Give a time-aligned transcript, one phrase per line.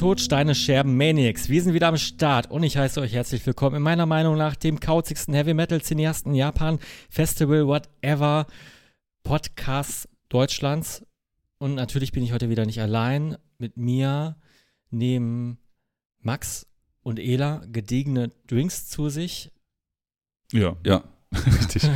[0.00, 1.50] Todsteine, Scherben, Maniacs.
[1.50, 4.56] Wir sind wieder am Start und ich heiße euch herzlich willkommen in meiner Meinung nach
[4.56, 6.78] dem kauzigsten Heavy Metal Cineasten Japan
[7.10, 8.46] Festival, whatever,
[9.24, 11.04] Podcast Deutschlands.
[11.58, 13.36] Und natürlich bin ich heute wieder nicht allein.
[13.58, 14.36] Mit mir
[14.88, 15.58] nehmen
[16.20, 16.66] Max
[17.02, 19.52] und Ela gediegene Drinks zu sich.
[20.50, 21.04] Ja, ja.
[21.46, 21.90] Richtig.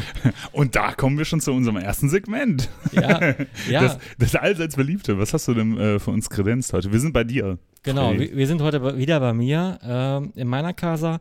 [0.53, 2.69] Und da kommen wir schon zu unserem ersten Segment.
[2.93, 3.35] Ja,
[3.71, 3.81] ja.
[3.81, 5.19] Das, das allseits beliebte.
[5.19, 6.93] Was hast du denn äh, für uns kredenzt heute?
[6.93, 7.59] Wir sind bei dir.
[7.85, 11.21] Genau, wir, wir sind heute bei- wieder bei mir ähm, in meiner Casa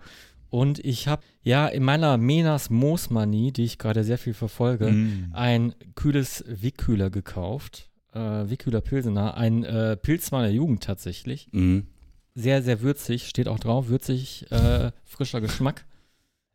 [0.49, 5.29] und ich habe ja in meiner Menas Moosmanie, die ich gerade sehr viel verfolge, Mm.
[5.33, 7.89] ein kühles Wickkühler gekauft.
[8.13, 11.47] Äh, Wickkühler Pilsener, ein äh, Pilz meiner Jugend tatsächlich.
[11.51, 11.87] Mhm.
[12.35, 15.85] Sehr, sehr würzig, steht auch drauf, würzig, äh, frischer Geschmack.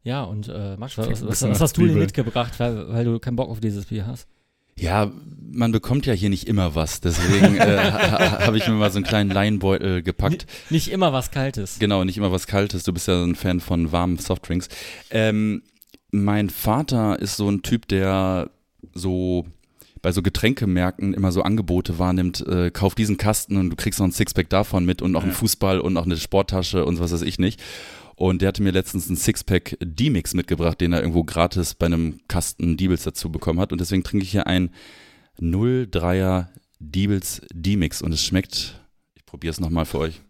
[0.04, 3.36] Ja, und äh, Max, was, was, was, hast du denn mitgebracht, weil, weil du keinen
[3.36, 4.28] Bock auf dieses Bier hast?
[4.78, 5.10] Ja,
[5.50, 7.92] man bekommt ja hier nicht immer was, deswegen äh, ha-
[8.40, 10.46] ha- habe ich mir mal so einen kleinen Leinbeutel gepackt.
[10.70, 11.78] Nicht immer was Kaltes.
[11.78, 12.82] Genau, nicht immer was Kaltes.
[12.84, 14.68] Du bist ja ein Fan von warmen Softdrinks.
[15.10, 15.62] Ähm,
[16.10, 18.50] mein Vater ist so ein Typ, der
[18.94, 19.46] so
[20.00, 24.06] bei so Getränkemärkten immer so Angebote wahrnimmt, äh, kauf diesen Kasten und du kriegst noch
[24.06, 25.32] ein Sixpack davon mit und noch einen.
[25.32, 27.60] Fußball und noch eine Sporttasche und was weiß ich nicht.
[28.18, 32.18] Und der hatte mir letztens einen Sixpack D-Mix mitgebracht, den er irgendwo gratis bei einem
[32.26, 33.70] Kasten Diebels dazu bekommen hat.
[33.70, 34.70] Und deswegen trinke ich hier ein
[35.40, 36.48] 03er
[36.80, 40.20] Diebels D-Mix und es schmeckt, ich probiere es nochmal für euch.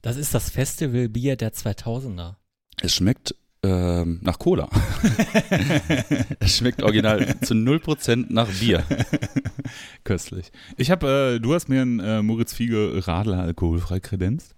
[0.00, 2.36] Das ist das Festivalbier der 2000er.
[2.80, 4.68] Es schmeckt ähm, nach Cola.
[6.38, 8.84] es schmeckt original zu 0% nach Bier.
[10.04, 10.52] Köstlich.
[10.76, 14.54] Ich habe, äh, du hast mir ein äh, Moritz Fiege Radler alkoholfrei kredenzt.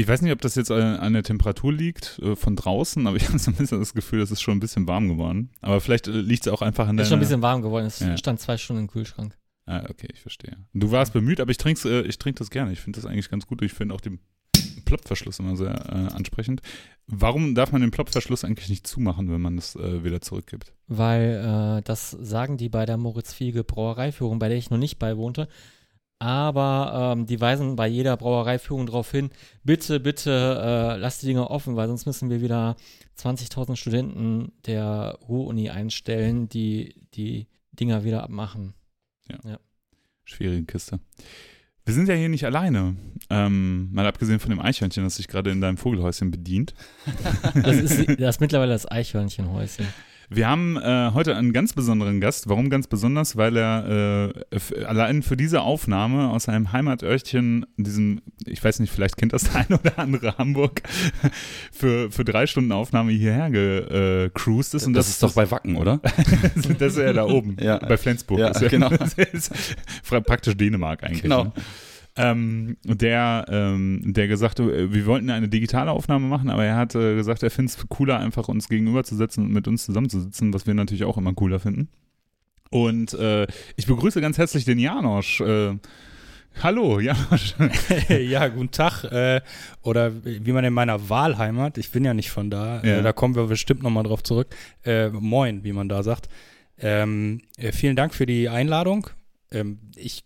[0.00, 3.24] Ich weiß nicht, ob das jetzt an der Temperatur liegt äh, von draußen, aber ich
[3.28, 5.50] habe so ein bisschen das Gefühl, es ist schon ein bisschen warm geworden.
[5.60, 7.04] Aber vielleicht äh, liegt es auch einfach an der.
[7.04, 7.86] Ist schon ein bisschen warm geworden.
[7.86, 8.16] Es Ja.
[8.16, 9.36] stand zwei Stunden im Kühlschrank.
[9.66, 10.56] Ah, okay, ich verstehe.
[10.72, 12.72] Du warst bemüht, aber ich trinke äh, ich trink das gerne.
[12.72, 13.60] Ich finde das eigentlich ganz gut.
[13.62, 14.18] Ich finde auch den
[14.86, 16.62] Plopverschluss immer sehr äh, ansprechend.
[17.06, 20.72] Warum darf man den Plopverschluss eigentlich nicht zumachen, wenn man das äh, wieder zurückgibt?
[20.88, 24.98] Weil äh, das sagen die bei der Moritz Fiege Brauereiführung, bei der ich noch nicht
[24.98, 25.46] beiwohnte.
[26.20, 29.30] Aber ähm, die weisen bei jeder Brauereiführung darauf hin,
[29.64, 32.76] bitte, bitte äh, lasst die Dinge offen, weil sonst müssen wir wieder
[33.18, 38.74] 20.000 Studenten der Ruhr-Uni einstellen, die die Dinger wieder abmachen.
[40.24, 41.00] Schwierige Kiste.
[41.86, 42.96] Wir sind ja hier nicht alleine.
[43.30, 46.74] Ähm, mal abgesehen von dem Eichhörnchen, das sich gerade in deinem Vogelhäuschen bedient.
[47.54, 49.86] Das ist, das ist mittlerweile das Eichhörnchenhäuschen.
[50.32, 52.48] Wir haben äh, heute einen ganz besonderen Gast.
[52.48, 53.36] Warum ganz besonders?
[53.36, 59.16] Weil er äh, allein für diese Aufnahme aus einem Heimatörtchen, diesem, ich weiß nicht, vielleicht
[59.16, 60.82] kennt das der eine oder andere Hamburg,
[61.72, 64.86] für, für drei Stunden Aufnahme hierher gecruised ist.
[64.86, 66.00] Und das ist doch bei Wacken, oder?
[66.78, 67.78] das ist ja da oben, Ja.
[67.78, 68.38] bei Flensburg.
[68.38, 68.88] Ja, genau.
[68.88, 69.52] Das ist
[70.08, 71.22] praktisch Dänemark eigentlich.
[71.22, 71.44] Genau.
[71.44, 71.52] Ne?
[72.16, 76.76] Ähm, der, ähm, der gesagt, hat, äh, wir wollten eine digitale Aufnahme machen, aber er
[76.76, 80.66] hat äh, gesagt, er findet es cooler, einfach uns gegenüberzusetzen und mit uns zusammenzusitzen, was
[80.66, 81.88] wir natürlich auch immer cooler finden.
[82.70, 85.40] Und äh, ich begrüße ganz herzlich den Janosch.
[85.40, 85.76] Äh,
[86.62, 87.54] hallo, Janosch.
[88.08, 89.04] ja, guten Tag.
[89.04, 89.40] Äh,
[89.82, 92.98] oder wie man in meiner Wahlheimat, ich bin ja nicht von da, Ja.
[92.98, 94.48] äh, da kommen wir bestimmt nochmal drauf zurück.
[94.84, 96.28] Äh, moin, wie man da sagt.
[96.78, 99.08] Ähm, äh, vielen Dank für die Einladung.
[99.52, 100.24] Ähm, ich,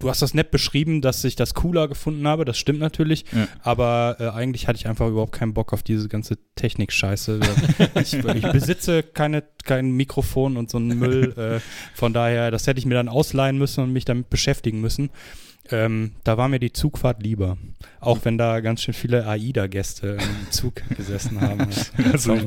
[0.00, 3.46] du hast das nett beschrieben, dass ich das cooler gefunden habe, das stimmt natürlich, Ja.
[3.62, 7.38] aber äh, eigentlich hatte ich einfach überhaupt keinen Bock auf diese ganze Technik-Scheiße.
[8.00, 11.60] ich, ich besitze keine, kein Mikrofon und so einen Müll, äh,
[11.94, 15.10] von daher, das hätte ich mir dann ausleihen müssen und mich damit beschäftigen müssen.
[15.70, 17.56] Ähm, da war mir die Zugfahrt lieber.
[18.02, 21.68] Auch wenn da ganz schön viele AIDA-Gäste im Zug gesessen haben.
[21.68, 21.90] Dich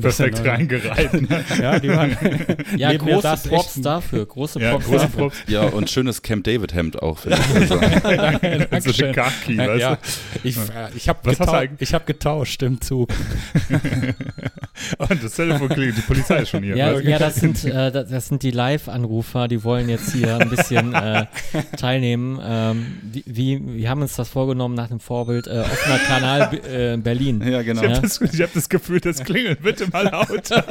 [0.02, 1.12] bisschen, reingereiht.
[1.14, 1.44] Ne?
[1.60, 2.16] Ja, die waren.
[2.76, 4.26] Ja, mir große Props dafür.
[4.26, 5.18] Große Ja, Props große dafür.
[5.20, 5.36] Props.
[5.46, 7.18] Ja, und schönes Camp David-Hemd auch.
[7.18, 7.54] finde ich.
[7.56, 9.04] Also, Danke, So Dankeschön.
[9.06, 10.48] eine Kaki, weißt ja, du?
[10.48, 10.60] ich, äh,
[10.96, 13.10] ich habe Was hast du getau hab getauscht im Zug.
[14.98, 16.76] Und das Telefon klingelt, die Polizei ist schon hier.
[16.76, 17.10] Ja, weißt du?
[17.10, 21.26] ja das, sind, äh, das sind die Live-Anrufer, die wollen jetzt hier ein bisschen äh,
[21.76, 22.40] teilnehmen.
[22.44, 26.96] Ähm, wie, wie, wir haben uns das vorgenommen nach dem Vorbild äh, offener Kanal äh,
[26.96, 27.42] Berlin.
[27.46, 27.82] ja, genau.
[27.82, 28.00] Ich habe Ja.
[28.02, 30.48] das, hab das Gefühl, das klingelt bitte mal laut.
[30.48, 30.64] Vor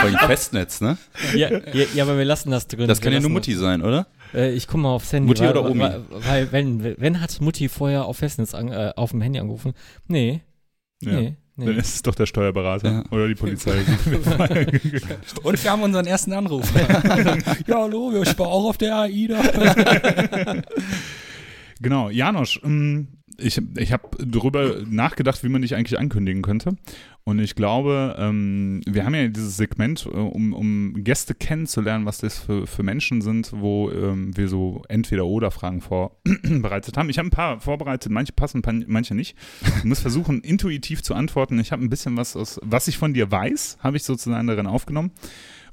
[0.00, 0.96] allem Festnetz, ne?
[1.34, 1.60] Ja, ja,
[1.94, 2.88] ja, aber wir lassen das drin.
[2.88, 4.06] Das kann ja nur Mutti sein, oder?
[4.34, 5.28] Äh, ich gucke mal aufs Handy.
[5.28, 5.80] Mutti weil, oder Omi?
[5.80, 9.72] Weil, weil wenn, wenn hat Mutti vorher auf Festnetz an, äh, auf dem Handy angerufen?
[10.08, 10.40] Nee,
[11.00, 11.12] Ja.
[11.20, 13.04] nee, Dann ist es doch der Steuerberater Ja.
[13.12, 13.72] oder die Polizei.
[15.44, 16.68] Und wir haben unseren ersten Anruf.
[17.68, 19.40] ja, hallo, ich war auch auf der AIDA.
[21.84, 23.08] Genau, Janosch, ähm,
[23.38, 26.76] ich, ich habe darüber nachgedacht, wie man dich eigentlich ankündigen könnte.
[27.24, 32.18] Und ich glaube, ähm, wir haben ja dieses Segment, äh, um, um Gäste kennenzulernen, was
[32.18, 37.10] das für, für Menschen sind, wo ähm, wir so Entweder-Oder-Fragen vorbereitet haben.
[37.10, 39.36] Ich habe ein paar vorbereitet, manche passen, manche nicht.
[39.78, 41.58] Ich muss versuchen, intuitiv zu antworten.
[41.58, 44.66] Ich habe ein bisschen was aus, was ich von dir weiß, habe ich sozusagen darin
[44.66, 45.12] aufgenommen.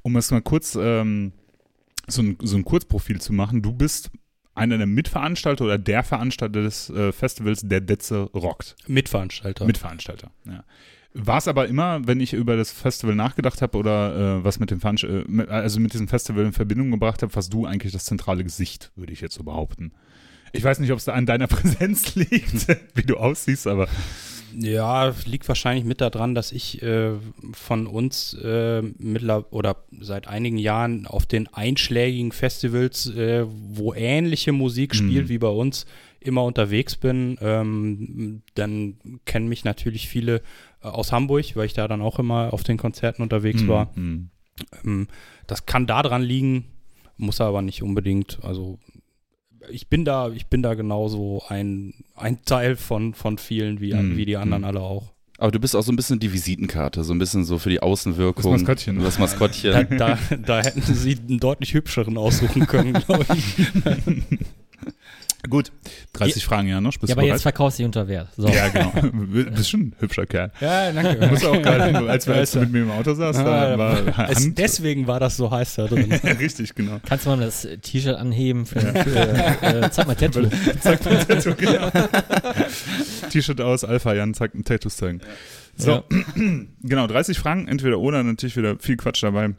[0.04, 1.34] Um es mal kurz so ein,
[2.08, 3.62] so ein Kurzprofil zu machen.
[3.62, 4.10] Du bist
[4.54, 8.76] einer der Mitveranstalter oder der Veranstalter des äh, Festivals, der Detze rockt.
[8.88, 9.66] Mitveranstalter.
[9.66, 10.64] Mitveranstalter, ja.
[11.14, 14.72] War es aber immer, wenn ich über das Festival nachgedacht habe oder äh, was mit
[14.72, 17.92] dem Veranst äh, mit, also mit diesem Festival in Verbindung gebracht habe, warst du eigentlich
[17.92, 19.92] das zentrale Gesicht, würde ich jetzt so behaupten.
[20.54, 23.90] Ich weiß nicht, ob es da an deiner Präsenz liegt, wie du aussiehst, aber
[24.58, 27.12] ja, liegt wahrscheinlich mit daran, dass ich äh,
[27.54, 34.52] von uns äh, mittler oder seit einigen Jahren auf den einschlägigen Festivals, äh, wo ähnliche
[34.52, 35.30] Musik spielt mhm.
[35.30, 35.86] wie bei uns,
[36.20, 37.38] immer unterwegs bin.
[37.42, 38.96] Ähm, dann
[39.26, 40.42] kennen mich natürlich viele
[40.84, 43.68] äh, aus Hamburg, weil ich da dann auch immer auf den Konzerten unterwegs mhm.
[43.68, 43.92] war.
[43.96, 44.30] Mhm.
[44.84, 45.08] Ähm,
[45.48, 46.66] das kann daran liegen,
[47.18, 48.40] muss aber nicht unbedingt.
[48.44, 48.80] Also
[49.70, 54.18] ich bin da, ich bin da genauso ein, ein Teil von, von vielen wie, mm,
[54.18, 54.66] wie die anderen mm.
[54.66, 55.12] alle auch.
[55.38, 57.82] Aber du bist auch so ein bisschen die Visitenkarte, so ein bisschen so für die
[57.82, 58.44] Außenwirkung.
[58.44, 59.00] Das Maskottchen.
[59.00, 59.72] Das Maskottchen.
[59.72, 64.40] Da, da, da hätten sie einen deutlich hübscheren aussuchen können, glaube ich.
[65.50, 65.72] Gut,
[66.14, 67.00] 30 ja, Fragen, Janosch.
[67.00, 67.36] Bist ja, aber bereit?
[67.36, 68.30] jetzt verkaufst du dich unter Wert.
[68.38, 68.48] So.
[68.48, 68.92] Ja, genau.
[69.02, 70.52] Du bist schon ein hübscher Kerl.
[70.60, 71.20] Ja, danke.
[71.20, 74.30] Du musst auch gerade, als, wir, als du mit mir im Auto saßt, da war
[74.30, 76.12] es, Deswegen war das so heiß da drin.
[76.40, 77.00] Richtig, genau.
[77.06, 79.20] Kannst du mal das T-Shirt anheben für, für
[79.62, 80.48] äh, zeig mal Tattoo.
[80.80, 81.90] zeig mal Tattoo, genau.
[83.30, 85.22] T-Shirt aus, Alpha Jan, zeig ein Tattoo zeigen.
[85.76, 86.04] So, ja.
[86.84, 89.56] genau, 30 Fragen, entweder oder, natürlich wieder viel Quatsch dabei.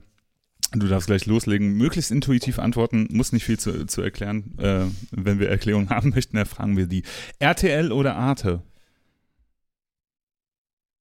[0.75, 1.75] Du darfst gleich loslegen.
[1.75, 4.59] Möglichst intuitiv antworten, muss nicht viel zu, zu erklären.
[4.59, 7.03] Äh, wenn wir Erklärungen haben möchten, dann fragen wir die.
[7.39, 8.63] RTL oder Arte?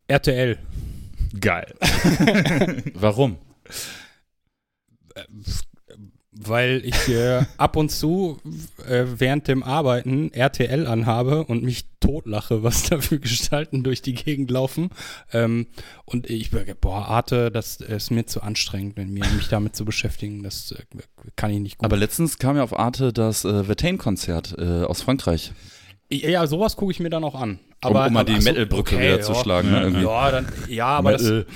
[0.07, 0.57] RTL.
[1.39, 1.73] Geil.
[2.93, 3.37] Warum?
[6.43, 8.39] Weil ich äh, ab und zu
[8.87, 14.13] äh, während dem Arbeiten RTL anhabe und mich totlache, was da für Gestalten durch die
[14.13, 14.89] Gegend laufen.
[15.31, 15.67] Ähm,
[16.05, 16.51] und ich,
[16.81, 20.43] boah, Arte, das ist mir zu anstrengend, mich damit zu beschäftigen.
[20.43, 20.83] Das äh,
[21.35, 21.85] kann ich nicht gut.
[21.85, 25.53] Aber letztens kam ja auf Arte das äh, Vertain-Konzert äh, aus Frankreich.
[26.09, 27.59] Ja, sowas gucke ich mir dann auch an.
[27.79, 29.71] Aber, um, um mal die Metal-Brücke okay, wieder ja, zu schlagen.
[29.71, 31.45] Ne, ja, ja, dann, ja aber Metal.
[31.45, 31.55] das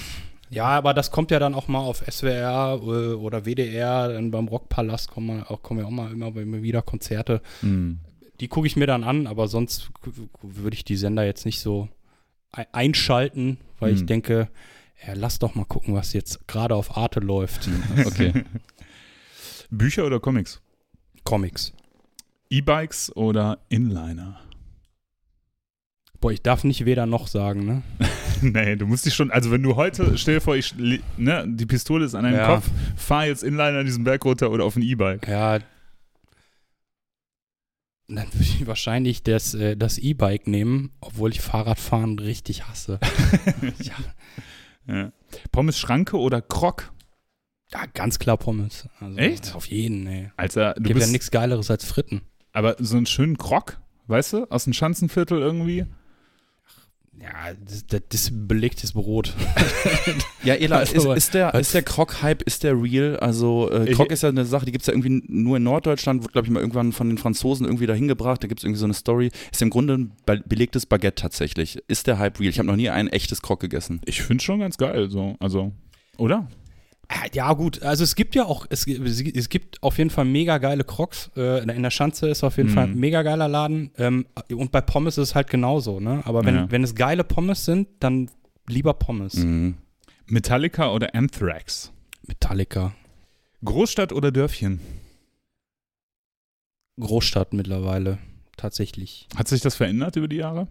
[0.56, 4.48] ja, aber das kommt ja dann auch mal auf SWR äh, oder WDR, dann beim
[4.48, 7.42] Rockpalast kommen, auch, kommen ja auch mal immer, immer wieder Konzerte.
[7.62, 8.00] Mhm.
[8.40, 9.92] Die gucke ich mir dann an, aber sonst
[10.42, 11.90] würde ich die Sender jetzt nicht so
[12.72, 13.98] einschalten, weil mhm.
[13.98, 14.48] ich denke,
[15.06, 17.70] ja, lass doch mal gucken, was jetzt gerade auf Arte läuft.
[18.06, 18.46] Okay.
[19.70, 20.62] Bücher oder Comics?
[21.26, 21.74] Comics.
[22.50, 24.40] E-Bikes oder Inliner?
[26.22, 27.84] Boah, ich darf nicht weder noch sagen, ne?
[28.42, 30.76] nee, du musst dich schon, also wenn du heute, stell dir vor, ich,
[31.18, 32.56] ne, die Pistole ist an deinem ja.
[32.56, 35.28] Kopf, fahr jetzt Inliner diesen Berg runter oder auf ein E-Bike.
[35.28, 35.60] Ja.
[38.08, 43.00] Dann würde ich wahrscheinlich das, äh, das E-Bike nehmen, obwohl ich Fahrradfahren richtig hasse.
[43.80, 43.94] ja.
[44.94, 45.12] ja.
[45.52, 46.92] Pommes Schranke oder Krog?
[47.72, 48.88] Ja, ganz klar Pommes.
[49.00, 49.56] Also, Echt?
[49.56, 50.32] Auf jeden, ey.
[50.38, 52.22] Alter, du Gibt ja nichts Geileres als Fritten.
[52.54, 55.88] Aber so einen schönen Krog, weißt du, aus dem Schanzenviertel irgendwie?
[57.22, 59.34] Ja, das, das, das belegtes Brot.
[60.44, 63.18] ja, Ela, also, ist, ist, der, ist der Krog-Hype, ist der real?
[63.18, 66.24] Also äh, Krog ist ja eine Sache, die gibt es ja irgendwie nur in Norddeutschland,
[66.24, 68.44] wurde, glaube ich, mal irgendwann von den Franzosen irgendwie dahin gebracht.
[68.44, 69.32] Da gibt es irgendwie so eine Story.
[69.52, 70.12] Ist im Grunde ein
[70.46, 71.80] belegtes Baguette tatsächlich.
[71.88, 72.50] Ist der Hype real?
[72.50, 74.02] Ich habe noch nie ein echtes Krog gegessen.
[74.06, 75.36] Ich finde schon ganz geil, so.
[75.40, 75.72] Also,
[76.18, 76.48] oder?
[77.34, 77.84] Ja, gut.
[77.84, 81.32] Also es gibt ja auch, es, es gibt auf jeden Fall mega geile Crocs.
[81.36, 82.74] Äh, in der Schanze ist auf jeden mhm.
[82.74, 83.92] Fall ein mega geiler Laden.
[83.98, 86.22] Ähm, und bei Pommes ist es halt genauso, ne?
[86.26, 86.72] Aber wenn, ja.
[86.72, 88.30] wenn es geile Pommes sind, dann
[88.68, 89.36] lieber Pommes.
[89.36, 89.76] Mhm.
[90.28, 91.92] Metallica oder Anthrax?
[92.28, 92.96] Metallica.
[93.64, 94.80] Großstadt oder Dörfchen?
[97.00, 98.18] Großstadt mittlerweile,
[98.58, 99.28] tatsächlich.
[99.36, 100.68] Hat sich das verändert über die Jahre?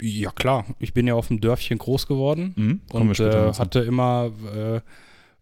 [0.00, 0.64] Ja, klar.
[0.78, 2.80] Ich bin ja auf dem Dörfchen groß geworden mhm.
[2.92, 4.80] und äh, hatte immer, äh,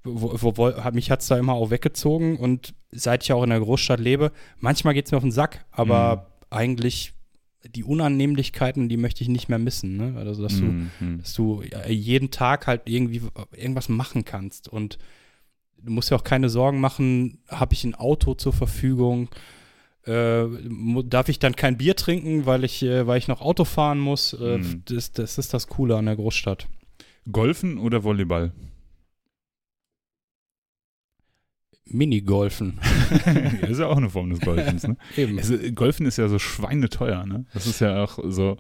[0.04, 3.50] wo, wo, wo, mich hat es da immer auch weggezogen und seit ich auch in
[3.50, 6.56] der Großstadt lebe, manchmal geht es mir auf den Sack, aber mhm.
[6.56, 7.14] eigentlich
[7.74, 9.96] die Unannehmlichkeiten, die möchte ich nicht mehr missen.
[9.96, 10.14] Ne?
[10.16, 10.90] Also, dass, mhm.
[11.00, 13.22] du, dass du jeden Tag halt irgendwie
[13.52, 14.98] irgendwas machen kannst und
[15.82, 19.28] du musst ja auch keine Sorgen machen, habe ich ein Auto zur Verfügung,
[20.08, 20.48] äh,
[21.04, 24.32] darf ich dann kein Bier trinken, weil ich, äh, weil ich noch Auto fahren muss.
[24.32, 24.82] Äh, mhm.
[24.86, 26.66] das, das ist das Coole an der Großstadt.
[27.30, 28.52] Golfen oder Volleyball?
[31.84, 32.78] Minigolfen.
[33.60, 34.96] das ist ja auch eine Form des Golfens, ne?
[35.16, 35.38] Eben.
[35.38, 37.46] Also, Golfen ist ja so schweineteuer, ne?
[37.54, 38.56] Das ist ja auch so.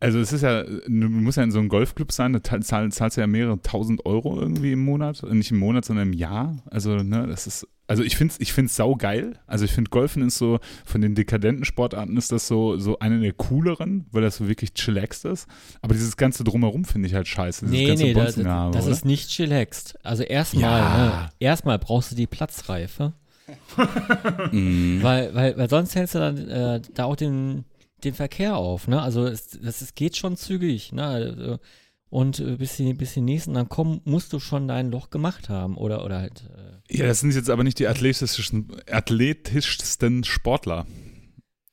[0.00, 3.16] Also es ist ja, du musst ja in so einem Golfclub sein, da zahl, zahlst
[3.16, 5.22] du ja mehrere tausend Euro irgendwie im Monat.
[5.22, 6.62] Nicht im Monat, sondern im Jahr.
[6.66, 9.38] Also, ne, das ist, also ich finde es ich find's sau geil.
[9.46, 13.20] Also ich finde Golfen ist so, von den dekadenten Sportarten ist das so, so eine
[13.20, 15.46] der cooleren, weil das so wirklich chillaxed ist.
[15.82, 17.66] Aber dieses ganze Drumherum finde ich halt scheiße.
[17.66, 18.36] Dieses Nee, ganze nee, das,
[18.72, 19.98] das ist nicht chillaxed.
[20.02, 20.96] Also erstmal, Ja.
[21.24, 23.12] ne, erstmal brauchst du die Platzreife,
[24.52, 25.00] Mhm.
[25.02, 27.64] weil, weil, weil sonst hältst du dann äh, da auch den,
[28.04, 29.00] den Verkehr auf, ne?
[29.02, 31.04] Also es, das es geht schon zügig, ne?
[31.04, 31.58] Also,
[32.14, 35.48] Und äh, bis die, bis die nächsten dann kommen, musst du schon dein Loch gemacht
[35.48, 36.44] haben oder, oder halt.
[36.88, 40.86] Äh, Ja, das sind jetzt aber nicht die athletischsten, athletischsten Sportler.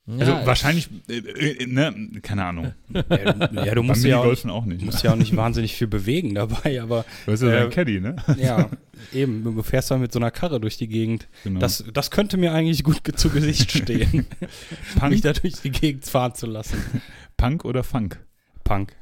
[0.08, 2.72] Also ja, wahrscheinlich, äh, äh, ne, keine Ahnung.
[2.92, 3.04] Ja,
[3.66, 4.80] ja, du musst ja, auch, Minigolfen auch nicht.
[4.80, 4.90] du Ne?
[4.90, 8.00] musst ja auch nicht wahnsinnig viel bewegen dabei, aber Du hast ja äh, dein Caddy,
[8.00, 8.16] ne?
[8.36, 8.68] ja,
[9.12, 11.28] eben, du fährst dann mit so einer Karre durch die Gegend.
[11.44, 11.60] Genau.
[11.60, 14.48] Das, das könnte mir eigentlich gut zu Gesicht stehen, mich
[14.98, 16.78] Punk, da durch die Gegend fahren zu lassen.
[17.36, 18.18] Punk oder Funk?
[18.64, 18.96] Punk.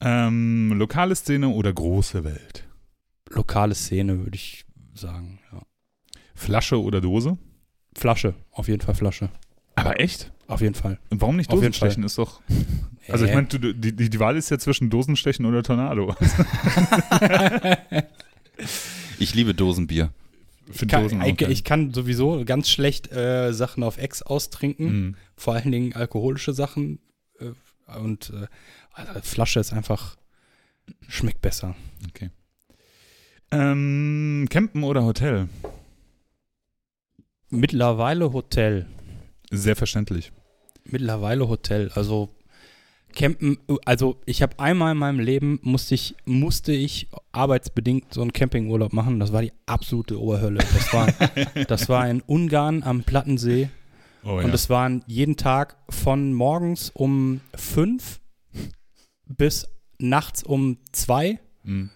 [0.00, 2.64] Ähm, lokale Szene oder große Welt?
[3.30, 5.38] Lokale Szene, würde ich sagen.
[5.52, 5.62] Ja.
[6.34, 7.38] Flasche oder Dose?
[7.96, 9.30] Flasche, auf jeden Fall Flasche.
[9.74, 10.32] Aber echt?
[10.48, 10.98] Auf jeden Fall.
[11.10, 12.04] Und warum nicht Auf jeden Dosenstechen?
[12.04, 12.40] Ist doch.
[13.08, 16.16] Also ich meine, die, die, die Wahl ist ja zwischen Dosenstechen oder Tornado.
[19.18, 20.12] Ich liebe Dosenbier.
[20.70, 24.86] Für kann, Dosen auch ich, ich kann sowieso ganz schlecht äh, Sachen auf Ex austrinken,
[24.86, 25.14] Mhm.
[25.36, 26.98] vor allen Dingen alkoholische Sachen.
[27.38, 27.52] Äh,
[28.00, 28.46] und äh,
[28.96, 30.16] also Flasche ist einfach,
[31.08, 31.74] schmeckt besser.
[33.50, 35.48] Ähm, Campen oder Hotel?
[37.50, 38.86] Mittlerweile Hotel.
[39.50, 40.32] Sehr verständlich.
[40.84, 41.90] Mittlerweile Hotel.
[41.94, 42.30] Also
[43.14, 48.32] Campen, also ich habe einmal in meinem Leben musste ich, musste ich arbeitsbedingt so einen
[48.32, 49.20] Campingurlaub machen.
[49.20, 50.58] Das war die absolute Oberhölle.
[50.58, 51.08] Das war,
[51.68, 53.70] das war in Ungarn am Plattensee.
[54.24, 58.20] Oh Und es waren jeden Tag von morgens um fünf
[59.26, 59.68] bis
[59.98, 61.90] nachts um zwei Mhm.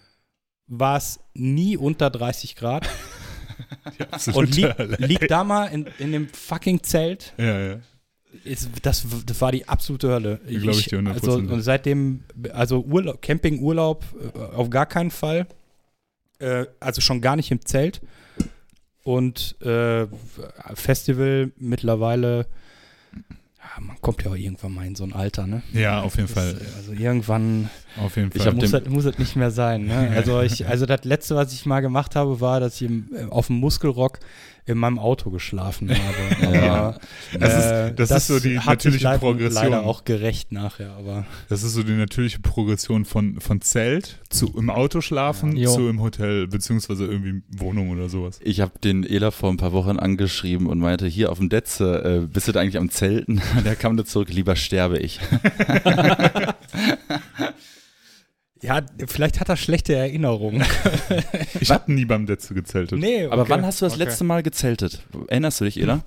[0.67, 2.89] war es nie unter 30 Grad.
[4.33, 7.33] Und lieg, lieg da mal in, in dem fucking Zelt.
[7.37, 7.79] ja, ja.
[8.45, 10.39] Ist, das, das war die absolute Hölle.
[10.47, 11.49] Glaub ich dir also 100%.
[11.51, 12.23] und seitdem,
[12.53, 15.47] also Urlaub, Campingurlaub äh, auf gar keinen Fall.
[16.39, 18.01] Äh, also schon gar nicht im Zelt.
[19.03, 20.07] Und äh,
[20.75, 22.45] Festival mittlerweile,
[23.79, 25.61] man kommt ja auch irgendwann mal in so ein Alter, ne?
[25.73, 26.51] Ja, auf jeden Das, Fall.
[26.61, 28.47] äh, also irgendwann Auf jeden Ich Fall.
[28.47, 29.85] hab muss das, muss das nicht mehr sein.
[29.85, 30.11] Ne?
[30.15, 33.47] Also, ich, also das letzte, was ich mal gemacht habe, war, dass ich äh, auf
[33.47, 34.19] dem Muskelrock
[34.65, 36.01] in meinem Auto geschlafen habe.
[36.61, 36.73] Ja.
[36.75, 36.99] Aber,
[37.39, 39.63] Das ist- äh, das ist so die hat sich natürliche leider, Progression.
[39.63, 44.53] Leider auch gerecht nachher, aber Das ist so die natürliche Progression von, von Zelt zu
[44.57, 45.69] im Auto schlafen Ja.
[45.69, 48.39] Zu im Hotel, beziehungsweise irgendwie Wohnung oder sowas.
[48.43, 52.21] Ich habe den Ela vor ein paar Wochen angeschrieben und meinte, hier auf dem Detze,
[52.23, 53.41] äh, bist du da eigentlich am Zelten?
[53.65, 55.19] Der kam da zurück, lieber sterbe ich.
[58.61, 60.63] ja, vielleicht hat er schlechte Erinnerungen.
[61.59, 62.99] Ich habe nie beim Detze gezeltet.
[62.99, 63.51] nee, Aber okay.
[63.51, 64.03] wann hast du das Okay.
[64.03, 65.01] letzte Mal gezeltet?
[65.27, 66.01] Erinnerst du dich, Ela?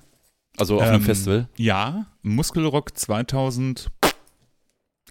[0.57, 1.49] Also auf einem Ähm, Festival?
[1.57, 3.87] Ja, Muskelrock 2000.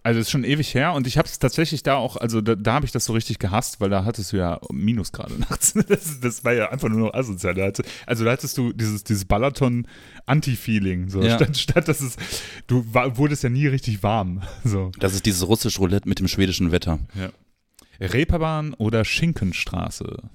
[0.04, 2.74] Also ist schon ewig her und ich habe es tatsächlich da auch, also da, da
[2.74, 5.72] habe ich das so richtig gehasst, weil da hattest du ja Minusgrade nachts.
[5.88, 7.54] Das, das war ja einfach nur noch asozial.
[7.54, 11.08] Da hatte, also da hattest du dieses, dieses Balaton-Anti-Feeling.
[11.08, 11.22] So.
[11.22, 11.36] Ja.
[11.36, 12.16] Statt, statt dass es,
[12.66, 14.42] du war, wurdest ja nie richtig warm.
[14.64, 14.92] So.
[14.98, 16.98] Das ist dieses russische Roulette mit dem schwedischen Wetter.
[18.00, 20.30] Reeperbahn oder Schinkenstraße?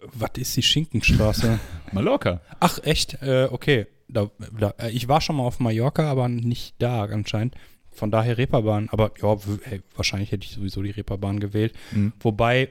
[0.00, 1.58] Was ist die Schinkenstraße?
[1.92, 2.40] Mallorca.
[2.60, 3.22] Ach, echt?
[3.22, 3.86] Äh, okay.
[4.08, 7.54] Da, da, äh, ich war schon mal auf Mallorca, aber nicht da anscheinend.
[7.90, 8.88] Von daher Reeperbahn.
[8.90, 11.74] Aber ja, hey, wahrscheinlich hätte ich sowieso die Reeperbahn gewählt.
[11.92, 12.12] Mhm.
[12.20, 12.70] Wobei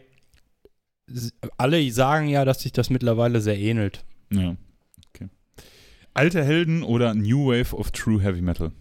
[1.57, 4.03] alle sagen ja, dass sich das mittlerweile sehr ähnelt.
[4.31, 4.55] Ja.
[5.13, 5.29] Okay.
[6.13, 8.71] Alte Helden oder New Wave of True Heavy Metal?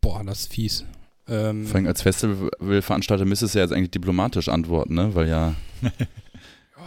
[0.00, 0.84] Boah, das ist fies.
[1.28, 5.14] Ähm, Vor allem als Festivalveranstalter müsstest du ja jetzt eigentlich diplomatisch antworten, ne?
[5.14, 5.54] Weil ja,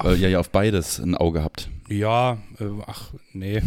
[0.02, 1.70] weil ihr ja auf beides ein Auge habt.
[1.90, 3.62] ja, äh, ach, nee.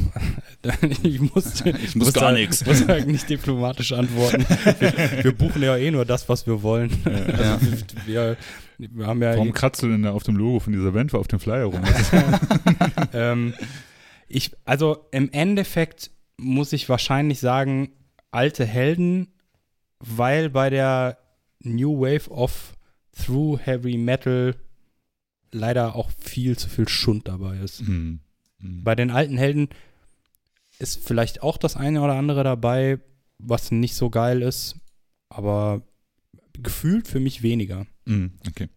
[1.03, 2.65] ich muss, Ich muss gar da- nix.
[2.67, 4.45] muss halt nicht diplomatisch antworten.
[4.81, 6.91] wir, wir buchen ja eh nur das, was wir wollen.
[7.05, 7.55] Ja.
[7.55, 7.67] Also,
[8.07, 8.37] wir,
[8.79, 11.29] wir haben ja Warum kratzt du denn da auf dem Logo von dieser Band auf
[11.29, 11.83] dem Flyer rum?
[13.13, 13.55] ähm,
[14.29, 17.91] ich, also im Endeffekt muss ich wahrscheinlich sagen,
[18.31, 19.29] alte Helden,
[20.01, 21.19] weil bei der
[21.61, 22.75] New Wave of
[23.25, 24.55] Through Heavy Metal
[25.53, 27.81] leider auch viel zu viel Schund dabei ist.
[27.81, 28.21] Hm.
[28.61, 28.85] Hm.
[28.85, 29.69] Bei den alten Helden
[30.79, 32.99] ist vielleicht auch das eine oder andere dabei,
[33.39, 34.77] was nicht so geil ist,
[35.29, 35.83] aber
[36.55, 37.87] gefühlt für mich weniger.
[38.07, 38.69] Hm, Okay.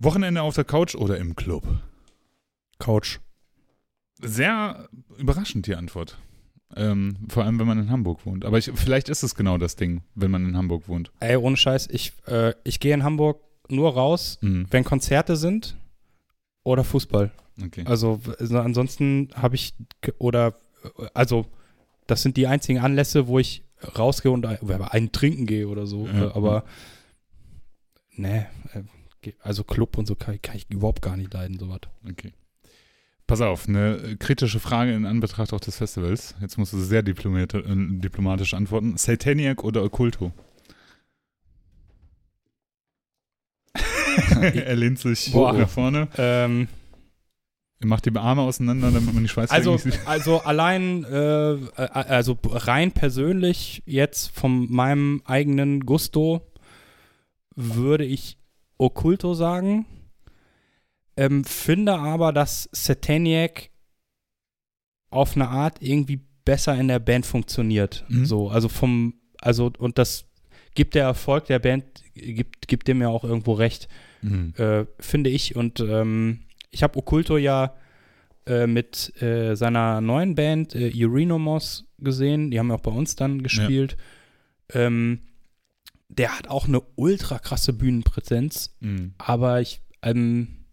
[0.00, 1.64] Wochenende auf der Couch oder im Club?
[2.78, 3.20] Couch.
[4.20, 6.18] Sehr überraschend die Antwort.
[6.76, 8.44] Ähm, vor allem, wenn man in Hamburg wohnt.
[8.44, 11.12] Aber ich, vielleicht ist es genau das Ding, wenn man in Hamburg wohnt.
[11.20, 14.66] Ey, ohne Scheiß, ich, äh, ich gehe in Hamburg nur raus, Mhm.
[14.70, 15.76] wenn Konzerte sind
[16.64, 17.30] oder Fußball.
[17.64, 17.84] Okay.
[17.86, 19.74] Also also ansonsten habe ich
[20.18, 20.54] oder
[21.14, 21.46] also
[22.06, 23.62] das sind die einzigen Anlässe, wo ich
[23.98, 26.06] rausgehe und einen trinken gehe oder so.
[26.06, 26.34] Ja.
[26.34, 26.64] Aber
[28.16, 28.46] ne,
[29.22, 31.80] äh, also Club und so kann, ich- kann ich überhaupt gar nicht leiden, sowas.
[32.08, 32.32] Okay.
[33.26, 36.34] Pass auf, eine kritische Frage in Anbetracht auch des Festivals.
[36.42, 38.98] Jetzt musst du sehr äh, diplomatisch antworten.
[38.98, 40.32] Sataniac oder Okkulto?
[44.40, 45.52] er lehnt sich Boah.
[45.52, 46.08] nach vorne.
[46.16, 46.68] Ähm,
[47.80, 49.98] Er macht die Arme auseinander, damit man die Schweißflecken also, sieht.
[50.06, 56.42] also allein, äh, äh, also rein persönlich jetzt von meinem eigenen Gusto
[57.56, 58.38] würde ich
[58.78, 59.86] Okkulto sagen.
[61.16, 63.70] Ähm, finde aber, dass Sataniac
[65.10, 68.04] auf eine Art irgendwie besser in der Band funktioniert.
[68.08, 68.26] Mhm.
[68.26, 70.26] So, also vom, also und das
[70.74, 73.88] gibt der Erfolg der Band, gibt, gibt dem ja auch irgendwo recht
[74.22, 74.54] Mhm.
[74.56, 75.54] äh, finde ich.
[75.54, 76.40] Und ähm,
[76.70, 77.74] ich habe Okkulto ja
[78.46, 82.50] äh, mit äh, seiner neuen Band äh, Eurenomos gesehen.
[82.50, 83.96] Die haben ja auch bei uns dann gespielt.
[84.72, 85.20] Ähm,
[86.08, 89.12] der hat auch eine ultra krasse Bühnenpräsenz, Mhm.
[89.18, 90.64] aber ich ähm,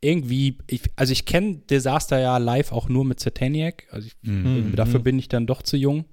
[0.00, 3.86] irgendwie, ich, also ich kenne Disaster ja live auch nur mit Sataniac.
[3.90, 4.68] Also ich, Mhm.
[4.70, 4.76] Mhm.
[4.76, 6.04] dafür bin ich dann doch zu jung.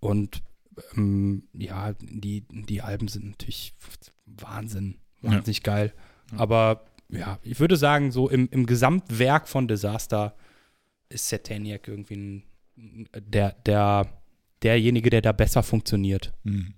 [0.00, 0.42] Und
[0.96, 3.74] ähm, ja, die, die Alben sind natürlich
[4.26, 4.96] Wahnsinn.
[5.22, 5.92] Wahnsinnig geil.
[6.32, 6.38] Ja.
[6.38, 10.34] Aber ja, ich würde sagen, so im, im Gesamtwerk von Disaster
[11.08, 12.14] ist Sataniac irgendwie
[12.76, 14.06] ein, der, der,
[14.62, 16.32] derjenige, der da besser funktioniert.
[16.42, 16.74] Mhm.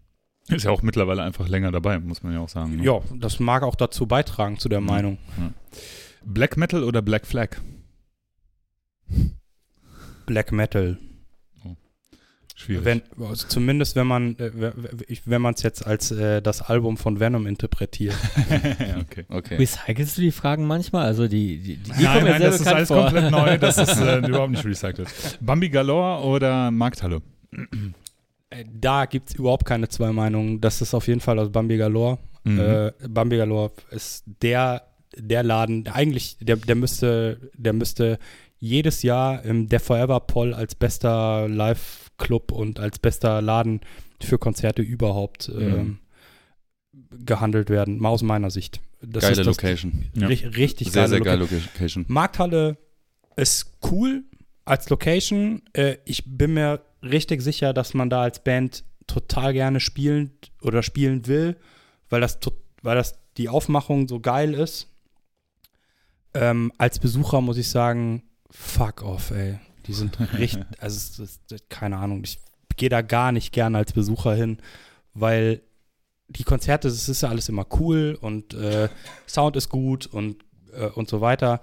[0.49, 2.77] Ist ja auch mittlerweile einfach länger dabei, muss man ja auch sagen.
[2.77, 2.85] ne?
[2.85, 4.85] Ja, das mag auch dazu beitragen, zu der Ja.
[4.85, 5.19] Meinung.
[6.25, 7.57] Black Metal oder Black Flag?
[10.27, 10.99] Black Metal.
[12.69, 12.85] Schwierig.
[12.85, 14.51] Wenn, also zumindest wenn man äh,
[15.25, 18.15] wenn man es jetzt als äh, das Album von Venom interpretiert.
[18.51, 19.25] ja, okay.
[19.39, 19.57] Okay.
[19.57, 21.07] Recycelst du die Fragen manchmal?
[21.07, 23.05] Also die, die, die, nein, nein, das ist alles vor.
[23.05, 23.57] komplett neu.
[23.57, 25.09] Das ist äh, überhaupt nicht recycelt.
[25.41, 27.23] Bambi Galore oder Markthalle?
[28.51, 30.61] Äh, Da gibt es überhaupt keine zwei Meinungen.
[30.61, 32.19] Das ist auf jeden Fall aus Bambi Galore.
[32.45, 32.59] Mhm.
[32.61, 34.83] Äh, Bambi Galore ist der,
[35.17, 38.19] der Laden, eigentlich, der, der müsste, der müsste
[38.59, 41.49] jedes Jahr im der Forever Poll als bester
[42.19, 43.81] Live-Club und als bester Laden
[44.21, 45.99] für Konzerte überhaupt ähm,
[47.25, 48.81] gehandelt werden, mal aus meiner Sicht.
[49.01, 50.11] Das Geile ist das, Location.
[50.15, 50.27] Ja.
[50.27, 51.49] ri- Richtig Sehr, geile sehr Location.
[51.49, 52.05] geile Location.
[52.09, 52.77] Markthalle
[53.37, 54.25] ist cool
[54.65, 55.63] als Location.
[55.73, 60.83] Äh, ich bin mir richtig sicher, dass man da als Band total gerne spielen oder
[60.83, 61.57] spielen will,
[62.11, 62.39] weil das,
[62.83, 64.89] weil das die Aufmachung so geil ist.
[66.35, 69.59] Ähm, als Besucher muss ich sagen, fuck off, ey.
[69.89, 72.39] Die sind richtig, also es ist, es- keine Ahnung, ich
[72.77, 74.59] gehe da gar nicht gerne als Besucher hin,
[75.15, 75.63] weil
[76.29, 78.89] die Konzerte, das ist ja alles immer cool und äh,
[79.27, 80.37] Sound ist gut und,
[80.75, 81.61] äh, und so weiter.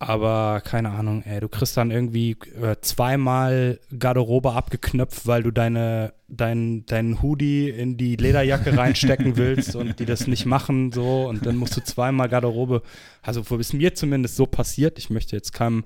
[0.00, 6.14] Aber keine Ahnung, ey, du kriegst dann irgendwie äh, zweimal Garderobe abgeknöpft, weil du deine,
[6.28, 11.26] dein, deinen Hoodie in die Lederjacke reinstecken willst und die das nicht machen, so.
[11.28, 12.82] Und dann musst du zweimal Garderobe,
[13.22, 15.82] also wo ist mir zumindest so passiert, ich möchte jetzt keinem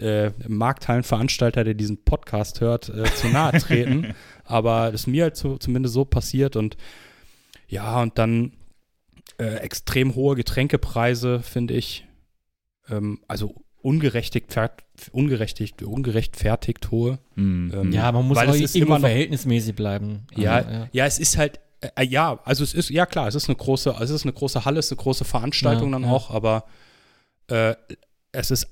[0.00, 4.14] äh, Markthallenveranstalter, der diesen Podcast hört, äh, zu nahe treten.
[4.44, 6.76] aber das ist mir halt so, zumindest so passiert und
[7.68, 8.52] ja, und dann
[9.38, 12.06] äh, extrem hohe Getränkepreise, finde ich.
[12.88, 14.54] Ähm, also ungerechtigt,
[15.12, 17.18] ungerechtigt, ungerechtfertigt hohe.
[17.34, 17.72] Mhm.
[17.74, 20.26] Ähm, Ja, man muss Weil auch es ist irgendwo immer noch- verhältnismäßig bleiben.
[20.30, 21.60] Also, Ja, ja, es ist halt,
[21.96, 24.64] äh, ja, also es ist, ja klar, es ist eine große, es ist eine große
[24.64, 26.10] Halle, es ist eine große Veranstaltung Ja, dann ja.
[26.10, 26.64] auch, aber
[27.48, 27.74] äh,
[28.32, 28.68] es ist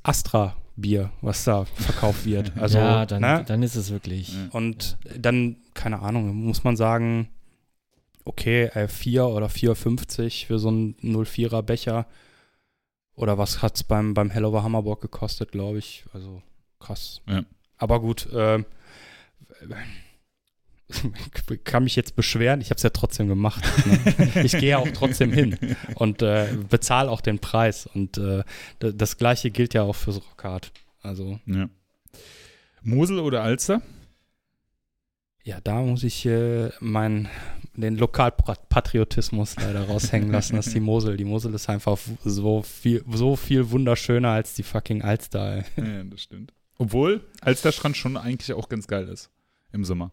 [0.73, 2.53] Astra-Bier, was da verkauft wird.
[2.61, 3.45] Also, ja dann, ne?
[3.47, 4.35] dann ist es wirklich.
[4.35, 4.49] Ja.
[4.53, 7.29] Und dann, keine Ahnung, muss man sagen,
[8.25, 12.07] okay, äh, 4 oder 4,50 für so einen 04er Becher.
[13.15, 16.05] Oder was hat es beim, beim Hellover Hammerbock gekostet, glaube ich.
[16.13, 16.43] Also
[16.81, 17.21] krass.
[17.27, 17.43] Ja.
[17.77, 18.65] Aber gut, ähm,
[19.61, 19.69] ich
[21.65, 23.63] kann mich jetzt beschweren, ich habe es ja trotzdem gemacht.
[23.87, 24.35] Ne?
[24.45, 25.57] Ich gehe ja auch trotzdem hin
[25.95, 27.87] und äh, bezahle auch den Preis.
[27.87, 28.45] Und äh,
[28.79, 30.73] das gleiche gilt ja auch fürs Rockhard.
[31.03, 31.69] Also Ja.
[32.83, 33.83] Mosel oder Alster?
[35.45, 37.29] Ja, da muss ich äh, meinen
[37.75, 40.57] den Lokalpatriotismus leider raushängen lassen.
[40.57, 41.17] Das ist die Mosel.
[41.17, 45.57] Die Mosel ist einfach so viel, so viel wunderschöner als die fucking Alster.
[45.57, 45.65] Ey.
[45.77, 46.53] Ja, das stimmt.
[46.79, 49.31] Obwohl Alsterstrand schon eigentlich auch ganz geil ist
[49.73, 50.13] im Sommer.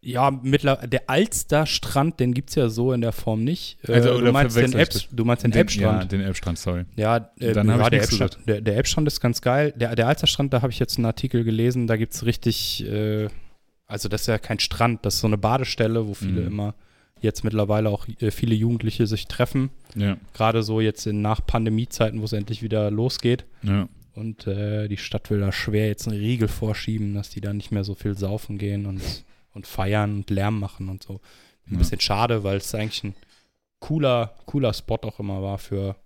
[0.00, 3.78] Ja, mittlerweile, der Alster-Strand, den gibt es ja so in der Form nicht.
[3.86, 6.12] Äh, Also, du, meinst den Elb, du meinst den Ja, Elbstrand.
[6.12, 6.84] den Elbstrand, sorry.
[6.96, 9.74] Ja, äh, Dann ja ich der, Elbstrand, der, der Elbstrand ist ganz geil.
[9.76, 13.28] Der, der Alsterstrand, da habe ich jetzt einen Artikel gelesen, da gibt es richtig, äh,
[13.86, 16.46] also das ist ja kein Strand, das ist so eine Badestelle, wo viele Mhm.
[16.46, 16.74] immer
[17.20, 19.70] jetzt mittlerweile auch äh, viele Jugendliche sich treffen.
[19.94, 23.44] Ja, Gerade so jetzt in Nach-Pandemie-Zeiten, wo es endlich wieder losgeht.
[23.62, 23.88] ja.
[24.14, 27.70] Und äh, die Stadt will da schwer jetzt einen Riegel vorschieben, dass die da nicht
[27.70, 29.02] mehr so viel saufen gehen und,
[29.56, 31.20] und feiern und Lärm machen und so.
[31.66, 31.78] Ein Ja.
[31.78, 33.14] bisschen schade, weil es eigentlich ein
[33.80, 35.96] cooler, cooler Spot auch immer war für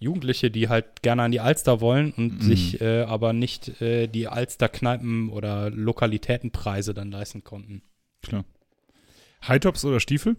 [0.00, 2.40] Jugendliche, die halt gerne an die Alster wollen und Mhm.
[2.42, 7.82] sich äh, aber nicht äh, die Alster-Kneipen oder Lokalitätenpreise dann leisten konnten.
[8.22, 8.44] Klar.
[9.46, 10.36] High-Tops oder Stiefel?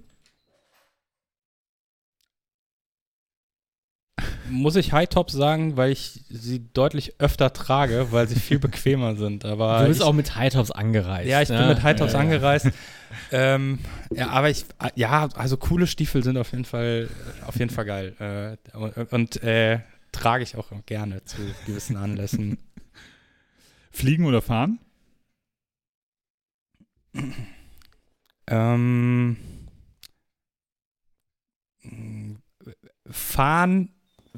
[4.50, 9.46] Muss ich High-Tops sagen, weil ich sie deutlich öfter trage, weil sie viel bequemer sind.
[9.46, 11.30] Aber Du bist ich, auch mit High-Tops angereist.
[11.30, 11.68] Ja, ich bin ne?
[11.68, 12.20] mit High-Tops ja.
[12.20, 12.68] angereist.
[13.32, 13.80] ähm,
[14.12, 17.10] ja, aber ich, ja, also coole Stiefel sind auf jeden Fall,
[17.48, 18.58] auf jeden Fall geil.
[18.74, 19.80] Äh, und und äh,
[20.12, 22.58] trage ich auch gerne zu gewissen Anlässen.
[23.92, 24.80] Fliegen oder fahren?
[28.48, 29.38] ähm,
[33.10, 33.90] fahren,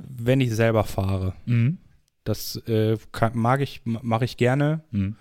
[0.07, 1.33] wenn ich selber fahre.
[1.45, 1.77] Mhm.
[2.23, 4.83] Das äh, kann, mag ich, mache ich gerne.
[4.91, 5.15] Mhm.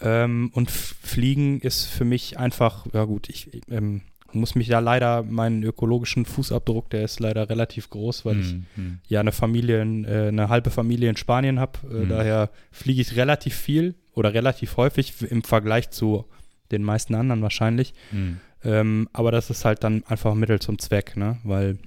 [0.00, 5.22] Ähm, und Fliegen ist für mich einfach, ja gut, ich ähm, muss mich da leider,
[5.22, 8.98] meinen ökologischen Fußabdruck, der ist leider relativ groß, weil ich Mhm.
[9.06, 11.78] ja eine Familie, in, äh, eine halbe Familie in Spanien habe.
[11.90, 12.08] Äh, Mhm.
[12.08, 16.24] Daher fliege ich relativ viel oder relativ häufig im Vergleich zu
[16.70, 17.92] den meisten anderen wahrscheinlich.
[18.10, 18.38] Mhm.
[18.64, 21.38] Ähm, aber das ist halt dann einfach Mittel zum Zweck, ne?
[21.44, 21.78] Weil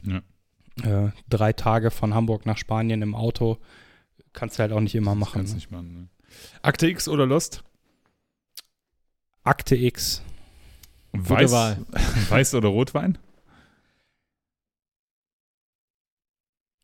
[0.84, 3.58] äh, drei Tage von Hamburg nach Spanien im Auto
[4.34, 5.34] kannst du halt auch nicht immer machen.
[5.40, 5.56] Kannst Ne?
[5.56, 5.94] nicht machen.
[5.94, 6.08] Ne?
[6.62, 7.64] Akte X oder Lost?
[9.44, 10.22] Akte X.
[11.14, 11.78] Weiß, Wahl.
[12.30, 13.18] Weiß oder Rotwein?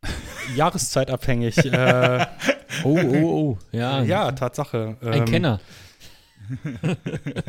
[0.56, 1.58] Jahreszeitabhängig.
[1.66, 2.26] äh,
[2.84, 3.58] Oh, oh, oh.
[3.74, 4.98] Ja, ja, Tatsache.
[5.02, 5.60] ein Ähm, Kenner.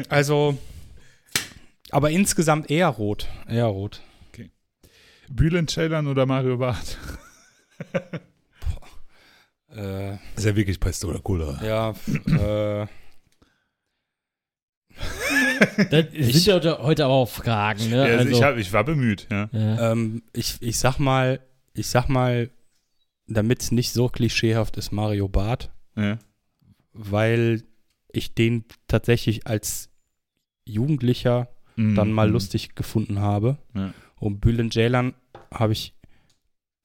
[0.09, 0.59] Also,
[1.91, 3.29] aber insgesamt eher rot.
[3.49, 4.03] Eher rot.
[5.35, 6.99] Bülent Ceylan oder Mario Barth?
[9.75, 11.59] Äh, Ist ja wirklich Pest oder Cola.
[11.65, 11.95] ja,
[12.27, 12.87] äh,
[15.91, 17.97] Das sind ja heute- heute aber auch Fragen, ne?
[17.97, 19.49] Ja, also also, ich, hab, ich war bemüht, ja.
[19.51, 19.93] ja.
[19.93, 21.41] ähm, ich, ich sag mal,
[21.73, 22.51] ich sag mal,
[23.27, 26.19] damit es nicht so klischeehaft ist, Mario Barth, ja.
[26.93, 27.63] weil
[28.13, 29.89] ich den tatsächlich als
[30.67, 31.95] Jugendlicher Mhm.
[31.95, 32.35] dann mal Mhm.
[32.35, 33.57] lustig gefunden habe.
[33.75, 33.95] Ja.
[34.23, 35.15] Und Bülent Ceylan
[35.53, 35.95] habe ich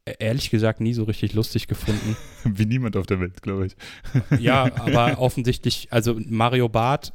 [0.07, 2.17] e- ehrlich gesagt nie so richtig lustig gefunden.
[2.43, 3.75] Wie niemand auf der Welt, glaube ich.
[4.39, 7.13] ja, aber offensichtlich, also Mario Barth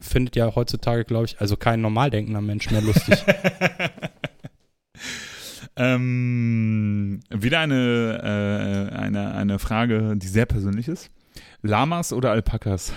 [0.00, 3.24] findet ja heutzutage, glaube ich, also kein normal denkender Mensch mehr lustig.
[5.76, 11.08] ähm, wieder eine, äh, eine, eine Frage, die sehr persönlich ist.
[11.62, 12.92] Lamas oder Alpakas?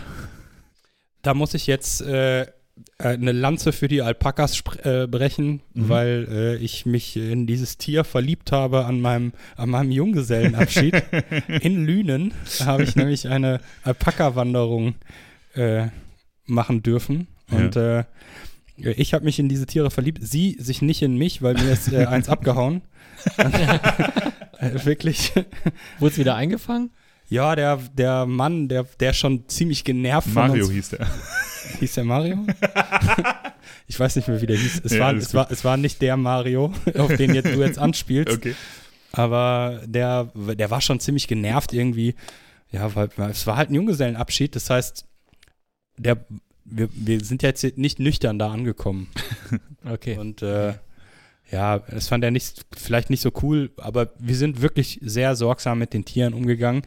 [1.27, 2.47] da muss ich jetzt äh, äh,
[2.99, 5.89] eine Lanze für die Alpakas äh, brechen, Mhm.
[5.89, 10.95] weil äh, ich mich in dieses Tier verliebt habe an meinem, an meinem Junggesellenabschied.
[11.61, 12.33] in Lünen
[12.65, 14.95] habe ich nämlich eine Alpaka-Wanderung
[15.53, 15.87] äh,
[16.45, 17.27] machen dürfen.
[17.51, 18.03] Und äh,
[18.77, 20.19] ich habe mich in diese Tiere verliebt.
[20.21, 22.81] Sie sich nicht in mich, weil mir ist äh, eins abgehauen.
[23.37, 25.33] äh, wirklich.
[25.99, 26.91] Wurde es wieder eingefangen?
[27.29, 31.07] Ja, der, der Mann, der, der schon ziemlich genervt von Mario hieß der.
[31.79, 32.45] Hieß der Mario?
[33.87, 34.81] ich weiß nicht mehr, wie der hieß.
[34.85, 37.77] Es, Ja, war, es, war, es war nicht der Mario, auf den jetzt, du jetzt
[37.77, 38.37] anspielst.
[38.37, 38.55] Okay.
[39.11, 42.15] Aber der, der war schon ziemlich genervt irgendwie.
[42.71, 44.55] Ja, weil weil es war halt ein Junggesellenabschied.
[44.55, 45.05] Das heißt,
[45.97, 46.25] der,
[46.63, 49.09] wir, wir sind jetzt nicht nüchtern da angekommen.
[49.83, 50.17] Okay.
[50.17, 50.75] Und äh,
[51.51, 55.79] ja, das fand er nicht, vielleicht nicht so cool, aber wir sind wirklich sehr sorgsam
[55.79, 56.81] mit den Tieren umgegangen.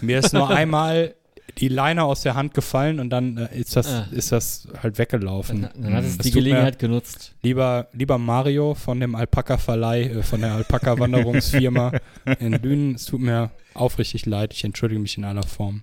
[0.00, 1.14] Mir ist nur einmal
[1.58, 4.06] die Leine aus der Hand gefallen und dann äh, ist, das, Ah.
[4.10, 5.62] ist das halt weggelaufen.
[5.62, 7.34] Dann, dann hat es Es die Gelegenheit genutzt.
[7.42, 11.92] Lieber, lieber Mario von dem Alpaka-Verleih, äh, von der Alpaka-Wanderungsfirma
[12.38, 15.82] in Dünen, es tut mir aufrichtig leid, ich entschuldige mich in aller Form.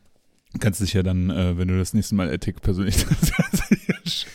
[0.60, 2.96] Kannst dich ja dann, äh, wenn du das nächste Mal Ethik persönlich.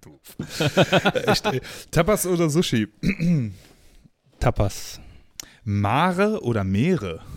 [0.00, 0.20] Doof.
[1.26, 1.60] Echt, ey.
[1.90, 2.88] Tapas oder Sushi?
[4.40, 5.00] Tapas.
[5.64, 7.20] Mare oder Meere?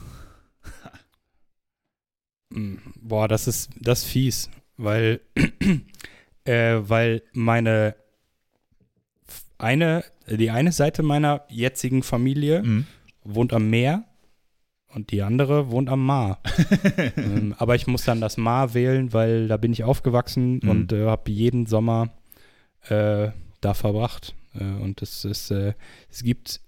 [2.51, 5.19] Mm, Boah, das ist, das ist fies, weil,
[6.45, 7.95] äh, weil meine
[9.57, 12.85] eine, die eine Seite meiner jetzigen Familie Mhm.
[13.23, 14.03] wohnt am Meer
[14.89, 16.39] und die andere wohnt am Mar.
[17.17, 20.69] ähm, aber ich muss dann das Mar wählen, weil da bin ich aufgewachsen Mhm.
[20.69, 22.09] und äh, habe jeden Sommer
[22.89, 24.35] äh, da verbracht.
[24.53, 25.73] Äh, und es ist, äh,
[26.09, 26.61] es gibt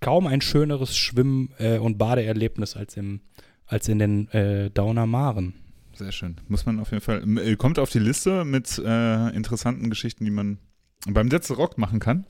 [0.00, 3.20] kaum ein schöneres Schwimm- äh, und Badeerlebnis als, im,
[3.66, 5.54] als in den äh, Dauner Maren.
[5.94, 6.40] Sehr schön.
[6.48, 7.56] Muss man auf jeden Fall.
[7.56, 10.58] Kommt auf die Liste mit interessanten Geschichten, die man
[11.06, 12.26] beim letzten Rock machen kann,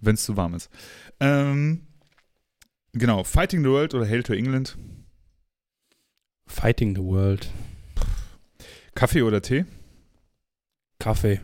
[0.00, 0.70] wenn es zu warm ist.
[1.18, 1.88] Ähm,
[2.92, 3.24] genau.
[3.24, 4.78] Fighting the World oder Hail to England?
[6.46, 7.50] Fighting the World.
[8.94, 9.64] Kaffee oder Tee?
[11.00, 11.40] Kaffee.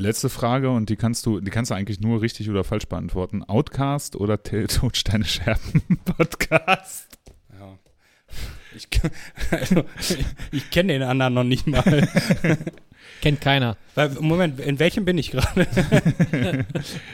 [0.00, 3.42] Letzte Frage und die kannst du, die kannst du eigentlich nur richtig oder falsch beantworten.
[3.44, 7.18] Outcast oder Tell Todsteine Scherben Podcast?
[7.52, 7.78] Ja.
[8.74, 8.88] Ich,
[9.50, 9.84] also,
[10.52, 11.82] ich kenne den anderen noch nicht mal.
[13.20, 13.76] Kennt keiner.
[13.94, 15.66] Weil, Moment, in welchem bin ich gerade?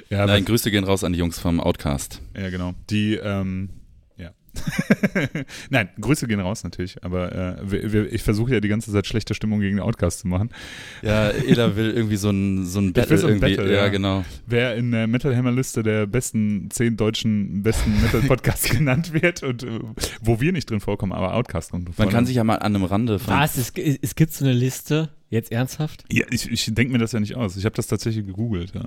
[0.08, 2.22] ja, Nein, Grüße gehen raus an die Jungs vom Outcast.
[2.36, 2.74] ja, genau.
[2.88, 3.70] Die, ähm.
[5.70, 9.06] Nein, Grüße gehen raus natürlich, aber äh, wir, wir, ich versuche ja die ganze Zeit
[9.06, 10.50] schlechte Stimmung gegen den Outcast zu machen.
[11.02, 13.56] Ja, Eda will irgendwie so ein, so ein Battle will so ein irgendwie.
[13.56, 13.88] Battle, ja, ja.
[13.88, 14.24] genau.
[14.46, 19.42] Wer in der Metal Hammer Liste der besten zehn deutschen besten Metal Podcasts genannt wird
[19.42, 19.80] und äh,
[20.20, 22.84] wo wir nicht drin vorkommen, aber Outcast kommt Man kann sich ja mal an einem
[22.84, 23.34] Rande von.
[23.34, 23.56] Was?
[23.56, 26.04] Es, es gibt so eine Liste, jetzt ernsthaft?
[26.10, 27.56] Ja, ich, ich denke mir das ja nicht aus.
[27.56, 28.74] Ich habe das tatsächlich gegoogelt.
[28.74, 28.84] Ja.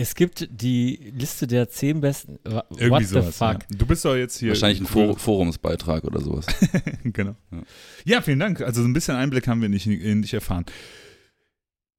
[0.00, 2.38] Es gibt die Liste der zehn besten.
[2.44, 3.36] Irgendwie What the sowas.
[3.36, 3.62] fuck?
[3.68, 3.76] Ja.
[3.76, 4.50] Du bist doch jetzt hier.
[4.50, 6.46] Wahrscheinlich ein For Forumsbeitrag oder sowas.
[7.02, 7.34] genau.
[7.50, 7.62] Ja.
[8.04, 8.22] Ja.
[8.22, 8.60] vielen Dank.
[8.60, 10.66] Also so ein bisschen Einblick haben wir nicht, in dich erfahren.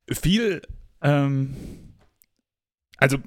[0.09, 0.61] Viel,
[1.01, 1.55] ähm,
[2.95, 3.17] also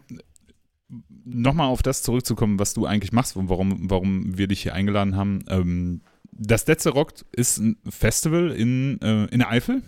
[1.27, 5.17] nochmal auf das zurückzukommen, was du eigentlich machst und warum, warum wir dich hier eingeladen
[5.17, 5.45] haben.
[5.49, 9.83] Ähm, das Letze Rock ist ein Festival in, äh, in der Eifel,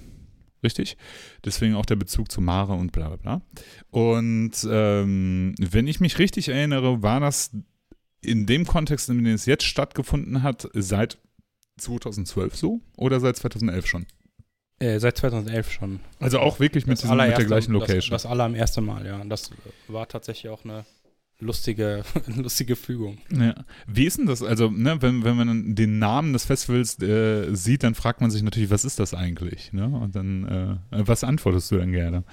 [0.64, 0.96] richtig?
[1.44, 3.42] Deswegen auch der Bezug zu Mare und bla bla bla.
[3.90, 7.50] Und ähm, wenn ich mich richtig erinnere, war das
[8.22, 11.18] in dem Kontext, in dem es jetzt stattgefunden hat, seit
[11.78, 14.06] 2012 so oder seit 2011 schon?
[14.80, 16.00] Äh, seit 2011 schon.
[16.18, 18.10] Also auch wirklich mit, diesem, mit der allererste- gleichen Location.
[18.10, 19.20] Das, das aller am ersten Mal, ja.
[19.20, 19.50] Und das
[19.88, 20.84] war tatsächlich auch eine
[21.40, 22.02] lustige,
[22.36, 23.18] lustige Fügung.
[23.30, 23.54] Ja.
[23.86, 24.42] Wie ist denn das?
[24.42, 28.42] Also, ne, wenn, wenn man den Namen des Festivals äh, sieht, dann fragt man sich
[28.42, 29.72] natürlich, was ist das eigentlich?
[29.72, 29.86] Ne?
[29.86, 32.24] Und dann, äh, was antwortest du dann gerne?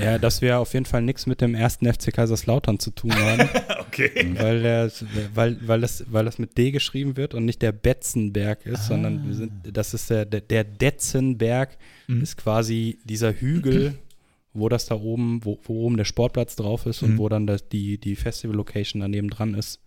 [0.00, 3.48] Ja, dass wir auf jeden Fall nichts mit dem ersten FC Kaiserslautern zu tun haben,
[3.88, 4.32] Okay.
[4.38, 4.92] weil, der,
[5.34, 9.26] weil, weil, das, weil das mit D geschrieben wird und nicht der Betzenberg ist, sondern
[9.26, 12.22] wir sind, das ist der, der, der Detzenberg, Mhm.
[12.22, 13.94] ist quasi dieser Hügel,
[14.54, 17.18] wo das da oben, wo, wo oben der Sportplatz drauf ist und Mhm.
[17.18, 19.80] wo dann das, die, die Festival-Location daneben dran ist.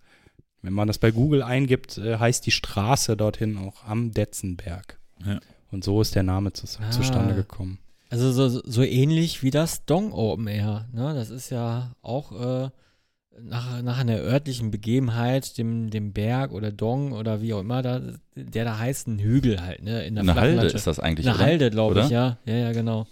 [0.62, 4.98] Wenn man das bei Google eingibt, äh, heißt die Straße dorthin auch am Detzenberg.
[5.24, 5.40] Ja.
[5.70, 6.90] Und so ist der Name zu, Ah.
[6.90, 7.78] zustande gekommen.
[8.10, 10.88] Also so, so ähnlich wie das Dong Open Air.
[10.92, 11.12] Ne?
[11.14, 12.70] Das ist ja auch äh,
[13.40, 18.00] nach, nach einer örtlichen Begebenheit, dem, dem Berg oder Dong oder wie auch immer, da,
[18.34, 20.04] der da heißt ein Hügel halt, ne?
[20.04, 21.44] In der Eine Halde ist das eigentlich, Eine oder?
[21.44, 22.38] Halde, glaube ich, ja.
[22.46, 23.06] Ja, ja, genau.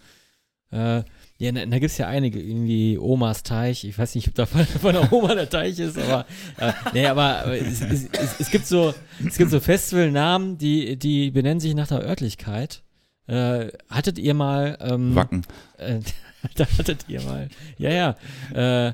[0.72, 1.02] Äh,
[1.38, 3.84] ja, da, da gibt es ja einige, irgendwie Omas Teich.
[3.84, 6.26] Ich weiß nicht, ob da von, von der Oma der Teich ist, aber,
[6.58, 8.94] äh, nee, aber, aber es, es, es, es gibt so,
[9.26, 12.82] es gibt so Festivalnamen, die, die benennen sich nach der Örtlichkeit.
[13.26, 15.42] Äh, hattet ihr mal, ähm, Wacken.
[15.78, 16.00] äh,
[16.54, 17.90] da hattet ihr mal, ja,
[18.54, 18.92] ja, äh,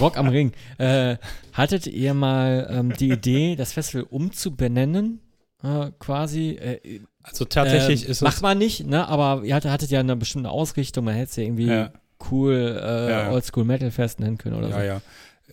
[0.00, 0.52] Rock am Ring.
[0.78, 1.16] Äh,
[1.52, 5.20] hattet ihr mal ähm, die Idee, das Festival umzubenennen?
[5.62, 8.42] Äh, quasi, äh, Also tatsächlich ähm, ist Macht es.
[8.42, 9.06] man nicht, ne?
[9.08, 11.92] Aber ihr hattet, hattet ja eine bestimmte Ausrichtung, man hätte es ja irgendwie Ja.
[12.30, 13.30] cool äh, Ja.
[13.32, 14.82] Oldschool Metal Fest nennen können oder Ja, so.
[14.82, 15.00] ja.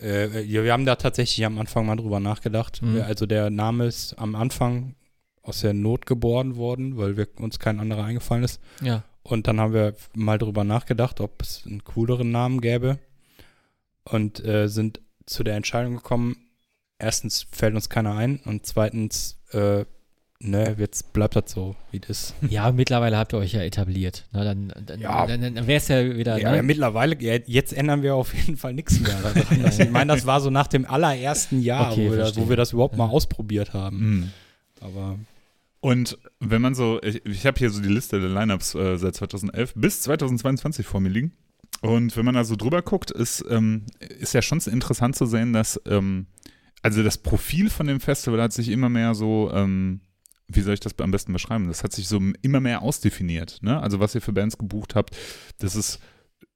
[0.02, 2.80] Äh, ja, wir haben da tatsächlich am Anfang mal drüber nachgedacht.
[2.82, 3.00] Mhm.
[3.02, 4.94] Also der Name ist am Anfang
[5.42, 8.60] aus der Not geboren worden, weil wir, uns kein anderer eingefallen ist.
[8.80, 9.02] Ja.
[9.22, 12.98] Und dann haben wir mal drüber nachgedacht, ob es einen cooleren Namen gäbe.
[14.04, 16.36] Und äh, sind zu der Entscheidung gekommen,
[16.98, 19.84] erstens fällt uns keiner ein und zweitens, äh,
[20.40, 22.34] ne, jetzt bleibt das so, wie das.
[22.48, 24.26] Ja, mittlerweile habt ihr euch ja etabliert.
[24.32, 25.26] Na, dann dann, Ja.
[25.26, 26.38] dann, dann wäre es ja wieder.
[26.38, 26.56] Ja, ne?
[26.58, 29.62] ja, mittlerweile, jetzt ändern wir auf jeden Fall nichts mehr daran.
[29.62, 32.48] Das, ich meine, das war so nach dem allerersten Jahr, Okay, wo, wir das, wo
[32.48, 32.98] wir das überhaupt Ja.
[33.06, 33.98] mal ausprobiert haben.
[33.98, 34.30] Mhm.
[34.80, 35.18] Aber
[35.80, 39.14] Und wenn man so, ich, ich habe hier so die Liste der Lineups äh, seit
[39.16, 41.32] 2011 bis 2022 vor mir liegen.
[41.80, 43.84] Und wenn man da so drüber guckt, ist, ähm,
[44.20, 46.26] ist ja schon interessant zu sehen, dass, ähm,
[46.82, 50.00] also das Profil von dem Festival hat sich immer mehr so, ähm,
[50.48, 51.68] wie soll ich das am besten beschreiben?
[51.68, 53.58] Das hat sich so immer mehr ausdefiniert.
[53.62, 53.80] Ne?
[53.80, 55.16] Also was ihr für Bands gebucht habt,
[55.58, 56.00] das ist,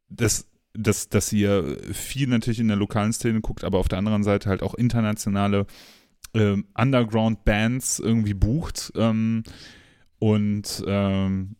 [0.09, 4.24] das, dass, dass ihr viel natürlich in der lokalen Szene guckt, aber auf der anderen
[4.24, 5.66] Seite halt auch internationale
[6.35, 8.92] ähm, Underground-Bands irgendwie bucht.
[8.94, 9.42] Ähm,
[10.18, 11.57] und ähm,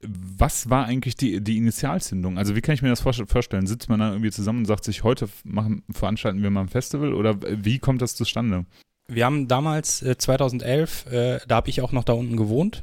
[0.00, 2.38] was war eigentlich die, die Initialzündung?
[2.38, 3.66] Also wie kann ich mir das vorst- vorstellen?
[3.66, 7.12] Sitzt man dann irgendwie zusammen und sagt sich, heute machen, veranstalten wir mal ein Festival
[7.12, 8.66] oder wie kommt das zustande?
[9.08, 12.82] Wir haben damals, äh, 2011, äh, da habe ich auch noch da unten gewohnt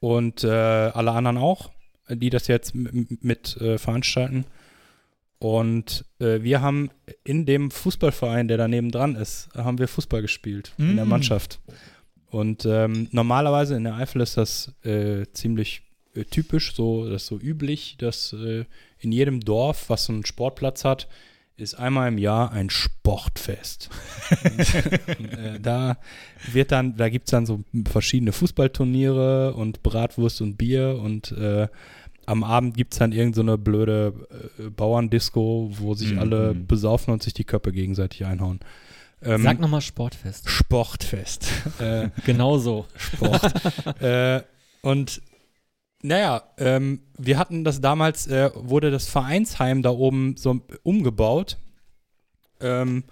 [0.00, 1.70] und äh, alle anderen auch,
[2.08, 4.44] die das jetzt mit äh, veranstalten.
[5.40, 6.90] Und äh, wir haben
[7.22, 11.10] in dem Fußballverein, der daneben dran ist, haben wir Fußball gespielt in der Mm.
[11.10, 11.60] Mannschaft.
[12.30, 15.82] Und ähm, normalerweise in der Eifel ist das äh, ziemlich
[16.30, 21.06] typisch, so das ist so üblich, dass in jedem Dorf, was so einen Sportplatz hat,
[21.58, 23.90] ist einmal im Jahr ein Sportfest.
[24.44, 24.74] und,
[25.38, 25.98] äh, da
[26.52, 31.68] wird dann, da gibt es dann so verschiedene Fußballturniere und Bratwurst und Bier und äh,
[32.26, 34.12] am Abend gibt es dann irgend so eine blöde
[34.58, 36.18] äh, Bauerndisco, wo sich Mhm.
[36.18, 38.60] alle besaufen und sich die Köpfe gegenseitig einhauen.
[39.22, 40.48] Ähm, Sag nochmal Sportfest.
[40.48, 41.50] Sportfest.
[41.80, 42.86] äh, Genau so.
[42.96, 44.00] Sport.
[44.02, 44.42] äh,
[44.82, 45.20] und
[46.02, 51.58] naja, ähm, wir hatten das damals, äh, wurde das Vereinsheim da oben so umgebaut.
[52.60, 53.04] Ähm,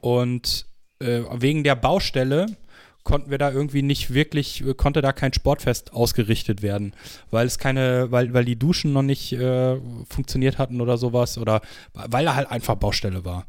[0.00, 0.66] und
[1.00, 2.46] äh, wegen der Baustelle
[3.02, 6.94] konnten wir da irgendwie nicht wirklich, äh, konnte da kein Sportfest ausgerichtet werden,
[7.30, 9.76] weil es keine, weil, weil die Duschen noch nicht äh,
[10.08, 11.60] funktioniert hatten oder sowas oder
[11.92, 13.46] weil da halt einfach Baustelle war.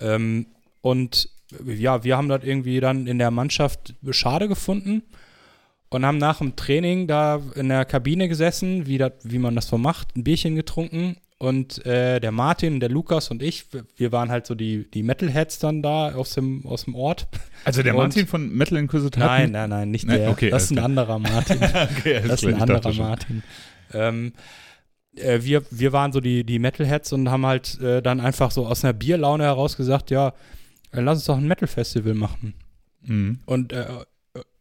[0.00, 0.46] Ähm,
[0.80, 1.28] und
[1.64, 5.02] ja, wir haben das irgendwie dann in der Mannschaft schade gefunden
[5.94, 9.68] und haben nach dem Training da in der Kabine gesessen, wie, dat, wie man das
[9.68, 14.30] so macht, ein Bierchen getrunken und äh, der Martin, der Lukas und ich, wir- waren
[14.30, 17.26] halt so die, die Metalheads dann da aus dem, aus dem Ort.
[17.64, 20.30] Also der Und- Martin von Metal Inquisitor Nein, nein, nein, nicht Nein, der.
[20.30, 21.56] okay, das ist ein alles anderer Martin.
[21.98, 22.92] okay, Das ist klar, ein anderer.
[22.94, 23.42] Martin.
[23.92, 24.32] Ähm,
[25.16, 28.66] äh, wir, wir waren so die, die Metalheads und haben halt äh, dann einfach so
[28.66, 30.28] aus einer Bierlaune heraus gesagt, ja,
[30.92, 32.54] äh, lass uns doch ein Metal-Festival machen.
[33.02, 33.38] Mhm.
[33.46, 33.84] Und äh,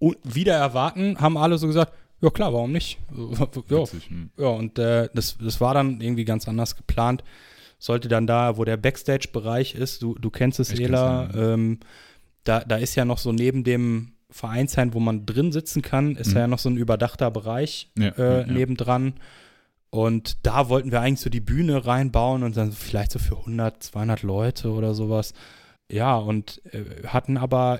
[0.07, 2.99] und wieder erwarten, haben alle so gesagt, ja klar, warum nicht?
[3.69, 4.29] ja, Witzig, mhm.
[4.37, 7.23] ja, und äh, das, das war dann irgendwie ganz anders geplant.
[7.79, 11.53] Sollte dann da, wo der Backstage-Bereich ist, du, du kennst es, Ich Ela, ja.
[11.53, 11.79] ähm,
[12.45, 16.29] da, da ist ja noch so neben dem Vereinsheim, wo man drin sitzen kann, ist
[16.31, 16.37] Mhm.
[16.37, 19.13] ja noch so ein überdachter Bereich Ja, äh, ja, nebendran.
[19.89, 23.83] Und da wollten wir eigentlich so die Bühne reinbauen und dann vielleicht so für 100,
[23.83, 25.33] 200 Leute oder sowas.
[25.91, 27.79] Ja, und äh, hatten aber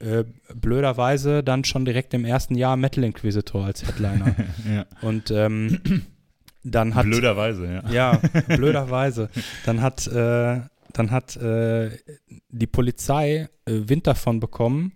[0.00, 4.34] äh, blöderweise dann schon direkt im ersten Jahr Metal Inquisitor als Headliner.
[4.68, 4.86] ja.
[5.02, 5.80] und ähm,
[6.64, 7.90] dann hat Blöderweise, ja.
[7.90, 8.20] ja,
[8.56, 9.30] blöderweise.
[9.64, 10.60] Dann hat, äh,
[10.92, 11.90] dann hat äh,
[12.50, 14.92] die Polizei äh, Wind davon bekommen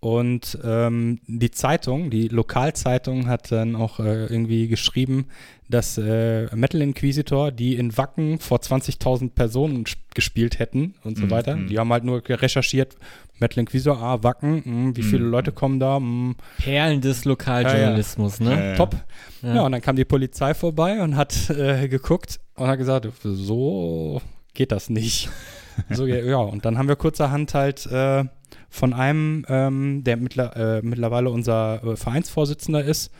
[0.00, 5.26] und ähm, die Zeitung, die Lokalzeitung hat dann auch äh, irgendwie geschrieben,
[5.68, 11.24] dass äh, Metal Inquisitor, die in Wacken vor 20.000 Personen sp- gespielt hätten und so
[11.26, 11.56] Mhm, weiter.
[11.56, 11.66] mhm.
[11.66, 12.96] Die haben halt nur recherchiert,
[13.40, 15.30] Metal Inquisitor, ah, Wacken, mh, wie viele Mhm.
[15.30, 18.50] Leute kommen da, mh, Perlen des Lokaljournalismus, ne?
[18.50, 18.74] Ja, ja.
[18.76, 18.96] top.
[19.42, 19.54] Ja.
[19.56, 24.20] Ja, und dann kam die Polizei vorbei und hat äh, geguckt und hat gesagt, so
[24.54, 25.28] geht das nicht.
[25.90, 28.24] so, ja, ja, und dann haben wir kurzerhand halt äh,
[28.68, 33.12] von einem, ähm, der mittler, äh, mittlerweile unser äh, Vereinsvorsitzender ist,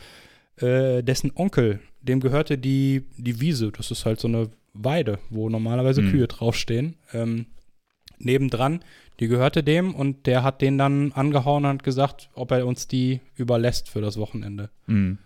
[0.56, 5.48] äh, dessen Onkel, dem gehörte die, die Wiese, das ist halt so eine Weide, wo
[5.48, 6.10] normalerweise Mhm.
[6.10, 7.46] Kühe draufstehen, ähm,
[8.18, 8.80] nebendran,
[9.20, 12.86] die gehörte dem und der hat den dann angehauen und hat gesagt, ob er uns
[12.86, 14.70] die überlässt für das Wochenende.
[14.86, 15.18] Mhm.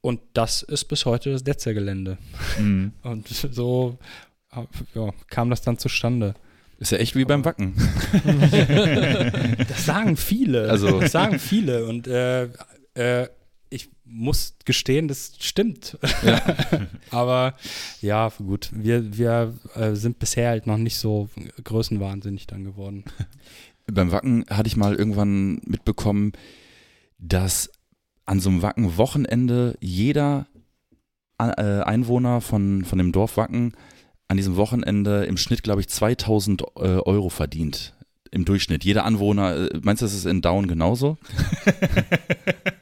[0.00, 2.18] Und das ist bis heute das Detzer-Gelände.
[2.58, 2.92] Mhm.
[3.02, 3.98] Und so
[4.94, 6.34] ja, kam das dann zustande.
[6.78, 7.74] Ist ja echt wie beim Wacken.
[9.68, 10.68] Das sagen viele.
[10.68, 11.86] Also- das sagen viele.
[11.86, 12.48] Und äh,
[12.94, 13.28] äh,
[14.04, 15.98] muss gestehen, das stimmt.
[17.10, 17.54] Aber
[18.00, 21.28] ja, gut, wir, wir äh, sind bisher halt noch nicht so
[21.62, 23.04] größenwahnsinnig dann geworden.
[23.86, 26.32] Beim Wacken hatte ich mal irgendwann mitbekommen,
[27.18, 27.70] dass
[28.26, 30.46] an so einem Wacken-Wochenende jeder
[31.38, 33.74] äh, Einwohner von, von dem Dorf Wacken
[34.28, 37.94] an diesem Wochenende im Schnitt, glaube ich, 2000 äh, Euro verdient.
[38.30, 38.84] Im Durchschnitt.
[38.84, 41.18] Jeder Anwohner, äh, meinst du, das ist in Down genauso?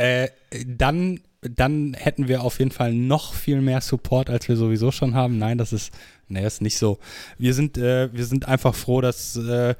[0.00, 0.30] Äh,
[0.66, 5.14] dann, dann hätten wir auf jeden Fall noch viel mehr Support, als wir sowieso schon
[5.14, 5.36] haben.
[5.36, 5.92] Nein, das ist,
[6.28, 6.98] nee, ist nicht so.
[7.36, 9.74] Wir sind, äh, wir sind einfach froh, dass äh,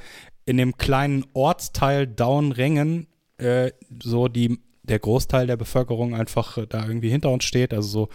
[0.45, 3.07] in dem kleinen Ortsteil Downrengen
[3.39, 3.71] äh,
[4.03, 7.73] so die, der Großteil der Bevölkerung einfach äh, da irgendwie hinter uns steht.
[7.73, 8.09] Also so,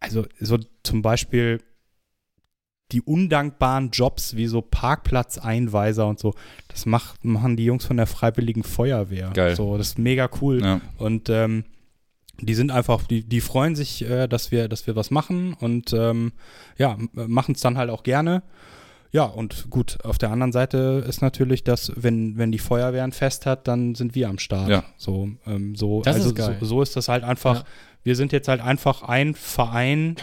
[0.00, 1.60] also so zum Beispiel
[2.92, 6.34] die undankbaren Jobs wie so Parkplatzeinweiser und so,
[6.68, 9.30] das macht, machen die Jungs von der Freiwilligen Feuerwehr.
[9.34, 9.56] Geil.
[9.56, 10.62] So, das ist mega cool.
[10.62, 10.80] Ja.
[10.98, 11.64] Und ähm,
[12.40, 15.92] die sind einfach, die, die freuen sich, äh, dass wir, dass wir was machen und
[15.92, 16.32] ähm,
[16.78, 18.42] ja, machen es dann halt auch gerne.
[19.12, 23.12] Ja, und gut, auf der anderen Seite ist natürlich, dass, wenn, wenn die Feuerwehr ein
[23.12, 24.68] Fest hat, dann sind wir am Start.
[24.68, 24.84] Ja.
[24.96, 26.56] So, ähm, so, Das also ist geil.
[26.60, 27.60] So, so ist das halt einfach.
[27.60, 27.64] Ja.
[28.02, 30.16] Wir sind jetzt halt einfach ein Verein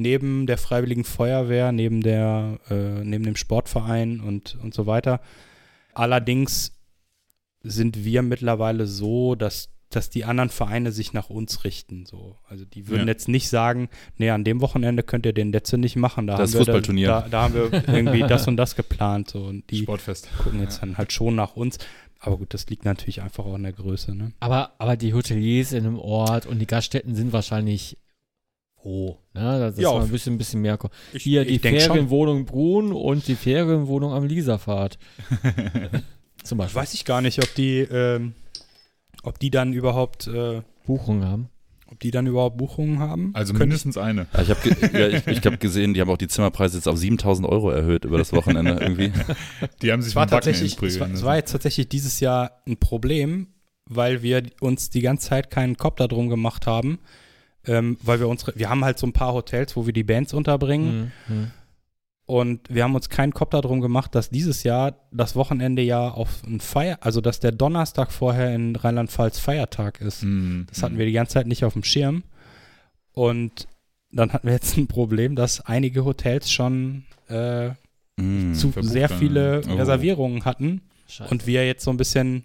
[0.00, 5.20] neben der Freiwilligen Feuerwehr, neben der, äh, neben dem Sportverein und, und so weiter.
[5.94, 6.72] Allerdings
[7.62, 12.06] sind wir mittlerweile so, dass, dass die anderen Vereine sich nach uns richten.
[12.06, 12.36] So.
[12.48, 13.12] Also die würden Ja.
[13.12, 16.26] jetzt nicht sagen, nee, an dem Wochenende könnt ihr den Letze nicht machen.
[16.26, 17.06] Da Das haben wir Fußballturnier.
[17.08, 19.30] Da, da haben wir irgendwie das und das geplant.
[19.30, 19.44] So.
[19.44, 20.28] Und die Sportfest.
[20.38, 21.78] gucken jetzt dann halt schon nach uns.
[22.22, 24.14] Aber gut, das liegt natürlich einfach auch in der Größe.
[24.14, 24.32] Ne?
[24.40, 27.96] Aber, aber die Hoteliers in einem Ort und die Gaststätten sind wahrscheinlich
[28.82, 29.18] froh.
[29.34, 29.58] Ne?
[29.60, 30.78] Das ist Ja, mal ein bisschen, bisschen mehr.
[31.12, 31.58] Ich, Hier die.
[31.58, 34.98] Ferienwohnung Brun und die Ferienwohnung am Liesafahrt.
[36.42, 36.80] Zum Beispiel.
[36.80, 38.34] Weiß ich gar nicht, ob die, ähm,
[39.22, 41.50] ob die dann überhaupt, äh, Buchungen haben.
[41.86, 43.30] ob die dann überhaupt Buchungen haben.
[43.34, 44.26] Also Könnte mindestens eine.
[44.32, 46.86] Ja, ich habe ge ja, ich, ich hab gesehen, die haben auch die Zimmerpreise jetzt
[46.88, 49.12] auf 7000 Euro erhöht über das Wochenende irgendwie.
[49.82, 51.24] Die haben sich Es war tatsächlich, es war, es lassen.
[51.24, 53.48] war jetzt tatsächlich dieses Jahr ein Problem,
[53.86, 57.00] weil wir uns die ganze Zeit keinen Kopf darum gemacht haben,
[57.66, 60.32] ähm, weil wir unsere, wir haben halt so ein paar Hotels, wo wir die Bands
[60.34, 61.34] unterbringen Mhm.
[61.34, 61.50] Mhm.
[62.26, 66.42] und wir haben uns keinen Kopf darum gemacht, dass dieses Jahr das Wochenende ja auf
[66.46, 70.22] ein Feier, also dass der Donnerstag vorher in Rheinland-Pfalz Feiertag ist.
[70.22, 70.66] Mhm.
[70.70, 72.22] Das hatten wir die ganze Zeit nicht auf dem Schirm
[73.12, 73.66] und
[74.12, 77.70] dann hatten wir jetzt ein Problem, dass einige Hotels schon äh,
[78.16, 78.52] Mm.
[78.52, 79.74] zu sehr viele Oh.
[79.76, 81.30] Reservierungen hatten Scheiße.
[81.30, 82.42] und wir jetzt so ein bisschen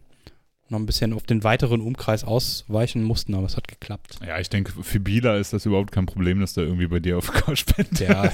[0.69, 4.17] noch ein bisschen auf den weiteren Umkreis ausweichen mussten, aber es hat geklappt.
[4.25, 7.17] Ja, ich denke, für Bila ist das überhaupt kein Problem, dass der irgendwie bei dir
[7.17, 7.99] auf Couch pennt.
[7.99, 8.31] Ja.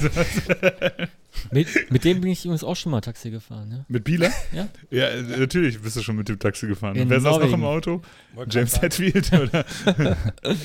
[1.51, 3.67] mit, mit dem bin ich übrigens auch schon mal Taxi gefahren.
[3.67, 3.85] Ne?
[3.89, 4.29] Mit Bila?
[4.53, 4.67] Ja.
[4.91, 6.95] Ja, natürlich bist du schon mit dem Taxi gefahren.
[6.95, 8.01] In Und wer saß noch im Auto?
[8.49, 9.65] James Hetfield oder?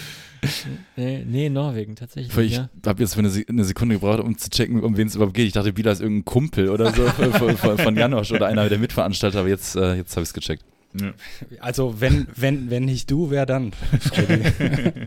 [0.96, 2.36] Nee, nee, Norwegen tatsächlich.
[2.52, 2.68] Ich ja.
[2.86, 5.34] habe jetzt für eine, Se- eine Sekunde gebraucht, um zu checken, um wen es überhaupt
[5.34, 5.46] geht.
[5.46, 8.78] Ich dachte, Bila ist irgendein Kumpel oder so von, von, von Janosch oder einer der
[8.78, 10.62] Mitveranstalter, aber jetzt, äh, jetzt habe ich es gecheckt.
[11.00, 11.12] Ja.
[11.60, 13.72] Also wenn, wenn, wenn nicht du, wer dann?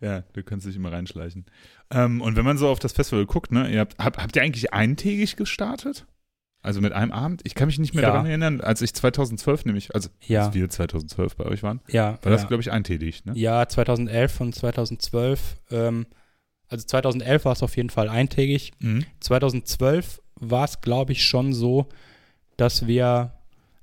[0.00, 1.46] ja, du kannst dich immer reinschleichen.
[1.90, 4.42] Ähm, und wenn man so auf das Festival guckt, ne, ihr habt, habt, habt ihr
[4.42, 6.06] eigentlich eintägig gestartet?
[6.64, 7.40] Also mit einem Abend?
[7.44, 8.10] Ich kann mich nicht mehr Ja.
[8.10, 12.18] daran erinnern, als ich 2012 nämlich, also Ja, als wir 2012 bei euch waren, ja.
[12.22, 12.48] war das, ja.
[12.48, 13.32] glaube ich, eintägig, ne?
[13.34, 15.56] Ja, 2011 und 2012.
[15.72, 16.06] Ähm,
[16.68, 18.72] also 2011 war es auf jeden Fall eintägig.
[18.78, 19.04] Mhm.
[19.20, 21.88] 2012 war es, glaube ich, schon so,
[22.56, 23.32] dass wir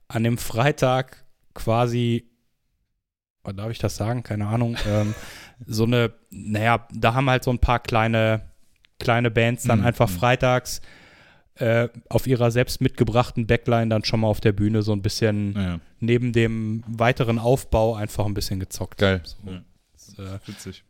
[0.09, 2.25] an dem Freitag quasi,
[3.43, 4.21] darf ich das sagen?
[4.23, 4.75] Keine Ahnung.
[4.87, 5.15] Ähm,
[5.65, 8.41] so eine, naja, da haben halt so ein paar kleine,
[8.99, 9.85] kleine Bands dann Mhm.
[9.85, 10.81] einfach freitags
[11.55, 15.53] äh, auf ihrer selbst mitgebrachten Backline dann schon mal auf der Bühne so ein bisschen
[15.55, 18.97] Ja, neben dem weiteren Aufbau einfach ein bisschen gezockt.
[18.99, 19.21] Geil.
[19.25, 19.61] So, Ja.
[19.93, 20.83] das, äh, witzig.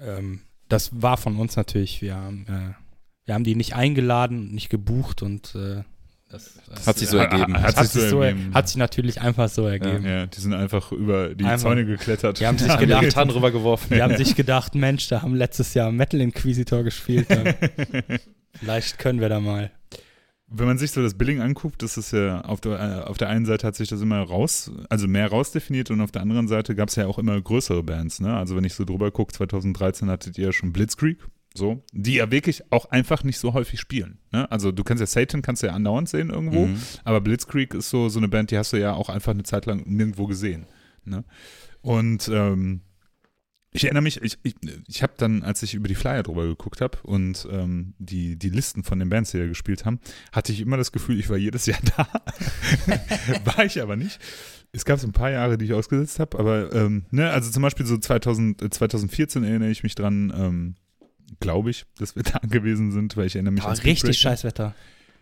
[0.00, 2.00] ähm, das war von uns natürlich.
[2.02, 2.74] Wir haben, äh,
[3.26, 5.54] wir haben die nicht eingeladen, nicht gebucht und
[6.28, 7.54] das, äh, Hat sich so ergeben.
[7.56, 8.52] ha- das Hat sich so ergeben.
[8.54, 10.04] hat sich natürlich einfach so ergeben.
[10.04, 12.40] Ja, die sind einfach über die Einfach- Zäune geklettert.
[12.40, 13.96] Die haben sich Ja, gedacht- Gitarren rübergeworfen.
[13.96, 17.26] Die haben sich gedacht, Mensch, da haben letztes Jahr Metal Inquisitor gespielt.
[18.52, 19.70] Vielleicht können wir da mal.
[20.48, 23.28] Wenn man sich so das Billing anguckt, das ist ja auf der, äh, auf der
[23.28, 26.76] einen Seite hat sich das immer raus, also mehr rausdefiniert und auf der anderen Seite
[26.76, 28.36] gab es ja auch immer größere Bands, ne?
[28.36, 31.18] Also wenn ich so drüber gucke, 2013 hattet ihr ja schon Blitzkrieg,
[31.56, 34.18] so, die ja wirklich auch einfach nicht so häufig spielen.
[34.32, 34.50] Ne?
[34.50, 36.78] Also du kannst ja Satan kannst du ja andauernd sehen irgendwo, Mhm.
[37.04, 39.66] aber Blitzkrieg ist so, so eine Band, die hast du ja auch einfach eine Zeit
[39.66, 40.66] lang nirgendwo gesehen.
[41.04, 41.24] Ne?
[41.82, 42.80] Und ähm,
[43.72, 44.54] ich erinnere mich, ich, ich,
[44.88, 48.48] ich habe dann, als ich über die Flyer drüber geguckt habe und ähm, die, die
[48.48, 50.00] Listen von den Bands, die da gespielt haben,
[50.32, 52.08] hatte ich immer das Gefühl, ich war jedes Jahr da.
[53.44, 54.18] war ich aber nicht.
[54.72, 57.62] Es gab so ein paar Jahre, die ich ausgesetzt habe, aber ähm, ne, also zum
[57.62, 60.74] Beispiel so 2000, äh, 2014 erinnere ich mich dran, ähm,
[61.40, 64.18] glaube ich, dass wir da gewesen sind, weil ich erinnere mich Aber an richtig Speedbreaker.
[64.18, 64.74] Scheißwetter.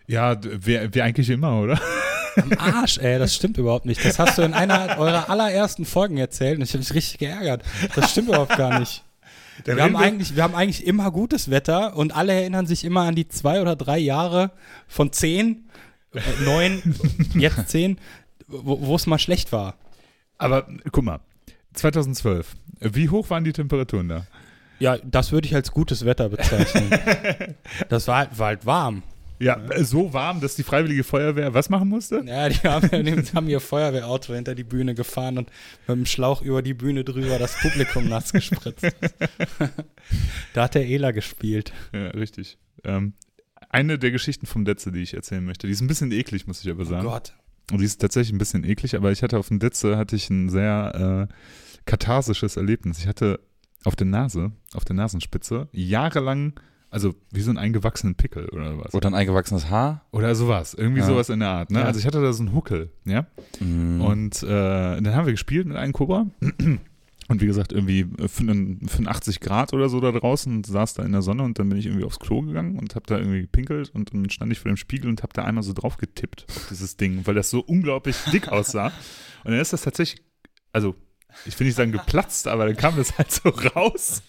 [0.07, 1.81] Ja, wir, wir eigentlich immer, oder?
[2.37, 4.05] Am Arsch, ey, das stimmt überhaupt nicht.
[4.05, 7.63] Das hast du in einer eurer allerersten Folgen erzählt und ich habe mich richtig geärgert.
[7.95, 9.05] Das stimmt überhaupt gar nicht.
[9.65, 13.15] Wir haben, eigentlich, wir haben eigentlich immer gutes Wetter und alle erinnern sich immer an
[13.15, 14.51] die zwei oder drei Jahre
[14.89, 15.69] von zehn,
[16.13, 16.83] äh, neun,
[17.35, 17.99] jetzt zehn,
[18.49, 19.77] wo wo es mal schlecht war.
[20.39, 21.21] Aber guck mal,
[21.75, 24.27] 2012, wie hoch waren die Temperaturen da?
[24.79, 26.91] Ja, das würde ich als gutes Wetter bezeichnen.
[27.89, 29.03] das war halt, war halt warm.
[29.41, 32.23] Ja, äh, so warm, dass die Freiwillige Feuerwehr was machen musste?
[32.25, 35.51] Ja, die haben, die haben ihr Feuerwehrauto hinter die Bühne gefahren und
[35.87, 38.87] mit dem Schlauch über die Bühne drüber das Publikum nass gespritzt.
[40.55, 41.73] da hat der Ela gespielt.
[41.93, 42.59] Ja, richtig.
[42.85, 43.15] Ähm,
[43.69, 46.65] eine der Geschichten vom Detze, die ich erzählen möchte, die ist ein bisschen eklig, muss
[46.65, 47.07] ich aber Oh sagen.
[47.07, 47.35] Gott.
[47.73, 50.31] Und die ist tatsächlich ein bisschen eklig, aber ich hatte auf dem Detze hatte ich
[50.31, 51.35] ein sehr äh,
[51.87, 52.99] katharsisches Erlebnis.
[52.99, 53.41] Ich hatte
[53.85, 56.59] auf der Nase, auf der Nasenspitze, jahrelang,
[56.91, 58.95] also wie so einen eingewachsenen Pickel oder was.
[58.95, 60.05] Oder ein eingewachsenes Haar.
[60.13, 61.07] Oder sowas, irgendwie Ja.
[61.07, 61.71] sowas in der Art.
[61.71, 61.81] Ne?
[61.81, 61.85] Ja.
[61.87, 63.27] Also ich hatte da so einen Huckel, ja.
[63.61, 64.01] Mhm.
[64.01, 66.27] Und äh, dann haben wir gespielt mit einem Cobra.
[67.27, 71.23] Und wie gesagt, irgendwie 85 Grad oder so da draußen und saß da in der
[71.23, 74.13] Sonne und dann bin ich irgendwie aufs Klo gegangen und habe da irgendwie gepinkelt und
[74.13, 76.99] dann stand ich vor dem Spiegel und habe da einmal so drauf getippt auf dieses
[76.99, 78.89] Ding, weil das so unglaublich dick aussah.
[79.45, 80.23] Und dann ist das tatsächlich,
[80.73, 80.95] also
[81.47, 84.23] ich will nicht sagen geplatzt, aber dann kam das halt so raus.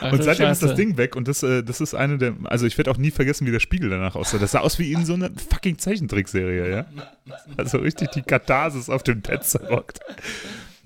[0.00, 0.74] Ach und du seitdem ist das.
[0.74, 3.46] Ding weg und das, äh, das ist eine der, also ich werde auch nie vergessen,
[3.46, 4.38] wie der Spiegel danach aussah.
[4.38, 6.86] Das sah aus wie in so einer fucking Zeichentrickserie, ja.
[7.56, 10.00] Also richtig die Katharsis auf dem Pad zerrockt.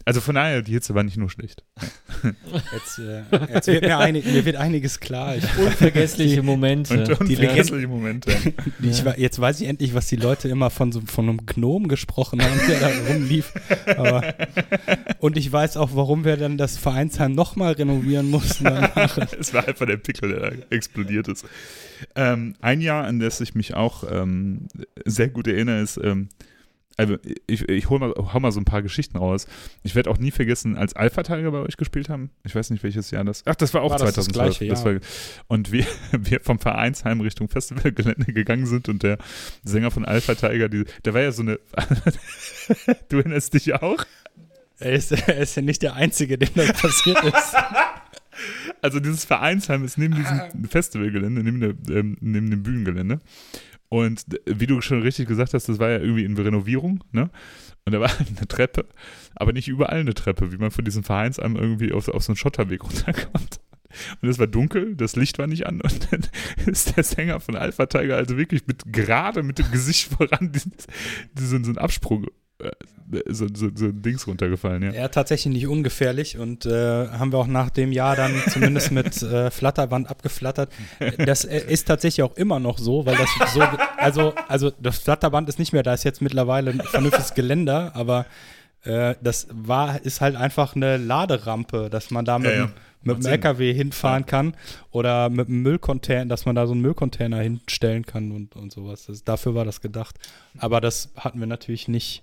[0.09, 1.65] Also von daher, die Hitze war nicht nur schlecht.
[2.73, 5.35] Jetzt, äh, jetzt wird mir, einig, mir wird einiges klar.
[5.37, 6.95] Ich, Unvergessliche Momente.
[6.97, 8.31] Und, und die Legende- vergessliche Momente.
[8.81, 11.89] ich, wa- jetzt weiß ich endlich, was die Leute immer von, so, von einem Gnom
[11.89, 13.53] gesprochen haben, der da rumlief.
[13.97, 14.33] Aber,
[15.19, 18.63] und ich weiß auch, warum wir dann das Vereinsheim nochmal renovieren mussten.
[18.65, 19.19] Danach.
[19.41, 21.45] Es war einfach der Pickel, der da explodiert ist.
[22.15, 24.69] Ähm, ein Jahr, an das ich mich auch ähm,
[25.05, 26.29] sehr gut erinnere, ist, ähm,
[26.97, 27.17] also
[27.47, 29.47] ich, ich hol mal, hau mal so ein paar Geschichten raus.
[29.83, 32.31] Ich werde auch nie vergessen, als Alpha-Tiger bei euch gespielt haben.
[32.45, 33.43] Ich weiß nicht, welches Jahr das.
[33.47, 34.59] Ach, das war auch War das das 2012.
[34.59, 34.95] gleiche, ja.
[34.95, 35.01] war,
[35.49, 39.19] und wir, wir vom Vereinsheim Richtung Festivalgelände gegangen sind und der
[39.65, 41.59] Sänger von Alpha-Tiger, die- der war ja so eine.
[43.09, 44.05] du erinnerst dich auch?
[44.79, 47.55] Er ist, er ist ja nicht der Einzige, dem das passiert ist.
[48.83, 53.21] Also dieses Vereinsheim ist neben diesem Festivalgelände, neben, der, ähm, neben dem Bühnengelände.
[53.89, 57.31] Und wie du schon richtig gesagt hast, das war ja irgendwie in Renovierung, ne?
[57.85, 58.87] Und da war eine Treppe,
[59.35, 62.37] aber nicht überall eine Treppe, wie man von diesem Vereinsheim irgendwie auf, auf so einen
[62.37, 63.61] Schotterweg runterkommt.
[64.21, 66.27] Und es war dunkel, das Licht war nicht an und dann
[66.67, 70.73] ist der Sänger von Alpha Tiger also wirklich mit gerade mit dem Gesicht voran diesen,
[71.33, 72.27] diesen, so einen Absprung,
[72.59, 72.71] äh,
[73.29, 74.93] so, so, so ein Dings runtergefallen, ja.
[74.93, 79.23] Ja, tatsächlich nicht ungefährlich und äh, haben wir auch nach dem Jahr dann zumindest mit
[79.23, 80.73] äh, Flatterband abgeflattert.
[81.19, 83.63] Das äh, ist tatsächlich auch immer noch so, weil das so,
[83.97, 88.27] also, also das Flatterband ist nicht mehr, da ist jetzt mittlerweile ein vernünftiges Geländer, aber
[88.87, 92.71] äh, das war, ist halt einfach eine Laderampe, dass man da mit, Ja, ja.
[93.07, 93.33] Mit dem.
[93.33, 94.55] LKW hinfahren kann
[94.91, 99.07] oder mit einem Müllcontainer, dass man da so einen Müllcontainer hinstellen kann und, und sowas.
[99.07, 100.17] Das, dafür war das gedacht.
[100.59, 102.23] Aber das hatten wir natürlich nicht.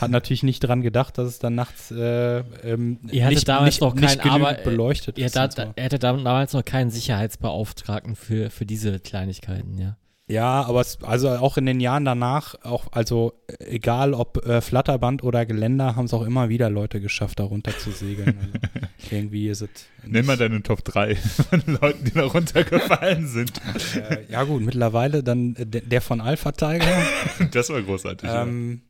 [0.00, 3.74] Hat natürlich nicht dran gedacht, dass es dann nachts äh, ähm, Ihr hattet nicht, damals
[3.74, 5.62] nicht, noch nicht keinen Arbeit- beleuchtet Ihr ist da, so.
[5.74, 9.96] er hätte damals noch keinen Sicherheitsbeauftragten für, für diese Kleinigkeiten, ja.
[10.28, 15.22] Ja, aber es, also auch in den Jahren danach, auch also egal ob äh, Flatterband
[15.22, 18.36] oder Geländer, haben es auch immer wieder Leute geschafft, da runter zu segeln.
[18.40, 19.70] Also irgendwie ist es.
[20.04, 23.60] Nenn mal deine Top 3 von Leuten, die da runtergefallen sind.
[23.94, 27.02] Äh, ja gut, mittlerweile dann äh, der, von Alpha Tiger.
[27.52, 28.28] Das war großartig.
[28.32, 28.82] Ähm,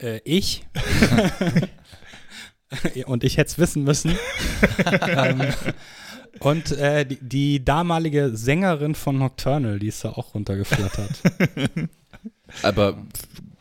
[0.00, 0.64] äh, ich.
[3.06, 4.16] und ich hätte es wissen müssen.
[5.08, 5.42] ähm,
[6.40, 11.10] und äh, die, die damalige Sängerin von Nocturnal, die ist da auch runtergeflattert.
[12.62, 12.98] Aber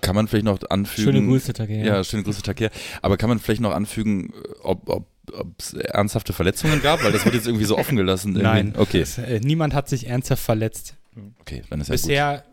[0.01, 1.13] kann man vielleicht noch anfügen.
[1.13, 1.83] Schöne Grüße, Tage.
[1.83, 2.69] Ja, schöne Grüße, Takir.
[3.01, 7.03] Aber kann man vielleicht noch anfügen, ob ob es ernsthafte Verletzungen gab?
[7.03, 8.29] Weil das wird jetzt irgendwie so offen gelassen.
[8.29, 8.43] irgendwie.
[8.43, 8.73] Nein.
[8.77, 10.95] Okay, Es, äh, niemand hat sich ernsthaft verletzt.
[11.41, 12.01] okay, dann ist ja gut.
[12.01, 12.45] Bisher,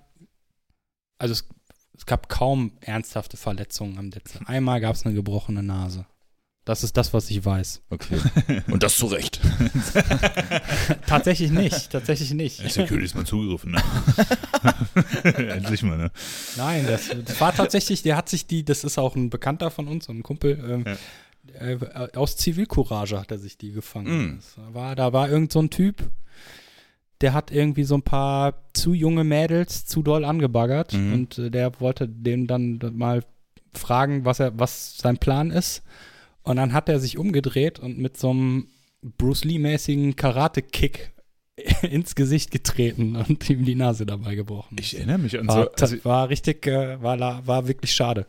[1.19, 1.49] also es,
[1.97, 4.39] es gab kaum ernsthafte Verletzungen am Netz.
[4.47, 6.07] Einmal gab es eine gebrochene Nase.
[6.65, 7.83] Das ist das, was ich weiß.
[7.91, 8.19] Okay.
[8.71, 9.39] Und das zu Recht.
[11.07, 12.57] tatsächlich nicht, tatsächlich nicht.
[12.57, 13.83] Security ist mal zugegriffen, ne?
[15.53, 16.11] Endlich mal, ne?
[16.57, 19.89] Nein, das, das war tatsächlich, der hat sich die, das ist auch ein Bekannter von
[19.89, 20.85] uns, ein Kumpel, ähm,
[21.59, 24.37] äh, aus Zivilcourage hat er sich die gefangen.
[24.37, 24.37] Mm.
[24.37, 26.11] Das war, da war irgend so ein Typ,
[27.21, 31.13] der hat irgendwie so ein paar zu junge Mädels zu doll angebaggert Mhm.
[31.13, 33.23] und äh, der wollte dem dann mal
[33.75, 35.83] fragen, was er, was sein Plan ist.
[36.45, 38.69] Und dann hat er sich umgedreht und mit so einem
[39.03, 41.13] Bruce Lee-mäßigen Karate-Kick
[41.83, 44.77] ins Gesicht getreten und ihm die Nase dabei gebrochen.
[44.79, 45.71] Ich erinnere mich an War, so.
[45.81, 48.27] Also, war richtig, äh, war, war wirklich schade.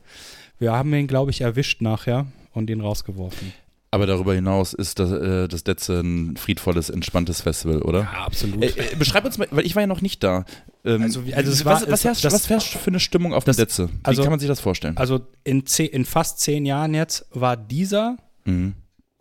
[0.57, 3.53] Wir haben ihn, glaube ich, erwischt nachher und ihn rausgeworfen.
[3.95, 8.09] Aber darüber hinaus ist das, äh, das Detze ein friedvolles, entspanntes Festival, oder?
[8.25, 8.61] absolut.
[8.61, 10.43] Äh, äh, beschreib uns mal, weil ich war ja noch nicht da.
[10.83, 13.55] Ähm, Also, also was, war- was, herrscht, das- was herrscht für eine Stimmung auf das-
[13.55, 13.87] dem Detze?
[13.89, 14.97] Wie also- kann man sich das vorstellen?
[14.97, 18.73] also in, ze- in fast zehn Jahren jetzt war dieser mhm.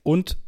[0.02, 0.38] und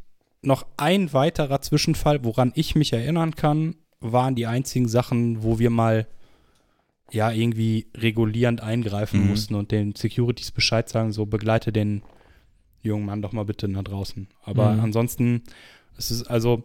[0.42, 5.70] noch ein weiterer Zwischenfall, woran ich mich erinnern kann, waren die einzigen Sachen, wo wir
[5.70, 6.06] mal
[7.12, 9.28] ja irgendwie regulierend eingreifen Mhm.
[9.28, 12.02] mussten und den Securities Bescheid sagen, so begleite den
[12.86, 14.28] jungen Mann doch mal bitte nach draußen.
[14.42, 14.80] Aber Mhm.
[14.80, 15.42] ansonsten,
[15.96, 16.62] es ist also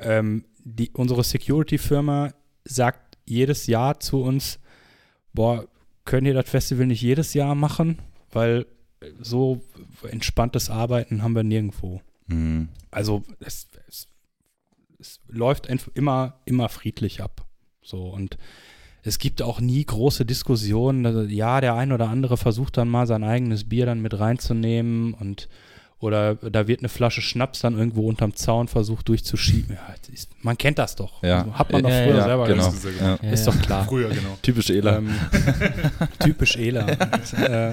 [0.00, 2.32] ähm, die, unsere Security-Firma
[2.64, 4.58] sagt jedes Jahr zu uns,
[5.32, 5.66] boah,
[6.04, 7.98] könnt ihr das Festival nicht jedes Jahr machen?
[8.30, 8.66] Weil
[9.20, 9.62] so
[10.10, 12.00] entspanntes Arbeiten haben wir nirgendwo.
[12.26, 12.68] Mhm.
[12.90, 14.08] Also es, es,
[14.98, 17.46] es läuft immer, immer friedlich ab.
[17.82, 18.36] So und
[19.08, 21.04] es gibt auch nie große Diskussionen.
[21.06, 25.14] Also, ja, der ein oder andere versucht dann mal sein eigenes Bier dann mit reinzunehmen
[25.14, 25.48] und
[26.00, 29.74] Oder da wird eine Flasche Schnaps dann irgendwo unterm Zaun versucht durchzuschieben.
[29.74, 31.24] Ja, ist, man kennt das doch.
[31.24, 31.38] Ja.
[31.40, 32.70] Also hat man doch Ja, früher ja, selber genau.
[32.70, 33.18] gemacht.
[33.22, 33.84] Das ist doch klar.
[33.84, 34.38] Früher, genau.
[34.40, 34.98] Typisch Ela.
[34.98, 35.10] Ähm,
[36.20, 36.86] typisch Ela.
[37.42, 37.72] äh,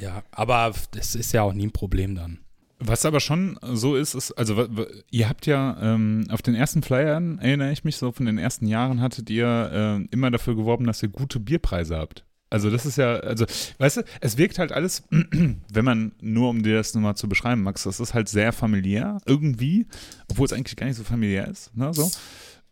[0.00, 2.38] ja, aber das ist ja auch nie ein Problem dann.
[2.80, 4.68] Was aber schon so ist, ist, also
[5.10, 8.66] ihr habt ja ähm, auf den ersten Flyern, erinnere ich mich so, von den ersten
[8.66, 12.24] Jahren hattet ihr äh, immer dafür geworben, dass ihr gute Bierpreise habt.
[12.50, 13.44] Also das ist ja, also,
[13.78, 17.62] weißt du, es wirkt halt alles, wenn man, nur um dir das nochmal zu beschreiben,
[17.62, 19.86] Max, das ist halt sehr familiär irgendwie,
[20.30, 22.10] obwohl es eigentlich gar nicht so familiär ist, ne, so.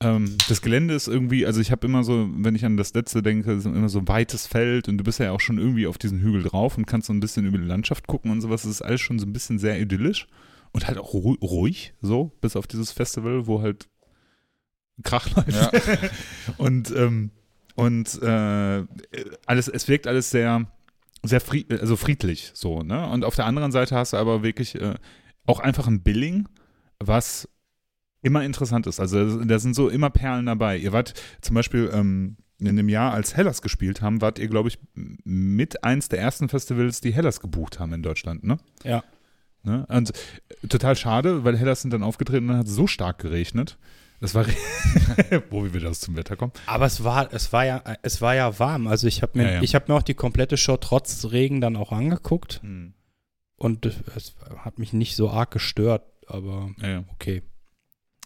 [0.01, 3.22] Ähm, das Gelände ist irgendwie, also ich habe immer so, wenn ich an das letzte
[3.22, 5.97] denke, ist immer so ein weites Feld und du bist ja auch schon irgendwie auf
[5.97, 8.62] diesen Hügel drauf und kannst so ein bisschen über die Landschaft gucken und sowas.
[8.62, 10.26] Das ist alles schon so ein bisschen sehr idyllisch
[10.72, 13.88] und halt auch ru ruhig, so, bis auf dieses Festival, wo halt
[15.03, 15.53] Krach läuft.
[15.53, 15.70] Ja.
[16.59, 17.30] Und, ähm,
[17.74, 18.84] und äh,
[19.44, 20.66] alles, es wirkt alles sehr,
[21.22, 23.07] sehr fried, also friedlich, so, ne?
[23.11, 24.94] Und auf der anderen Seite hast du aber wirklich äh,
[25.44, 26.49] auch einfach ein Billing,
[26.99, 27.47] was
[28.27, 28.99] immer interessant ist.
[28.99, 30.77] Also da sind so immer Perlen dabei.
[30.77, 34.68] Ihr wart zum Beispiel ähm, in dem Jahr, als Hellas gespielt haben, wart ihr, glaube
[34.68, 38.59] ich, mit eins der ersten Festivals, die Hellas gebucht haben in Deutschland, ne?
[38.83, 39.05] Ja.
[39.62, 39.87] Ne?
[39.89, 43.18] Und äh, total schade, weil Hellas sind dann aufgetreten und dann hat es so stark
[43.18, 43.79] geregnet.
[44.20, 44.47] Das war,
[45.51, 46.53] wo wir wieder aus zum Wetter kommen.
[46.66, 48.87] Aber es war, es war ja, es war ja warm.
[48.89, 49.62] Also ich habe mir, Ja, ja.
[49.62, 52.61] ich habe mir auch die komplette Show trotz Regen dann auch angeguckt
[53.57, 57.05] und es es hat mich nicht so arg gestört, aber ja.
[57.12, 57.43] okay.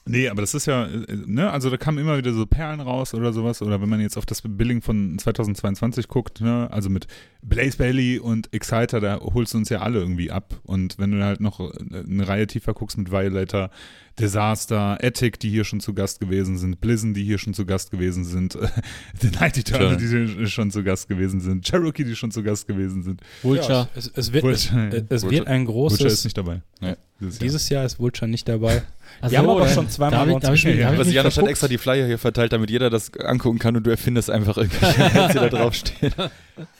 [0.06, 3.14] Nee, aber das ist ja, äh, ne, also da kamen immer wieder so Perlen raus
[3.14, 3.62] oder sowas.
[3.62, 7.06] Oder wenn man jetzt auf das Billing von 2022 guckt, ne, also mit
[7.42, 10.60] Blaze Bailey und Exciter, da holst du uns ja alle irgendwie ab.
[10.64, 13.70] Und wenn du halt noch eine Reihe tiefer guckst mit Violator,
[14.18, 17.90] Disaster, Ethic, die hier schon zu Gast gewesen sind, Blizzard, die hier schon zu Gast
[17.90, 18.58] gewesen sind,
[19.20, 22.68] The Night Eternal, die hier schon zu Gast gewesen sind, Cherokee, die schon zu Gast
[22.68, 23.22] gewesen sind.
[23.42, 23.72] Vulture.
[23.72, 26.24] Ja, es, es wird, es, Vulture, es Vulture- wird ein Vulture ist großes.
[26.24, 26.60] nicht dabei.
[26.80, 26.96] Nee.
[27.20, 27.40] Dieses Jahr.
[27.42, 28.82] Dieses Jahr ist Vulture nicht dabei.
[29.22, 31.36] Ach Wir haben aber schon zweimal darf ich- darf ich darf ich Was mich Janosch
[31.38, 34.56] hat extra die Flyer hier verteilt, damit jeder das angucken kann und du erfindest einfach
[34.58, 36.14] irgendwelche, was hier da draufsteht.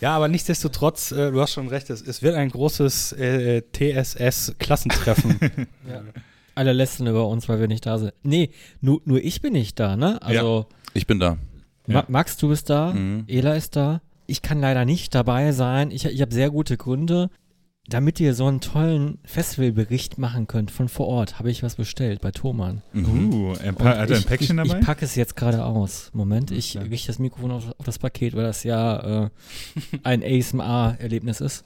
[0.03, 5.39] Ja, aber nichtsdestotrotz, äh, du hast schon recht, es, es wird ein großes äh, TSS-Klassentreffen.
[5.89, 6.03] Ja.
[6.55, 8.13] Alle lästern über uns, weil wir nicht da sind.
[8.23, 10.21] Nee, nur, nur ich bin nicht da, ne?
[10.21, 11.39] Also, Ich bin da.
[11.87, 11.95] Ja.
[11.95, 13.25] Ma Max, du bist da, Mhm.
[13.29, 14.03] Ela ist da.
[14.27, 15.91] Ich kann leider nicht dabei sein.
[15.91, 17.31] Ich, ich habe sehr gute Gründe.
[17.91, 22.21] Damit ihr so einen tollen Festivalbericht machen könnt von vor Ort, habe ich was bestellt
[22.21, 22.83] bei Thomann.
[22.93, 23.33] Mhm.
[23.35, 24.79] Uh, Und pa- hat er ein ich, Päckchen ich, dabei?
[24.79, 26.11] Ich packe es jetzt gerade aus.
[26.15, 26.83] Moment, ich Ja.
[26.83, 29.31] richte das Mikrofon auf, auf das Paket, weil das ja äh,
[30.05, 31.65] ein ASMR-Erlebnis ist.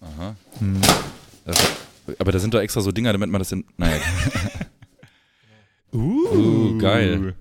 [0.00, 0.36] Aha.
[0.58, 0.80] Hm.
[2.18, 3.64] Aber da sind doch extra so Dinger, damit man das in.
[3.76, 3.96] Naja.
[5.92, 6.26] Uh,
[6.74, 7.34] Uh, geil.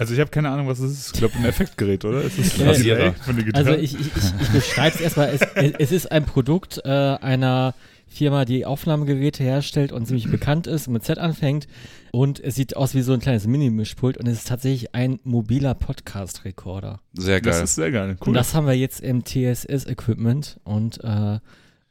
[0.00, 1.06] Also ich habe keine Ahnung, was es ist.
[1.14, 2.22] Ich glaube ein Effektgerät, oder?
[2.22, 2.96] Ist das Ja, ein Rasierer.
[2.98, 3.66] Delay von der Gitarre?
[3.68, 5.28] Also ich, ich, ich, ich beschreibe es erstmal.
[5.28, 5.40] Es,
[5.78, 7.74] es ist ein Produkt äh, einer
[8.08, 11.68] Firma, die Aufnahmegeräte herstellt und ziemlich bekannt ist und mit Z anfängt.
[12.12, 15.74] Und es sieht aus wie so ein kleines Mini-Mischpult und es ist tatsächlich ein mobiler
[15.74, 17.00] Podcast-Rekorder.
[17.12, 17.64] Sehr das geil.
[17.64, 18.10] ist sehr geil.
[18.18, 18.34] Und Cool.
[18.34, 21.38] das haben wir jetzt im TSS-Equipment und äh,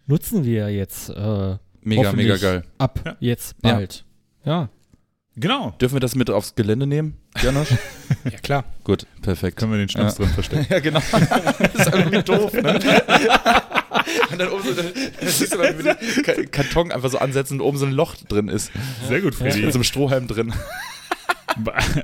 [0.08, 2.64] nutzen wir jetzt äh, Mega, mega geil.
[2.78, 3.16] ab Ja.
[3.20, 3.74] jetzt Ja.
[3.74, 4.04] bald.
[4.44, 4.70] Ja.
[5.40, 5.74] Genau.
[5.82, 7.70] Dürfen wir das mit aufs Gelände nehmen, Janosch?
[8.26, 8.66] ja, klar.
[8.84, 9.58] Gut, perfekt.
[9.58, 10.26] Können wir den Schnaps Ja.
[10.26, 10.68] drin verstecken.
[10.74, 11.02] Ja, genau.
[11.12, 12.74] das ist irgendwie doof, ne?
[14.32, 17.86] Und dann oben so, dann siehst du wie Karton einfach so ansetzen und oben so
[17.86, 18.72] ein Loch drin ist.
[19.08, 19.72] Sehr gut, Mit Freddy.
[19.72, 20.54] so einem Strohhalm drin.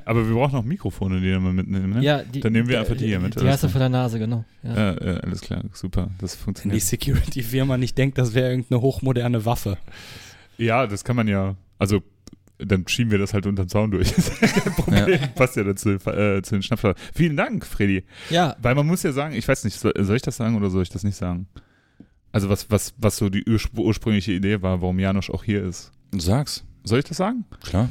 [0.06, 1.92] Aber wir brauchen noch Mikrofone, die wir mal mitnehmen.
[1.94, 2.04] Ne?
[2.04, 3.90] ja die, Dann nehmen wir die- einfach die hier mit, Die hast du vor der
[3.90, 4.44] Nase, genau.
[4.64, 4.76] Ja.
[4.76, 6.10] Ja, äh, alles klar, super.
[6.20, 6.82] Das Wenn die funktioniert.
[6.82, 9.78] Security-Firma nicht denkt, das wäre irgendeine hochmoderne Waffe.
[10.58, 11.56] Ja, das kann man ja.
[11.78, 12.02] Also,
[12.58, 14.12] dann schieben wir das halt unter den Zaun durch.
[14.16, 15.20] Das ist kein Problem.
[15.36, 16.96] Passt ja dazu, äh, zu den Schnappschalen.
[17.14, 18.04] Vielen Dank, Freddy.
[18.30, 20.84] ja, Weil man muss ja sagen, ich weiß nicht, soll, ich das sagen oder soll
[20.84, 21.48] ich das nicht sagen?
[22.32, 25.92] Also, was, was, was so die urspr ursprüngliche Idee war, warum Janosch auch hier ist.
[26.12, 26.66] Sag's.
[26.84, 27.46] Soll ich das sagen?
[27.64, 27.90] Klar.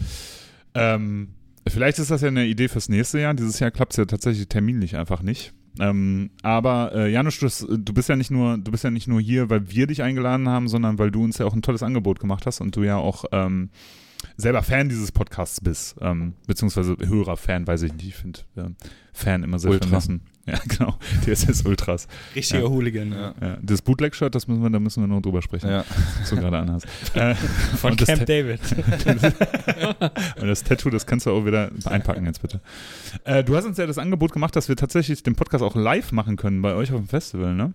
[0.75, 1.35] Ähm,
[1.67, 3.35] vielleicht ist das ja eine Idee fürs nächste Jahr.
[3.35, 5.55] Dieses Jahr klappt es ja tatsächlich terminlich einfach nicht.
[5.81, 9.21] Ähm, aber äh, Janusz, du, du bist ja nicht nur, du bist ja nicht nur
[9.21, 12.21] hier, weil wir dich eingeladen haben, sondern weil du uns ja auch ein tolles Angebot
[12.21, 13.71] gemacht hast und du ja auch ähm,
[14.37, 18.09] selber Fan dieses Podcasts bist, ähm, beziehungsweise Hörer-Fan, weiß ich nicht.
[18.09, 18.77] Ich finde ähm,
[19.13, 19.89] Fan immer sehr Ultra.
[19.89, 20.21] vermessen.
[20.47, 20.99] Ja, genau.
[21.25, 22.07] TSS Ultras.
[22.37, 22.69] Richtiger Ja.
[22.69, 23.13] Hooligan.
[23.13, 23.35] Ja.
[23.41, 25.87] Ja, das Bootleg-Shirt, das müssen wir, da müssen wir noch drüber sprechen, Ja.
[26.21, 26.87] was du gerade anhast.
[27.15, 28.61] äh, Von das Camp Ta- David.
[30.41, 32.61] und das Tattoo, das kannst du auch wieder einpacken jetzt bitte.
[33.25, 36.13] Äh, du hast uns ja das Angebot gemacht, dass wir tatsächlich den Podcast auch live
[36.13, 37.73] machen können bei euch auf dem Festival, ne?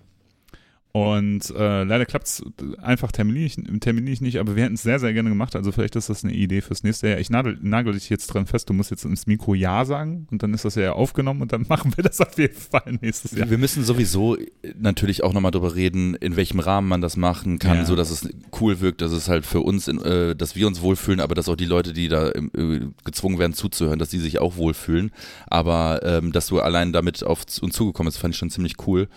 [0.91, 2.43] Und äh, leider klappt es
[2.81, 5.55] einfach terminlich, terminlich nicht, aber wir hätten es sehr, sehr gerne gemacht.
[5.55, 7.19] Also vielleicht ist das eine Idee fürs nächste Jahr.
[7.19, 10.41] Ich nagel, nagel dich jetzt dran fest, du musst jetzt ins Mikro Ja sagen und
[10.41, 13.51] dann ist das ja aufgenommen und dann machen wir das auf jeden Fall nächstes Jahr.
[13.51, 14.35] Wir müssen sowieso
[14.79, 17.85] natürlich auch nochmal drüber reden, in welchem Rahmen man das machen kann, Ja.
[17.85, 18.27] so dass es
[18.59, 21.49] cool wirkt, dass es halt für uns, in, äh, dass wir uns wohlfühlen, aber dass
[21.49, 25.11] auch die Leute, die da äh, gezwungen werden zuzuhören, dass die sich auch wohlfühlen.
[25.45, 29.07] Aber ähm, dass du allein damit auf uns zugekommen bist, fand ich schon ziemlich cool.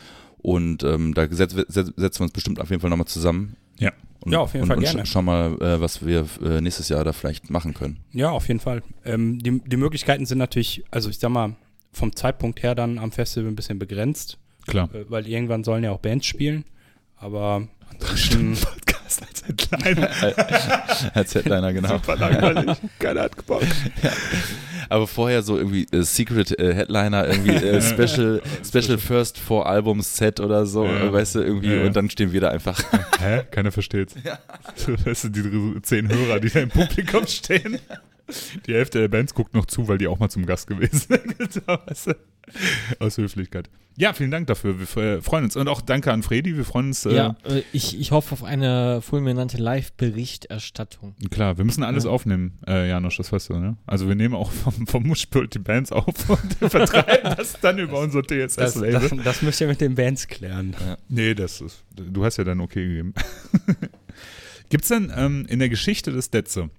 [0.43, 3.57] Und ähm, da setz, setz, setzen wir uns bestimmt auf jeden Fall nochmal zusammen.
[3.79, 3.93] Ja.
[4.21, 5.07] Und, Ja, auf jeden und, Fall und gerne.
[5.07, 7.99] sch Schau mal, äh, was wir äh, nächstes Jahr da vielleicht machen können.
[8.13, 8.83] Ja, auf jeden Fall.
[9.05, 11.57] Ähm, die, die Möglichkeiten sind natürlich, also ich sag mal,
[11.93, 14.93] vom Zeitpunkt her dann am Festival ein bisschen begrenzt, Klar.
[14.95, 16.65] äh, weil irgendwann sollen ja auch Bands spielen.
[17.17, 18.57] Aber ansonsten,
[19.17, 20.11] Podcast als Headliner.
[21.15, 21.89] Als Headliner, genau.
[21.89, 22.77] Super langweilig.
[22.99, 23.63] Keiner hat Bock.
[24.89, 30.17] Aber vorher so irgendwie äh, Secret äh, Headliner, irgendwie äh, Special, Special First Four Albums
[30.17, 31.13] Set oder so, Ja.
[31.13, 31.87] weißt du, irgendwie, Ja, ja.
[31.87, 32.83] und dann stehen wir da einfach.
[33.21, 33.43] Hä?
[33.51, 34.15] Keiner versteht's.
[34.77, 37.79] So, weißt du, die zehn Hörer, die da im Publikum stehen.
[38.67, 41.53] Die Hälfte der Bands guckt noch zu, weil die auch mal zum Gast gewesen sind.
[41.53, 42.15] So, weißt du?
[42.99, 43.71] Aus Höflichkeit.
[43.97, 44.79] Ja, vielen Dank dafür.
[44.81, 45.55] Wir fre- freuen uns.
[45.55, 46.57] Und auch danke an Fredi.
[46.57, 47.05] Wir freuen uns.
[47.05, 51.15] Äh, Ja, äh, ich, ich hoffe auf eine fulminante Live-Berichterstattung.
[51.31, 52.11] Klar, wir müssen alles Ja.
[52.11, 53.77] aufnehmen, äh, Janosch, das weißt du, ne?
[53.87, 58.01] Also wir nehmen auch vom, vom Muschpult die Bands auf und vertreiben das dann über
[58.01, 59.09] unser das, TSS-Label.
[59.11, 60.75] das, das müsst ihr mit den Bands klären.
[61.09, 61.85] Nee, das ist.
[61.95, 63.15] Du hast ja dann okay gegeben.
[64.71, 66.71] Gibt's denn ähm, in der Geschichte des Detze,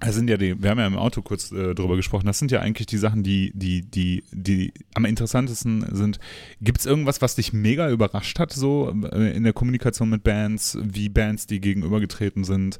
[0.00, 2.50] da sind ja die, wir haben ja im Auto kurz äh, drüber gesprochen, das sind
[2.50, 6.20] ja eigentlich die Sachen, die, die, die, die am interessantesten sind.
[6.60, 11.08] Gibt's irgendwas, was dich mega überrascht hat, so äh, in der Kommunikation mit Bands, wie
[11.08, 12.78] Bands die gegenübergetreten sind?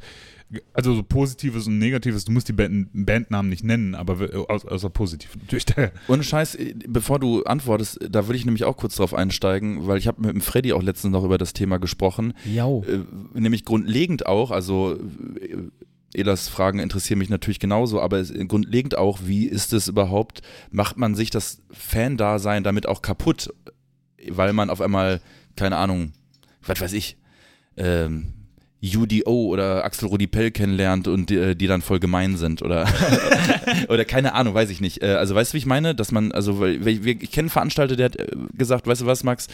[0.73, 4.65] Also so Positives und Negatives, du musst die Band, Bandnamen nicht nennen, aber äh, aus,
[4.65, 5.67] außer positiv natürlich.
[6.07, 9.99] Ohne Scheiß, äh, bevor du antwortest, da würde ich nämlich auch kurz drauf einsteigen, weil
[9.99, 12.33] ich habe mit dem Freddy auch letztens noch über das Thema gesprochen.
[12.45, 12.85] Jau.
[12.85, 13.01] Äh,
[13.39, 15.57] nämlich grundlegend auch, also äh,
[16.15, 20.41] Elas Fragen interessieren mich natürlich genauso, aber grundlegend auch, wie ist es überhaupt,
[20.71, 23.53] macht man sich das Fan-Dasein damit auch kaputt,
[24.31, 25.21] weil man auf einmal,
[25.57, 26.13] keine Ahnung,
[26.67, 27.17] was weiß ich,
[27.77, 28.33] ähm,
[28.83, 32.87] UDO oder Axel Rudi Pell kennenlernt und die, die dann voll gemein sind oder
[33.89, 35.03] oder keine Ahnung, weiß ich nicht.
[35.03, 37.47] Äh, Also weißt du, wie ich meine, dass man also weil wir, wir- ich kenne
[37.47, 39.49] einen Veranstalter, der hat äh, gesagt, weißt du was, Max,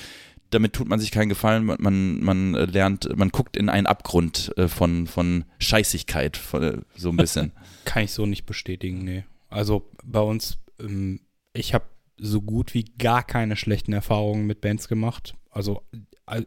[0.55, 3.87] damit tut man sich keinen Gefallen, man, man, man äh, lernt, man guckt in einen
[3.87, 7.53] Abgrund äh, von, von Scheißigkeit, von, äh, so ein bisschen.
[7.85, 9.25] Kann ich so nicht bestätigen, nee.
[9.51, 11.21] Also bei uns, ähm,
[11.53, 11.85] ich habe
[12.17, 15.35] so gut wie gar keine schlechten Erfahrungen mit Bands gemacht.
[15.51, 15.83] Also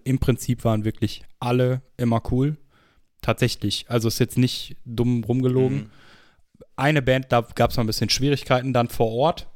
[0.04, 2.58] im Prinzip waren wirklich alle immer cool.
[3.22, 3.86] Tatsächlich.
[3.90, 5.92] Also ist jetzt nicht dumm rumgelogen.
[6.76, 9.48] Eine Band, da gab es mal ein bisschen Schwierigkeiten dann vor Ort.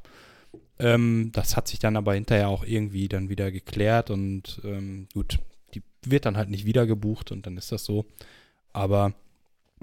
[0.82, 5.38] Ähm, das hat sich dann aber hinterher auch irgendwie dann wieder geklärt und ähm, gut,
[5.74, 8.04] die wird dann halt nicht wieder gebucht und dann ist das so.
[8.72, 9.14] Aber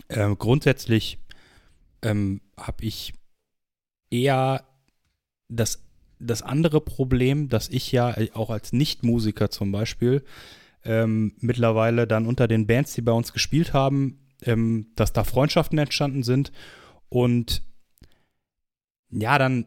[0.10, 1.18] ähm, grundsätzlich
[2.02, 3.14] ähm, habe ich
[4.12, 4.66] eher
[5.48, 5.86] das,
[6.20, 10.26] das andere Problem, dass ich ja äh, auch als Nichtmusiker zum Beispiel
[10.84, 15.78] ähm, mittlerweile dann unter den Bands, die bei uns gespielt haben, ähm, dass da Freundschaften
[15.78, 16.52] entstanden sind
[17.08, 17.62] und
[19.12, 19.66] ja, dann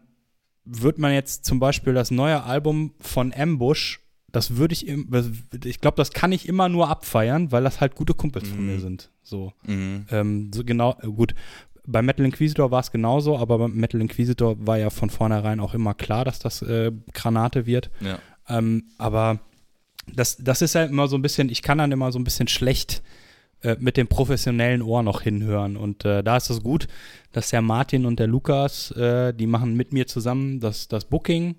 [0.65, 4.01] wird man jetzt zum Beispiel das neue Album von Ambush,
[4.31, 8.15] das würde ich, ich glaube, das kann ich immer nur abfeiern, weil das halt gute
[8.15, 8.67] Kumpels von Mhm.
[8.67, 9.11] mir sind.
[9.23, 9.53] So.
[9.67, 10.07] Mhm.
[10.11, 11.35] Ähm, so genau, äh, gut.
[11.87, 15.75] Bei Metal Inquisitor war es genauso, aber bei Metal Inquisitor war ja von vornherein auch
[15.75, 17.91] immer klar, dass das äh, Granate wird.
[18.01, 18.21] Ja.
[18.49, 19.41] Ähm, aber
[20.07, 22.49] das, das ist ja immer so ein bisschen, ich kann dann immer so ein bisschen
[22.49, 23.03] schlecht
[23.63, 25.77] äh, mit dem professionellen Ohr noch hinhören.
[25.77, 26.87] Und äh, da ist es gut,
[27.33, 31.57] dass der Martin und der Lukas, äh, die machen mit mir zusammen das, das Booking.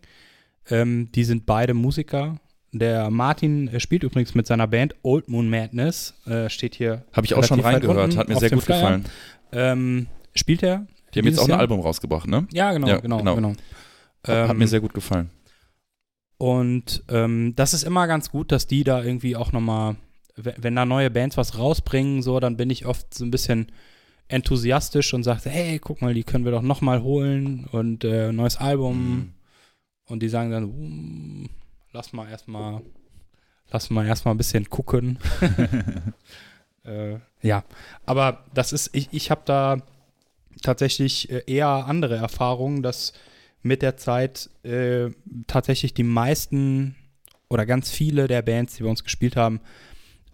[0.70, 2.40] Ähm, die sind beide Musiker.
[2.72, 6.14] Der Martin spielt übrigens mit seiner Band Old Moon Madness.
[6.26, 7.06] Äh, steht hier.
[7.14, 8.78] Habe ich auch schon reingehört, hat mir sehr gut Flyer.
[8.80, 9.06] gefallen.
[9.52, 10.88] Ähm, spielt er?
[11.14, 11.60] Die haben jetzt auch ein Jahr?
[11.60, 12.48] Album rausgebracht, ne?
[12.52, 13.36] Ja, genau, Ja, genau, genau.
[13.36, 13.54] genau.
[14.26, 15.30] Hat Ähm, mir sehr gut gefallen.
[16.38, 19.96] Und ähm, das ist immer ganz gut, dass die da irgendwie auch nochmal,
[20.36, 23.72] wenn, da neue Bands was rausbringen, so, dann bin ich oft so ein bisschen
[24.28, 28.58] enthusiastisch und sage, hey, guck mal, die können wir doch nochmal holen und äh, neues
[28.58, 28.98] Album.
[28.98, 29.34] Mhm.
[30.06, 31.50] Und die sagen dann, "Mm,
[31.92, 32.82] lass mal erstmal,
[33.72, 35.20] lass mal erstmal ein bisschen gucken.
[36.84, 37.64] äh, ja,
[38.06, 39.82] aber das ist, ich, ich habe da
[40.62, 43.14] tatsächlich äh, eher andere Erfahrungen, dass
[43.62, 45.10] mit der Zeit äh,
[45.48, 46.96] tatsächlich die meisten
[47.50, 49.62] oder ganz viele der Bands, die bei uns gespielt haben,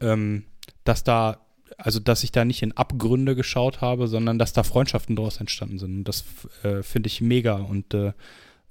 [0.01, 0.43] ähm,
[0.83, 1.39] dass da,
[1.77, 5.79] also dass ich da nicht in Abgründe geschaut habe, sondern dass da Freundschaften daraus entstanden
[5.79, 5.97] sind.
[5.99, 6.25] Und das
[6.63, 7.55] äh, finde ich mega.
[7.57, 8.13] Und äh,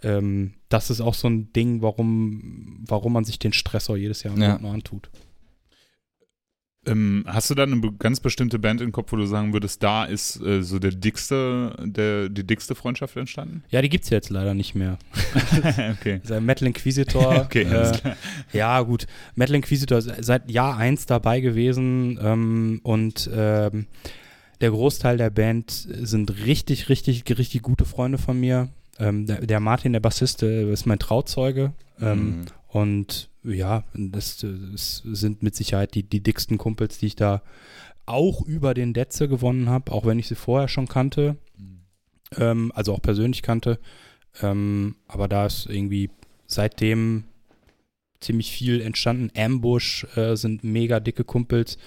[0.03, 4.37] ähm, das ist auch so ein Ding, warum, warum man sich den Stressor jedes Jahr
[4.39, 4.57] Ja.
[4.57, 5.11] antut.
[6.87, 10.05] Ähm, hast du da eine ganz bestimmte Band im Kopf, wo du sagen würdest, da
[10.05, 13.63] ist äh, so der dickste, der, die dickste Freundschaft entstanden?
[13.69, 14.99] Ja, die gibt's jetzt leider nicht mehr.
[15.99, 16.21] okay.
[16.41, 17.19] Metal Inquisitor.
[17.49, 17.93] Okay, äh,
[18.53, 19.07] ja, gut.
[19.35, 23.87] Metal Inquisitor ist seit Jahr 1 dabei gewesen ähm, und ähm,
[24.61, 28.69] der Großteil der Band sind richtig, richtig, richtig gute Freunde von mir.
[28.99, 31.73] Ähm, der, der Martin, der Bassist, äh, ist mein Trauzeuge.
[32.01, 32.47] Ähm, Mhm.
[32.69, 37.43] Und ja, das, das sind mit Sicherheit die, die dicksten Kumpels, die ich da
[38.07, 41.37] auch über den Detze gewonnen habe, auch wenn ich sie vorher schon kannte.
[42.37, 43.79] Ähm, also auch persönlich kannte.
[44.43, 46.11] Ähm, aber da ist irgendwie
[46.47, 47.25] seitdem
[48.21, 49.31] ziemlich viel entstanden.
[49.37, 51.79] Ambush äh, sind mega dicke Kumpels.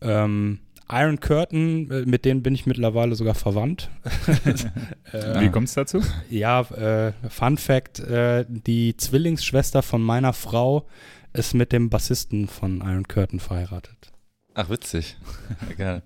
[0.00, 0.60] Ähm,
[0.90, 3.90] Iron Curtain, äh, mit denen bin ich mittlerweile sogar verwandt.
[5.12, 6.02] äh, Wie kommt es dazu?
[6.30, 10.86] ja, äh, Fun Fact: äh, Die Zwillingsschwester von meiner Frau
[11.32, 14.12] ist mit dem Bassisten von Iron Curtain verheiratet.
[14.54, 15.16] Ach, witzig.
[15.78, 16.02] Geil.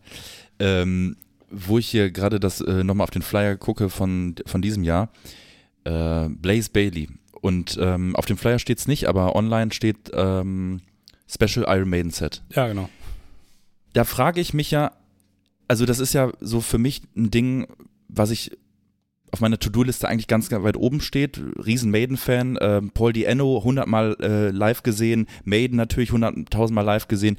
[0.58, 1.16] Ähm,
[1.50, 5.10] wo ich hier gerade das äh, nochmal auf den Flyer gucke von, von diesem Jahr,
[5.84, 7.08] äh, Blaze Bailey.
[7.40, 10.80] Und ähm, auf dem Flyer steht es nicht, aber online steht ähm,
[11.28, 12.42] Special Iron Maiden Set.
[12.54, 12.88] Ja, genau.
[13.92, 14.92] Da frage ich mich ja,
[15.68, 17.66] also das ist ja so für mich ein Ding,
[18.08, 18.52] was ich
[19.30, 21.40] auf meiner To-Do-Liste eigentlich ganz, weit oben steht.
[21.64, 27.08] Riesen Maiden-Fan, ähm, Paul Di'Anno 100 Mal äh, live gesehen, Maiden natürlich 100.000 Mal live
[27.08, 27.38] gesehen.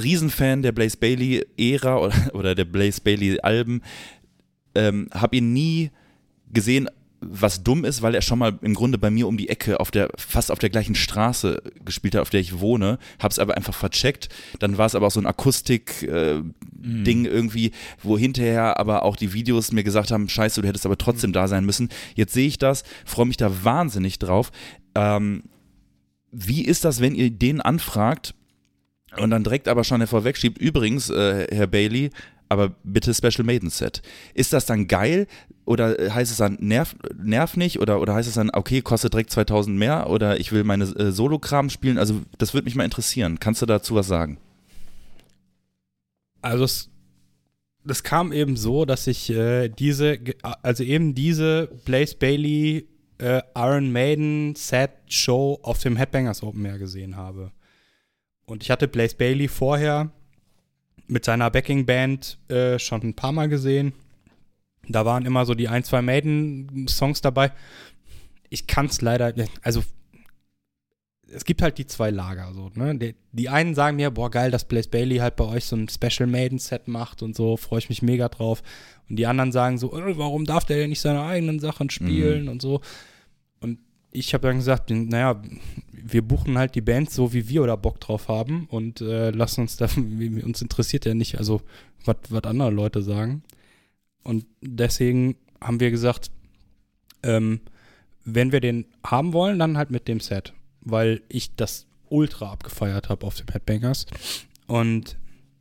[0.00, 3.82] Riesenfan der Blaze Bailey-Ära oder, oder der Blaze Bailey-Alben.
[4.74, 5.90] Ähm, hab ihn nie
[6.52, 6.88] gesehen,
[7.20, 9.90] was dumm ist, weil er schon mal im Grunde bei mir um die Ecke auf
[9.90, 13.74] der fast auf der gleichen Straße gespielt hat, auf der ich wohne, hab's aber einfach
[13.74, 14.28] vercheckt.
[14.58, 16.42] Dann war es aber auch so ein Akustik äh,
[16.72, 20.98] Ding irgendwie, wo hinterher aber auch die Videos mir gesagt haben, scheiße, du hättest aber
[20.98, 21.88] trotzdem da sein müssen.
[22.14, 24.52] Jetzt sehe ich das, freue mich da wahnsinnig drauf.
[24.94, 25.44] Ähm,
[26.30, 28.34] wie ist das, wenn ihr den anfragt
[29.16, 32.10] und dann direkt aber schon vorweg schiebt, übrigens, äh, Herr Bailey,
[32.48, 34.02] aber bitte Special Maiden Set.
[34.34, 35.26] Ist das dann geil
[35.66, 39.30] oder heißt es dann nerv, nerv nicht oder, oder heißt es dann, okay, kostet direkt
[39.30, 41.98] 2000 mehr oder ich will meine äh, Solo-Kram spielen?
[41.98, 43.40] Also das würde mich mal interessieren.
[43.40, 44.38] Kannst du dazu was sagen?
[46.40, 46.90] Also es,
[47.84, 50.18] das kam eben so, dass ich äh, diese,
[50.62, 52.86] also eben diese Blaze Bailey
[53.18, 57.50] äh, Iron Maiden Set Show auf dem Headbangers Open Air gesehen habe.
[58.44, 60.12] Und ich hatte Blaze Bailey vorher
[61.08, 63.92] mit seiner Backing Band äh, schon ein paar Mal gesehen.
[64.88, 67.52] Da waren immer so die ein, zwei Maiden-Songs dabei.
[68.48, 69.32] Ich kann es leider,
[69.62, 69.82] also
[71.32, 72.96] es gibt halt die zwei Lager so, ne?
[72.96, 75.88] Die, die einen sagen mir, boah, geil, dass Blaze Bailey halt bei euch so ein
[75.88, 78.62] Special Maiden Set macht und so, freue ich mich mega drauf.
[79.08, 82.48] Und die anderen sagen so, äh, warum darf der denn nicht seine eigenen Sachen spielen
[82.48, 82.80] und so.
[83.60, 83.78] Und
[84.12, 85.42] ich habe dann gesagt, naja,
[85.92, 89.62] wir buchen halt die Bands so, wie wir da Bock drauf haben und äh, lassen
[89.62, 91.60] uns da, uns interessiert ja nicht, also
[92.04, 93.42] was andere Leute sagen.
[94.26, 96.32] Und deswegen haben wir gesagt,
[97.22, 97.60] ähm,
[98.24, 103.08] wenn wir den haben wollen, dann halt mit dem Set, weil ich das ultra abgefeiert
[103.08, 104.06] habe auf dem Headbangers.
[104.66, 105.16] Und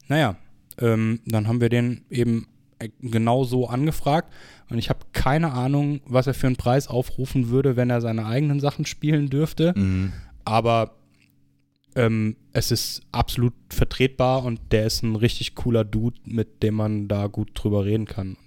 [0.08, 0.36] naja,
[0.80, 2.48] ähm, dann haben wir den eben
[2.80, 4.34] äh, genau so angefragt
[4.70, 8.26] und ich habe keine Ahnung, was er für einen Preis aufrufen würde, wenn er seine
[8.26, 9.74] eigenen Sachen spielen dürfte.
[9.78, 10.12] Mhm.
[10.44, 10.96] Aber
[11.96, 17.08] ähm, es ist absolut vertretbar und der ist ein richtig cooler Dude, mit dem man
[17.08, 18.38] da gut drüber reden kann.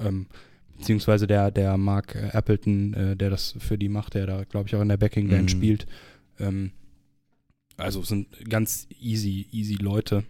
[0.00, 0.26] Ähm,
[0.76, 4.68] beziehungsweise der, der Mark äh, Appleton, äh, der das für die macht, der da, glaube
[4.68, 5.48] ich, auch in der Backing Band Mhm.
[5.48, 5.86] spielt.
[6.38, 6.72] Ähm,
[7.76, 10.24] also sind ganz easy, easy Leute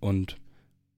[0.00, 0.36] und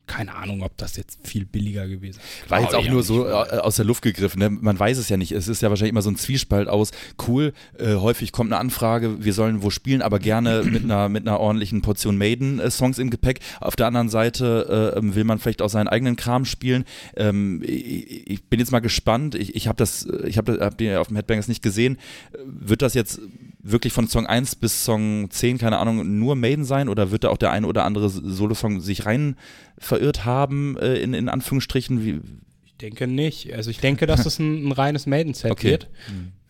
[0.06, 2.50] keine Ahnung, ob das jetzt viel billiger gewesen ist.
[2.50, 4.38] War jetzt auch nur so äh, aus der Luft gegriffen.
[4.38, 4.50] Ne?
[4.50, 5.32] Man weiß es ja nicht.
[5.32, 6.92] Es ist ja wahrscheinlich immer so ein Zwiespalt aus.
[7.26, 11.26] Cool, äh, häufig kommt eine Anfrage, wir sollen wo spielen, aber gerne mit einer mit
[11.26, 13.40] einer ordentlichen Portion Maiden-Songs im Gepäck.
[13.60, 16.84] Auf der anderen Seite äh, ähm, will man vielleicht auch seinen eigenen Kram spielen.
[17.16, 19.34] Ähm, ich, ich bin jetzt mal gespannt.
[19.34, 21.96] Ich, ich habe das, ich habe hab den auf dem Headbangers nicht gesehen.
[22.32, 23.20] Äh, Wird das jetzt
[23.62, 27.30] wirklich von Song 1 bis Song 10, keine Ahnung, nur Maiden sein oder wird da
[27.30, 29.36] auch der eine oder andere Solosong sich rein
[29.78, 32.04] verirrt haben, äh, in, in Anführungsstrichen?
[32.04, 32.20] Wie,
[32.64, 33.52] Ich denke nicht.
[33.54, 35.70] Also ich denke, dass es ein, ein reines Maiden-Set Okay.
[35.70, 35.88] wird.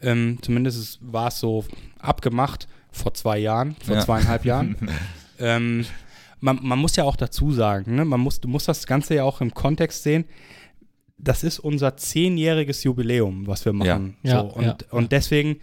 [0.03, 1.64] Ähm, zumindest ist- war es so
[1.99, 4.01] abgemacht vor zwei Jahren, vor Ja.
[4.05, 4.77] zweieinhalb Jahren.
[5.39, 5.85] ähm,
[6.41, 8.05] man, man muss ja auch dazu sagen, ne?
[8.05, 10.24] man muss, du musst das Ganze ja auch im Kontext sehen.
[11.18, 14.16] Das ist unser zehnjähriges Jubiläum, was wir machen.
[14.22, 14.41] Ja.
[14.41, 14.77] so, und, Ja, ja.
[14.91, 15.57] und deswegen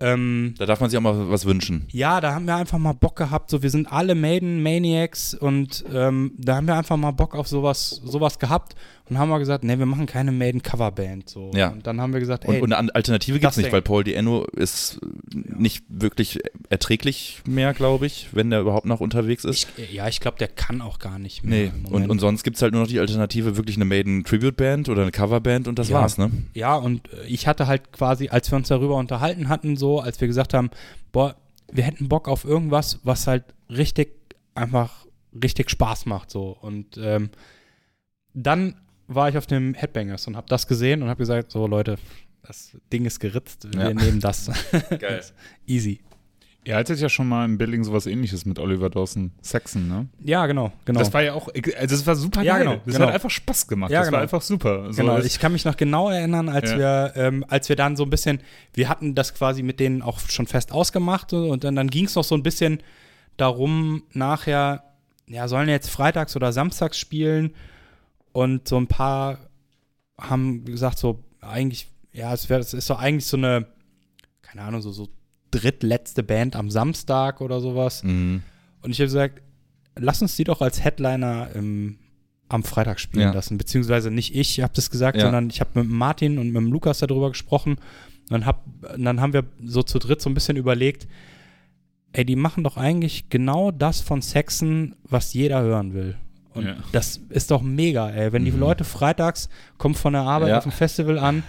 [0.00, 1.86] Ähm, Da darf man sich auch mal was wünschen.
[1.92, 3.50] ja, da haben wir einfach mal Bock gehabt.
[3.50, 7.46] So, wir sind alle Maiden Maniacs und ähm, da haben wir einfach mal Bock auf
[7.48, 8.74] sowas, sowas gehabt
[9.10, 11.28] und haben mal gesagt, nee, wir machen keine Maiden Coverband.
[11.28, 11.50] So.
[11.54, 11.68] Ja.
[11.68, 14.02] Und dann haben wir gesagt, Und, ey, und eine Alternative gibt es nicht, weil Paul
[14.02, 14.98] Di'Anno ist
[15.34, 16.40] nicht wirklich
[16.70, 19.68] erträglich mehr, glaube ich, wenn der überhaupt noch unterwegs ist.
[19.76, 21.70] ich, ja, ich glaube, der kann auch gar nicht mehr.
[21.70, 25.02] Nee, und, und sonst gibt es halt nur noch die Alternative, wirklich eine Maiden-Tribute-Band oder
[25.02, 26.00] eine Coverband und das Ja.
[26.00, 26.30] war's, ne?
[26.54, 30.18] Ja, und äh, ich hatte halt quasi, als wir uns darüber unterhalten hatten, so, als
[30.20, 30.70] wir gesagt haben,
[31.12, 31.36] boah,
[31.70, 34.14] wir hätten Bock auf irgendwas, was halt richtig,
[34.54, 35.04] einfach
[35.42, 36.56] richtig Spaß macht, so.
[36.60, 37.28] Und ähm,
[38.32, 38.76] dann
[39.06, 41.96] war ich auf dem Headbangers und habe das gesehen und habe gesagt, so Leute,
[42.46, 43.94] das Ding ist geritzt, wir Ja.
[43.94, 44.50] nehmen das.
[44.98, 45.22] Geil.
[45.66, 46.00] Easy.
[46.66, 50.08] Ihr hattet ja schon mal in Billing sowas ähnliches mit Oliver Dawson Saxon, ne?
[50.24, 50.98] Ja, genau, genau.
[51.00, 51.48] Das war ja auch,
[51.78, 52.64] also das war super Ja, geil.
[52.64, 53.06] genau, das genau.
[53.08, 53.90] hat einfach Spaß gemacht.
[53.90, 54.16] Ja, das genau.
[54.16, 54.90] war einfach super.
[54.90, 56.78] So, genau, ich kann mich noch genau erinnern, als Ja.
[56.78, 58.40] wir, ähm, als wir dann so ein bisschen,
[58.72, 62.14] wir hatten das quasi mit denen auch schon fest ausgemacht und dann, dann ging es
[62.14, 62.78] noch so ein bisschen
[63.36, 64.84] darum, nachher,
[65.26, 67.52] ja, sollen wir jetzt freitags oder samstags spielen
[68.34, 69.38] und so ein paar
[70.20, 73.66] haben gesagt, so eigentlich, ja, es, wär, es ist doch eigentlich so eine,
[74.42, 75.08] keine Ahnung, so, so
[75.52, 78.02] drittletzte Band am Samstag oder sowas.
[78.02, 78.42] Mhm.
[78.82, 79.40] Und ich habe gesagt,
[79.96, 81.98] lass uns die doch als Headliner im,
[82.48, 83.32] am Freitag spielen Ja.
[83.32, 83.56] lassen.
[83.56, 85.22] Beziehungsweise nicht ich habe das gesagt, Ja.
[85.24, 87.76] sondern ich habe mit Martin und mit dem Lukas darüber gesprochen.
[88.30, 88.64] Und, hab,
[88.94, 91.06] und dann haben wir so zu dritt so ein bisschen überlegt,
[92.12, 96.16] ey, die machen doch eigentlich genau das von Saxon, was jeder hören will.
[96.54, 96.76] Und Ja.
[96.92, 98.32] das ist doch mega, ey.
[98.32, 98.60] Wenn die Mhm.
[98.60, 99.48] Leute freitags
[99.78, 100.58] kommen von der Arbeit Ja.
[100.58, 101.42] auf dem Festival an,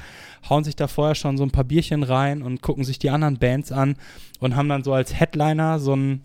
[0.49, 3.37] hauen sich da vorher schon so ein paar Bierchen rein und gucken sich die anderen
[3.37, 3.95] Bands an
[4.39, 6.23] und haben dann so als Headliner so ein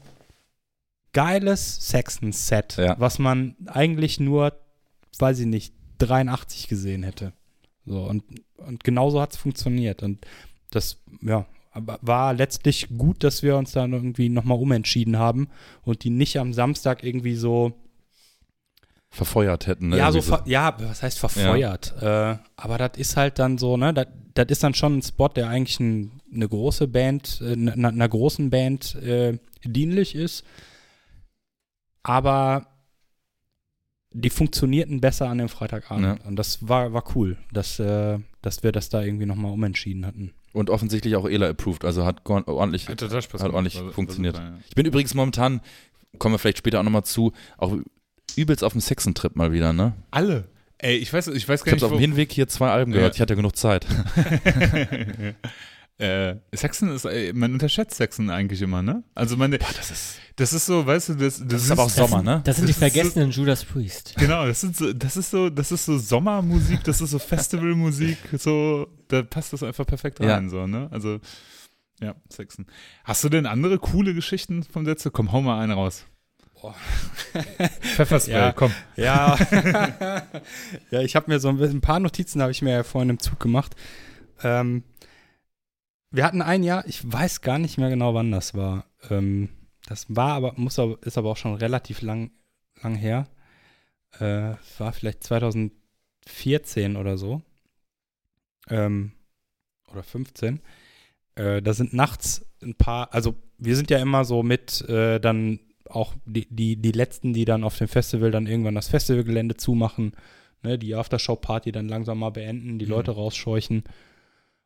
[1.12, 2.97] geiles Saxon-Set, Ja.
[2.99, 4.53] was man eigentlich nur,
[5.18, 7.33] weiß ich nicht, 83 gesehen hätte.
[7.87, 8.22] So, und,
[8.59, 10.03] und genauso hat es funktioniert.
[10.03, 10.24] Und
[10.70, 15.49] das, ja, aber war letztlich gut, dass wir uns dann irgendwie nochmal umentschieden haben
[15.83, 17.72] und die nicht am Samstag irgendwie so
[19.12, 19.98] Verfeuert hätten, ne?
[19.98, 21.94] ja, so Irgendwie ver ja, was heißt verfeuert?
[22.00, 23.92] Äh, aber das ist halt dann so, ne?
[23.92, 28.08] Das, ist dann schon ein Spot, der eigentlich ein, eine große Band, äh, einer, einer
[28.08, 30.44] großen Band äh, dienlich ist.
[32.04, 32.68] Aber
[34.12, 36.04] die funktionierten besser an dem Freitagabend.
[36.20, 36.28] Ja.
[36.28, 40.34] Und das war, war cool, dass, äh, dass wir das da irgendwie nochmal umentschieden hatten.
[40.52, 42.88] Und offensichtlich auch ELA approved, also hat ordentlich.
[42.88, 44.36] Hat Hat ordentlich war funktioniert.
[44.36, 44.58] ja.
[44.68, 45.61] Ich bin übrigens momentan,
[46.18, 47.76] kommen wir vielleicht später auch nochmal zu, auch
[48.37, 49.95] übelst auf dem Sexen-Trip mal wieder, ne?
[50.11, 50.49] Alle.
[50.78, 52.93] Ey, ich weiß, ich weiß Ich gar habe nicht, auf dem Hinweg hier zwei Alben
[52.93, 53.16] gehört, Ja.
[53.16, 53.87] ich hatte ja genug Zeit.
[55.99, 59.05] äh, Saxon ist, ey, man unterschätzt Saxon eigentlich immer, ne?
[59.14, 61.91] Also meine, das ist, das ist so, weißt du, das, das, das ist aber auch
[61.91, 62.41] Sommer, ne?
[62.45, 64.14] Das sind die ist so- vergessenen Judas Priest.
[64.16, 68.16] Genau, das, sind so, das ist so, das ist so Sommermusik, das ist so Festivalmusik,
[68.39, 70.35] so, da passt das einfach perfekt Ja.
[70.37, 70.89] rein, so, ne?
[70.91, 71.18] Also,
[72.03, 72.64] ja, Saxon.
[73.05, 75.11] Hast du denn andere coole Geschichten vom Sätze?
[75.11, 76.07] Komm, hau mal eine raus.
[76.61, 76.74] Boah.
[77.80, 78.52] Pfefferspray, Ja.
[78.52, 78.72] komm.
[78.96, 79.36] Ja,
[80.90, 83.11] ja ich habe mir so ein, bisschen- ein paar Notizen habe ich mir ja vorhin
[83.11, 83.74] im Zug gemacht.
[84.42, 84.84] Ähm,
[86.11, 88.84] wir hatten ein Jahr, ich weiß gar nicht mehr genau, wann das war.
[89.11, 89.48] Ähm,
[89.86, 92.30] das war aber, muss aber, ist aber auch schon relativ lang,
[92.82, 93.26] lang her.
[94.18, 97.42] Äh, es war vielleicht 2014 oder so.
[98.68, 99.12] Ähm,
[99.90, 100.61] oder 15.
[101.36, 105.61] Äh, da sind nachts ein paar, also wir sind ja immer so mit äh, dann
[105.91, 110.12] auch die, die, die letzten, die dann auf dem Festival dann irgendwann das Festivalgelände zumachen,
[110.62, 112.91] ne, die Aftershow-Party dann langsam mal beenden, die Mhm.
[112.93, 113.84] Leute rausscheuchen.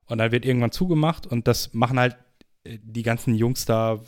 [0.07, 2.17] Und dann wird irgendwann zugemacht und das machen halt
[2.65, 4.01] äh, die ganzen Jungs da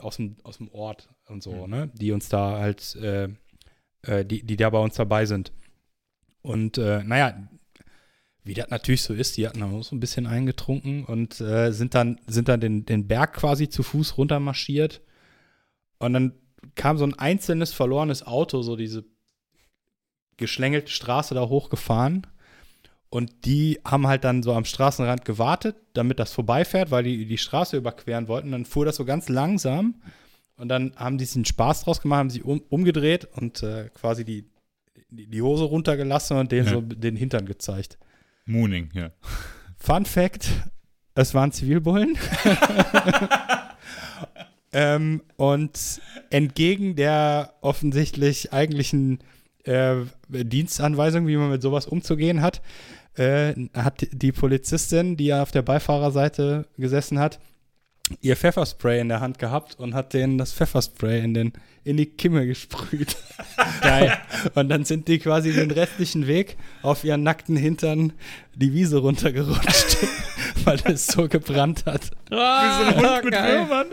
[0.00, 1.70] aus dem, aus dem Ort und so, Mhm.
[1.70, 3.28] ne, die uns da halt, äh,
[4.02, 5.52] äh, die, die da bei uns dabei sind.
[6.42, 7.48] Und äh, naja,
[8.44, 11.94] wie das natürlich so ist, die hatten auch so ein bisschen eingetrunken und äh, sind
[11.96, 15.02] dann, sind dann den, den Berg quasi zu Fuß runtermarschiert.
[15.98, 16.32] Und dann
[16.74, 19.04] kam so ein einzelnes verlorenes Auto, so diese
[20.36, 22.26] geschlängelte Straße da hochgefahren.
[23.08, 27.38] Und die haben halt dann so am Straßenrand gewartet, damit das vorbeifährt, weil die die
[27.38, 28.50] Straße überqueren wollten.
[28.52, 30.02] Dann fuhr das so ganz langsam.
[30.56, 33.90] Und dann haben die sich einen Spaß draus gemacht, haben sich um, umgedreht und äh,
[33.94, 34.50] quasi die,
[35.10, 36.72] die, die Hose runtergelassen und denen Ja.
[36.72, 37.98] so den Hintern gezeigt.
[38.44, 39.10] Mooning, ja.
[39.78, 40.48] Fun Fact:
[41.14, 42.16] Es waren Zivilbullen.
[44.76, 49.20] ähm, und entgegen der offensichtlich eigentlichen
[49.64, 49.96] äh,
[50.28, 52.60] Dienstanweisung, wie man mit sowas umzugehen hat,
[53.14, 57.40] äh, hat die Polizistin, die ja auf der Beifahrerseite gesessen hat,
[58.20, 61.52] ihr Pfefferspray in der Hand gehabt und hat denen das Pfefferspray in, den,
[61.82, 63.16] in die Kimme gesprüht.
[63.80, 64.12] Geil.
[64.54, 68.12] Und dann sind die quasi den restlichen Weg auf ihren nackten Hintern
[68.54, 69.96] die Wiese runtergerutscht.
[70.64, 72.10] weil es so gebrannt hat.
[72.30, 73.34] Ah, Wie so ein Hund mit.
[73.34, 73.86] Würmern.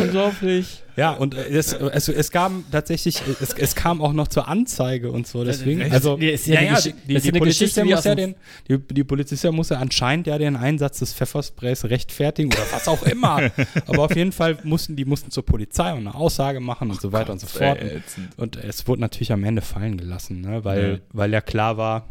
[0.00, 0.82] Unglaublich.
[0.96, 4.46] Ja, und äh, es, also es kam tatsächlich, äh, es, es kam auch noch zur
[4.48, 5.90] Anzeige und so, deswegen.
[5.90, 6.60] Also, ist ja
[7.06, 8.34] die, Polizistin muss ja dem-
[8.68, 12.86] den, die, die Polizistin muss ja anscheinend ja den Einsatz des Pfeffersprays rechtfertigen oder was
[12.88, 13.50] auch immer.
[13.86, 17.12] Aber auf jeden Fall mussten die mussten zur Polizei und eine Aussage machen und so
[17.12, 17.78] weiter und so fort.
[17.80, 18.28] Ey, ätzend.
[18.36, 20.64] Und es wurde natürlich am Ende fallen gelassen, ne?
[20.64, 20.98] weil, Ja.
[21.14, 22.08] weil ja klar war,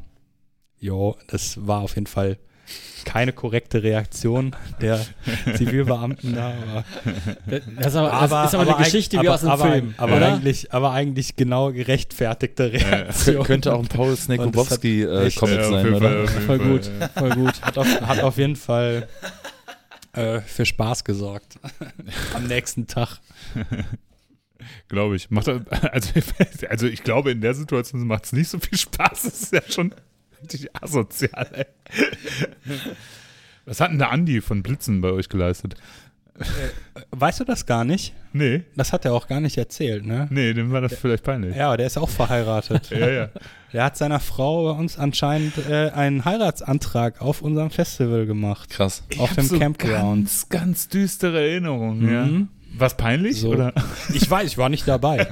[0.79, 2.39] jo, das war auf jeden Fall
[3.05, 5.03] keine korrekte Reaktion der
[5.55, 6.53] Zivilbeamten da.
[6.71, 6.83] Aber,
[7.77, 9.93] Das ist aber, das ist aber, eine eig- Geschichte wie aber, aus dem aber, Film.
[9.97, 10.33] Aber, oder?
[10.35, 13.43] eigentlich, aber eigentlich genau gerechtfertigte Reaktion.
[13.43, 16.27] Könnte auch ein Paul Snakobowski äh, Comic Ja, sein, oder?
[16.27, 17.07] Fall, Voll gut, ja.
[17.09, 17.61] voll gut.
[17.61, 19.07] Hat auf, hat auf jeden Fall
[20.13, 21.55] äh, für Spaß gesorgt.
[22.35, 23.17] Am nächsten Tag.
[24.89, 25.29] Glaube ich.
[25.31, 26.11] Macht also,
[26.69, 29.23] also ich glaube, in der Situation macht es nicht so viel Spaß.
[29.23, 29.93] Das ist ja schon
[30.43, 31.65] richtig asozial, ey.
[33.65, 35.75] Was hat denn der Andi von Blitzen bei euch geleistet?
[37.11, 38.15] Weißt du das gar nicht?
[38.33, 40.27] Nee, Das hat er auch gar nicht erzählt, ne?
[40.31, 41.55] nee, dem war das vielleicht peinlich.
[41.55, 42.89] Ja, aber der ist auch verheiratet.
[42.97, 43.29] Ja, ja.
[43.73, 48.69] Der hat seiner Frau bei uns anscheinend äh, einen Heiratsantrag auf unserem Festival gemacht.
[48.69, 49.03] Krass.
[49.17, 50.25] Auf hab dem so Campground.
[50.25, 52.25] Ganz, ganz düstere Erinnerungen, ja.
[52.25, 52.47] Mhm.
[52.77, 53.49] Was peinlich, So.
[53.49, 53.73] oder?
[54.13, 55.27] Ich weiß, ich war nicht dabei.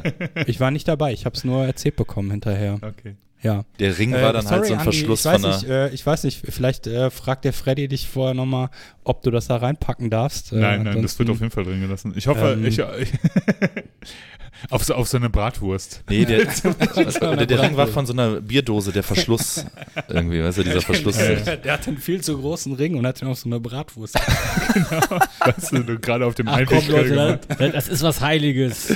[0.46, 1.14] Ich war nicht dabei.
[1.14, 2.76] Ich habe es nur erzählt bekommen hinterher.
[2.82, 3.16] Okay.
[3.42, 3.64] Ja.
[3.80, 5.64] Der Ring Äh, war dann halt sorry, so ein Andi, Verschluss ich weiß von nicht,
[5.68, 5.92] der.
[5.92, 8.70] äh, ich weiß nicht, vielleicht äh, fragt der Freddy dich vorher nochmal,
[9.06, 10.52] ob du das da reinpacken darfst.
[10.52, 12.14] Äh, Nein, nein, das wird auf jeden Fall drin gelassen.
[12.18, 12.66] Ich hoffe, Ähm.
[12.66, 12.82] ich,
[14.70, 16.04] auf, so, auf so eine Bratwurst.
[16.10, 16.46] Nee, der,
[17.22, 19.66] war der, der Ring war von so einer Bierdose, der Verschluss.
[20.10, 21.16] Irgendwie, weißt du, dieser Verschluss.
[21.18, 24.16] Der hat einen viel zu großen Ring und hat ihn auf so eine Bratwurst.
[24.16, 28.94] Weißt du, du gerade auf dem Einweg das, das ist was Heiliges.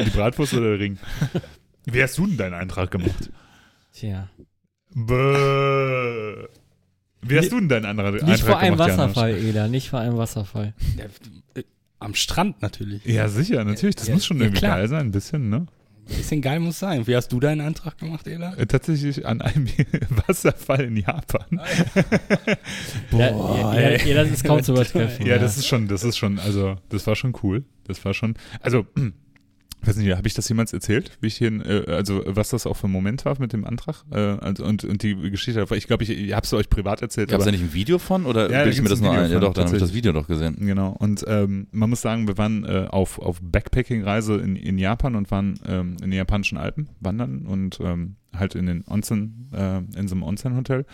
[0.00, 0.98] Die Bratwurst oder der Ring?
[1.92, 3.30] Wie hast du denn deinen Eintrag gemacht?
[3.92, 4.28] Tja.
[4.94, 6.46] Bäh.
[7.22, 9.10] Wie hast du denn deinen anderen Eintrag Nicht vor einem gemacht, Janosch?
[9.16, 10.74] Wasserfall, Eda, nicht vor einem Wasserfall.
[11.98, 13.04] Am Strand natürlich.
[13.04, 13.96] Ja, sicher, natürlich.
[13.96, 14.78] Das Ja, muss schon ja, irgendwie klar.
[14.78, 15.66] geil sein, ein bisschen, ne?
[16.08, 17.06] Ein bisschen geil muss sein.
[17.06, 18.54] Wie hast du deinen Antrag gemacht, Ela?
[18.54, 19.68] Äh, Tatsächlich an einem
[20.26, 21.44] Wasserfall in Japan.
[23.12, 25.26] ja, ja, ja, das ist kaum zu übertreffen.
[25.26, 27.64] Ja, das ist schon, das ist schon, also, das war schon cool.
[27.84, 28.86] Das war schon, also,
[29.86, 31.18] weiß nicht, habe ich das jemals erzählt?
[31.20, 34.04] Wie ich hier, äh, also, was das auch für ein Moment war mit dem Antrag?
[34.10, 37.30] Äh, also, und, und die Geschichte, ich glaube, ich, ich habe es euch privat erzählt,
[37.30, 39.30] Gab es da nicht ein Video von oder Ja, bilde ich mir das nur ein?
[39.30, 39.94] Ja doch, dann habe ich das.
[39.94, 40.56] Video doch gesehen.
[40.60, 45.16] Genau, und ähm, man muss sagen, wir waren äh, auf, auf Backpacking-Reise in, in Japan
[45.16, 49.78] und waren ähm, in den japanischen Alpen wandern und ähm, halt in den Onsen, äh,
[49.98, 50.84] in so einem Onsen-Hotel.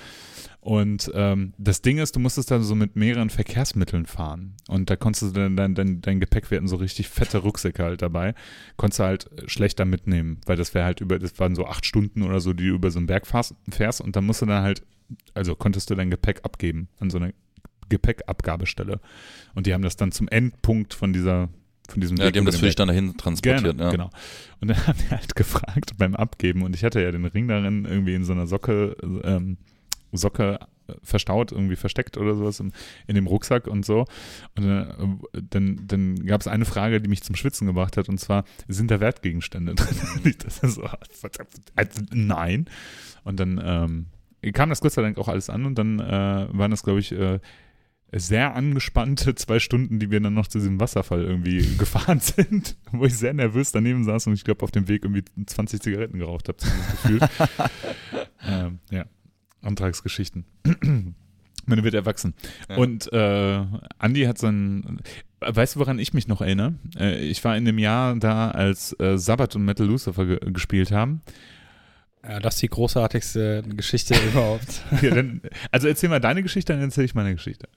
[0.60, 4.54] Und ähm, das Ding ist, du musstest da so mit mehreren Verkehrsmitteln fahren.
[4.68, 7.84] Und da konntest du dann dein, dein, dein Gepäck, wir hatten so richtig fette Rucksäcke
[7.84, 8.34] halt dabei,
[8.76, 12.22] konntest du halt schlechter mitnehmen, weil das wäre halt über, das waren so acht Stunden
[12.22, 14.62] oder so, die du über so einen Berg fährst, fährst und dann musst du dann
[14.62, 14.82] halt,
[15.34, 17.32] also konntest du dein Gepäck abgeben an so eine
[17.88, 19.00] Gepäckabgabestelle.
[19.54, 21.48] Und die haben das dann zum Endpunkt von dieser,
[21.92, 23.76] von diesem Ja, Weg die haben das für dich dann dahin transportiert.
[23.76, 23.90] Genau, ja.
[23.90, 24.10] genau.
[24.60, 27.84] Und dann haben die halt gefragt beim Abgeben und ich hatte ja den Ring darin
[27.84, 29.58] irgendwie in so einer Socke, ähm,
[30.12, 30.58] Socke
[31.02, 32.72] verstaut, irgendwie versteckt oder sowas im,
[33.06, 34.04] in dem Rucksack und so.
[34.56, 38.08] Und dann, äh, dann, dann gab es eine Frage, die mich zum Schwitzen gebracht hat
[38.08, 40.34] und zwar, sind da Wertgegenstände drin?
[40.62, 40.88] So,
[41.74, 42.66] also, nein.
[43.24, 43.60] Und dann
[44.42, 47.00] ähm, kam das Gott sei Dank auch alles an und dann äh, waren das, glaube
[47.00, 47.40] ich, äh,
[48.12, 53.04] sehr angespannte zwei Stunden, die wir dann noch zu diesem Wasserfall irgendwie gefahren sind, wo
[53.04, 56.48] ich sehr nervös daneben saß und ich glaube auf dem Weg irgendwie 20 Zigaretten geraucht
[56.48, 57.22] habe, zumindest gefühlt.
[58.46, 59.04] ähm, ja,
[59.62, 60.44] Antragsgeschichten.
[61.68, 62.34] Man wird erwachsen.
[62.68, 62.76] Ja.
[62.76, 63.64] Und äh,
[63.98, 65.00] Andi hat so ein,
[65.40, 66.74] weißt du, woran ich mich noch erinnere?
[66.96, 70.92] Äh, ich war in dem Jahr da, als äh, Sabbath und Metal Lucifer ge gespielt
[70.92, 71.22] haben.
[72.22, 74.82] Ja, das ist die großartigste Geschichte überhaupt.
[75.02, 75.40] Ja, dann,
[75.70, 77.68] also erzähl mal deine Geschichte, dann erzähle ich meine Geschichte.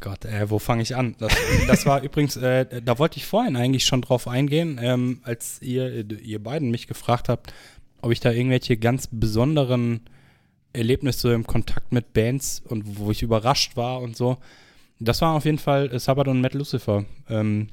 [0.00, 1.14] Gott, äh, wo fange ich an?
[1.18, 1.32] Das,
[1.66, 6.10] das war übrigens, äh, da wollte ich vorhin eigentlich schon drauf eingehen, ähm, als ihr,
[6.20, 7.52] ihr beiden mich gefragt habt,
[8.00, 10.00] ob ich da irgendwelche ganz besonderen
[10.72, 14.38] Erlebnisse im Kontakt mit Bands und wo ich überrascht war und so.
[15.00, 17.04] Das war auf jeden Fall äh, Sabbath und Matt Lucifer.
[17.28, 17.68] Ähm,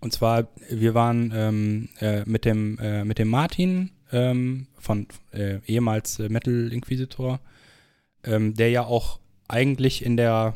[0.00, 5.58] und zwar, wir waren ähm, äh, mit, dem, äh, mit dem Martin ähm, von äh,
[5.66, 7.40] ehemals äh, Metal Inquisitor,
[8.24, 9.18] ähm, der ja auch
[9.48, 10.54] eigentlich in der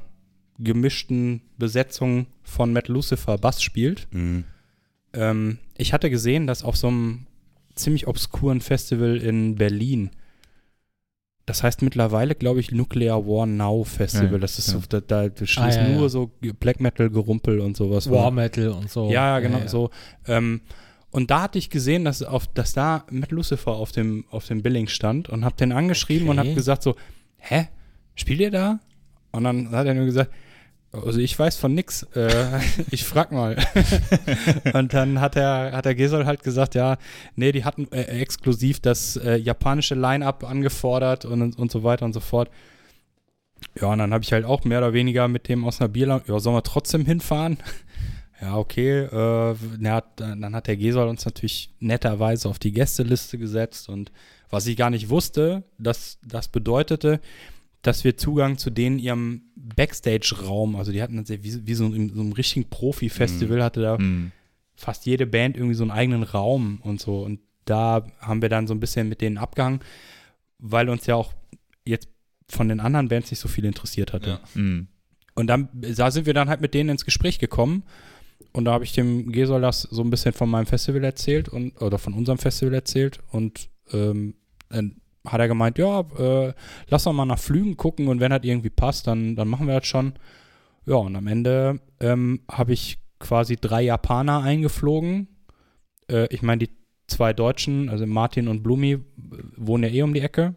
[0.58, 4.06] gemischten Besetzung von Matt Lucifer Bass spielt.
[4.10, 4.44] Mhm.
[5.12, 7.26] Ähm, ich hatte gesehen, dass auf so einem
[7.74, 10.10] ziemlich obskuren Festival in Berlin,
[11.44, 14.32] das heißt mittlerweile, glaube ich, Nuclear War Now Festival.
[14.32, 14.74] Ja, das ist ja.
[14.74, 16.08] so, da, da ist Ah, ja, nur ja.
[16.08, 18.10] so Black Metal Gerumpel und sowas.
[18.10, 19.10] War Metal und so.
[19.10, 19.68] Ja, genau ja.
[19.68, 19.90] so.
[20.26, 20.62] Ähm,
[21.10, 24.62] und da hatte ich gesehen, dass, auf, dass da Matt Lucifer auf dem, auf dem
[24.62, 26.48] Billing stand und habe den angeschrieben und Okay.
[26.48, 26.96] habe gesagt so,
[27.38, 27.68] hä,
[28.16, 28.80] spielt ihr da?
[29.30, 30.32] Und dann hat er nur gesagt,
[30.92, 32.60] also ich weiß von nix, äh,
[32.90, 33.56] ich frag mal.
[34.72, 36.96] und dann hat der, hat der Gesol halt gesagt, ja,
[37.34, 42.12] nee, die hatten äh, exklusiv das äh, japanische Line-Up angefordert und, und so weiter und
[42.12, 42.50] so fort.
[43.80, 46.22] Ja, und dann habe ich halt auch mehr oder weniger mit dem aus einer Bierlang,
[46.26, 47.58] ja, sollen wir trotzdem hinfahren?
[48.38, 49.04] Ja, okay.
[49.04, 54.12] Äh, na, dann hat der Gesol uns natürlich netterweise auf die Gästeliste gesetzt und
[54.50, 57.20] was ich gar nicht wusste, dass das bedeutete,
[57.86, 62.20] dass wir Zugang zu denen ihrem Backstage-Raum, also die hatten wie, wie so, in so
[62.20, 64.32] einem richtigen Profi-Festival, hatte da Mhm.
[64.74, 67.22] fast jede Band irgendwie so einen eigenen Raum und so.
[67.22, 69.80] Und da haben wir dann so ein bisschen mit denen abgehangen,
[70.58, 71.32] weil uns ja auch
[71.84, 72.08] jetzt
[72.48, 74.28] von den anderen Bands nicht so viel interessiert hatte.
[74.30, 74.40] Ja.
[74.54, 74.88] Mhm.
[75.34, 77.82] Und dann, da sind wir dann halt mit denen ins Gespräch gekommen.
[78.52, 81.80] Und da habe ich dem Gesol das so ein bisschen von meinem Festival erzählt und
[81.82, 83.20] oder von unserem Festival erzählt.
[83.30, 84.34] Und ähm,
[84.70, 84.96] dann
[85.26, 86.52] hat er gemeint, ja, äh,
[86.88, 89.74] lass doch mal nach Flügen gucken und wenn das irgendwie passt, dann, dann machen wir
[89.80, 90.14] das schon.
[90.86, 95.28] Ja, und am Ende ähm, habe ich quasi drei Japaner eingeflogen.
[96.10, 96.70] Äh, ich meine, die
[97.08, 99.00] zwei Deutschen, also Martin und Blumi, äh,
[99.56, 100.54] wohnen ja eh um die Ecke.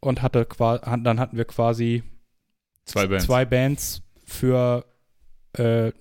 [0.00, 2.02] Und hatte dann hatten wir quasi
[2.84, 3.24] Zwei Bands.
[3.24, 4.84] zwei Bands für
[5.52, 5.92] äh,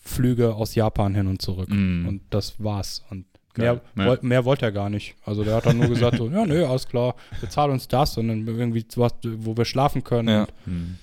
[0.00, 1.70] Flüge aus Japan hin und zurück.
[1.70, 2.06] Mhm.
[2.06, 3.04] Und das war's.
[3.10, 3.24] Und.
[3.56, 4.18] Mehr, Ja.
[4.22, 5.14] mehr wollte er gar nicht.
[5.24, 8.28] Also der hat dann nur gesagt, so, ja, nö, alles klar, bezahl uns das und
[8.28, 10.28] dann irgendwie was, wo wir schlafen können.
[10.28, 10.42] Ja.
[10.42, 10.98] Und, Mhm.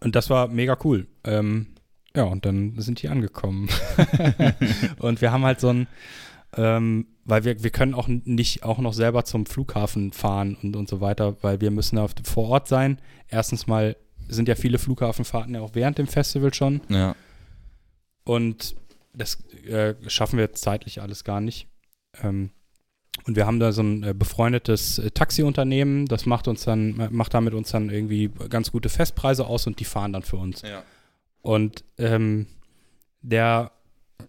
[0.00, 1.06] und das war mega cool.
[1.24, 1.66] Ähm,
[2.16, 3.68] ja, und dann sind die angekommen.
[4.98, 5.86] und wir haben halt so ein,
[6.56, 10.88] ähm, weil wir, wir können auch nicht auch noch selber zum Flughafen fahren und, und
[10.88, 12.98] so weiter, weil wir müssen auf, vor Ort sein.
[13.28, 13.96] Erstens mal
[14.28, 16.80] sind ja viele Flughafenfahrten ja auch während dem Festival schon.
[16.88, 17.14] Ja.
[18.24, 18.74] Und
[19.14, 21.68] das äh, schaffen wir zeitlich alles gar nicht.
[22.22, 22.50] Ähm,
[23.26, 27.34] und wir haben da so ein äh, befreundetes äh, Taxiunternehmen, das macht uns dann, macht
[27.34, 30.62] damit uns dann irgendwie ganz gute Festpreise aus und die fahren dann für uns.
[30.62, 30.82] Ja.
[31.42, 32.46] Und ähm,
[33.22, 33.72] der,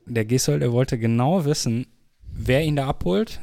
[0.05, 1.87] der Gisel, der wollte genau wissen,
[2.23, 3.39] wer ihn da abholt,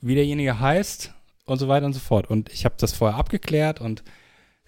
[0.00, 1.12] wie derjenige heißt
[1.44, 2.28] und so weiter und so fort.
[2.28, 4.02] Und ich habe das vorher abgeklärt und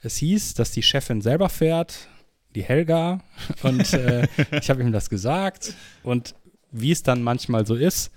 [0.02, 2.08] es hieß, dass die Chefin selber fährt,
[2.54, 3.20] die Helga.
[3.62, 5.74] Und äh, ich habe ihm das gesagt.
[6.02, 6.34] Und
[6.70, 8.12] wie es dann manchmal so ist,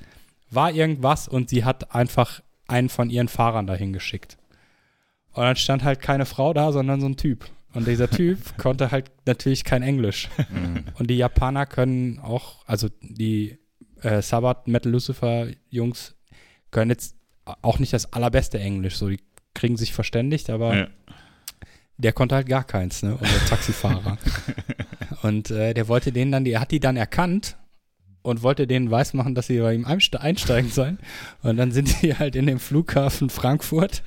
[0.50, 4.38] war irgendwas und sie hat einfach einen von ihren Fahrern dahin geschickt.
[5.32, 7.50] Und dann stand halt keine Frau da, sondern so ein Typ.
[7.74, 10.30] Und dieser Typ konnte halt natürlich kein Englisch.
[10.52, 10.86] Mhm.
[11.00, 13.58] Und die Japaner können auch, also die
[14.02, 16.16] äh, Sabbath Metal Lucifer Jungs
[16.70, 17.16] können jetzt
[17.46, 18.98] auch nicht das allerbeste Englisch.
[18.98, 19.20] So, die
[19.56, 20.88] kriegen sich verständigt, aber Ja.
[21.98, 23.16] Der konnte halt gar keins, ne?
[23.16, 24.18] Unser Taxifahrer.
[25.22, 27.58] und äh, der wollte den dann, der hat die dann erkannt
[28.24, 30.98] und wollte denen weismachen, dass sie bei ihm einste- einsteigen sollen.
[31.44, 34.02] Und dann sind die halt in dem Flughafen Frankfurt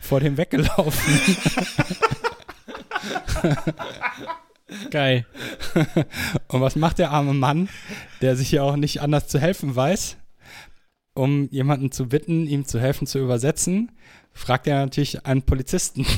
[0.00, 1.20] vor dem weggelaufen.
[4.90, 5.26] Geil.
[6.48, 7.68] Und was macht der arme Mann,
[8.20, 10.16] der sich ja auch nicht anders zu helfen weiß,
[11.18, 13.90] um jemanden zu bitten, ihm zu helfen zu übersetzen,
[14.32, 16.06] fragt er natürlich einen Polizisten.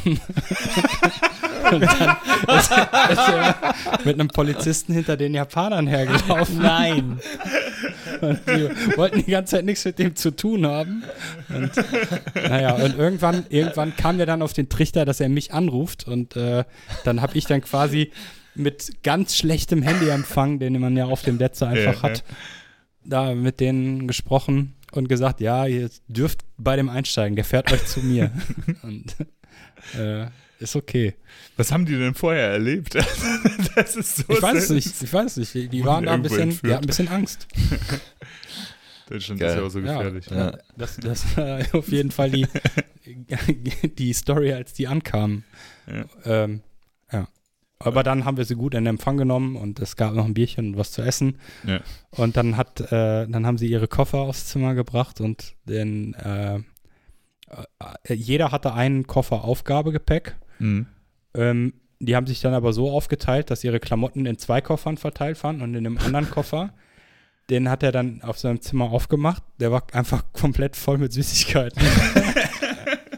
[1.73, 2.17] Und dann
[2.59, 3.75] ist er, ist er
[4.05, 6.59] mit einem Polizisten hinter den Japanern hergelaufen.
[6.59, 7.21] Nein.
[8.21, 11.05] Und die wollten die ganze Zeit nichts mit dem zu tun haben.
[11.49, 11.71] Und,
[12.35, 16.09] naja, und irgendwann, irgendwann kam er dann auf den Trichter, dass er mich anruft.
[16.09, 16.65] Und äh,
[17.05, 18.11] dann habe ich dann quasi
[18.57, 22.25] mit ganz schlechtem Handyempfang, den man ja auf dem Netze einfach Ja, hat,
[23.05, 27.85] da mit denen gesprochen und gesagt, ja, ihr dürft bei dem einsteigen, der fährt euch
[27.87, 28.31] zu mir.
[28.83, 29.17] und
[29.99, 30.27] äh,
[30.59, 31.15] ist okay.
[31.57, 32.95] Was haben die denn vorher erlebt?
[33.75, 35.73] das ist so Ich weiß es nicht, ich weiß es nicht.
[35.73, 37.49] Die- waren da ein bisschen, die hatten ein bisschen Angst.
[39.09, 39.51] Deutschland Geil.
[39.51, 40.27] ist ja auch so gefährlich.
[40.27, 40.59] Ja, Ja.
[40.77, 42.47] Das, das war auf jeden Fall die,
[43.99, 45.45] die Story, als die ankamen.
[45.89, 46.05] Ja.
[46.25, 46.63] Ähm,
[47.13, 47.27] ja.
[47.83, 50.69] Aber dann haben wir sie gut in Empfang genommen und es gab noch ein Bierchen
[50.69, 51.39] und was zu essen.
[51.67, 51.81] Ja.
[52.11, 56.57] Und dann hat, äh, dann haben sie ihre Koffer aufs Zimmer gebracht und den, äh,
[56.57, 60.37] äh, jeder hatte einen Koffer Aufgabegepäck.
[60.59, 60.87] Mhm.
[61.33, 65.43] Ähm, die haben sich dann aber so aufgeteilt, dass ihre Klamotten in zwei Koffern verteilt
[65.43, 66.75] waren und in dem anderen Koffer,
[67.49, 69.43] den hat er dann auf seinem Zimmer aufgemacht.
[69.59, 71.83] Der war einfach komplett voll mit Süßigkeiten.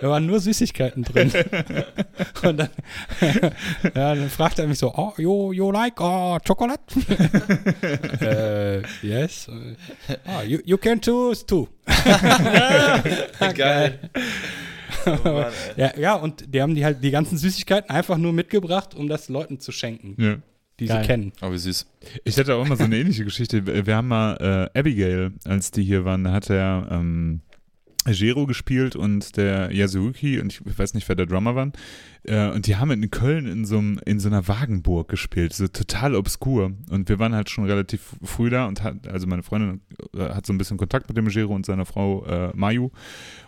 [0.00, 1.30] da waren nur Süßigkeiten drin.
[2.42, 2.68] und dann,
[3.94, 6.80] ja, dann fragt er mich so, oh, you, you like oh, chocolate?
[8.20, 9.48] äh, yes.
[10.24, 11.68] Ah, you, you can choose two.
[13.54, 13.98] Geil.
[15.06, 15.44] Oh
[15.76, 19.28] Ja, ja, und die haben die halt die ganzen Süßigkeiten einfach nur mitgebracht, um das
[19.28, 20.36] Leuten zu schenken, Ja.
[20.80, 21.02] die Geil.
[21.02, 21.32] sie kennen.
[21.42, 21.86] Oh, wie süß.
[22.24, 23.86] Ich hatte auch immer so eine ähnliche Geschichte.
[23.86, 27.40] Wir haben mal äh, Abigail, als die hier waren, da hat er, ähm,
[28.06, 31.70] Jero gespielt und der Yasuki und ich weiß nicht, wer der Drummer war.
[32.24, 36.14] Äh, und die haben in Köln in so, in so einer Wagenburg gespielt, so total
[36.14, 36.72] obskur.
[36.90, 39.80] Und wir waren halt schon relativ früh da und hat, also meine Freundin
[40.14, 42.90] äh, hat so ein bisschen Kontakt mit dem Jero und seiner Frau äh, Mayu.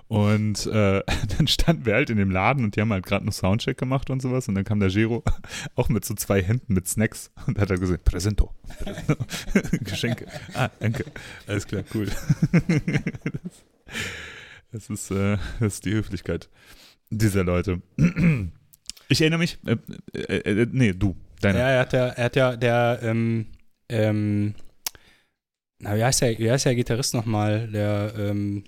[0.08, 1.02] Und äh,
[1.38, 4.10] dann standen wir halt in dem Laden und die haben halt gerade einen Soundcheck gemacht
[4.10, 4.48] und sowas.
[4.48, 5.24] Und dann kam der Giro
[5.74, 8.52] auch mit so zwei Händen mit Snacks und hat halt gesagt, Präsento.
[9.80, 10.26] Geschenke.
[10.54, 11.04] Ah, danke.
[11.46, 12.08] Alles klar, cool.
[14.74, 16.48] Das, ist, äh, das ist die Höflichkeit
[17.10, 17.80] dieser Leute.
[19.10, 19.76] Ich erinnere mich, äh,
[20.14, 21.58] äh, äh, nee, du, deine.
[21.58, 23.46] Ja, er hat ja, er hat ja der, ähm,
[23.90, 24.54] ähm,
[25.78, 27.68] na, wie heißt der, wie heißt der Gitarrist nochmal?
[27.68, 28.64] Der, ähm,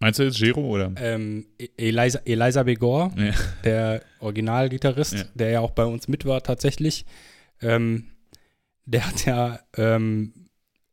[0.00, 0.90] Meinst du jetzt Gero oder?
[0.96, 1.44] ähm,
[1.76, 3.34] Eliza, Eliza Begor, Ja.
[3.62, 5.24] der Originalgitarrist, Ja.
[5.34, 7.04] der ja auch bei uns mit war tatsächlich,
[7.60, 8.06] ähm,
[8.86, 10.32] der hat ja, ähm,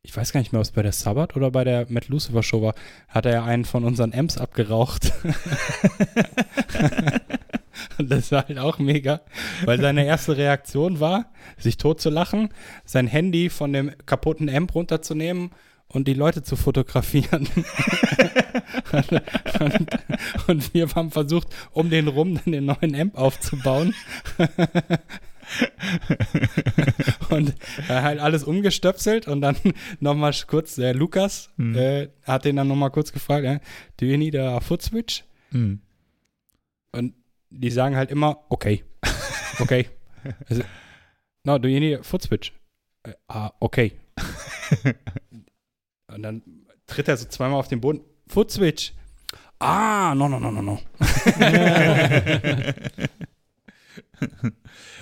[0.04, 2.42] ich weiß gar nicht mehr, ob es bei der Sabbath oder bei der Matt Lucifer
[2.44, 2.74] Show war,
[3.08, 5.12] hat er ja einen von unseren Amps abgeraucht.
[7.98, 9.22] Und das war halt auch mega,
[9.66, 12.50] weil seine erste Reaktion war, sich tot zu lachen,
[12.86, 15.52] sein Handy von dem kaputten Amp runterzunehmen
[15.88, 17.48] und die Leute zu fotografieren.
[18.92, 19.12] und,
[19.60, 19.90] und,
[20.48, 23.94] und wir haben versucht, um den rum dann den neuen Amp aufzubauen.
[27.30, 27.56] und
[27.88, 29.56] er halt alles umgestöpselt und dann
[30.00, 31.76] nochmal kurz, der Lukas Mhm.
[31.76, 33.60] äh, hat den dann nochmal kurz gefragt, äh,
[34.00, 35.24] do you need a foot switch?
[35.52, 35.82] Hm.
[36.92, 37.14] Und
[37.50, 38.84] die sagen halt immer, okay,
[39.60, 39.88] okay.
[40.50, 40.64] Also,
[41.46, 42.52] no, do you need a foot switch?
[43.04, 43.94] Äh, ah, okay.
[46.08, 46.42] Und dann
[46.88, 48.94] tritt er so zweimal auf den Boden, foot switch.
[49.60, 50.80] Ah, no, no, no, no, no.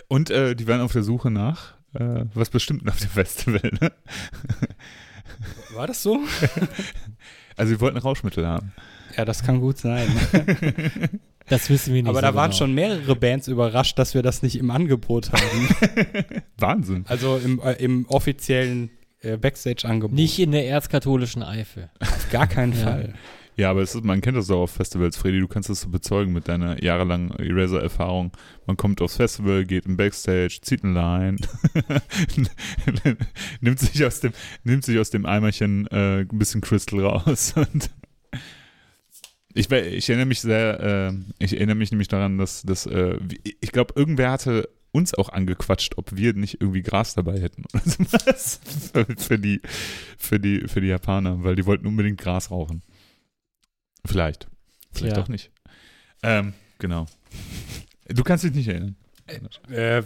[0.07, 3.72] Und äh, die waren auf der Suche nach äh, was Bestimmten auf dem Festival.
[3.81, 3.91] Ne?
[5.73, 6.19] War das so?
[7.60, 8.72] Also sie wollten Rauschmittel haben.
[9.18, 10.07] Ja, das kann gut sein.
[11.49, 12.10] Das wissen wir nicht.
[12.10, 12.57] Aber so da waren genau.
[12.57, 15.69] schon mehrere Bands überrascht, dass wir das nicht im Angebot haben.
[16.57, 17.06] Wahnsinn.
[17.07, 18.89] Also im, äh, im offiziellen
[19.22, 20.14] äh, Backstage-Angebot.
[20.14, 21.89] Nicht in der erzkatholischen Eifel.
[22.02, 22.84] Auf gar keinen Ja.
[22.84, 23.14] Fall.
[23.57, 26.31] Ja, aber ist, man kennt das auch auf Festivals, Freddy, du kannst das so bezeugen
[26.31, 28.31] mit deiner jahrelangen Eraser-Erfahrung.
[28.67, 31.38] Man kommt aufs Festival, geht im Backstage, zieht ein Line,
[33.61, 37.89] nimmt, sich aus dem, nimmt sich aus dem Eimerchen äh, ein bisschen Crystal raus und
[39.55, 41.13] ich, ich erinnere mich sehr, äh,
[41.43, 43.17] ich erinnere mich nämlich daran, dass, dass äh,
[43.59, 47.84] ich glaube, irgendwer hatte uns auch angequatscht, ob wir nicht irgendwie Gras dabei hätten oder
[47.84, 48.59] sowas
[49.17, 49.61] für, die,
[50.19, 52.84] für, die, für die Japaner, weil die wollten unbedingt Gras rauchen.
[54.07, 54.47] Vielleicht.
[54.91, 55.23] Vielleicht Tja.
[55.23, 55.51] auch nicht.
[56.23, 57.05] Ähm, genau.
[58.07, 58.95] Du kannst dich nicht erinnern.
[59.69, 60.03] Äh,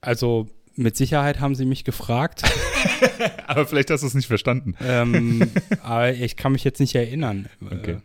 [0.00, 2.42] also mit Sicherheit haben sie mich gefragt,
[3.46, 4.74] Aber vielleicht hast du es nicht verstanden.
[4.80, 5.50] ähm,
[5.82, 7.48] aber ich kann mich jetzt nicht erinnern.
[7.64, 7.98] Okay.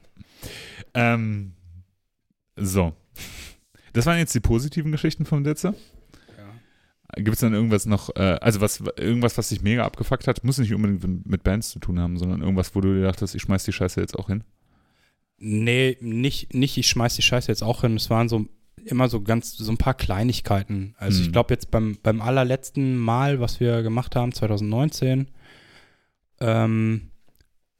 [0.93, 1.53] Ähm,
[2.55, 2.93] so.
[3.93, 5.73] Das waren jetzt die positiven Geschichten vom Setzer.
[7.13, 10.43] Äh, Gibt es dann irgendwas noch, äh, also was, irgendwas, was dich mega abgefuckt hat?
[10.43, 13.41] Muss nicht unbedingt mit Bands zu tun haben, sondern irgendwas, wo du dir dachtest, ich
[13.41, 14.43] schmeiß die Scheiße jetzt auch hin.
[15.39, 17.95] Nee, nicht, nicht, ich schmeiß die Scheiße jetzt auch hin.
[17.95, 18.45] Es waren so
[18.85, 20.95] immer so ganz, so ein paar Kleinigkeiten.
[20.97, 21.25] Also Hm.
[21.25, 25.27] ich glaube jetzt beim, beim allerletzten Mal, was wir gemacht haben, 2019,
[26.39, 27.11] ähm,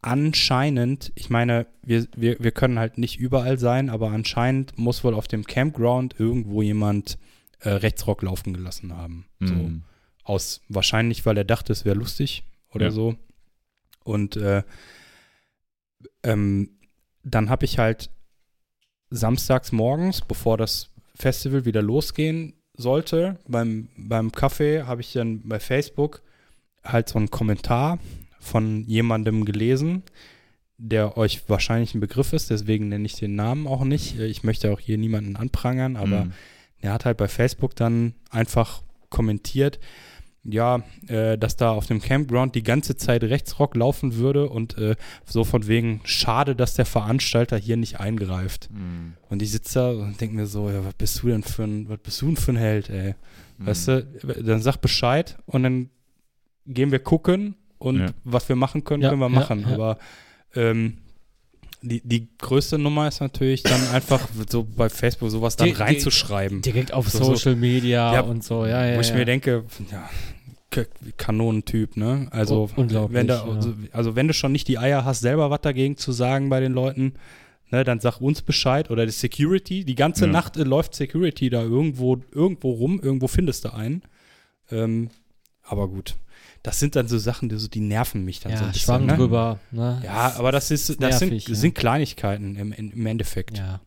[0.02, 5.14] anscheinend, ich meine, wir, wir, wir können halt nicht überall sein, aber anscheinend muss wohl
[5.14, 7.18] auf dem Campground irgendwo jemand
[7.60, 9.26] äh, Rechtsrock laufen gelassen haben.
[9.40, 9.54] So.
[9.54, 9.84] Mhm.
[10.24, 12.92] Aus wahrscheinlich, weil er dachte, es wäre lustig oder Ja.
[12.92, 13.16] so.
[14.04, 14.64] Und äh,
[16.24, 16.70] ähm,
[17.24, 18.10] dann habe ich halt
[19.10, 25.60] samstags morgens, bevor das Festival wieder losgehen sollte, beim, beim Kaffee habe ich dann bei
[25.60, 26.22] Facebook
[26.84, 28.00] halt so einen Kommentar
[28.40, 30.04] von jemandem gelesen,
[30.78, 34.18] der euch wahrscheinlich ein Begriff ist, deswegen nenne ich den Namen auch nicht.
[34.18, 36.34] Ich möchte auch hier niemanden anprangern, aber Mhm.
[36.80, 39.80] er hat halt bei Facebook dann einfach kommentiert,
[40.44, 44.96] ja, äh, dass da auf dem Campground die ganze Zeit Rechtsrock laufen würde und äh,
[45.26, 48.70] so von wegen, schade, dass der Veranstalter hier nicht eingreift.
[48.72, 49.14] Mhm.
[49.30, 51.90] Und ich sitze da und denke mir so, ja, was bist du denn für ein,
[51.90, 53.16] was bist du denn für ein Held, ey?
[53.62, 54.04] Weißt du,
[54.42, 55.90] dann sag Bescheid und dann
[56.66, 58.08] gehen wir gucken und Ja.
[58.24, 59.62] was wir machen können, Ja, können wir ja, machen.
[59.68, 59.74] ja.
[59.74, 59.98] Aber
[60.56, 61.00] ähm,
[61.82, 66.62] die, die größte Nummer ist natürlich dann einfach so bei Facebook sowas dann die- reinzuschreiben.
[66.62, 68.98] Direkt auf So- so- Social Media Ja, und so, ja, ja.
[68.98, 69.16] wo ich ja.
[69.16, 70.10] mir denke, ja,
[71.18, 72.28] Kanonentyp, ne?
[72.32, 73.44] Also, unglaublich, wenn ja.
[73.44, 76.60] also, also wenn du schon nicht die Eier hast, selber was dagegen zu sagen bei
[76.60, 77.14] den Leuten,
[77.72, 79.84] ne, dann sag uns Bescheid oder die Security.
[79.84, 80.32] Die ganze Ja.
[80.32, 84.04] Nacht äh, läuft Security da irgendwo, irgendwo rum, irgendwo findest du einen.
[84.72, 85.10] Ähm,
[85.64, 86.16] aber gut.
[86.64, 88.86] Das sind dann so Sachen, die, so, die nerven mich dann so ein Ja, bisschen.
[88.86, 89.16] Schwamm ne?
[89.16, 89.60] drüber.
[89.72, 90.02] Ne?
[90.04, 91.56] Ja, aber das ist, das nervig, sind, ja.
[91.56, 93.58] sind Kleinigkeiten im, im Endeffekt.
[93.58, 93.80] Ja.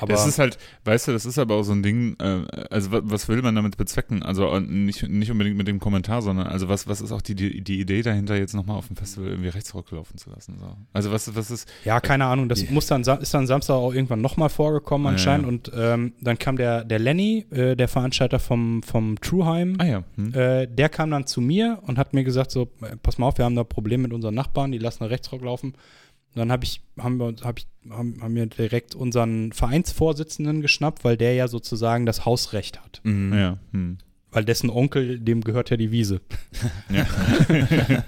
[0.00, 2.92] Aber das ist halt, weißt du, das ist aber auch so ein Ding, äh, also
[2.92, 4.22] was, was will man damit bezwecken?
[4.22, 7.34] Also äh, nicht, nicht unbedingt mit dem Kommentar, sondern also was, was ist auch die,
[7.34, 10.58] die, die Idee dahinter, jetzt nochmal auf dem Festival irgendwie Rechtsrock laufen zu lassen?
[10.60, 10.76] So.
[10.92, 12.48] Also was, was ist, Ja, keine Ahnung.
[12.48, 12.70] Das Ja.
[12.70, 15.44] muss dann, ist dann Samstag auch irgendwann nochmal vorgekommen Ja, anscheinend.
[15.44, 15.48] ja.
[15.48, 20.04] Und ähm, dann kam der, der Lenny, äh, der Veranstalter vom, vom Trueheim, ah ja,
[20.16, 20.34] hm?
[20.34, 23.38] äh, der kam dann zu mir und hat mir gesagt, so, äh, pass mal auf,
[23.38, 25.74] wir haben da ein Problem mit unseren Nachbarn, die lassen Rechtsrock laufen.
[26.36, 30.60] Und dann habe ich, haben wir uns, hab ich, haben, haben wir direkt unseren Vereinsvorsitzenden
[30.60, 33.00] geschnappt, weil der ja sozusagen das Hausrecht hat.
[33.04, 33.32] Mhm.
[33.32, 33.96] ja, hm.
[34.32, 36.20] Weil dessen Onkel, dem gehört ja die Wiese.
[36.90, 37.06] ja.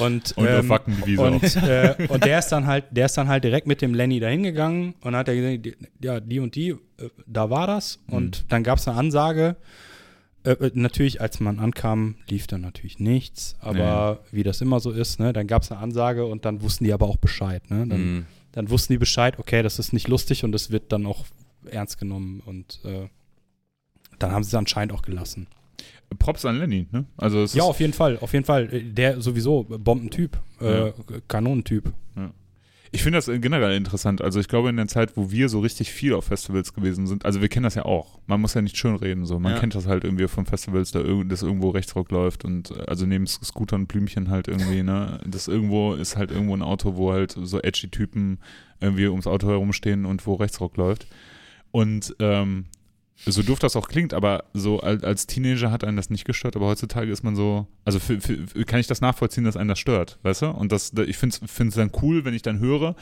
[0.00, 1.22] Und, Und ähm, die Wiese.
[1.22, 4.20] Und, äh, und der ist dann halt, der ist dann halt direkt mit dem Lenny
[4.20, 6.76] dahin gegangen und hat er gesagt, die- ja, die und die, äh,
[7.26, 7.98] da war das.
[8.06, 9.56] Und dann gab es eine Ansage.
[10.44, 14.90] Äh, äh, natürlich, als man ankam, lief dann natürlich nichts, aber wie das immer so
[14.90, 17.68] ist, ne, dann gab es eine Ansage und dann wussten die aber auch Bescheid.
[17.70, 17.86] Ne?
[17.86, 18.26] Dann, Mhm.
[18.52, 21.24] dann wussten die Bescheid, okay, das ist nicht lustig und das wird dann auch
[21.70, 23.08] ernst genommen und äh,
[24.18, 25.46] dann haben sie es anscheinend auch gelassen.
[26.18, 27.06] Props an Lenny, ne?
[27.16, 28.72] Also es Ja, auf jeden Fall, auf jeden Fall.
[28.72, 30.92] Äh, Der sowieso Bombentyp, äh,
[31.26, 31.92] Kanonentyp.
[32.94, 34.22] Ich finde das generell interessant.
[34.22, 37.24] Also ich glaube in der Zeit, wo wir so richtig viel auf Festivals gewesen sind,
[37.26, 38.20] also wir kennen das ja auch.
[38.26, 39.38] Man muss ja nicht schön reden, so.
[39.40, 39.58] Man Ja.
[39.58, 43.04] kennt das halt irgendwie von Festivals, da irg dass irgendwo Rechtsrock läuft und äh, also
[43.06, 45.20] neben Scooter und Blümchen halt irgendwie, ne?
[45.26, 48.38] Das irgendwo ist halt irgendwo ein Auto, wo halt so edgy Typen
[48.80, 51.06] irgendwie ums Auto herumstehen und wo Rechtsrock läuft.
[51.72, 52.66] Und ähm,
[53.16, 56.66] so doof das auch klingt, aber so als, Teenager hat einen das nicht gestört, aber
[56.66, 60.18] heutzutage ist man so, also für, für, kann ich das nachvollziehen, dass einen das stört,
[60.22, 60.46] weißt du?
[60.50, 62.96] Und das, ich finde es dann cool, wenn ich dann höre,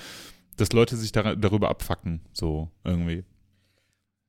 [0.57, 3.25] dass Leute sich dar darüber abfacken, so irgendwie.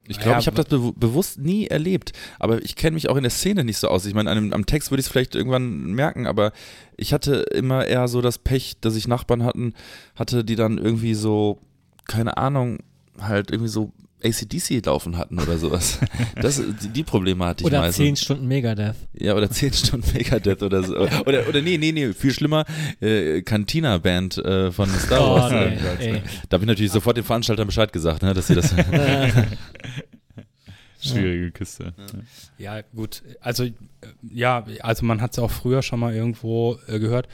[0.07, 3.15] Ich glaube, Ja, ich habe das bewu- bewusst nie erlebt, aber ich kenne mich auch
[3.15, 4.05] in der Szene nicht so aus.
[4.05, 6.51] Ich meine, am Text würde ich es vielleicht irgendwann merken, aber
[6.97, 9.73] ich hatte immer eher so das Pech, dass ich Nachbarn hatten,
[10.15, 11.61] hatte, die dann irgendwie so,
[12.05, 12.79] keine Ahnung,
[13.19, 13.93] halt irgendwie so
[14.23, 15.99] ACDC laufen hatten oder sowas.
[16.41, 16.61] Das,
[16.93, 18.05] die, Probleme hatte ich Oder meistens.
[18.05, 18.95] 10 Stunden Megadeth.
[19.13, 20.95] Ja, oder 10 Stunden Megadeth oder so.
[20.97, 22.65] Oder, oder nee, nee, nee, viel schlimmer,
[23.01, 25.51] äh, Cantina-Band äh, von Star Oh, Wars.
[25.51, 26.21] nee, ey.
[26.49, 28.73] Da habe ich natürlich sofort den Veranstaltern Bescheid gesagt, ne, dass sie das.
[31.01, 31.93] Schwierige Kiste.
[32.57, 33.23] Ja, gut.
[33.41, 33.65] Also,
[34.31, 37.27] ja, also man hat es auch früher schon mal irgendwo äh, gehört.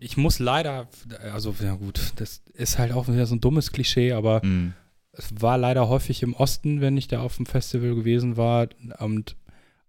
[0.00, 0.88] Ich muss leider,
[1.32, 4.74] also, ja gut, das ist halt auch wieder so ein dummes Klischee, aber Mhm.
[5.18, 8.68] Es war leider häufig im Osten, wenn ich da auf dem Festival gewesen war.
[9.00, 9.36] Und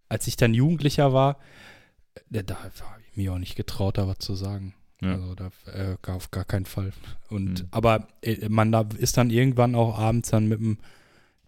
[0.09, 1.37] als ich dann Jugendlicher war,
[2.33, 2.71] äh, da habe
[3.09, 4.73] ich mir auch nicht getraut, da was zu sagen.
[5.01, 5.13] Ja.
[5.13, 6.91] Also da äh, auf gar keinen Fall.
[7.29, 7.67] Und Mhm.
[7.71, 10.77] aber äh, man da ist dann irgendwann auch abends dann mit einem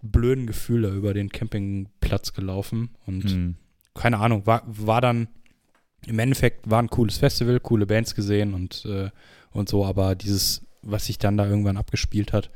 [0.01, 3.55] blöden Gefühl da über den Campingplatz gelaufen und Mhm.
[3.93, 5.27] keine Ahnung, war, war dann
[6.07, 9.09] im Endeffekt war ein cooles Festival, coole Bands gesehen und, äh,
[9.51, 12.49] und so, aber dieses, was sich dann da irgendwann abgespielt hat,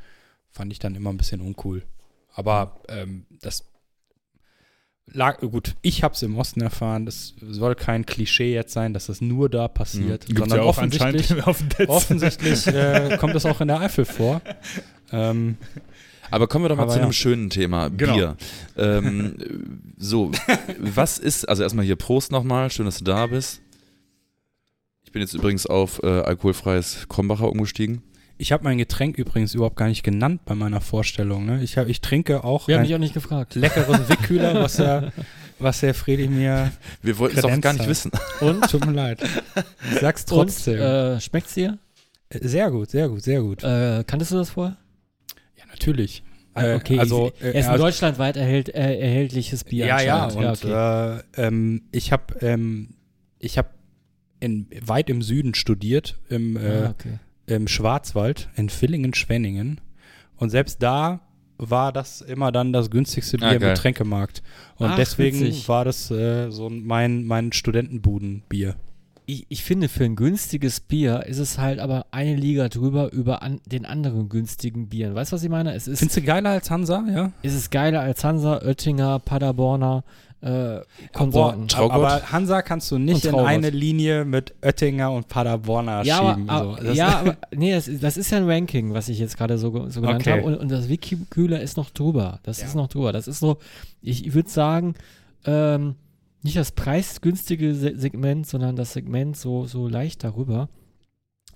[0.56, 1.82] fand ich dann immer ein bisschen uncool.
[2.34, 3.64] Aber ähm, das
[5.06, 9.06] lag, gut, ich habe es im Osten erfahren, das soll kein Klischee jetzt sein, dass
[9.06, 13.60] das nur da passiert, Gibt's sondern ja auch offensichtlich, auf offensichtlich äh, kommt das auch
[13.60, 14.40] in der Eifel vor.
[15.12, 15.56] Ähm,
[16.30, 17.04] Aber kommen wir doch mal Aber zu ja.
[17.04, 18.14] einem schönen Thema, Genau.
[18.14, 18.36] Bier.
[18.76, 19.36] Ähm,
[19.96, 20.32] so,
[20.78, 23.60] was ist, also erstmal hier Prost nochmal, schön, dass du da bist.
[25.04, 28.02] Ich bin jetzt übrigens auf äh, alkoholfreies Krombacher umgestiegen.
[28.38, 31.46] Ich habe mein Getränk übrigens überhaupt gar nicht genannt bei meiner Vorstellung.
[31.46, 31.62] Ne?
[31.62, 33.54] Ich, hab, ich trinke auch Wir haben dich auch nicht gefragt.
[33.54, 35.12] leckeren Wickkühler, was der,
[35.58, 36.72] was der Fredi mir.
[37.02, 37.88] Wir wollten es auch gar nicht hat.
[37.88, 38.10] wissen.
[38.40, 38.68] Und?
[38.70, 39.22] Tut mir leid.
[39.92, 40.78] Ich sag's Und, trotzdem.
[40.80, 41.78] äh, schmeckt's dir?
[42.40, 43.62] sehr gut, sehr gut, sehr gut.
[43.62, 44.76] Äh, kanntest du das vorher?
[45.56, 46.22] ja, natürlich.
[46.54, 49.86] Ah, Äh, okay, also, er äh, ist ein also- deutschlandweit erhält, äh, erhältliches Bier.
[49.86, 51.22] ja, ja, und okay.
[51.36, 52.94] äh, ähm, ich habe ähm,
[53.38, 53.74] ich hab
[54.40, 57.18] in, weit im Süden studiert, im, äh, ah, okay.
[57.46, 59.80] Im Schwarzwald, in Villingen-Schwenningen.
[60.36, 61.20] Und selbst da
[61.58, 63.60] war das immer dann das günstigste Bier Ah, im.
[63.60, 64.42] Getränkemarkt.
[64.76, 65.68] Und Ach, deswegen witzig.
[65.68, 68.76] war das äh, so mein, mein Studentenbudenbier.
[69.28, 73.42] Ich, ich finde, für ein günstiges Bier ist es halt aber eine Liga drüber über
[73.42, 75.14] an, den anderen günstigen Bieren.
[75.16, 75.74] Weißt du, was ich meine?
[75.74, 77.32] Es ist, Findest du geiler als Hansa, ja?
[77.42, 80.04] ist es geiler als Hansa, Oettinger, Paderborner,
[80.46, 80.80] äh,
[81.12, 81.66] Konsorten.
[81.68, 81.92] Traugott?
[81.94, 86.48] aber Hansa kannst du nicht in eine Linie mit Oettinger und Paderborner ja, schieben.
[86.48, 86.84] aber, so.
[86.84, 89.58] Das- ja, aber nee, das, ist- das ist ja ein Ranking, was ich jetzt gerade
[89.58, 90.30] so, so genannt Okay.
[90.32, 90.42] habe.
[90.44, 92.38] Und, und das Wiki-Kühler ist noch drüber.
[92.44, 92.66] Das Ja.
[92.66, 93.12] ist noch drüber.
[93.12, 93.58] Das ist so,
[94.02, 94.94] ich würde sagen,
[95.44, 95.96] ähm,
[96.42, 100.68] nicht das preisgünstige Se Segment, sondern das Segment so, so leicht darüber.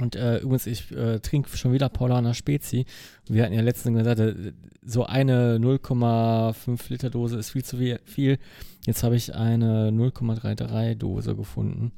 [0.01, 2.87] Und äh, übrigens, ich äh, trinke schon wieder Paulaner Spezi.
[3.29, 4.53] Wir hatten ja letztens gesagt, äh,
[4.83, 8.39] so eine 0,5 Liter Dose ist viel zu viel.
[8.87, 11.93] Jetzt habe ich eine 0,33 Dose gefunden.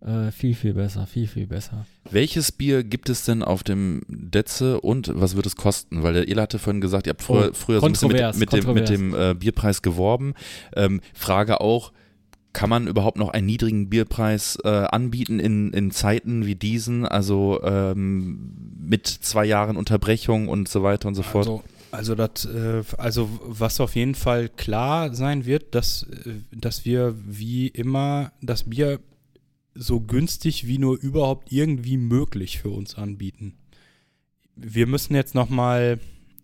[0.00, 1.86] Äh, viel, viel besser, viel, viel besser.
[2.10, 6.02] Welches Bier gibt es denn auf dem Detze und was wird es kosten?
[6.02, 8.38] Weil der Ela hatte vorhin gesagt, ihr habt früher, Oh, früher so ein bisschen mit,
[8.38, 10.34] mit dem, mit dem äh, Bierpreis geworben.
[10.74, 11.92] Ähm, Frage auch,
[12.56, 17.04] kann man überhaupt noch einen niedrigen Bierpreis äh, anbieten in, in Zeiten wie diesen?
[17.04, 21.46] Also ähm, mit zwei Jahren Unterbrechung und so weiter und so fort.
[21.46, 26.86] Also, also, das, äh, also was auf jeden Fall klar sein wird, dass, äh, dass
[26.86, 29.00] wir wie immer das Bier
[29.74, 33.52] so günstig wie nur überhaupt irgendwie möglich für uns anbieten.
[34.54, 36.00] Wir müssen jetzt nochmal,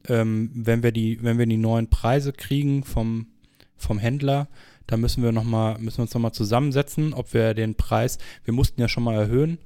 [0.09, 3.29] ähm, wenn wir die, wenn wir die neuen Preise kriegen vom,
[3.79, 4.49] vom Händler,
[4.87, 8.55] da müssen wir noch mal, müssen wir uns nochmal zusammensetzen, ob wir den Preis, wir
[8.55, 9.59] mussten ja schon mal erhöhen,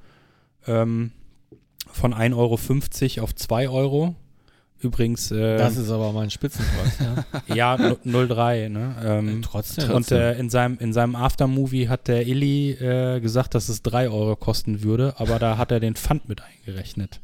[0.67, 1.13] ähm,
[1.93, 2.35] von 1,50
[3.19, 4.15] Euro auf 2 Euro.
[4.79, 6.99] Übrigens, äh, Das ist aber mein Spitzenpreis,
[7.49, 7.55] ja.
[7.55, 8.95] ja, no- 03, ne?
[9.03, 9.91] Ähm, Trotzdem.
[9.91, 14.11] und äh, in seinem, in seinem Aftermovie hat der Illy äh, gesagt, dass es 3
[14.11, 17.21] Euro kosten würde, aber da hat er den Pfand mit eingerechnet.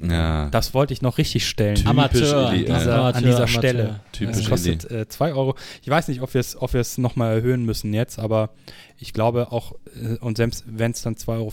[0.00, 0.50] Ja.
[0.50, 1.76] Das wollte ich noch richtig stellen.
[1.76, 3.48] Typisch Amateur, an äh, dieser, Amateur, an dieser Amateur.
[3.48, 4.00] Stelle.
[4.12, 5.54] Typisch Es kostet äh, 2 Euro.
[5.82, 8.50] Ich weiß nicht, ob wir es ob wir es nochmal erhöhen müssen jetzt, aber
[8.98, 11.52] ich glaube auch, äh, und selbst wenn es dann 2,50 Euro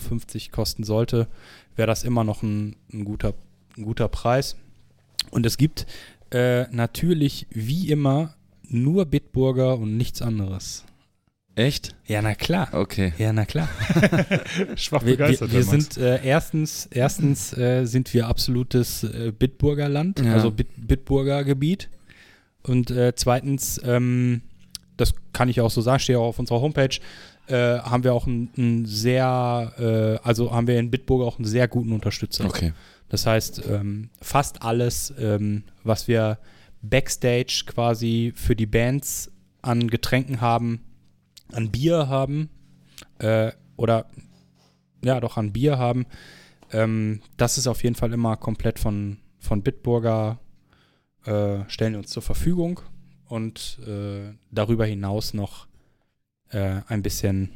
[0.52, 1.26] kosten sollte,
[1.76, 3.34] wäre das immer noch ein, ein, guter,
[3.76, 4.56] ein guter Preis.
[5.30, 5.86] Und es gibt
[6.30, 8.34] äh, natürlich wie immer
[8.68, 10.84] nur Bitburger und nichts anderes.
[11.56, 11.94] Echt?
[12.06, 12.68] Ja, na klar.
[12.72, 13.12] Okay.
[13.16, 13.68] Ja, na klar.
[14.76, 15.52] Schwach Wir, wir, begeistert.
[15.52, 15.94] wir der Max.
[15.94, 20.32] sind äh, erstens, erstens äh, sind wir absolutes äh, Bitburger Land, Ja.
[20.34, 21.90] also Bit, Bitburger Gebiet.
[22.62, 24.42] Und äh, zweitens, ähm,
[24.96, 26.98] das kann ich auch so sagen, stehe auch auf unserer Homepage,
[27.46, 29.72] äh, haben wir auch einen, einen sehr,
[30.22, 32.46] äh, also haben wir in Bitburger auch einen sehr guten Unterstützer.
[32.46, 32.72] Okay.
[33.10, 36.38] Das heißt, ähm, fast alles, ähm, was wir
[36.82, 39.30] backstage quasi für die Bands
[39.62, 40.80] an Getränken haben,
[41.54, 42.50] an Bier haben,
[43.18, 44.06] äh, oder
[45.04, 46.06] ja, doch an Bier haben,
[46.72, 50.40] ähm, das ist auf jeden Fall immer komplett von, von Bitburger,
[51.24, 52.80] äh, stellen uns zur Verfügung
[53.26, 55.66] und äh, darüber hinaus noch
[56.50, 57.50] äh, ein bisschen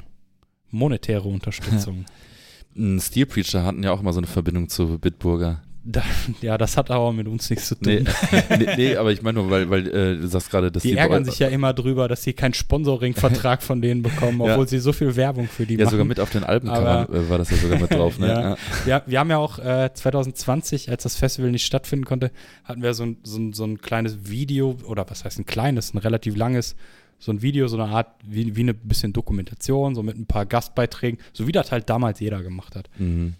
[0.69, 2.05] monetäre Unterstützung.
[2.99, 5.61] Steel Preacher hatten ja auch immer so eine Verbindung zu Bitburger.
[5.83, 6.03] Da,
[6.41, 8.03] ja, das hat aber mit uns nichts zu tun.
[8.03, 8.03] Nee,
[8.57, 10.97] nee, nee aber ich meine nur, weil, weil äh, du sagst gerade, dass Die die,
[10.97, 14.51] ärgern sich ja immer drüber, dass sie keinen Sponsoring-Vertrag von denen bekommen, Ja.
[14.53, 15.91] obwohl sie so viel Werbung für die Ja, machen.
[15.91, 18.27] sogar mit auf den Alben Aber- äh, war das ja sogar mit drauf, ne?
[18.29, 18.57] Ja.
[18.85, 22.31] Ja, wir haben ja auch äh, 2020, als das Festival nicht stattfinden konnte,
[22.65, 25.93] hatten wir so ein, so, ein, so ein kleines Video, oder was heißt ein kleines,
[25.93, 26.75] ein relativ langes,
[27.19, 30.45] so ein Video, so eine Art, wie, wie eine bisschen Dokumentation, so mit ein paar
[30.45, 32.89] Gastbeiträgen, so wie das halt damals jeder gemacht hat.
[32.97, 33.35] Mhm.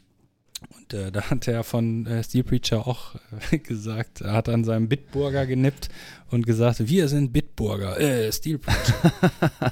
[0.92, 3.16] Und äh, da hat er von äh, Steel Preacher auch
[3.52, 5.90] äh, gesagt, er hat an seinem Bitburger genippt
[6.32, 9.12] und gesagt, wir sind Bitburger, äh, Steel Preacher.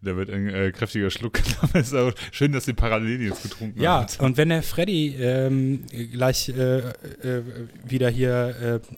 [0.00, 2.14] Da wird ein äh, kräftiger Schluck genommen.
[2.30, 4.20] Schön, dass die parallel jetzt getrunken Ja, hat.
[4.20, 7.42] und wenn der Freddy ähm, gleich äh, äh,
[7.84, 8.94] wieder hier äh,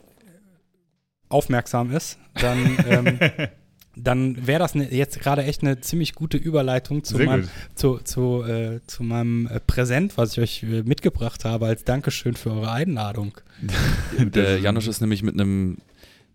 [1.27, 3.19] aufmerksam ist, dann, ähm,
[3.95, 7.49] dann wäre das ne, jetzt gerade echt eine ziemlich gute Überleitung zu gut.
[7.75, 12.35] zu, zu, äh, zu meinem äh, Präsent, was ich euch äh, mitgebracht habe als Dankeschön
[12.35, 13.33] für eure Einladung.
[14.17, 15.77] Der Janusz ist nämlich mit einem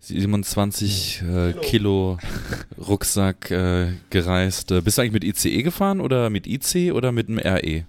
[0.01, 2.19] 27 äh, Kilo
[2.78, 4.70] Rucksack äh, gereist.
[4.70, 7.87] Äh, bist du eigentlich mit ICE gefahren oder mit IC oder mit einem RE?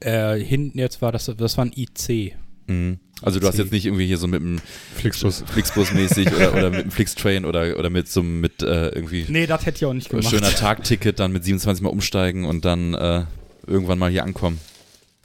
[0.00, 2.36] Äh, hinten jetzt war das, das war ein IC.
[2.66, 2.98] Mhm.
[3.22, 4.60] Also du hast jetzt nicht irgendwie hier so mit einem
[4.96, 5.44] Flixbus.
[5.44, 9.46] Flixbus-mäßig oder, oder mit einem Flixtrain oder, oder mit so einem mit äh, irgendwie Nee,
[9.46, 10.28] das hätte ich auch nicht gemacht.
[10.28, 13.24] schöner Tagticket dann mit 27 Mal umsteigen und dann äh,
[13.66, 14.58] irgendwann mal hier ankommen.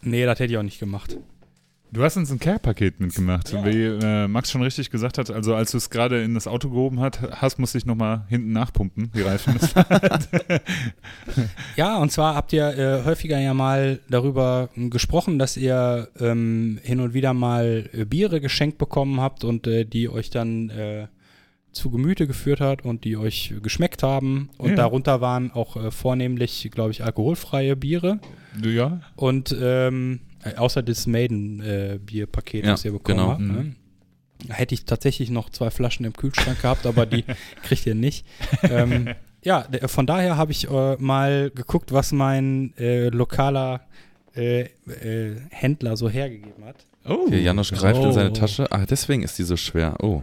[0.03, 1.17] Nee, das hätte ich auch nicht gemacht.
[1.91, 3.53] Du hast uns ein Care-Paket mitgemacht.
[3.65, 6.69] Wie äh, Max schon richtig gesagt hat, also als du es gerade in das Auto
[6.69, 9.55] gehoben hat, hast, musste ich nochmal hinten nachpumpen, die Reifen.
[11.75, 16.99] Ja, und zwar habt ihr äh, häufiger ja mal darüber gesprochen, dass ihr ähm, hin
[16.99, 21.07] und wieder mal äh, Biere geschenkt bekommen habt und äh, die euch dann äh,
[21.71, 24.49] zu Gemüte geführt hat und die euch geschmeckt haben.
[24.57, 24.75] Und Ja.
[24.77, 28.19] darunter waren auch äh, vornehmlich, glaube ich, alkoholfreie Biere.
[28.61, 29.01] ja?
[29.15, 33.29] Und ähm, äh, außer das Maiden-Bier-Paket, Ja, was ihr bekommen genau.
[33.31, 33.41] habt.
[33.41, 33.53] Mhm.
[33.53, 33.75] Ne?
[34.49, 37.23] Hätte ich tatsächlich noch zwei Flaschen im Kühlschrank gehabt, aber die
[37.63, 38.25] kriegt ihr nicht.
[38.63, 39.09] Ähm,
[39.43, 43.81] ja, von daher habe ich äh, mal geguckt, was mein äh, lokaler
[44.35, 46.75] äh, äh, Händler so hergegeben hat.
[47.05, 47.25] Oh.
[47.29, 48.11] Hier, Janusz greift in Oh.
[48.11, 48.71] seine Tasche.
[48.71, 49.95] Ah, deswegen ist die so schwer.
[50.03, 50.21] Oh,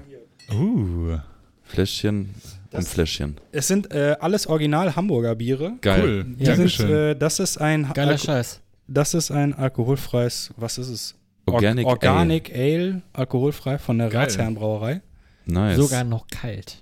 [0.53, 1.17] Uh.
[1.63, 2.35] Fläschchen.
[2.71, 3.37] ein Fläschchen.
[3.51, 5.73] Es sind äh, alles original Hamburger Biere.
[5.81, 6.03] Geil.
[6.03, 6.25] Cool.
[6.39, 6.91] Die sind, Dankeschön.
[6.91, 8.61] äh, das ist ein Geiler Alko- Scheiß.
[8.87, 11.15] Das ist ein alkoholfreies, was ist es?
[11.47, 13.03] Or- Organic, Organic Ale.
[13.13, 14.13] alkoholfrei von der.
[14.13, 15.03] Ratsherrenbrauerei.
[15.47, 15.77] Nice.
[15.77, 16.81] Sogar noch kalt.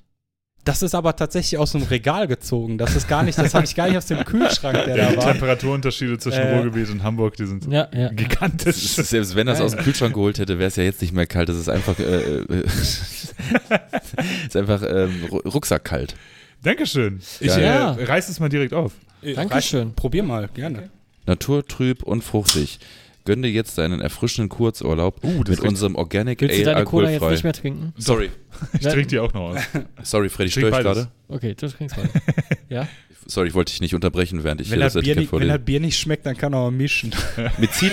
[0.65, 2.79] Das ist aber tatsächlich aus dem Regal gezogen.
[2.79, 5.17] Das ist gar nicht, das habe ich gar nicht aus dem Kühlschrank, der Ja, die
[5.17, 5.33] da war.
[5.33, 8.11] Temperaturunterschiede zwischen Äh, Ruhrgebiet und Hamburg, die sind Ja, ja.
[8.11, 8.77] gigantisch.
[8.95, 11.27] Selbst wenn er es aus dem Kühlschrank geholt hätte, wäre es ja jetzt nicht mehr
[11.27, 11.49] kalt.
[11.49, 12.05] Das ist einfach, äh,
[12.43, 12.63] äh,
[14.47, 16.15] ist einfach ähm, Ru- Rucksackkalt.
[16.63, 17.21] Dankeschön.
[17.41, 17.91] Ich äh, Ja.
[17.93, 18.93] reiß es mal direkt auf.
[19.23, 19.95] Äh, Dankeschön.
[19.95, 20.91] Probier mal, gerne.
[21.27, 22.79] Naturtrüb und fruchtig.
[23.25, 27.11] Gönn dir jetzt einen erfrischenden Kurzurlaub Uh, mit unserem Organic Willst du Ale deine Cola
[27.11, 27.93] jetzt nicht mehr trinken?
[27.97, 28.31] Sorry,
[28.73, 29.61] Ich trinke die auch noch aus.
[30.03, 31.09] sorry, Freddy, störe ich gerade?
[31.29, 32.09] Okay, du trinkst mal.
[32.69, 32.89] ja?
[33.27, 35.39] Sorry, ich wollte dich nicht unterbrechen, während ich Wenn hier das, Bier Etikett nicht, wenn
[35.39, 35.59] vorlese.
[35.59, 37.15] das Bier nicht schmeckt, dann kann er auch mischen.
[37.59, 37.93] Mit, Zit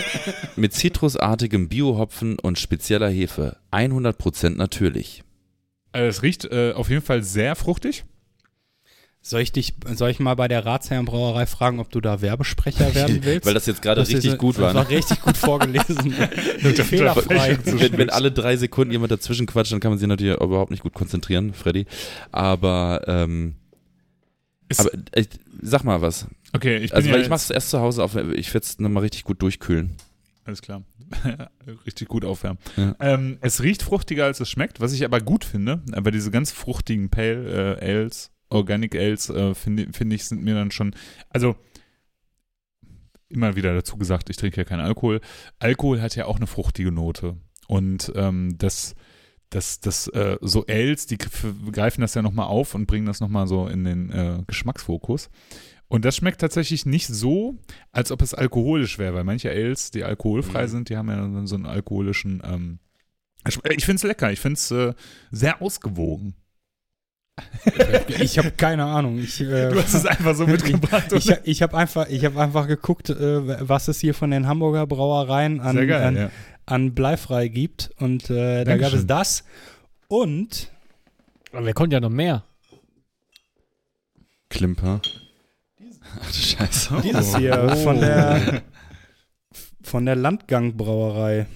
[0.56, 3.58] mit zitrusartigem Biohopfen und spezieller Hefe.
[3.72, 5.24] 100% natürlich.
[5.94, 8.06] Äh, es riecht äh, auf jeden Fall sehr fruchtig.
[9.30, 13.20] Soll ich dich, soll ich mal bei der Ratsherrenbrauerei fragen, ob du da Werbesprecher werden
[13.24, 13.46] willst?
[13.46, 14.74] Weil das jetzt gerade Das ist richtig gut das war.
[14.74, 14.90] war Ne?
[14.90, 16.12] richtig gut vorgelesen.
[16.74, 17.60] Fehlerfrei.
[17.64, 20.82] Wenn, wenn alle drei Sekunden jemand dazwischen quatscht, dann kann man sich natürlich überhaupt nicht
[20.82, 21.86] gut konzentrieren, Freddy.
[22.32, 23.54] Aber, ähm,
[24.76, 25.26] aber äh,
[25.62, 26.26] sag mal was.
[26.54, 28.80] Okay, ich bin Also, ja weil ich mach's erst zu Hause auf, ich werde es
[28.80, 29.94] nochmal richtig gut durchkühlen.
[30.44, 30.82] Alles klar.
[31.86, 32.58] Richtig gut aufwärmen.
[32.78, 32.96] Ja.
[33.00, 35.84] Ähm, es riecht fruchtiger, als es schmeckt, was ich aber gut finde.
[35.92, 40.56] Aber diese ganz fruchtigen Pale äh, Ales, Organic Ales, äh, finde finde ich, sind mir
[40.56, 40.96] dann schon.
[41.30, 41.56] Also,
[43.30, 45.22] immer wieder dazu gesagt, ich trinke ja keinen Alkohol.
[45.60, 47.38] Alkohol hat ja auch eine fruchtige Note.
[47.68, 48.96] Und ähm, das.
[49.52, 53.20] Das, das, äh, so Ales, die gr- greifen das ja nochmal auf und bringen das
[53.20, 55.32] nochmal so in den äh, Geschmacksfokus.
[55.88, 57.58] Und das schmeckt tatsächlich nicht so,
[57.92, 60.68] als ob es alkoholisch wäre, weil manche Ales, die alkoholfrei Mhm.
[60.68, 62.44] sind, die haben ja dann so einen alkoholischen.
[62.46, 62.78] Ähm,
[63.48, 64.94] ich finde es lecker, ich finde es äh,
[65.32, 66.36] sehr ausgewogen.
[68.20, 69.20] Ich habe keine Ahnung.
[69.20, 71.12] Ich, äh, Du hast es einfach so mitgebracht.
[71.12, 74.88] ich, ich habe einfach, ich hab einfach geguckt, äh, was es hier von den Hamburger
[74.88, 76.30] Brauereien an, geil, an, ja.
[76.66, 77.92] an Bleifrei gibt.
[78.00, 79.44] Und äh, da gab es das.
[80.08, 80.72] Und
[81.52, 82.44] Aber wir konnten ja noch mehr.
[84.50, 85.02] Klimper.
[86.22, 87.02] Ach du Scheiße.
[87.04, 88.64] dieses hier von der
[89.84, 91.48] von der Landgang-Brauerei.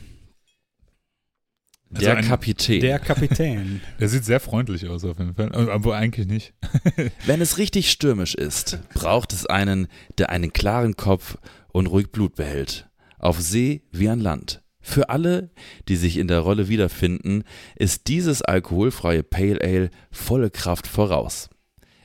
[2.02, 2.82] Der Also ein- Kapitän.
[2.82, 3.82] Der Kapitän.
[4.00, 6.54] Der sieht sehr freundlich aus auf jeden Fall, aber eigentlich nicht.
[7.26, 9.88] Wenn es richtig stürmisch ist, braucht es einen,
[10.18, 11.38] der einen klaren Kopf
[11.72, 12.90] und ruhig Blut behält.
[13.20, 14.62] Auf See wie an Land.
[14.86, 15.52] Für alle,
[15.88, 17.44] die sich in der Rolle wiederfinden,
[17.78, 21.50] ist dieses alkoholfreie Pale Ale volle Kraft voraus.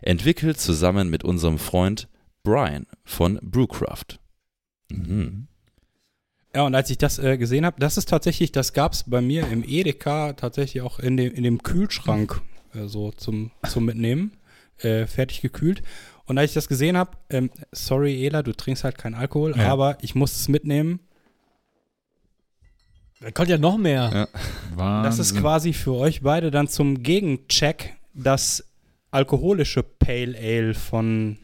[0.01, 2.09] Entwickelt zusammen mit unserem Freund
[2.44, 4.20] Brian von Brewcraft.
[4.93, 5.48] Mhm.
[6.55, 9.20] Ja, und als ich das äh, gesehen habe, das ist tatsächlich, das gab es bei
[9.20, 12.41] mir im Edeka tatsächlich auch in dem, in dem Kühlschrank
[12.75, 14.33] äh, so zum, zum Mitnehmen,
[14.79, 15.83] äh, fertig gekühlt.
[16.25, 19.69] Und als ich das gesehen habe, ähm, sorry Ela, du trinkst halt keinen Alkohol, Ja.
[19.73, 21.01] aber ich muss es mitnehmen.
[23.20, 24.29] Wir konnten ja noch mehr.
[24.77, 25.03] Ja.
[25.03, 28.65] Das ist quasi für euch beide dann zum Gegencheck das
[29.11, 31.39] alkoholische Pale Ale von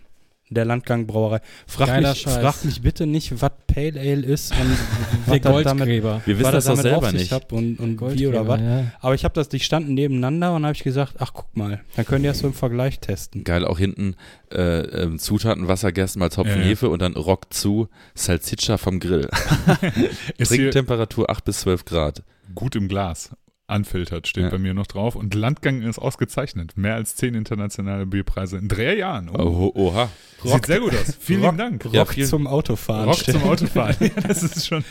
[0.51, 1.41] der Landgang Brauerei.
[1.66, 4.59] Frag, mich, frag mich bitte nicht, was Pale Ale ist und
[5.27, 6.23] Der was das damit Goldgräber.
[6.25, 7.33] Wir wissen das doch damit selber nicht.
[7.33, 8.61] Hat und, und wie Goldgräber, oder was.
[8.61, 8.85] ja.
[9.01, 12.05] Aber ich habe das, die standen nebeneinander und habe ich gesagt, ach guck mal, dann
[12.07, 13.45] könnt ihr das so im Vergleich testen.
[13.45, 14.16] Geil, auch hinten
[14.53, 16.65] äh, ähm, Zutaten, Wasser, Gerstenmalz, Hopfen, Ja, ja.
[16.65, 19.29] Hefe und dann Rock zu, Salsiccia vom Grill.
[20.39, 22.23] Trinktemperatur 8 bis 12 Grad.
[22.55, 23.31] gut im Glas.
[23.66, 24.51] Unfiltert steht Ja.
[24.51, 25.16] bei mir noch drauf.
[25.16, 26.77] Und Landgang ist ausgezeichnet.
[26.77, 29.31] Mehr als zehn internationale Bierpreise in drei Jahren.
[29.31, 29.73] Oh.
[29.74, 30.11] Oh, oha.
[30.45, 31.16] Sieht sehr gut aus.
[31.19, 31.85] Vielen Rock, Dank.
[31.91, 33.09] Ja, Rock viel- zum Autofahren.
[33.09, 33.97] Rock zum Autofahren.
[34.01, 34.85] ja, das ist schon.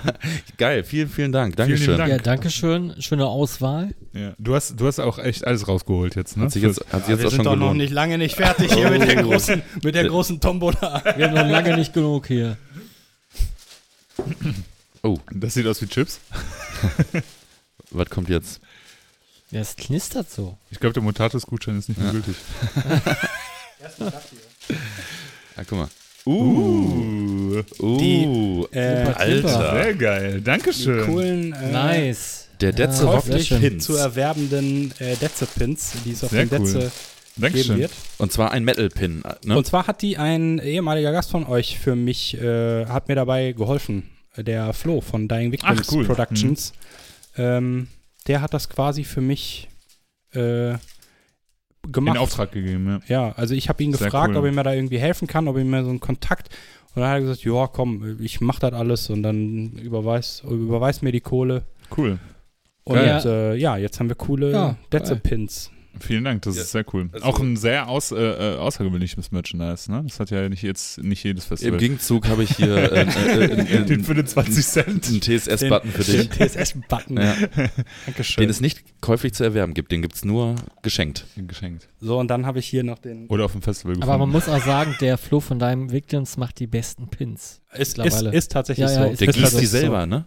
[0.56, 1.54] Geil, vielen, vielen Dank.
[1.54, 1.86] Vielen Dankeschön.
[1.88, 2.10] lieben Dank.
[2.10, 2.94] ja, danke schön.
[3.02, 3.90] Schöne Auswahl.
[4.14, 4.32] Ja.
[4.38, 6.44] Du, hast, du hast auch echt alles rausgeholt jetzt, ne?
[6.44, 8.16] Hat sich jetzt, hat sich Ja, jetzt wir auch sind schon doch noch nicht lange
[8.16, 9.28] nicht fertig hier mit der Oh.
[9.28, 11.02] großen, mit der großen Tombola.
[11.16, 12.56] Wir haben noch lange nicht genug hier.
[15.30, 16.20] das sieht aus wie Chips.
[17.94, 18.60] Was kommt jetzt?
[19.50, 20.56] Ja, es knistert so.
[20.70, 22.12] Ich glaube, der Mutatus-Gutschein ist nicht mehr Ja.
[22.12, 22.34] gültig.
[25.56, 25.88] Ah, guck mal.
[26.26, 27.62] Uh.
[27.78, 29.72] Uh, Die, äh, Alter.
[29.82, 30.40] Sehr geil.
[30.40, 31.04] Dankeschön.
[31.04, 32.48] coolen äh, Nice.
[32.60, 33.60] Der Detze Ja, schön.
[33.60, 33.84] Pins.
[33.84, 36.66] zu erwerbenden äh, Detze-Pins, die es auf Sehr dem cool.
[36.72, 36.92] Detze geben
[37.36, 37.78] Dankeschön.
[37.78, 37.92] wird.
[38.18, 39.22] Und zwar ein Metal-Pin.
[39.44, 39.56] Ne?
[39.56, 43.52] Und zwar hat die ein ehemaliger Gast von euch für mich, äh, hat mir dabei
[43.52, 44.08] geholfen.
[44.36, 46.04] Der Flo von Dying Victims Ach, cool.
[46.06, 46.72] Productions.
[47.36, 47.88] Ähm,
[48.26, 49.68] der hat das quasi für mich
[50.32, 50.74] äh,
[51.90, 52.16] gemacht.
[52.16, 53.28] In Auftrag gegeben, ja.
[53.28, 54.38] Ja, also ich habe ihn Sehr gefragt, cool.
[54.38, 56.48] ob er mir da irgendwie helfen kann, ob er mir so einen Kontakt.
[56.94, 61.02] Und dann hat er gesagt, ja, komm, ich mach das alles und dann überweis, überweis
[61.02, 61.64] mir die Kohle.
[61.96, 62.18] Cool.
[62.84, 65.70] Und äh, ja, jetzt haben wir coole Ja, Detze-Pins.
[66.00, 67.08] Vielen Dank, das Ja, ist sehr cool.
[67.12, 70.02] also- auch ein sehr aus, äh, äh, außergewöhnliches Merchandise, ne?
[70.06, 71.78] Das hat ja nicht jetzt nicht jedes Im Festival.
[71.78, 75.06] Gegenzug habe ich hier äh, äh, äh, Den äh, 25 Cent.
[75.08, 76.28] einen TSS-Button für dich.
[76.28, 77.16] Den TSS-Button.
[77.16, 77.36] Ja,
[78.06, 78.42] Dankeschön.
[78.42, 81.26] den es nicht käuflich zu erwerben gibt, den gibt es nur geschenkt.
[81.36, 81.88] Geschenkt.
[82.00, 83.26] so, und dann habe ich hier noch den.
[83.28, 84.08] Oder auf dem Festival gefunden.
[84.10, 87.60] Aber man muss auch sagen, der Flo von deinem Victims macht die besten Pins.
[87.76, 89.10] Ist, ist, ist tatsächlich Ja, ja, so.
[89.12, 89.58] ist Der gießt so.
[89.58, 90.24] die selber, ne?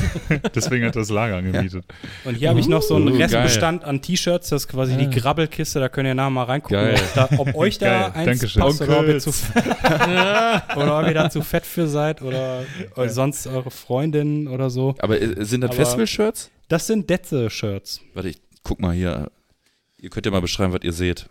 [0.54, 1.84] Deswegen hat das Lager angemietet.
[2.24, 4.96] Und hier habe ich noch so einen Uh, Restbestand an T-Shirts, das ist quasi Ah.
[4.98, 6.94] die Grabbelkiste, da könnt ihr nachher mal reingucken, Geil.
[6.94, 9.30] ob, da, ob euch da Geil, eins passt oder ob, ihr zu,
[10.76, 12.64] oder ob ihr da zu fett für seid oder,
[12.96, 14.94] oder sonst eure Freundin oder so.
[14.98, 16.50] Aber äh, sind das Festival-Shirts?
[16.68, 18.00] Das sind Detze-Shirts.
[18.14, 19.30] Warte, ich guck mal hier.
[19.98, 21.28] Ihr könnt ja mal beschreiben, was ihr seht.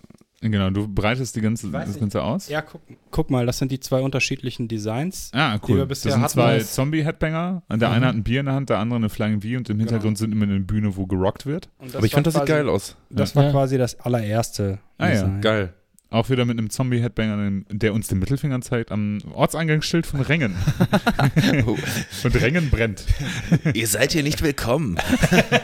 [0.51, 1.97] Genau, du breitest die ganze, das.
[1.99, 2.49] Ganze aus.
[2.49, 5.31] Ja, guck, guck mal, das sind die zwei unterschiedlichen Designs.
[5.33, 5.87] Ah, die wir cool.
[5.87, 7.63] Das sind zwei Zombie-Headbanger.
[7.71, 7.95] Der Mhm.
[7.95, 10.17] eine hat ein Bier in der Hand, der andere eine Flying V und im Hintergrund
[10.17, 11.69] sind immer eine Bühne, wo gerockt wird.
[11.79, 12.97] Und das Aber ich war fand, das sieht geil aus.
[13.09, 13.51] Das war Ja.
[13.51, 15.41] quasi das allererste Ah, ja, Design.
[15.41, 15.73] Geil.
[16.13, 20.55] Auch wieder mit einem Zombie-Headbanger, der uns den Mittelfinger zeigt am Ortseingangsschild von Rengen.
[22.23, 23.03] und Rengen brennt.
[23.73, 24.97] ihr seid hier nicht willkommen.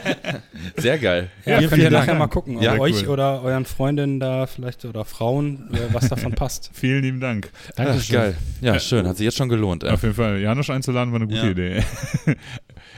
[0.76, 1.30] Sehr geil.
[1.46, 2.18] Ja, Ja, könnt ihr nachher Dank.
[2.18, 3.10] mal gucken, ob Ja, euch cool.
[3.10, 6.70] oder euren Freundinnen da vielleicht oder Frauen, äh, was davon passt.
[6.74, 7.48] Vielen lieben Dank.
[7.70, 8.16] Ach, Dankeschön.
[8.16, 8.36] geil.
[8.60, 9.06] Ja, schön.
[9.06, 9.84] Hat sich jetzt schon gelohnt.
[9.84, 9.90] Äh.
[9.90, 10.40] Auf jeden Fall.
[10.40, 11.50] Janusz einzuladen war eine gute Ja.
[11.52, 11.84] Idee.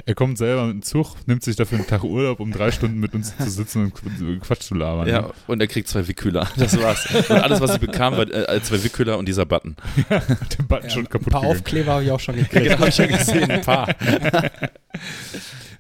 [0.07, 2.99] Er kommt selber mit dem Zug, nimmt sich dafür einen Tag Urlaub, um drei Stunden
[3.01, 5.09] mit uns zu sitzen und Qu- Quatsch zu labern.
[5.09, 6.49] Ja, und er kriegt zwei Wickkühler.
[6.57, 7.07] Das war's.
[7.29, 9.77] Und alles, was ich bekam, war äh, zwei Wickkühler und dieser Button.
[10.59, 11.59] Den Button schon ein kaputt paar gegangen.
[11.59, 12.71] Aufkleber habe ich auch schon gekriegt.
[12.79, 13.51] habe ich schon gesehen.
[13.51, 13.95] Ein paar.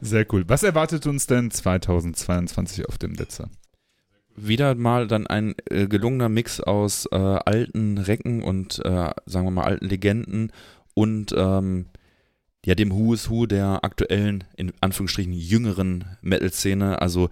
[0.01, 0.45] Sehr cool.
[0.49, 3.49] Was erwartet uns denn 2022 auf dem Netze?
[4.35, 9.51] Wieder mal dann ein äh, gelungener Mix aus äh, alten Recken und, äh, sagen wir
[9.51, 10.53] mal, alten Legenden
[10.95, 11.87] und ähm,
[12.65, 17.01] ja, dem Who is Who der aktuellen, in Anführungsstrichen, jüngeren Metal-Szene.
[17.03, 17.29] Also,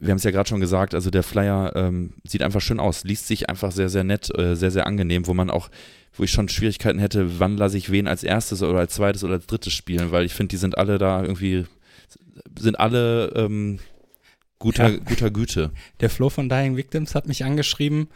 [0.00, 3.04] wir haben es ja gerade schon gesagt, also der Flyer ähm, sieht einfach schön aus,
[3.04, 5.70] liest sich einfach sehr, sehr nett, äh, sehr, sehr angenehm, wo man auch,
[6.16, 9.34] wo ich schon Schwierigkeiten hätte, wann lasse ich wen als erstes oder als zweites oder
[9.34, 11.64] als drittes spielen, weil ich finde, die sind alle da irgendwie,
[12.58, 13.78] sind alle ähm,
[14.58, 14.98] guter, Ja.
[14.98, 15.70] guter Güte.
[16.00, 18.08] Der Flo von Dying Victims hat mich angeschrieben,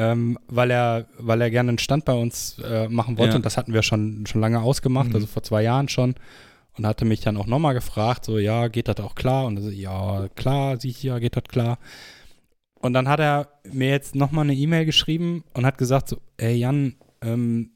[0.00, 3.36] ähm, weil er, weil er gerne einen Stand bei uns äh, machen wollte Ja.
[3.36, 5.14] und das hatten wir schon, schon lange ausgemacht, Mhm.
[5.16, 6.14] also vor zwei Jahren schon.
[6.76, 9.46] Und hatte mich dann auch nochmal gefragt, so, ja, geht das auch klar?
[9.46, 11.78] Und so, ja, klar, sieh ja, geht das klar.
[12.80, 16.54] Und dann hat er mir jetzt nochmal eine E-Mail geschrieben und hat gesagt, so, ey
[16.54, 17.70] Jan, ähm,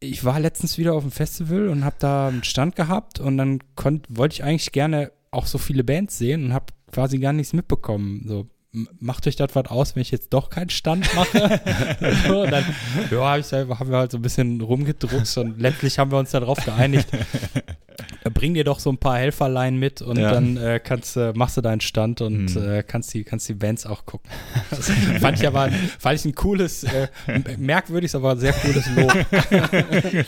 [0.00, 3.60] ich war letztens wieder auf dem Festival und habe da einen Stand gehabt und dann
[3.76, 7.52] konnt, wollte ich eigentlich gerne auch so viele Bands sehen und habe quasi gar nichts
[7.52, 8.24] mitbekommen.
[8.26, 8.46] So,
[9.00, 11.60] macht euch das was aus, wenn ich jetzt doch keinen Stand mache?
[12.26, 12.64] so, und dann
[13.10, 16.18] ja, hab ich, selber- haben wir halt so ein bisschen rumgedruckt und letztlich haben wir
[16.18, 17.08] uns darauf geeinigt,
[18.34, 20.30] bring dir doch so ein paar Helferlein mit und Ja.
[20.32, 22.62] dann äh, kannst, äh, machst du deinen Stand und Mhm.
[22.68, 24.30] äh, kannst, die, kannst die Bands auch gucken.
[24.70, 24.90] Das
[25.20, 27.08] fand ich aber fand ich ein cooles, äh,
[27.58, 29.12] merkwürdiges, aber sehr cooles Lob.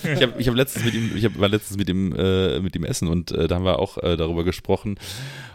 [0.05, 2.75] ich habe ich hab letztens mit ihm, ich hab, war letztens mit ihm, äh, mit
[2.77, 4.99] ihm essen und äh, da haben wir auch äh, darüber gesprochen.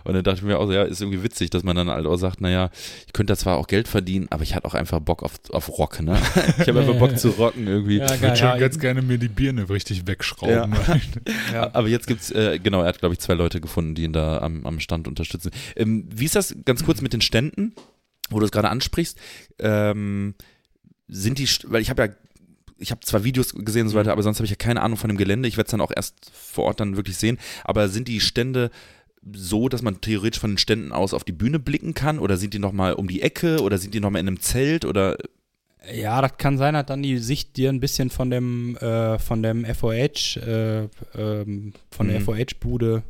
[0.06, 2.06] Und dann dachte ich mir auch, so, ja, ist irgendwie witzig, dass man dann halt
[2.06, 2.72] auch sagt, naja,
[3.08, 5.70] ich könnte da zwar auch Geld verdienen, aber ich hatte auch einfach Bock auf, auf
[5.78, 6.18] Rock, ne?
[6.60, 8.00] Ich habe einfach Bock zu rocken irgendwie.
[8.00, 10.76] Ja, Ich würde schon ja, ganz gerne mir die Birne richtig wegschrauben.
[11.54, 11.70] Ja.
[11.74, 14.40] Aber jetzt gibt's, äh, genau, er hat, glaube ich, zwei Leute gefunden, die ihn da
[14.40, 15.52] am, am Stand unterstützen.
[15.76, 17.74] Ähm, wie ist das ganz kurz mit den Ständen,
[18.30, 19.18] wo du es gerade ansprichst?
[19.60, 20.36] Ähm,
[21.08, 22.10] sind die, weil ich habe ja,
[22.78, 24.98] ich habe zwar Videos gesehen und so weiter, aber sonst habe ich ja keine Ahnung
[24.98, 25.48] von dem Gelände.
[25.48, 27.40] Ich werde es dann auch erst vor Ort dann wirklich sehen.
[27.64, 28.72] Aber sind die Stände
[29.34, 32.20] so, dass man theoretisch von den Ständen aus auf die Bühne blicken kann?
[32.20, 33.62] Oder sind die nochmal um die Ecke?
[33.62, 34.86] Oder sind die nochmal in einem Zelt?
[34.86, 35.18] Oder
[35.92, 39.44] Ja, das kann sein, dass dann die Sicht dir ein bisschen von dem, äh, von
[39.44, 42.24] dem FOH, äh, ähm, von der Mhm.
[42.26, 43.04] FOH-Bude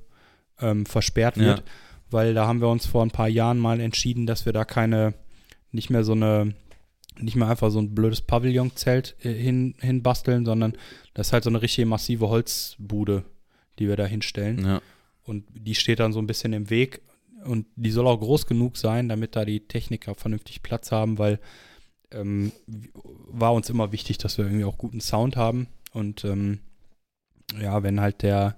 [0.60, 1.44] ähm, versperrt Ja.
[1.44, 1.64] wird,
[2.10, 5.14] weil da haben wir uns vor ein paar Jahren mal entschieden, dass wir da keine,
[5.72, 6.54] nicht mehr so eine,
[7.20, 10.74] nicht mehr einfach so ein blödes Pavillonzelt äh, hin, hinbasteln, sondern
[11.14, 13.24] das ist halt so eine richtige massive Holzbude,
[13.80, 14.66] die wir da hinstellen.
[14.66, 14.82] ja.
[15.26, 17.02] Und die steht dann so ein bisschen im Weg.
[17.46, 21.40] Und die soll auch groß genug sein, damit da die Techniker vernünftig Platz haben, weil
[22.14, 22.52] ähm,
[23.32, 25.68] war uns immer wichtig, dass wir irgendwie auch guten Sound haben.
[25.92, 26.60] Und ähm,
[27.62, 28.56] ja, wenn halt der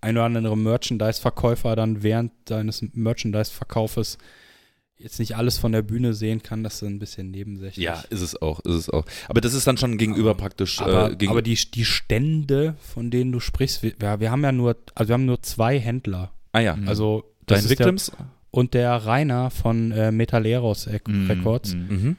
[0.00, 4.18] ein oder andere Merchandise-Verkäufer dann während seines Merchandise-Verkaufes
[4.96, 7.84] jetzt nicht alles von der Bühne sehen kann, das ist ein bisschen nebensächlich.
[7.84, 9.04] ja, ist es auch, ist es auch.
[9.28, 10.80] Aber das ist dann schon gegenüber praktisch.
[10.80, 14.42] Aber, äh, gegen, aber die, die Stände, von denen du sprichst, wir, ja, wir haben
[14.44, 16.32] ja nur, also wir haben nur zwei Händler.
[16.52, 16.88] ah ja, Mhm.
[16.88, 18.12] Also das Dein ist der, Victims?
[18.50, 22.16] und der Rainer von äh, Metaleros Mhm, Records, mhm.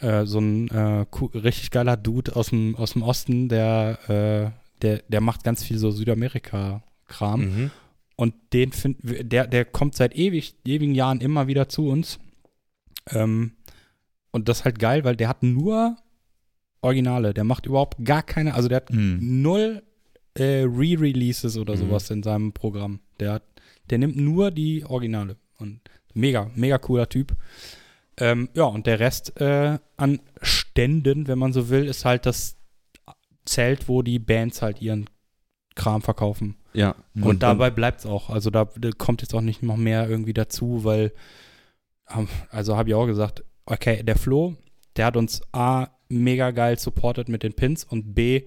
[0.00, 1.06] Äh, so ein äh,
[1.38, 4.50] richtig geiler Dude aus dem, aus dem Osten, der, äh,
[4.82, 7.40] der, der macht ganz viel so Südamerika-Kram.
[7.40, 7.70] Mhm.
[8.16, 12.18] Und den find, der, der kommt seit ewig, ewigen Jahren immer wieder zu uns.
[13.10, 13.52] Ähm,
[14.32, 15.96] und das ist halt geil, weil der hat nur
[16.82, 17.32] Originale.
[17.34, 19.42] Der macht überhaupt gar keine, also der hat Mhm.
[19.42, 19.82] null
[20.34, 21.78] äh, Re-Releases oder Mhm.
[21.78, 23.00] sowas in seinem Programm.
[23.18, 23.42] Der, hat,
[23.88, 25.36] der nimmt nur die Originale.
[25.58, 25.80] Und
[26.12, 27.34] mega, mega cooler Typ.
[28.18, 32.56] Ähm, ja, und der Rest äh, an Ständen, wenn man so will, ist halt das
[33.44, 35.08] Zelt, wo die Bands halt ihren
[35.74, 36.56] Kram verkaufen.
[36.72, 36.94] Ja.
[37.14, 38.30] Und, dabei bleibt es auch.
[38.30, 41.12] Also da, da kommt jetzt auch nicht noch mehr irgendwie dazu, weil,
[42.14, 44.56] ähm, also habe ich auch gesagt, okay, der Flo,
[44.96, 48.46] der hat uns A, mega geil supportet mit den Pins und B,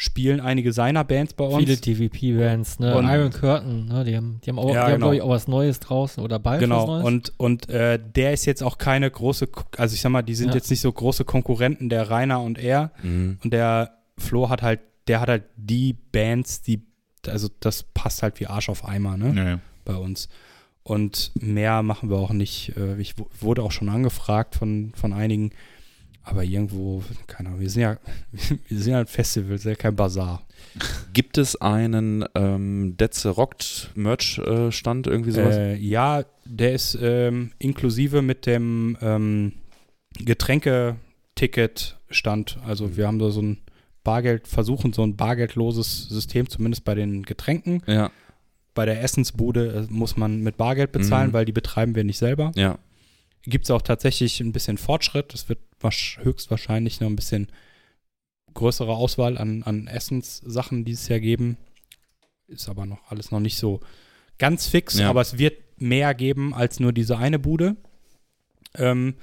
[0.00, 1.56] spielen einige seiner Bands bei uns.
[1.58, 2.96] Viele DVP-Bands, ne?
[2.96, 4.04] Und- Iron Curtain, ne?
[4.04, 4.96] Die haben, die haben, auch, Ja, die haben genau.
[5.06, 7.04] glaube ich, auch was Neues draußen oder bald was Genau, Neues.
[7.04, 10.50] und, und äh, der ist jetzt auch keine große, also ich sag mal, die sind
[10.50, 10.54] Ja.
[10.54, 12.92] jetzt nicht so große Konkurrenten, der Rainer und er.
[13.02, 13.38] Mhm.
[13.42, 16.86] Und der Flo hat halt, der hat halt die Bands, die,
[17.26, 19.32] also das passt halt wie Arsch auf Eimer, ne?
[19.36, 19.58] Ja, ja.
[19.84, 20.28] bei uns.
[20.84, 22.72] Und mehr machen wir auch nicht.
[22.76, 25.50] Äh, Ich wu- wurde auch schon angefragt von, von einigen,
[26.28, 27.96] aber irgendwo, keine Ahnung, wir sind ja,
[28.68, 30.42] wir sind ja ein Festival, wir sind ja kein Bazar.
[31.12, 35.56] Gibt es einen ähm, Detze Rockt Merch-Stand, irgendwie sowas?
[35.56, 39.52] Äh, ja, der ist ähm, inklusive mit dem ähm,
[41.34, 42.58] Getränketicket-Stand.
[42.66, 43.58] Also wir haben da so ein
[44.04, 47.82] Bargeld, versuchen so ein bargeldloses System, zumindest bei den Getränken.
[47.86, 48.10] ja,
[48.74, 51.32] Bei der Essensbude äh, muss man mit Bargeld bezahlen, Mhm.
[51.34, 52.52] weil die betreiben wir nicht selber.
[52.56, 52.78] ja.
[53.48, 55.34] Gibt es auch tatsächlich ein bisschen Fortschritt.
[55.34, 57.48] Es wird höchstwahrscheinlich noch ein bisschen
[58.54, 61.56] größere Auswahl an, an Essenssachen dieses Jahr geben.
[62.46, 63.80] Ist aber noch alles noch nicht so
[64.38, 65.10] ganz fix, Ja.
[65.10, 67.76] aber es wird mehr geben als nur diese eine Bude.
[68.74, 69.14] Ähm,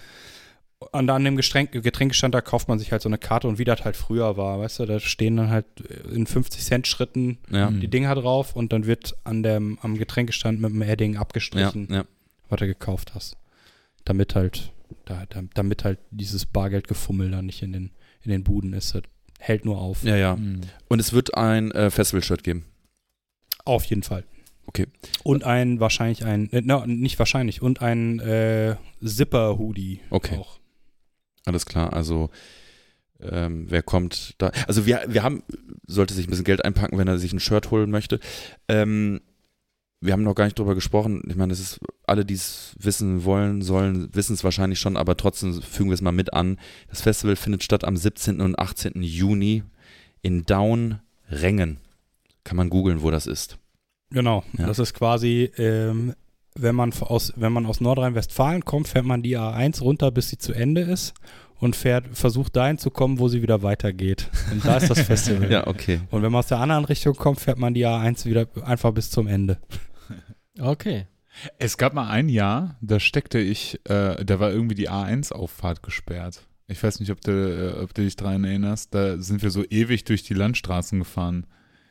[0.91, 3.64] und an dem Getränk, Getränkestand, da kauft man sich halt so eine Karte und wie
[3.64, 5.65] das halt früher war, weißt du, da stehen dann halt
[6.11, 7.80] in 50 Cent Schritten Ja, Mhm.
[7.80, 12.06] die Dinger drauf und dann wird an dem, am Getränkestand mit dem Edding abgestrichen ja.
[12.49, 13.38] was du gekauft hast.
[14.06, 14.72] Damit halt,
[15.06, 17.91] da, da, damit halt dieses Bargeldgefummel da nicht in den,
[18.22, 18.95] in den Buden ist.
[18.95, 19.03] Das
[19.40, 20.03] hält nur auf.
[20.03, 20.36] ja, ja.
[20.36, 20.61] Mhm.
[20.88, 22.65] Und es wird ein äh, Festival-Shirt geben.
[23.65, 24.23] Auf jeden Fall.
[24.68, 24.88] Okay.
[25.23, 30.02] Und ein, wahrscheinlich ein, äh, no, nicht wahrscheinlich, und ein äh, Zipper-Hoodie.
[30.10, 30.38] Okay.
[30.38, 30.60] Auch.
[31.45, 32.30] Alles klar, also
[33.22, 34.52] ähm, wer kommt da?
[34.68, 35.44] Also wir, wir haben,
[35.86, 38.19] sollte sich ein bisschen Geld einpacken, wenn er sich ein Shirt holen möchte.
[38.68, 39.22] Ähm,
[40.06, 41.22] wir haben noch gar nicht drüber gesprochen.
[41.27, 45.18] Ich meine, das ist, alle, die es wissen wollen, sollen, wissen es wahrscheinlich schon, aber
[45.18, 46.57] trotzdem fügen wir es mal mit an.
[46.90, 48.41] Das Festival findet statt am 17.
[48.41, 49.02] und 18.
[49.02, 49.64] Juni
[50.22, 51.77] in Daun-Rengen.
[52.44, 53.57] Kann man googeln, wo das ist.
[54.11, 54.44] Genau.
[54.57, 54.68] Ja.
[54.68, 56.14] Das ist quasi, ähm,
[56.57, 60.38] wenn man aus, wenn man aus Nordrhein-Westfalen kommt, fährt man die A1 runter, bis sie
[60.38, 61.14] zu Ende ist
[61.60, 64.30] und fährt, versucht dahin zu kommen, wo sie wieder weitergeht.
[64.52, 65.52] Und da ist das Festival.
[65.52, 66.02] Ja, okay.
[66.11, 69.10] Und wenn man aus der anderen Richtung kommt, fährt man die A1 wieder einfach bis
[69.10, 69.57] zum Ende.
[70.60, 71.07] Okay.
[71.60, 76.48] Es gab mal ein Jahr, da steckte ich, äh, da war irgendwie die A1-Auffahrt gesperrt.
[76.68, 78.95] Ich weiß nicht, ob du, äh, ob du dich daran erinnerst.
[78.95, 81.45] Da sind wir so ewig durch die Landstraßen gefahren.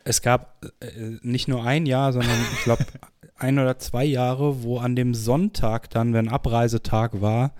[0.04, 2.84] Es gab äh, nicht nur ein Jahr, sondern ich glaube
[3.36, 7.52] ein oder zwei Jahre, wo an dem Sonntag dann, wenn Abreisetag war,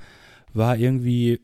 [0.55, 1.41] war irgendwie,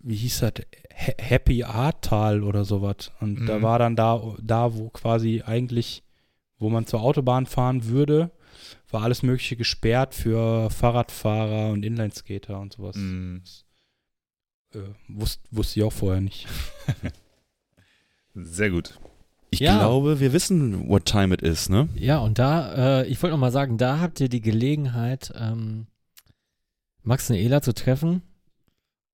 [0.00, 0.52] wie hieß das,
[0.94, 3.10] Ha- Happy Ahrtal oder sowas.
[3.20, 3.62] Und da Mhm.
[3.62, 6.04] war dann da, da, wo quasi eigentlich,
[6.58, 8.30] wo man zur Autobahn fahren würde,
[8.92, 12.96] war alles Mögliche gesperrt für Fahrradfahrer und Inlineskater und sowas.
[12.96, 13.42] Mhm.
[14.74, 14.78] Äh,
[15.08, 16.46] wusst, wusste ich auch vorher nicht.
[18.34, 18.98] Sehr gut.
[19.50, 19.78] Ich Ja.
[19.78, 21.88] glaube, wir wissen, what time it is, ne?
[21.94, 25.86] Ja, und da, äh, ich wollte noch mal sagen, da habt ihr die Gelegenheit, ähm,
[27.02, 28.22] Max und Ela zu treffen.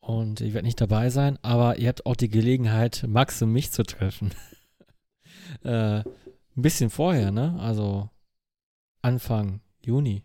[0.00, 3.72] Und ich werde nicht dabei sein, aber ihr habt auch die Gelegenheit, Max und mich
[3.72, 4.30] zu treffen.
[5.64, 6.04] äh, ein
[6.54, 7.56] bisschen vorher, ne?
[7.58, 8.08] Also
[9.02, 10.22] Anfang Juni.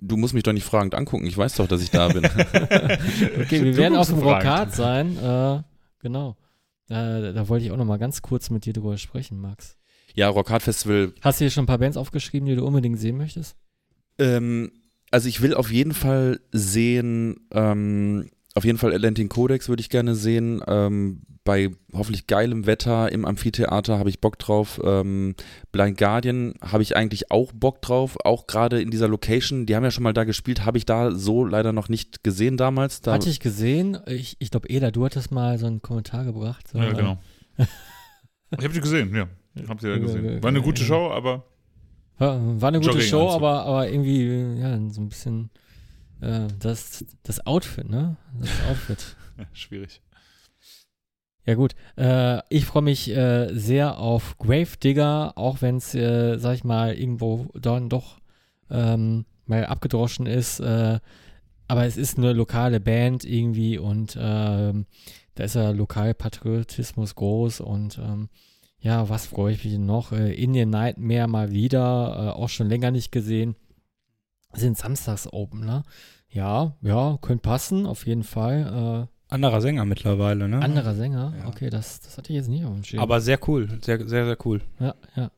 [0.00, 1.26] Du musst mich doch nicht fragend angucken.
[1.26, 2.22] Ich weiß doch, dass ich da bin.
[3.40, 4.18] Okay, wir Du werden auf dem.
[4.18, 5.16] Rockhard sein.
[5.16, 5.62] Äh,
[6.00, 6.36] genau.
[6.88, 9.76] Äh, da wollte ich auch noch mal ganz kurz mit dir drüber sprechen, Max.
[10.14, 12.98] ja, Rock Hard Festival Hast du hier schon ein paar Bands aufgeschrieben, die du unbedingt
[12.98, 13.56] sehen möchtest?
[14.18, 14.72] Ähm,
[15.10, 19.88] also ich will auf jeden Fall sehen, ähm, auf jeden Fall Atlantic Codex würde ich
[19.88, 20.60] gerne sehen.
[20.66, 24.80] Ähm, bei hoffentlich geilem Wetter im Amphitheater habe ich Bock drauf.
[24.84, 25.36] Ähm,
[25.70, 29.64] Blind Guardian habe ich eigentlich auch Bock drauf, auch gerade in dieser Location.
[29.64, 32.56] Die haben ja schon mal da gespielt, habe ich da so leider noch nicht gesehen
[32.56, 33.00] damals.
[33.00, 33.96] Da, Hatte ich gesehen.
[34.06, 36.66] Ich, ich glaube, Eda, du hattest mal so einen Kommentar gebracht.
[36.68, 37.18] So, Ja, genau.
[38.50, 39.28] Ich habe die gesehen, ja.
[39.68, 40.42] Habt ihr ja gesehen.
[40.42, 41.44] War eine gute Show, aber
[42.18, 45.50] War, eine gute Show, aber, aber irgendwie, ja, so ein bisschen
[46.20, 48.16] äh, das, das Outfit, ne?
[48.40, 49.16] Das Outfit.
[49.52, 50.00] schwierig.
[51.44, 56.54] Ja gut, äh, ich freue mich äh, sehr auf Gravedigger, auch wenn es, äh, sag
[56.54, 58.18] ich mal, irgendwo dann doch
[58.70, 60.60] ähm, mal abgedroschen ist.
[60.60, 60.98] Äh,
[61.66, 64.86] aber es ist eine lokale Band irgendwie und ähm,
[65.34, 68.28] da ist ja Lokalpatriotismus groß und ähm,
[68.80, 70.12] ja, was freue ich mich noch?
[70.12, 73.56] Äh, Indian Nightmare mal wieder, äh, auch schon länger nicht gesehen.
[74.54, 75.82] Sind samstags open, ne?
[76.30, 79.08] Ja, ja, könnte passen, auf jeden Fall.
[79.28, 80.58] Anderer Sänger mittlerweile, Äh, ne?
[80.62, 81.48] anderer Sänger, Ja.
[81.48, 83.00] okay, das, das hatte ich jetzt nicht auf dem Schirm.
[83.02, 84.60] Aber sehr cool, sehr, sehr, sehr cool.
[84.80, 85.30] ja, ja.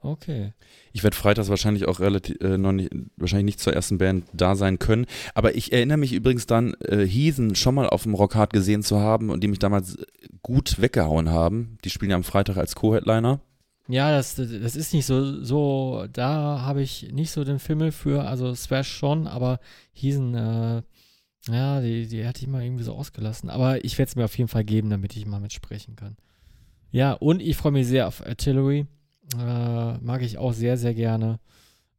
[0.00, 0.52] Okay.
[0.92, 4.54] Ich werde freitags wahrscheinlich auch relativ äh, noch nicht, wahrscheinlich nicht zur ersten Band da
[4.54, 5.06] sein können.
[5.34, 9.00] Aber ich erinnere mich übrigens dann, äh, Heathen schon mal auf dem Rockhard gesehen zu
[9.00, 9.96] haben und die mich damals
[10.42, 11.78] gut weggehauen haben.
[11.84, 13.40] Die spielen ja am Freitag als Co-Headliner.
[13.88, 18.24] Ja, das, das ist nicht so, so, da habe ich nicht so den Fimmel für,
[18.26, 19.60] also Swash schon, aber
[19.92, 20.82] Hiesen, äh,
[21.48, 23.50] ja, die, die hatte ich mal irgendwie so ausgelassen.
[23.50, 26.16] Aber ich werde es mir auf jeden Fall geben, damit ich mal mitsprechen kann.
[26.90, 28.86] Ja, und ich freue mich sehr auf Artillery.
[29.38, 31.38] Äh, mag ich auch sehr, sehr gerne.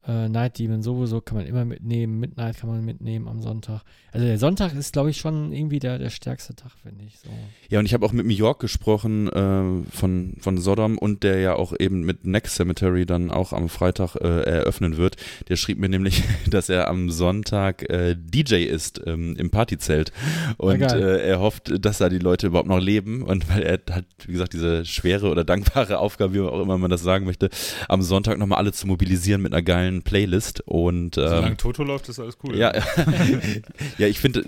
[0.08, 2.20] Äh, Night Demon sowieso kann man immer mitnehmen.
[2.20, 3.82] Midnight kann man mitnehmen am Sonntag.
[4.14, 7.20] Also der Sonntag ist, glaube ich, schon irgendwie der, der stärkste Tag, finde ich.
[7.20, 7.30] So.
[7.70, 11.40] Ja, und ich habe auch mit New York gesprochen äh, von, von Sodom und der
[11.40, 15.18] ja auch eben mit Next Cemetery dann auch am Freitag äh, eröffnen wird.
[15.50, 20.14] Der schrieb mir nämlich, dass er am Sonntag äh, DJ ist ähm, im Partyzelt
[20.56, 21.04] und geil.
[21.04, 24.32] äh, er hofft, dass da die Leute überhaupt noch leben und weil er hat, wie
[24.32, 27.50] gesagt, diese schwere oder dankbare Aufgabe, wie auch immer man das sagen möchte,
[27.90, 32.10] am Sonntag nochmal alle zu mobilisieren mit einer geilen Playlist und ähm, Solange Toto läuft,
[32.10, 32.58] ist alles cool.
[32.58, 32.74] ja,
[33.98, 34.44] ja, ich finde,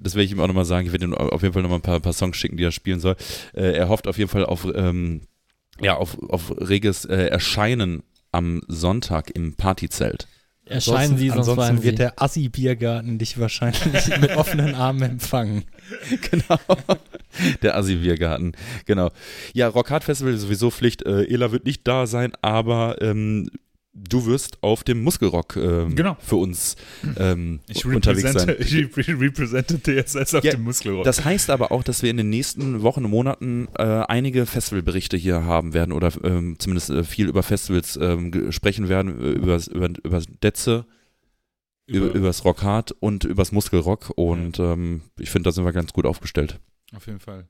[0.00, 1.82] das werde ich ihm auch nochmal sagen, ich werde ihm auf jeden Fall nochmal ein
[1.82, 3.16] paar, paar Songs schicken, die er spielen soll.
[3.54, 5.22] Äh, er hofft auf jeden Fall auf, ähm,
[5.80, 10.26] ja, auf, auf reges äh, Erscheinen am Sonntag im Partyzelt.
[10.64, 11.84] Erscheinen Sie, sonst ansonsten Sie.
[11.84, 15.64] wird der Assi-Biergarten dich wahrscheinlich mit offenen Armen empfangen.
[16.30, 16.58] genau.
[17.62, 18.52] Der Assi-Biergarten.
[18.86, 19.10] Genau.
[19.54, 21.02] Ja, Rock Hard Festival ist sowieso Pflicht.
[21.04, 23.50] Äh, Ela wird nicht da sein, aber ähm,
[23.94, 26.16] du wirst auf dem Muskelrock ähm, Genau.
[26.20, 26.76] für uns
[27.18, 28.56] ähm, Ich unterwegs sein.
[28.58, 31.04] ich repre- represente TSS auf Ja, dem Muskelrock.
[31.04, 35.16] Das heißt aber auch, dass wir in den nächsten Wochen und Monaten äh, einige Festivalberichte
[35.16, 39.60] hier haben werden oder ähm, zumindest äh, viel über Festivals ähm, sprechen werden, äh, über,
[39.70, 40.86] über, über Detze,
[41.86, 46.06] über, übers Rockhard und übers Muskelrock und ähm, ich finde, da sind wir ganz gut
[46.06, 46.60] aufgestellt.
[46.94, 47.46] Auf jeden Fall.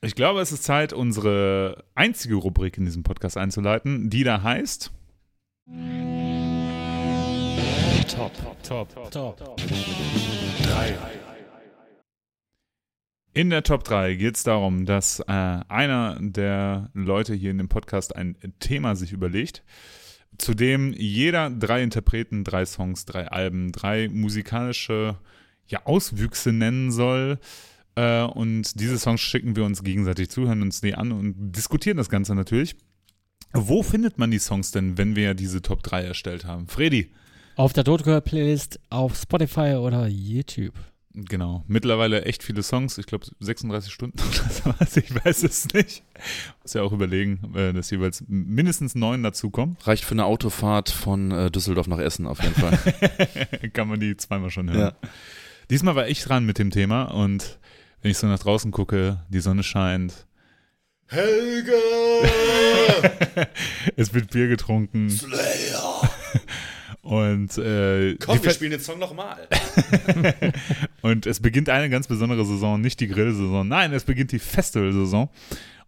[0.00, 4.92] Ich glaube, es ist Zeit, unsere einzige Rubrik in diesem Podcast einzuleiten, die da heißt
[8.06, 9.60] Top, Top, Top.
[13.34, 17.68] In der Top 3 geht es darum, dass äh, einer der Leute hier in dem
[17.68, 19.64] Podcast ein Thema sich überlegt,
[20.38, 25.18] zu dem jeder drei Interpreten, drei Songs, drei Alben, drei musikalische
[25.66, 27.40] ja, Auswüchse nennen soll.
[27.98, 31.96] Äh, und diese Songs schicken wir uns gegenseitig zu, hören uns die an und diskutieren
[31.96, 32.76] das Ganze natürlich.
[33.52, 36.68] Wo findet man die Songs denn, wenn wir diese Top 3 erstellt haben?
[36.68, 37.10] Freddy.
[37.56, 40.74] Auf der Totgehör-Playlist auf Spotify oder YouTube.
[41.12, 41.64] Genau.
[41.66, 42.98] Mittlerweile echt viele Songs.
[42.98, 44.96] Ich glaube 36 Stunden oder sowas.
[44.96, 46.04] Ich weiß es nicht.
[46.62, 49.76] Muss ja auch überlegen, äh, dass jeweils mindestens neun dazukommen.
[49.82, 52.78] Reicht für eine Autofahrt von äh, Düsseldorf nach Essen auf jeden Fall.
[53.72, 54.94] Kann man die zweimal schon hören.
[55.68, 57.58] Diesmal war ich dran mit dem Thema und
[58.02, 60.26] wenn ich so nach draußen gucke, die Sonne scheint.
[61.06, 61.72] Helga!
[63.96, 65.10] es wird Bier getrunken.
[65.10, 66.10] Slayer!
[67.02, 69.48] Und, äh, die Fe- spielen den Song nochmal.
[71.00, 75.30] und es beginnt eine ganz besondere Saison, nicht die Grillsaison, nein, es beginnt die Festivalsaison.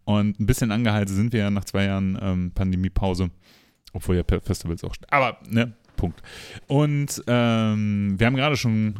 [0.04, 3.30] Und ein bisschen angehalten sind wir ja nach zwei Jahren ähm, Pandemiepause,
[3.92, 4.96] obwohl ja Festivals auch.
[5.10, 6.22] Aber, ne, Punkt.
[6.66, 8.94] Und ähm, wir haben gerade schon,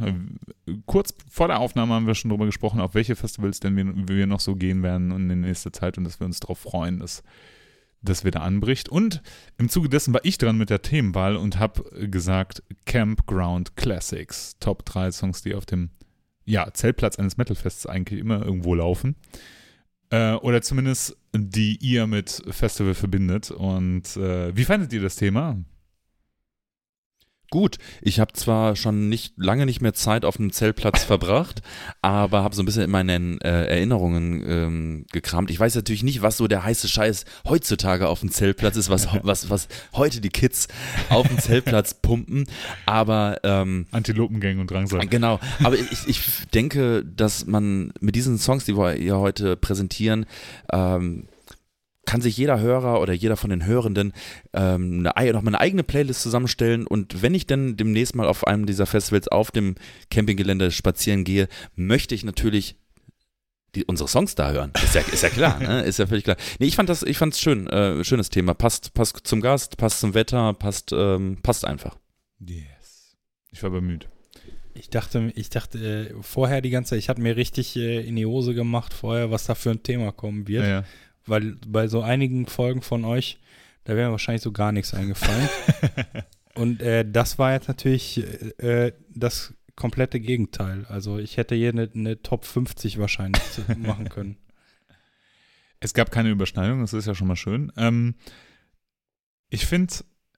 [0.69, 3.87] äh, kurz vor der Aufnahme haben wir schon darüber gesprochen, auf welche Festivals denn wir,
[4.19, 6.99] wir noch so gehen werden in der nächsten Zeit und dass wir uns darauf freuen,
[6.99, 7.23] dass
[8.03, 8.91] das wieder anbricht.
[8.91, 9.23] Und
[9.57, 14.57] im Zuge dessen war ich dran mit der Themenwahl und habe gesagt Campground Classics.
[14.61, 15.89] Top 3 Songs, die auf dem
[16.45, 19.17] ja, Zeltplatz eines Metalfests eigentlich immer irgendwo laufen.
[20.11, 23.51] Äh, oder zumindest die ihr mit Festival verbindet.
[23.51, 25.57] Und äh, wie fandet ihr das Thema?
[27.51, 31.63] Gut, ich habe zwar schon nicht lange nicht mehr Zeit auf einem Zeltplatz verbracht,
[32.01, 35.51] aber habe so ein bisschen in meinen äh, Erinnerungen ähm, gekramt.
[35.51, 39.09] Ich weiß natürlich nicht, was so der heiße Scheiß heutzutage auf dem Zeltplatz ist, was,
[39.25, 40.69] was, was heute die Kids
[41.09, 42.47] auf dem Zeltplatz pumpen,
[42.87, 45.09] aber ähm, Antilopengang und Drangsal.
[45.09, 46.21] Genau, aber ich, ich
[46.55, 50.25] denke, dass man mit diesen Songs, die wir hier heute präsentieren,
[50.73, 51.27] ähm,
[52.11, 54.13] kann sich jeder Hörer oder jeder von den Hörenden
[54.53, 58.27] ähm, eine, ei- noch mal eine eigene Playlist zusammenstellen und wenn ich dann demnächst mal
[58.27, 59.77] auf einem dieser Festivals auf dem
[60.11, 61.47] Campinggelände spazieren gehe,
[61.77, 62.75] möchte ich natürlich
[63.77, 64.73] die, unsere Songs da hören.
[64.83, 65.83] Ist ja, ist ja klar, ne?
[65.83, 66.37] Ist ja völlig klar.
[66.59, 68.53] Nee, ich fand das, ich fand's schön, äh, schönes Thema.
[68.55, 71.97] Passt, passt zum Gast, passt zum Wetter, passt, ähm, passt einfach.
[72.41, 73.17] Yes.
[73.53, 74.09] Ich war bemüht.
[74.75, 75.79] Ich dachte, ich dachte
[76.11, 79.31] äh, vorher die ganze Zeit, ich hatte mir richtig äh, in die Hose gemacht vorher,
[79.31, 80.65] was da für ein Thema kommen wird.
[80.65, 80.85] Ja, ja.
[81.27, 83.39] Weil bei so einigen Folgen von euch,
[83.85, 85.49] da wäre mir wahrscheinlich so gar nichts eingefallen.
[86.55, 88.23] Und äh, das war jetzt natürlich
[88.59, 90.85] äh, das komplette Gegenteil.
[90.89, 93.43] Also ich hätte hier eine, eine Top 50 wahrscheinlich
[93.79, 94.37] machen können.
[95.81, 97.73] Es gab keine Überschneidung, das ist ja schon mal schön.
[97.77, 98.15] Ähm,
[99.49, 99.95] ich finde,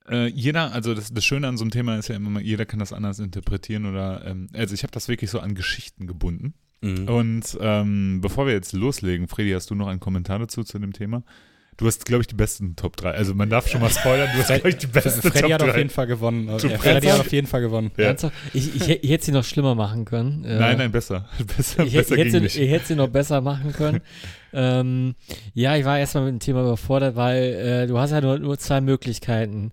[0.08, 2.66] äh, jeder, also das, das Schöne an so einem Thema ist ja immer, mal, jeder
[2.66, 6.54] kann das anders interpretieren oder, ähm, also ich habe das wirklich so an Geschichten gebunden.
[6.82, 7.08] Mhm.
[7.08, 10.92] Und ähm, bevor wir jetzt loslegen, Freddy, hast du noch einen Kommentar dazu zu dem
[10.92, 11.22] Thema?
[11.78, 13.12] Du hast, glaube ich, die besten Top 3.
[13.12, 15.62] Also man darf schon mal spoilern, du hast, glaube ich, die besten Freddy Top hat
[15.62, 15.78] auf 3.
[15.78, 16.46] jeden Fall gewonnen.
[16.46, 17.90] Du Äh, Freddy hat auf jeden Fall gewonnen.
[17.96, 18.14] Ja.
[18.52, 20.44] Ich, ich, ich hätte sie noch schlimmer machen können.
[20.44, 21.28] Äh, Nein, nein, besser.
[21.56, 24.00] besser, ich, besser ich, hätte, ich hätte sie noch besser machen können.
[24.52, 25.14] ähm,
[25.54, 28.58] ja, ich war erstmal mit dem Thema überfordert, weil äh, du hast ja nur, nur
[28.58, 29.72] zwei Möglichkeiten.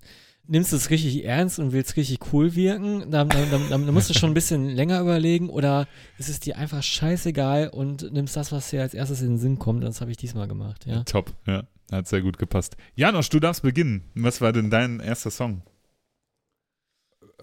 [0.52, 4.10] Nimmst du es richtig ernst und willst richtig cool wirken, dann, dann, dann, dann musst
[4.10, 8.52] du schon ein bisschen länger überlegen oder ist es dir einfach scheißegal und nimmst das,
[8.52, 9.84] was dir als erstes in den Sinn kommt.
[9.84, 11.04] Das habe ich diesmal gemacht, ja.
[11.04, 11.64] Top, ja.
[11.92, 12.78] Hat sehr gut gepasst.
[12.96, 14.04] Janosch, du darfst beginnen.
[14.16, 15.62] Was war denn dein erster Song?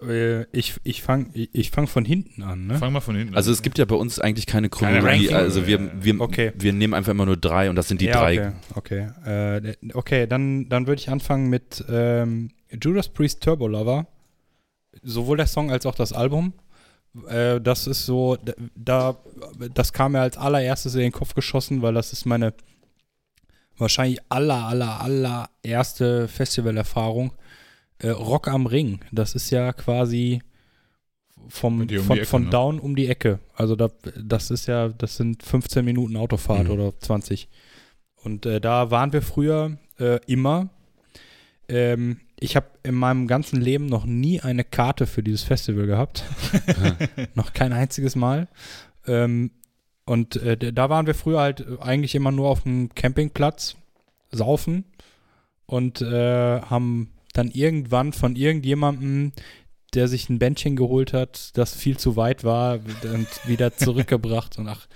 [0.01, 2.67] Äh, ich ich fange ich, fang von hinten an.
[2.67, 2.77] Ne?
[2.77, 3.53] Fang mal von hinten Also an.
[3.55, 5.33] es gibt ja bei uns eigentlich keine Chronologie.
[5.33, 6.51] Also wir, wir, Okay.
[6.55, 8.53] wir nehmen einfach immer nur drei und das sind die ja, drei.
[8.75, 9.59] Okay, okay.
[9.63, 12.49] Äh, okay dann, dann würde ich anfangen mit ähm,
[12.81, 14.07] Judas Priest Turbo Lover.
[15.03, 16.53] Sowohl der Song als auch das Album.
[17.29, 18.37] Äh, das ist so,
[18.75, 19.17] da,
[19.73, 22.53] das kam mir als allererstes in den Kopf geschossen, weil das ist meine
[23.77, 27.33] wahrscheinlich aller, aller, aller erste Festivalerfahrung.
[27.99, 28.99] Äh, Rock am Ring.
[29.11, 30.41] Das ist ja quasi
[31.47, 32.49] vom, um von, Ecke, von ne?
[32.49, 33.39] Down um die Ecke.
[33.55, 33.89] Also da,
[34.21, 36.71] das ist ja, das sind 15 Minuten Autofahrt Mhm.
[36.71, 37.47] oder 20.
[38.23, 40.69] Und äh, da waren wir früher äh, immer.
[41.69, 46.23] Ähm, ich habe in meinem ganzen Leben noch nie eine Karte für dieses Festival gehabt.
[47.35, 48.47] noch kein einziges Mal.
[49.05, 49.51] Ähm,
[50.05, 53.75] und äh, da waren wir früher halt eigentlich immer nur auf dem Campingplatz
[54.31, 54.85] saufen
[55.65, 59.33] und äh, haben dann irgendwann von irgendjemandem,
[59.93, 64.67] der sich ein Bändchen geholt hat, das viel zu weit war, und wieder zurückgebracht und
[64.67, 64.87] ach,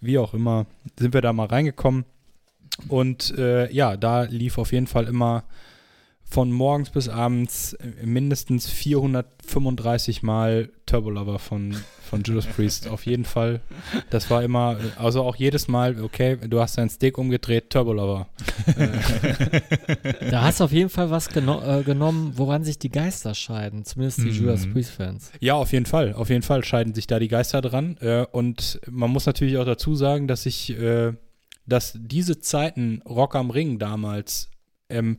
[0.00, 0.66] wie auch immer,
[0.98, 2.04] sind wir da mal reingekommen.
[2.88, 5.44] Und äh, ja, da lief auf jeden Fall immer
[6.28, 11.76] von morgens bis abends äh, mindestens 435 Mal Turbo Lover von,
[12.10, 12.88] von Judas Priest.
[12.88, 13.60] Auf jeden Fall.
[14.10, 17.92] Das war immer, äh, also auch jedes Mal, okay, du hast deinen Stick umgedreht, Turbo
[17.92, 18.28] Lover.
[18.76, 19.60] Äh,
[20.30, 23.84] Da hast du auf jeden Fall was geno äh, genommen, woran sich die Geister scheiden,
[23.84, 24.32] zumindest die Mhm.
[24.32, 25.30] Judas Priest-Fans.
[25.40, 26.12] Ja, auf jeden Fall.
[26.14, 27.96] Auf jeden Fall scheiden sich da die Geister dran.
[28.00, 31.12] Äh, und man muss natürlich auch dazu sagen, dass ich, äh,
[31.66, 34.50] dass diese Zeiten Rock am Ring damals,
[34.88, 35.18] ähm,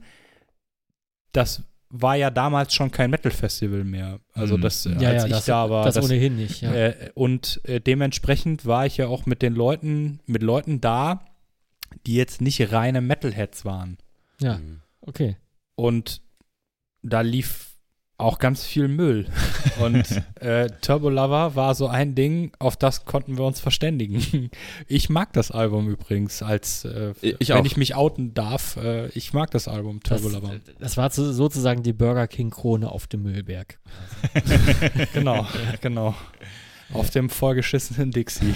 [1.37, 4.19] das war ja damals schon kein Metal-Festival mehr.
[4.33, 4.61] Also Mhm.
[4.61, 5.85] das, Ja, als ja, ich das, da war.
[5.85, 6.73] das, das- ohnehin nicht, ja.
[6.73, 11.23] äh, und äh, dementsprechend war ich ja auch mit den Leuten, mit Leuten da,
[12.05, 13.97] die jetzt nicht reine Metalheads waren.
[14.41, 14.81] ja, Mhm.
[15.01, 15.37] okay.
[15.75, 16.21] Und
[17.03, 17.76] da lief
[18.19, 19.27] auch ganz viel Müll.
[19.79, 20.05] Und
[20.41, 24.49] äh, Turbo Lover war so ein Ding, auf das konnten wir uns verständigen.
[24.87, 27.65] Ich mag das Album übrigens, als äh, Ich wenn auch.
[27.65, 28.77] ich mich outen darf.
[28.77, 30.55] Äh, ich mag das Album Das, Turbo Lover.
[30.79, 33.77] das war so- sozusagen die Burger King-Krone auf dem Müllberg.
[35.13, 35.45] genau,
[35.81, 36.15] genau.
[36.93, 38.53] Auf dem vorgeschissenen Dixie.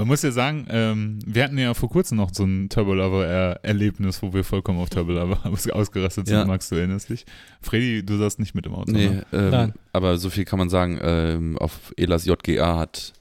[0.00, 4.22] Man muss ja sagen, ähm, wir hatten ja vor kurzem noch so ein Turbo Lover-Erlebnis,
[4.22, 5.40] wo wir vollkommen auf Turbo Lover
[5.74, 6.38] ausgerastet sind.
[6.38, 6.46] Ja.
[6.46, 7.26] Magst du erinnerst dich?
[7.60, 8.92] Freddy, du saßt nicht mit im Auto.
[8.92, 9.26] Nee, ne?
[9.30, 9.74] ähm, Nein.
[9.92, 10.98] aber so viel kann man sagen.
[11.02, 13.12] Ähm, auf Elas JGA hat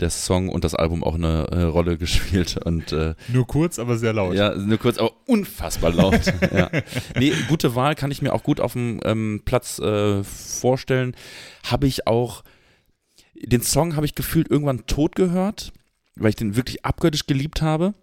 [0.00, 3.98] der Song und das Album auch eine äh, Rolle gespielt und äh, Nur kurz, aber
[3.98, 4.34] sehr laut.
[4.34, 6.32] ja, nur kurz, aber unfassbar laut.
[6.50, 6.70] ja.
[7.18, 11.14] Nee, gute Wahl kann ich mir auch gut auf dem ähm, Platz äh, vorstellen.
[11.64, 12.42] Habe ich auch,
[13.34, 15.74] den Song habe ich gefühlt irgendwann tot gehört,
[16.16, 17.94] weil ich den wirklich abgöttisch geliebt habe.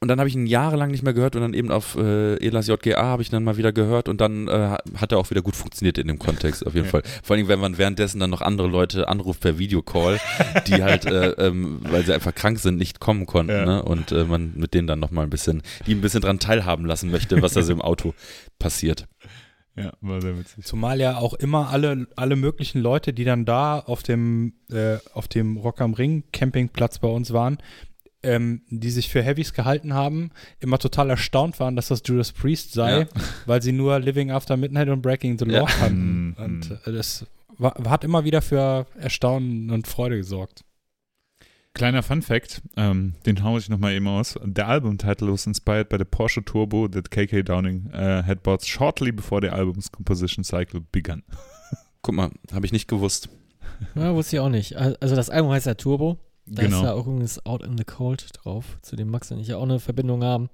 [0.00, 2.66] Und dann habe ich ihn jahrelang nicht mehr gehört und dann eben auf äh, Elas
[2.66, 5.42] JGA habe ich ihn dann mal wieder gehört und dann äh, hat er auch wieder
[5.42, 6.90] gut funktioniert in dem Kontext, auf jeden Ja.
[6.90, 7.02] Fall.
[7.22, 10.18] Vor allem, wenn man währenddessen dann noch andere Leute anruft per Videocall,
[10.66, 13.64] die halt, äh, ähm, weil sie einfach krank sind, nicht kommen konnten Ja.
[13.64, 13.82] ne?
[13.84, 17.12] und äh, man mit denen dann nochmal ein bisschen, die ein bisschen dran teilhaben lassen
[17.12, 18.12] möchte, was da so im Auto
[18.58, 19.06] passiert.
[19.76, 20.64] Ja, war sehr witzig.
[20.66, 25.28] Zumal ja auch immer alle, alle möglichen Leute, die dann da auf dem, äh, auf
[25.28, 27.58] dem Rock am Ring Campingplatz bei uns waren,
[28.22, 30.30] ähm, die sich für Heavies gehalten haben,
[30.60, 33.06] immer total erstaunt waren, dass das Judas Priest sei, Ja.
[33.46, 35.64] weil sie nur Living After Midnight und Breaking the Law Ja.
[35.66, 36.26] kannten.
[36.28, 36.34] Mhm.
[36.36, 37.26] Und äh, das
[37.58, 40.64] war, hat immer wieder für Erstaunen und Freude gesorgt.
[41.74, 44.38] Kleiner Fun Fact, ähm, den haue ich nochmal eben aus.
[44.44, 49.10] Der Album-Title was inspired by the Porsche Turbo that KK Downing uh, had bought shortly
[49.10, 51.22] before the album's composition cycle began.
[52.02, 53.30] Guck mal, habe ich nicht gewusst.
[53.94, 54.76] Ja, wusste ich auch nicht.
[54.76, 56.18] Al- Also das Album heißt ja Turbo.
[56.44, 56.84] Da ist Genau.
[56.84, 59.62] ja auch übrigens Out in the Cold drauf, zu dem Max und ich ja auch
[59.62, 60.50] eine Verbindung haben,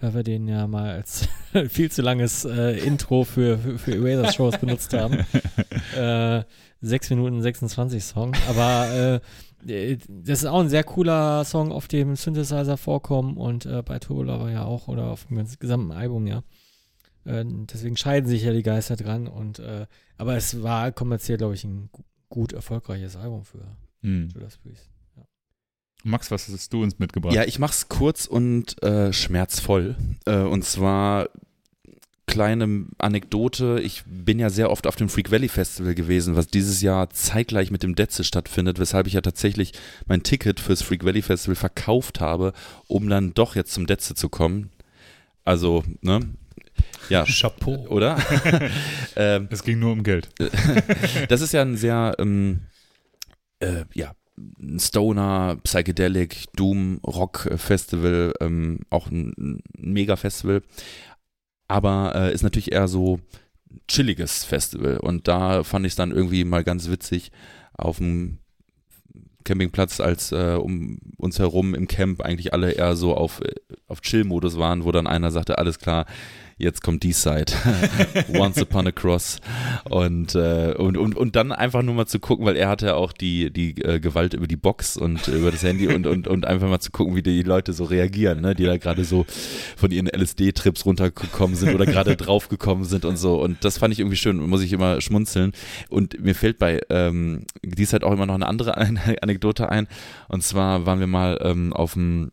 [0.00, 1.28] weil wir den ja mal als
[1.68, 5.18] viel zu langes äh, Intro für, für, für Eraser-Shows benutzt haben.
[5.96, 6.42] äh,
[6.80, 8.34] 6 Minuten 26 Song.
[8.48, 9.20] Aber äh,
[9.62, 14.22] das ist auch ein sehr cooler Song, auf dem Synthesizer vorkommen und äh, bei Turbo
[14.22, 16.42] Lover ja auch oder auf dem gesamten Album ja.
[17.24, 19.86] Äh, deswegen scheiden sich ja die Geister dran und äh,
[20.16, 24.28] aber es war kommerziell, glaube ich, ein gu- gut erfolgreiches Album für Hm.
[24.32, 24.88] Judas Priest.
[25.16, 25.24] Ja.
[26.04, 27.34] Max, was hast du uns mitgebracht?
[27.34, 29.96] Ja, ich mach's kurz und äh, schmerzvoll.
[30.24, 31.28] Äh, und zwar
[32.28, 33.80] kleine Anekdote.
[33.82, 37.72] Ich bin ja sehr oft auf dem Freak Valley Festival gewesen, was dieses Jahr zeitgleich
[37.72, 39.72] mit dem Detze stattfindet, weshalb ich ja tatsächlich
[40.06, 42.52] mein Ticket fürs Freak Valley Festival verkauft habe,
[42.86, 44.70] um dann doch jetzt zum Detze zu kommen.
[45.44, 46.20] Also, ne?
[47.08, 47.86] Ja, Chapeau.
[47.88, 48.18] oder?
[49.16, 50.28] ähm, Es ging nur um Geld.
[51.28, 52.60] das ist ja ein sehr, ähm,
[53.58, 54.12] äh, ja,
[54.78, 60.62] Stoner, Psychedelic, Doom, Rock Festival, ähm, auch ein, ein Mega-Festival.
[61.68, 63.20] Aber äh, ist natürlich eher so
[63.86, 64.98] chilliges Festival.
[64.98, 67.30] Und da fand ich es dann irgendwie mal ganz witzig
[67.74, 68.38] auf dem
[69.44, 73.54] Campingplatz, als äh, um uns herum im Camp eigentlich alle eher so auf, äh,
[73.86, 76.06] auf Chill-Modus waren, wo dann einer sagte, alles klar,
[76.58, 77.46] jetzt kommt die Side.
[78.34, 79.40] Once upon a cross.
[79.88, 83.12] Und, äh, und, und, und dann einfach nur mal zu gucken, weil er hatte auch
[83.12, 86.68] die, die äh, Gewalt über die Box und über das Handy und, und, und einfach
[86.68, 88.54] mal zu gucken, wie die Leute so reagieren, ne?
[88.54, 89.24] die da gerade so
[89.76, 93.40] von ihren LSD-Trips runtergekommen sind oder gerade draufgekommen sind und so.
[93.40, 95.52] Und das fand ich irgendwie schön, muss ich immer schmunzeln.
[95.88, 98.76] Und mir fällt bei ähm, dies halt auch immer noch eine andere
[99.22, 99.86] Anekdote ein.
[100.28, 102.30] Und zwar waren wir mal ähm, auf, dem,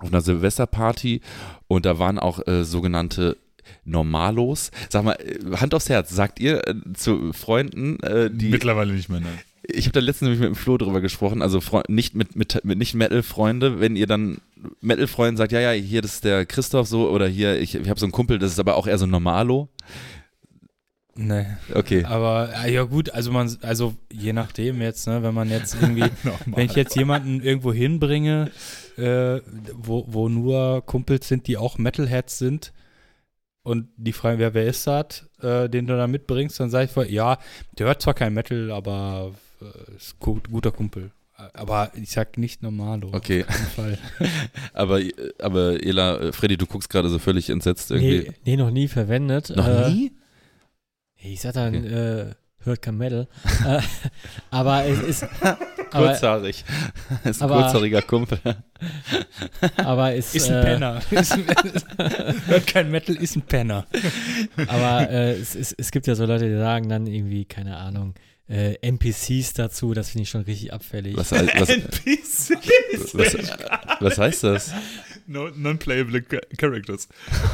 [0.00, 1.20] auf einer Silvesterparty
[1.68, 3.36] und da waren auch äh, sogenannte
[3.84, 4.70] Normalos.
[4.88, 8.48] Sag mal, äh, Hand aufs Herz, sagt ihr äh, zu Freunden, äh, die.
[8.48, 9.38] Mittlerweile nicht mehr, nein.
[9.62, 12.64] Ich habe da letztens nämlich mit dem Flo drüber gesprochen, also Freu nicht mit, mit,
[12.64, 14.38] mit nicht Metal-Freunde, wenn ihr dann
[14.80, 18.00] Metal-Freunden sagt, ja, ja, hier, das ist der Christoph so, oder hier, ich, ich habe
[18.00, 19.68] so einen Kumpel, das ist aber auch eher so ein Normalo.
[21.16, 21.46] Nee.
[21.74, 22.04] Okay.
[22.04, 26.04] Aber ja gut, also man, also je nachdem jetzt, ne, wenn man jetzt irgendwie,
[26.46, 28.50] wenn ich jetzt jemanden irgendwo hinbringe,
[28.96, 29.40] äh,
[29.74, 32.72] wo, wo nur Kumpels sind, die auch Metalheads sind
[33.62, 36.90] und die fragen, wer, wer ist das, äh, den du da mitbringst, dann sage ich
[36.90, 37.38] voll, ja,
[37.78, 41.10] der hört zwar kein Metal, aber äh, ist gut, guter Kumpel.
[41.54, 43.08] Aber ich sag nicht Normalo.
[43.14, 43.44] Okay.
[43.48, 43.98] Auf keinen Fall.
[44.74, 45.00] Aber,
[45.38, 48.28] aber Ela, äh, Freddy, du guckst gerade so völlig entsetzt irgendwie.
[48.28, 49.50] Nee, nee, noch nie verwendet.
[49.56, 50.12] Noch äh, nie?
[51.16, 51.86] Ich sag dann, Okay.
[51.88, 53.26] äh, hört kein Metal.
[53.66, 53.80] äh,
[54.50, 55.26] aber es ist.
[55.92, 56.64] Aber, Kurzhaarig.
[57.24, 58.38] ist ein aber- kurzhaariger Kumpel.
[59.76, 61.00] aber es Ist ein äh, Penner.
[61.10, 61.46] Ist ein,
[62.46, 63.86] hört kein Metal, ist ein Penner.
[64.68, 68.14] Aber äh, es, es, es gibt ja so Leute, die sagen dann irgendwie, keine Ahnung,
[68.48, 71.16] äh, NPCs dazu, das finde ich schon richtig abfällig.
[71.16, 72.50] Was, was, NPCs.
[73.12, 73.36] was,
[74.00, 74.72] was heißt das?
[75.26, 77.08] No- Non-playable Cha- Characters.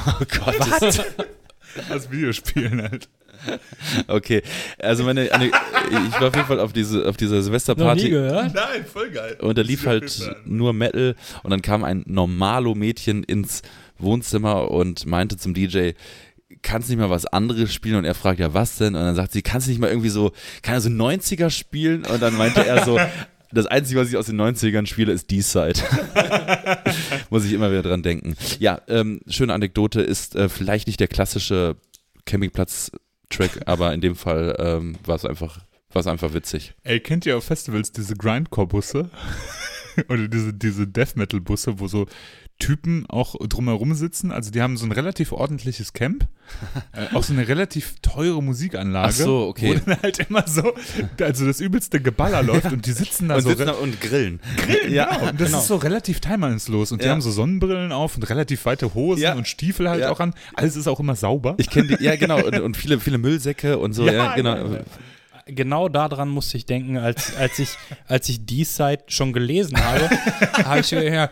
[0.07, 0.59] Oh Gott.
[0.81, 1.01] Was?
[1.91, 3.09] Aus Videospielen halt.
[4.09, 4.43] Okay,
[4.79, 5.53] also meine, eine, ich
[6.21, 8.55] war auf jeden Fall auf, diese, auf dieser Noch nie Silvesterparty gehört?
[8.55, 9.37] Nein, voll geil.
[9.41, 13.63] und da lief halt nur Metal und dann kam ein Normalo-Mädchen ins
[13.99, 15.93] Wohnzimmer und meinte zum DJ,
[16.63, 17.97] kannst nicht mal was anderes spielen?
[17.97, 18.95] Und er fragt, ja, was denn?
[18.95, 20.33] Und dann sagt sie, kannst du nicht mal irgendwie so,
[20.63, 22.05] kann er so 90er spielen?
[22.05, 22.99] Und dann meinte er so,
[23.53, 25.81] das Einzige, was ich aus den 90ern spiele, ist D-Side.
[27.31, 28.37] Muss ich immer wieder dran denken.
[28.59, 31.77] Ja, ähm, schöne Anekdote ist äh, vielleicht nicht der klassische
[33.29, 35.59] Campingplatz-Track, aber in dem Fall ähm, war es einfach,
[36.07, 36.75] einfach witzig.
[36.83, 39.11] Ey, kennt ihr auf Festivals diese Grindcore-Busse?
[40.09, 42.07] Oder diese, diese Death Metal-Busse, wo so
[42.59, 44.33] Typen auch drumherum sitzen?
[44.33, 46.27] Also die haben so ein relativ ordentliches Camp,
[46.93, 49.09] äh, auch so eine relativ teure Musikanlage.
[49.09, 49.75] Ach so, okay.
[49.85, 50.73] Wo dann halt immer so,
[51.21, 53.51] also das übelste Geballer läuft und die sitzen da Und so.
[53.51, 54.41] sitzen da und grillen.
[54.89, 55.59] ja, und das genau.
[55.59, 56.93] ist so relativ teilnahmslos.
[56.93, 57.13] Und die Ja.
[57.13, 59.35] haben so Sonnenbrillen auf und relativ weite Hosen Ja.
[59.35, 60.11] und Stiefel halt Ja.
[60.11, 60.35] auch an.
[60.55, 61.55] Alles ist auch immer sauber.
[61.59, 64.57] Ich kenne die, ja genau, und, und viele, viele Müllsäcke und so, ja, Ja, genau.
[64.57, 64.81] ja, ja.
[65.47, 67.71] genau daran musste ich denken, als, als ich,
[68.09, 70.09] als ich die Site schon gelesen habe,
[70.65, 71.31] habe ich mir ja,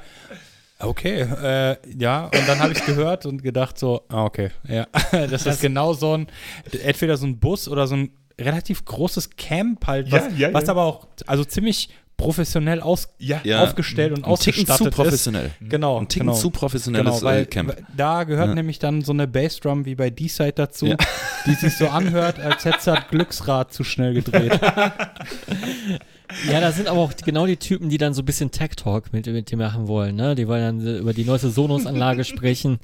[0.80, 4.86] okay, äh, ja, und dann habe ich es gehört und gedacht so, ah, okay, ja,
[5.12, 6.26] das ist genau so ein,
[6.82, 8.10] entweder so ein Bus oder so ein
[8.40, 10.70] relativ großes Camp halt, was, Ja, ja, was ja.
[10.70, 13.40] aber auch, also ziemlich professionell aus, Ja.
[13.44, 13.62] Ja.
[13.64, 15.46] aufgestellt und Ein Ticken ausgestattet zu professionell.
[15.46, 15.68] ist.
[15.70, 16.38] Genau, Ein Ticken genau.
[16.38, 17.76] zu professionelles Genau, weil äh, Camp.
[17.96, 18.55] da gehört Ja.
[18.55, 20.96] nämlich dann so eine Bassdrum wie bei D-Side dazu, Ja.
[21.46, 24.60] die sich so anhört, als hätte das Glücksrad zu schnell gedreht.
[26.51, 29.26] Ja, das sind aber auch genau die Typen, die dann so ein bisschen Tech-Talk mit,
[29.26, 30.34] mit dir machen wollen, ne?
[30.34, 32.78] Die wollen dann über die neueste Sonos-Anlage sprechen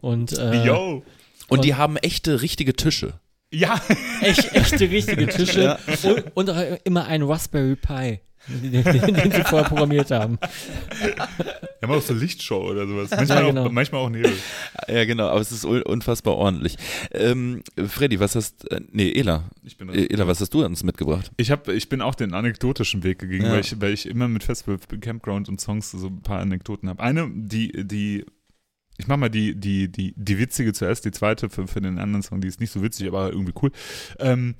[0.00, 1.02] und äh, Yo.
[1.48, 3.14] Und die haben echte, richtige Tische.
[3.52, 3.80] Ja,
[4.20, 5.62] Echt, echte, richtige Tische.
[5.62, 5.78] Ja.
[6.02, 10.38] Und, und auch immer ein Raspberry Pi, den, den, den sie vorher programmiert haben.
[11.88, 13.10] Wir haben auch so Lichtshow oder sowas.
[13.10, 13.66] Manchmal, Ja, genau.
[13.66, 14.32] auch, manchmal auch Nebel.
[14.88, 16.76] Ja, genau, aber es ist un- unfassbar ordentlich.
[17.12, 20.82] Ähm, Freddy, was hast, äh, nee, Ela, Ich bin Äh, Ela, was hast du uns
[20.82, 21.30] mitgebracht?
[21.36, 23.52] Ich, hab, ich bin auch den anekdotischen Weg gegangen, Ja.
[23.52, 27.02] weil, ich, weil ich immer mit Festival, Campground und Songs so ein paar Anekdoten habe.
[27.02, 28.24] Eine, die, die,
[28.98, 32.22] ich mach mal die, die, die, die witzige zuerst, die zweite für, für den anderen
[32.22, 33.70] Song, die ist nicht so witzig, aber irgendwie cool.
[34.18, 34.54] Ähm,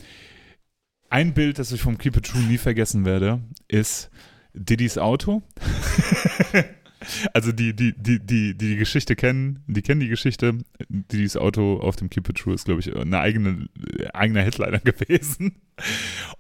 [1.11, 4.11] ein Bild, das ich vom Keep It True nie vergessen werde, ist
[4.53, 5.43] Diddy's Auto.
[7.33, 10.59] Also die, die, die, die, Geschichte kennen, die kennen die Geschichte.
[10.89, 13.69] Diddy's Auto auf dem Keep It True ist, glaube ich, eine eigene,
[14.13, 15.57] eigener Headliner gewesen.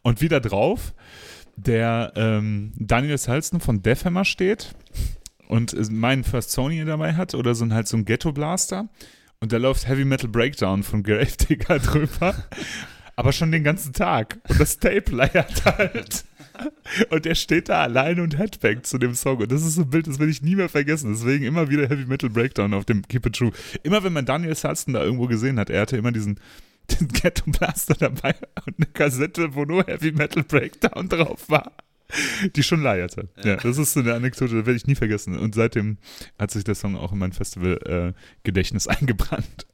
[0.02, 0.94] Und wieder drauf,
[1.56, 4.74] der ähm, Daniel Salzen von Deathhammer steht
[5.48, 8.88] und meinen First Sony dabei hat oder so ein halt so ein Ghetto Blaster
[9.40, 12.34] und da läuft Heavy Metal Breakdown von Gravedigger drüber,
[13.16, 16.24] aber schon den ganzen Tag und das Tape leiert halt.
[17.10, 19.38] Und er steht da alleine und headbangt zu dem Song.
[19.38, 21.12] Und das ist so ein Bild, das will ich nie mehr vergessen.
[21.12, 23.52] Deswegen immer wieder Heavy Metal Breakdown auf dem Keep It True.
[23.82, 26.38] Immer wenn man Daniel Salston da irgendwo gesehen hat, er hatte immer diesen
[27.00, 28.34] den Ghetto Blaster dabei
[28.66, 31.72] und eine Kassette, wo nur Heavy Metal Breakdown drauf war.
[32.54, 33.28] Die schon leierte.
[33.42, 35.38] Ja, das ist so eine Anekdote, die werde ich nie vergessen.
[35.38, 35.96] Und seitdem
[36.38, 39.66] hat sich der Song auch in mein Festival-Gedächtnis eingebrannt.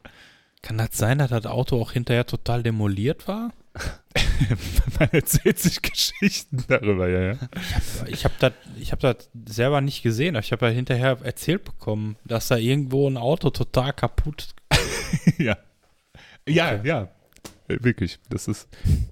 [0.62, 3.52] Kann das sein, dass das Auto auch hinterher total demoliert war?
[4.98, 7.38] Man erzählt sich Geschichten darüber, ja, ja.
[8.06, 11.64] Ich habe das ich hab das selber nicht gesehen, aber ich habe ja hinterher erzählt
[11.64, 14.48] bekommen, dass da irgendwo ein Auto total kaputt
[15.38, 15.56] ja.
[16.48, 17.08] Ja, ja.
[17.70, 18.18] Äh, Wirklich.
[18.28, 18.68] Das ist.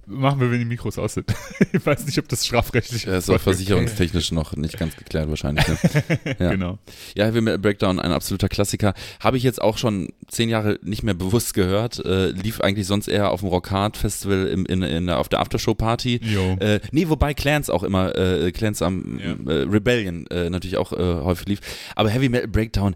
[0.07, 1.33] Machen wir, wenn die Mikros aus sind.
[1.73, 5.67] ich weiß nicht, ob das strafrechtlich Ja, ist auch versicherungstechnisch noch nicht ganz geklärt wahrscheinlich.
[5.67, 5.79] Ne?
[6.39, 6.51] Ja.
[6.51, 6.79] Genau.
[7.17, 8.95] Ja, Heavy Metal Breakdown, ein absoluter Klassiker.
[9.21, 12.05] Habe ich jetzt auch schon zehn Jahre nicht mehr bewusst gehört.
[12.05, 15.41] Äh, lief eigentlich sonst eher auf dem Rock Hard Festival im, in, in, auf der
[15.41, 16.21] Aftershow-Party.
[16.61, 19.53] Äh, nee, wobei Clans auch immer, äh, Clans am Ja.
[19.53, 21.61] äh, Rebellion äh, natürlich auch äh, häufig lief.
[21.97, 22.95] Aber Heavy Metal Breakdown,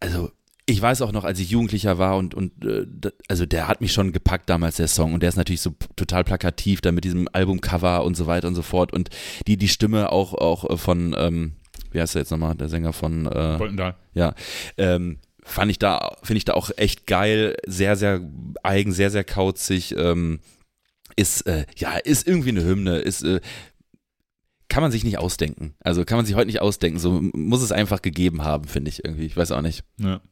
[0.00, 0.30] also
[0.72, 2.86] ich weiß auch noch, als ich Jugendlicher war und, und äh,
[3.28, 5.12] also der hat mich schon gepackt damals, der Song.
[5.12, 8.54] Und der ist natürlich so total plakativ, da mit diesem Albumcover und so weiter und
[8.54, 8.92] so fort.
[8.92, 9.10] Und
[9.46, 11.52] die, die Stimme auch, auch äh, von, ähm,
[11.90, 13.96] wie heißt der jetzt nochmal, der Sänger von äh, Wollten da.
[14.14, 14.34] ja,
[14.78, 18.20] ähm, fand ich da, finde ich da auch echt geil, sehr, sehr
[18.62, 20.40] eigen, sehr, sehr kauzig, ähm,
[21.16, 23.40] ist, äh, ja, ist irgendwie eine Hymne, ist, äh,
[24.68, 25.74] kann man sich nicht ausdenken.
[25.80, 29.04] Also kann man sich heute nicht ausdenken, so muss es einfach gegeben haben, finde ich
[29.04, 29.26] irgendwie.
[29.26, 29.84] Ich weiß auch nicht.
[29.98, 30.22] Ja.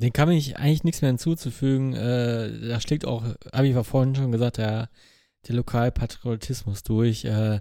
[0.00, 1.92] Den kann ich eigentlich nichts mehr hinzuzufügen.
[1.94, 4.88] Äh, da schlägt auch, habe ich vorhin schon gesagt, der,
[5.48, 7.24] der Lokalpatriotismus durch.
[7.24, 7.60] Äh,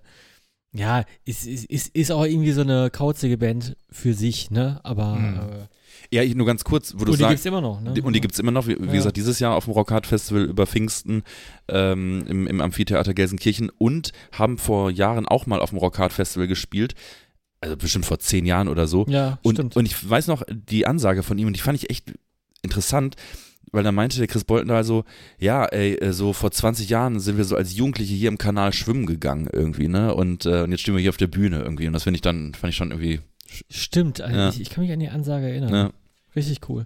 [0.73, 4.79] ja, ist, ist, ist, ist auch irgendwie so eine kauzige Band für sich, ne?
[4.83, 5.35] Aber Mhm.
[5.37, 5.67] äh,
[6.11, 7.93] Ja, ich, nur ganz kurz, wo du und die sagst, gibt's immer noch, ne?
[7.93, 8.91] Die- Und die gibt es immer noch, wie, wie Ja.
[8.91, 11.23] gesagt, dieses Jahr auf dem Rockhard Festival über Pfingsten
[11.67, 16.47] ähm, im, im Amphitheater Gelsenkirchen und haben vor Jahren auch mal auf dem Rockhard Festival
[16.47, 16.93] gespielt.
[17.61, 19.05] Also bestimmt vor zehn Jahren oder so.
[19.07, 19.75] Ja, Und, stimmt.
[19.75, 22.13] und ich weiß noch die Ansage von ihm und die fand ich echt
[22.63, 23.15] interessant,
[23.71, 25.03] weil da meinte der Chris Boltendahl so,
[25.37, 28.71] ja, ey, äh, so vor 20 Jahren sind wir so als Jugendliche hier im Kanal
[28.73, 30.13] schwimmen gegangen irgendwie, ne?
[30.13, 32.21] Und, äh, und jetzt stehen wir hier auf der Bühne irgendwie und das finde ich
[32.21, 33.19] dann, fand ich schon irgendwie,
[33.69, 34.49] stimmt, also Ja.
[34.49, 35.71] ich, ich kann mich an die Ansage erinnern.
[35.71, 35.93] ne?
[36.35, 36.85] Richtig cool.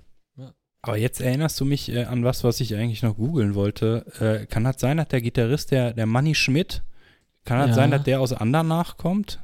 [0.84, 4.04] Aber jetzt erinnerst du mich äh, an was, was ich eigentlich noch googeln wollte.
[4.20, 6.82] Äh, kann das sein, dass der Gitarrist, der, der Manny Schmidt,
[7.46, 7.76] kann das Ja.
[7.76, 9.40] sein, dass der aus Andernach kommt?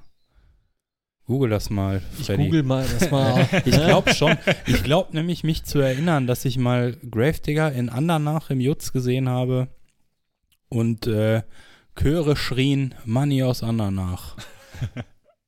[1.28, 2.46] Google das mal, Ich Freddy.
[2.46, 3.48] google mal das mal.
[3.66, 4.38] Ich glaube schon.
[4.66, 9.28] Ich glaube nämlich, mich zu erinnern, dass ich mal Gravedigger in Andernach im Jutz gesehen
[9.28, 9.68] habe
[10.70, 11.42] und äh,
[11.96, 14.38] Chöre schrien Money aus Andernach.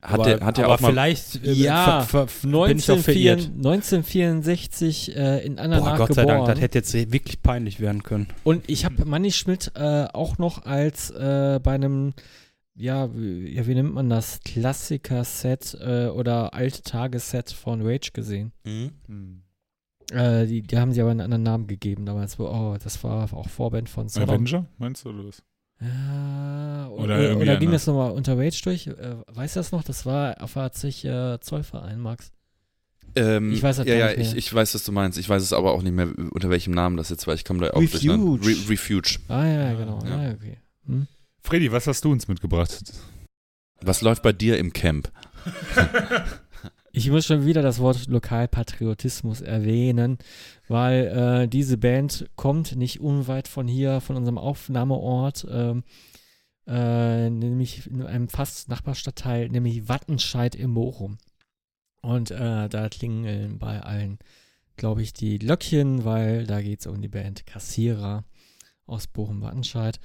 [0.01, 2.89] Hat aber, der, hat der aber auch mal, vielleicht äh, Ja, ver, ver, bin ich
[2.89, 3.39] auch 1964, verirrt.
[3.57, 6.37] 1964 äh, in Boah, Andernach Gott sei geboren.
[6.45, 8.27] Dank, das hätte jetzt wirklich peinlich werden können.
[8.43, 12.13] Und ich habe Manni Schmidt äh, auch noch als äh, bei einem,
[12.79, 18.51] ja, wie, ja, wie nennt man das, Klassiker-Set äh, oder Alte-Tages-Set von Rage gesehen.
[18.63, 18.91] Mhm.
[19.07, 19.41] Hm.
[20.11, 22.39] Äh, die, die haben sie aber einen anderen Namen gegeben damals.
[22.39, 24.29] Wo, oh, das war auch Vorband von Sodom.
[24.29, 25.43] Avenger, meinst du oder was?
[25.81, 27.83] Ja, Oder oder, irgendwie oder ging anders.
[27.85, 28.87] das nochmal unter Rage durch?
[28.87, 29.83] Äh, weißt du das noch?
[29.83, 32.31] Das war auf 80 äh, Zollverein, Max.
[33.15, 35.17] Ähm, Ich weiß das ja, ja, ich, ich weiß, was du meinst.
[35.17, 37.33] Ich weiß es aber auch nicht mehr, unter welchem Namen das jetzt war.
[37.33, 38.07] Ich komme da auch Refuge.
[38.07, 38.45] durcheinander.
[38.45, 39.19] Re Refuge.
[39.29, 39.99] Ah ja, genau.
[40.03, 40.23] Ja.
[40.23, 40.33] Ja.
[40.33, 40.57] okay.
[40.85, 41.07] Hm?
[41.41, 42.83] Freddy, was hast du uns mitgebracht?
[43.81, 45.11] Was läuft bei dir im Camp?
[46.91, 50.17] Ich muss schon wieder das Wort Lokalpatriotismus erwähnen,
[50.67, 51.05] weil
[51.43, 55.83] äh, diese Band kommt nicht unweit von hier, von unserem Aufnahmeort, ähm,
[56.65, 61.19] äh, nämlich in einem fast Nachbarstadtteil, nämlich Wattenscheid im Bochum.
[62.01, 64.17] Und äh, da klingeln bei allen,
[64.75, 68.23] glaube ich, die Glöckchen, weil da geht es um die Band Kassierer.
[68.87, 69.99] aus Bochum-Wattenscheid.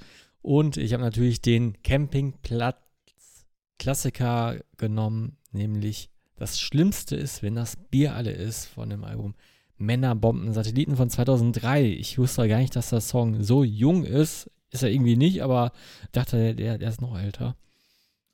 [0.45, 8.29] Und ich habe natürlich den Campingplatz-Klassiker genommen, nämlich Das Schlimmste ist, wenn das Bier alle
[8.29, 9.33] ist von dem Album
[9.79, 11.85] Männerbomben Satelliten von 2003.
[11.85, 14.51] Ich wusste gar nicht, dass der Song so jung ist.
[14.69, 15.71] Ist er irgendwie nicht, aber
[16.11, 17.55] dachte, der, der ist noch älter.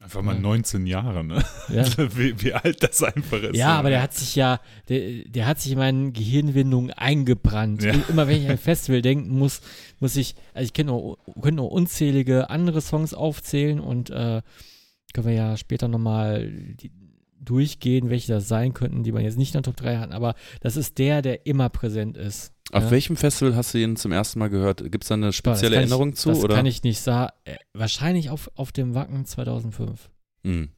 [0.02, 0.42] Einfach mal Ja.
[0.42, 1.44] 19 Jahre, ne?
[1.70, 1.86] Ja.
[2.18, 3.56] wie, wie alt das einfach ist.
[3.56, 4.60] Ja, aber der hat sich ja,
[4.90, 7.84] der, der hat sich in meinen Gehirnwindungen eingebrannt.
[7.84, 7.94] Ja.
[8.10, 9.62] Immer wenn ich an ein Festival denken muss,
[10.00, 14.42] muss ich, also ich kenne noch, könnte noch unzählige andere Songs aufzählen und äh,
[15.14, 16.52] können wir ja später nochmal
[17.40, 20.36] durchgehen, welche das sein könnten, die man jetzt nicht in der Top 3 hatten, aber
[20.62, 22.54] das ist der, der immer präsent ist.
[22.72, 22.92] Auf Ja.
[22.92, 24.90] welchem Festival hast du ihn zum ersten Mal gehört?
[24.92, 26.30] Gibt es da eine spezielle kann Erinnerung ich, zu?
[26.30, 26.56] Das oder?
[26.56, 27.32] kann ich nicht sagen.
[27.44, 30.10] Äh, wahrscheinlich auf, auf dem Wacken 2005.
[30.44, 30.70] Hm.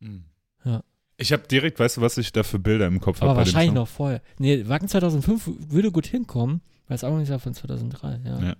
[0.00, 0.24] Hm.
[0.64, 0.82] Ja.
[1.16, 3.44] Ich habe direkt, weißt du, was ich da für Bilder im Kopf habe Aber bei
[3.44, 4.22] dem wahrscheinlich noch vorher.
[4.38, 8.20] Nee, Wacken 2005 würde gut hinkommen, weil es auch noch nicht von 2003.
[8.24, 8.40] Ja.
[8.40, 8.56] Ja.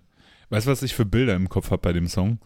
[0.49, 2.39] Weißt du, was ich für Bilder im Kopf habe bei dem Song?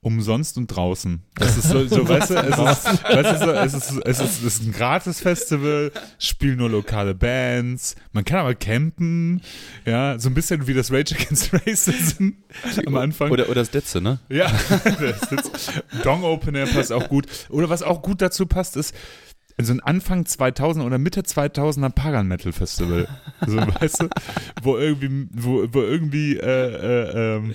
[0.00, 1.22] Umsonst und draußen.
[1.34, 4.38] Das ist so, so weißt du, es ist, weißt du so, es ist, es ist,
[4.38, 9.42] es ist ein Gratis-Festival, spielen nur lokale Bands, man kann aber campen,
[9.84, 12.28] ja, so ein bisschen wie das Rage Against Racism
[12.86, 13.32] am Anfang.
[13.32, 14.20] Oder, oder das letzte, ne?
[14.28, 14.46] Ja,
[14.84, 17.26] das ist Dong Opener passt auch gut.
[17.48, 18.94] Oder was auch gut dazu passt, ist
[19.60, 23.08] so ein Anfang 2000 oder Mitte 2000er Pagan Metal Festival.
[23.44, 24.08] So, weißt du,
[24.62, 27.54] wo irgendwie, wo, wo irgendwie, äh, äh, ähm,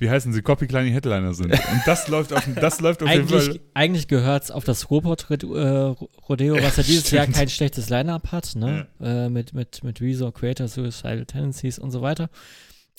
[0.00, 1.52] wie heißen sie, Copy Kleine Headliner sind.
[1.52, 3.40] Und das läuft auf, das läuft auf jeden Fall.
[3.40, 8.56] Eigentlich, eigentlich gehört es auf das Ruhrpott-Rodeo, was ja dieses Jahr kein schlechtes Line-Up hat,
[8.56, 8.86] ne?
[9.00, 12.30] Äh, mit, mit, mit Rezo, Creator, Suicidal Tendencies und so weiter.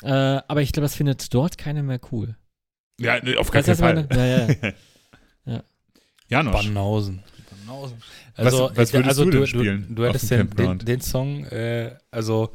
[0.03, 2.35] Äh, aber ich glaube, das findet dort keiner mehr cool.
[2.99, 4.07] Ja, nee, auf keinen Fall.
[4.07, 4.47] meine?
[5.45, 5.63] Ja, ja.
[6.29, 6.65] Janosch.
[6.67, 7.23] Banausen.
[7.65, 7.97] Banausen.
[8.37, 11.45] Was- was würdest also du denn du, spielen Du, du hättest den, den, den Song,
[11.45, 12.53] äh, also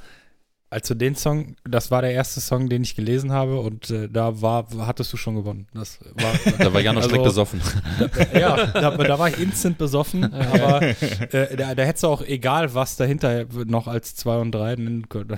[0.76, 4.10] als du den Song, das war der erste Song, den ich gelesen habe und äh,
[4.10, 5.66] da war, hattest du schon gewonnen.
[5.72, 7.60] Das war, Da war Janosch direkt Also- besoffen.
[7.98, 12.20] da, ja, da, da war ich instant besoffen, aber äh, da, da hättest du auch
[12.20, 15.28] egal, was dahinter noch als 2 und 3 nennen können.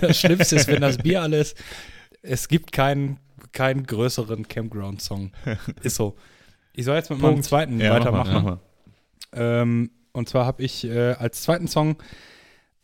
[0.00, 1.56] Das Schlimmste ist, wenn das Bier alle ist,
[2.22, 3.20] es gibt keinen,
[3.52, 5.30] keinen größeren Campground-Song.
[5.82, 6.16] Ist so.
[6.74, 7.44] Ich soll jetzt mit meinem Punkt.
[7.44, 8.32] zweiten Ja, mach mal, weitermachen.
[8.34, 8.58] mach mal.
[9.62, 11.96] Ähm, und zwar habe ich äh, als zweiten Song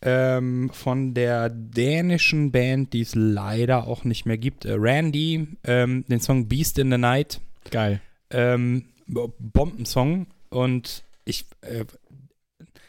[0.03, 6.05] ähm, von der dänischen Band, die es leider auch nicht mehr gibt, äh, Randy, ähm,
[6.09, 7.41] den Song Beast in the Night.
[7.70, 8.01] Geil.
[8.31, 10.27] Ähm, Bombensong.
[10.51, 11.85] Und ich, äh,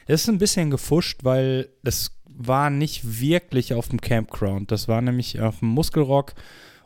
[0.07, 4.72] das ist ein bisschen gefuscht, weil das war nicht wirklich auf dem Campground.
[4.72, 6.34] Das war nämlich auf dem Muskelrock.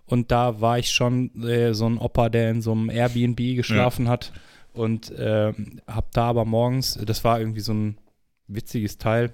[0.06, 4.08] Und da war ich schon äh, so ein Opa, der in so einem Airbnb geschlafen
[4.10, 4.34] hat.
[4.74, 7.98] Und ähm, hab da aber morgens, das war irgendwie so ein
[8.48, 9.34] witziges Teil.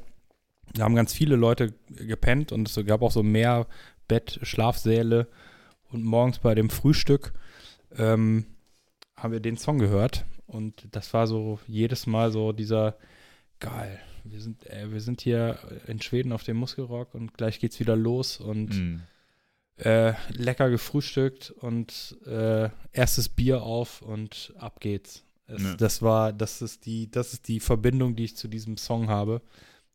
[0.74, 3.68] Da haben ganz viele Leute gepennt und es gab auch so mehr
[4.08, 5.28] Bett, Schlafsäle.
[5.92, 7.34] Und morgens bei dem Frühstück
[7.98, 8.46] ähm,
[9.18, 10.26] haben wir den Song gehört.
[10.46, 12.96] Und das war so jedes Mal so dieser,
[13.60, 17.80] geil, wir sind, äh, wir sind hier in Schweden auf dem Muskelrock und gleich geht's
[17.80, 19.02] wieder los und Mhm.
[19.78, 25.24] äh, lecker gefrühstückt und äh, erstes Bier auf und ab geht's.
[25.48, 25.74] Es, Ja.
[25.76, 29.42] Das war, das ist die, das ist die Verbindung, die ich zu diesem Song habe.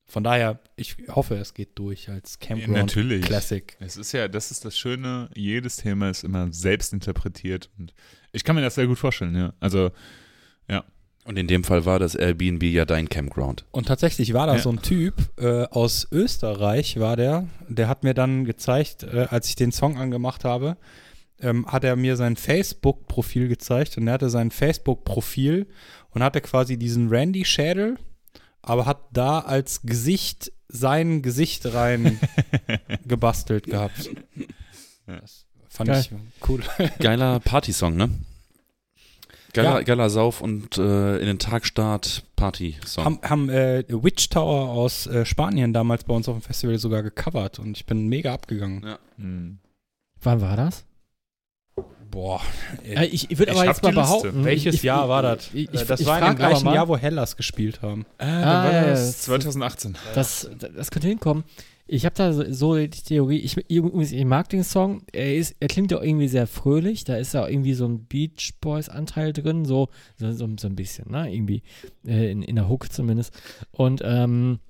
[0.07, 3.25] Von daher, ich hoffe, es geht durch als Ja, Campground natürlich.
[3.25, 3.77] Classic.
[3.81, 7.95] Es ist ja, das ist das Schöne, jedes Thema ist immer selbst interpretiert und
[8.33, 9.53] ich kann mir das sehr gut vorstellen, ja.
[9.61, 9.91] Also,
[11.27, 13.65] Und in dem Fall war das Airbnb ja dein Campground.
[13.71, 14.59] Und tatsächlich war da Ja.
[14.61, 17.49] so ein Typ äh, aus Österreich, war der.
[17.67, 20.77] Der hat mir dann gezeigt, äh, als ich den Song angemacht habe,
[21.41, 25.67] ähm, hat er mir sein Facebook-Profil gezeigt und er hatte sein Facebook-Profil
[26.11, 27.97] und hatte quasi diesen Randy-Schädel,
[28.67, 32.19] aber hat da als Gesicht sein Gesicht rein
[33.07, 34.11] gebastelt gehabt.
[35.07, 36.01] Das fand Geil.
[36.01, 36.63] ich cool.
[36.99, 38.11] Geiler Partysong, ne?
[39.53, 39.83] Geiler, Ja.
[39.83, 43.05] geiler Sauf- und äh, in den Tagstart Party-Song.
[43.05, 47.05] Haben, haben äh, Witch Tower aus äh, Spanien damals bei uns auf dem Festival sogar
[47.05, 48.83] gecovert und ich bin mega abgegangen.
[48.85, 48.99] Ja.
[49.17, 49.59] mhm.
[50.23, 50.85] Wann war das?
[52.15, 52.41] Boah,
[52.89, 54.01] Äh, ich ich würde aber jetzt mal Liste.
[54.03, 54.45] behaupten.
[54.45, 55.51] welches ich, Jahr war das?
[55.53, 57.83] Ich, ich, Äh, das ich war in frag dem aber gleichen Jahr, wo Hellas gespielt
[57.83, 58.07] haben.
[58.19, 59.23] Ah, Ah, ja, das ja.
[59.25, 59.97] 2018.
[60.15, 61.45] Das, das könnte hinkommen.
[61.87, 65.69] Ich habe da so- so die Theorie, ich, ich mag den Song, er, ist, er
[65.69, 68.89] klingt ja auch irgendwie sehr fröhlich, da ist ja auch irgendwie so ein Beach Boys
[68.89, 71.63] Anteil drin, so, so, so, so ein bisschen, ne, irgendwie,
[72.07, 73.35] äh, in, in der Hook zumindest.
[73.71, 74.61] Und ähm,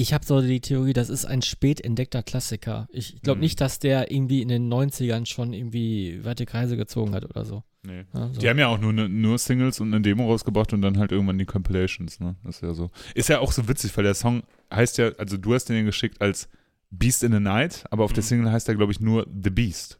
[0.00, 2.88] ich habe so die Theorie, das ist ein spät entdeckter Klassiker.
[2.92, 3.42] Ich glaube Mhm.
[3.42, 7.62] nicht, dass der irgendwie in den 90ern schon irgendwie weite Kreise gezogen hat oder so.
[7.82, 8.04] Nee.
[8.14, 8.40] Ja, so.
[8.40, 11.12] Die haben ja auch nur, ne, nur Singles und eine Demo rausgebracht und dann halt
[11.12, 12.36] irgendwann die Compilations, ne?
[12.44, 12.90] Das ist ja so.
[13.14, 15.82] Ist ja auch so witzig, weil der Song heißt ja, also du hast den ja
[15.82, 16.48] geschickt als
[16.90, 18.26] Beast in the Night, aber auf der Mhm.
[18.28, 19.98] Single heißt er, glaube ich, nur The Beast.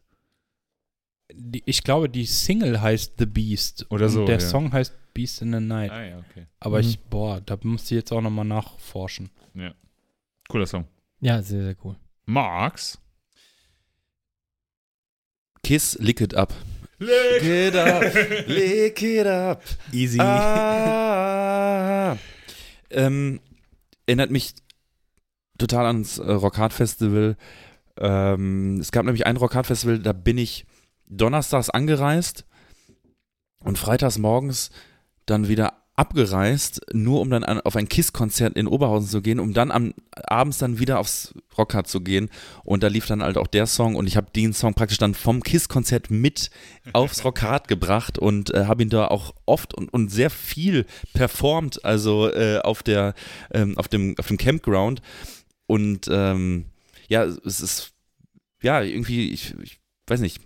[1.33, 3.85] Die, ich glaube, die Single heißt The Beast.
[3.89, 4.47] Oder so, Und der ja.
[4.47, 5.91] Song heißt Beast in the Night.
[5.91, 6.45] Ah ja, okay.
[6.59, 6.87] Aber Mhm.
[6.89, 9.29] ich, boah, da muss ich jetzt auch nochmal nachforschen.
[10.51, 10.85] Cooler Song.
[11.21, 11.95] Ja, sehr, sehr cool.
[12.25, 12.99] Marx.
[15.63, 16.53] Kiss, lick it up.
[16.99, 18.03] Lick it up,
[18.47, 19.63] lick it up.
[19.93, 20.19] Easy.
[20.19, 22.17] Ah.
[22.89, 23.39] ähm,
[24.05, 24.53] erinnert mich
[25.57, 27.37] total ans äh, Rockhard Festival.
[27.97, 30.65] Ähm, es gab nämlich ein Rockhard Festival, da bin ich
[31.07, 32.45] donnerstags angereist
[33.63, 34.69] und freitags morgens
[35.25, 39.53] dann wieder abgereist, nur um dann an, auf ein KISS-Konzert in Oberhausen zu gehen, um
[39.53, 39.93] dann am
[40.23, 42.29] abends dann wieder aufs Rockhard zu gehen.
[42.63, 45.13] Und da lief dann halt auch der Song und ich habe den Song praktisch dann
[45.13, 46.49] vom KISS-Konzert mit
[46.93, 51.83] aufs Rockhard gebracht und äh, habe ihn da auch oft und, und sehr viel performt,
[51.83, 53.13] also äh, auf der
[53.53, 55.01] ähm, auf dem auf dem Campground.
[55.67, 56.65] Und ähm,
[57.09, 57.91] ja, es ist
[58.63, 60.39] ja irgendwie ich, ich weiß nicht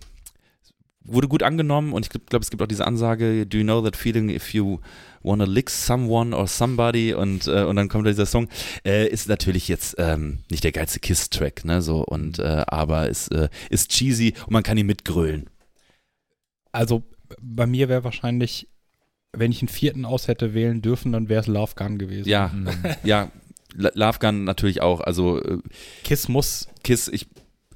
[1.08, 3.96] wurde gut angenommen und ich glaube, es gibt auch diese Ansage, do you know that
[3.96, 4.78] feeling if you
[5.26, 8.48] wanna lick someone or somebody und, äh, und dann kommt da dieser Song,
[8.86, 13.28] äh, ist natürlich jetzt ähm, nicht der geilste Kiss-Track, ne, so und äh, aber ist,
[13.32, 15.50] äh, ist cheesy und man kann ihn mitgrölen.
[16.72, 17.02] Also
[17.40, 18.68] bei mir wäre wahrscheinlich,
[19.32, 22.28] wenn ich einen vierten aus hätte wählen dürfen, dann wäre es Love Gun gewesen.
[22.28, 22.68] Ja, Mhm.
[23.04, 23.30] ja,
[23.74, 25.58] Love Gun natürlich auch, also äh,
[26.04, 26.68] Kiss muss.
[26.84, 27.26] Kiss, ich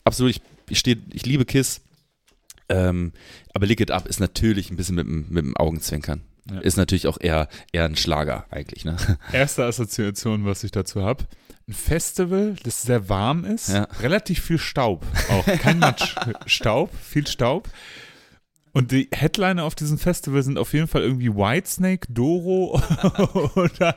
[0.04, 0.40] absolut, ich,
[0.70, 1.80] ich, steh, ich liebe Kiss,
[2.68, 3.12] ähm,
[3.52, 6.22] aber Lick It Up ist natürlich ein bisschen mit, dem- mit dem Augenzwinkern.
[6.52, 6.60] Ja.
[6.60, 8.96] Ist natürlich auch eher, eher ein Schlager eigentlich, ne?
[9.32, 11.24] Erste Assoziation, was ich dazu habe.
[11.68, 13.86] Ein Festival, das sehr warm ist, Ja.
[14.00, 15.46] relativ viel Staub auch.
[15.60, 16.16] Kein Matsch,
[16.46, 17.68] Staub, viel Staub.
[18.72, 22.80] Und die Headliner auf diesem Festival sind auf jeden Fall irgendwie Whitesnake, Doro
[23.56, 23.96] oder,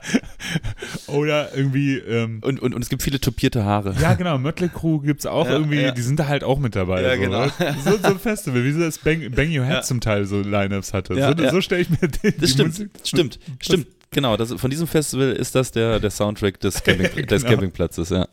[1.07, 3.95] oder irgendwie, ähm, Und, und, und es gibt viele topierte Haare.
[4.01, 5.91] ja genau, Mötley Crew gibt es auch Ja, irgendwie, ja.
[5.91, 7.01] die sind da halt auch mit dabei.
[7.03, 7.45] Ja, so, genau.
[7.45, 7.51] ne?
[7.83, 9.81] so, so ein Festival, wie so das Bang, Bang Your Head Ja.
[9.83, 11.13] zum Teil so Lineups hatte.
[11.15, 13.87] So so stelle ich mir den, Das die stimmt, Musik stimmt, stimmt.
[14.11, 17.53] Genau, das, von diesem Festival ist das der, der Soundtrack des, Camping, des Genau.
[17.53, 18.27] Campingplatzes, ja.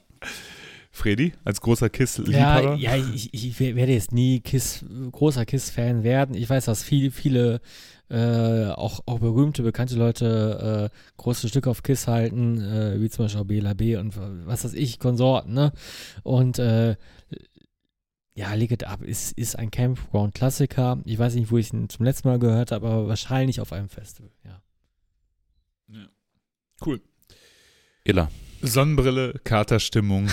[0.91, 2.75] Freddy, als großer Kiss-Liebhaber.
[2.75, 6.35] Ja, ja ich, ich werde jetzt nie Kiss, großer Kiss-Fan werden.
[6.35, 7.61] Ich weiß, dass viele, viele,
[8.09, 13.25] äh, auch, auch berühmte, bekannte Leute äh, große Stücke auf Kiss halten, äh, wie zum
[13.25, 13.97] Beispiel auch Bela B.
[13.97, 15.73] und was weiß ich, Konsorten, ne?
[16.25, 16.97] Und äh,
[18.35, 20.99] ja, Lick It Up ist, ist ein Campground-Klassiker.
[21.05, 23.89] Ich weiß nicht, wo ich ihn zum letzten Mal gehört habe, aber wahrscheinlich auf einem
[23.89, 24.61] Festival, ja.
[26.85, 27.01] Cool.
[28.05, 28.31] Illa.
[28.63, 30.29] Sonnenbrille, Katerstimmung,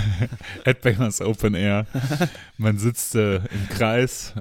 [0.64, 1.86] Headbangers Open Air.
[2.58, 4.34] Man sitzt äh, im Kreis.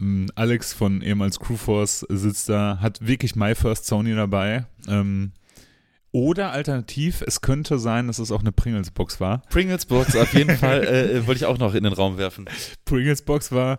[0.00, 4.66] Ähm, Alex von ehemals Crewforce sitzt da, hat wirklich My First Sony dabei.
[4.86, 5.32] Ähm,
[6.10, 9.42] oder alternativ, es könnte sein, dass es auch eine Pringles-Box war.
[9.50, 12.46] Pringles Box, auf jeden Fall, äh, wollte ich auch noch in den Raum werfen.
[12.86, 13.78] Pringles-Box war,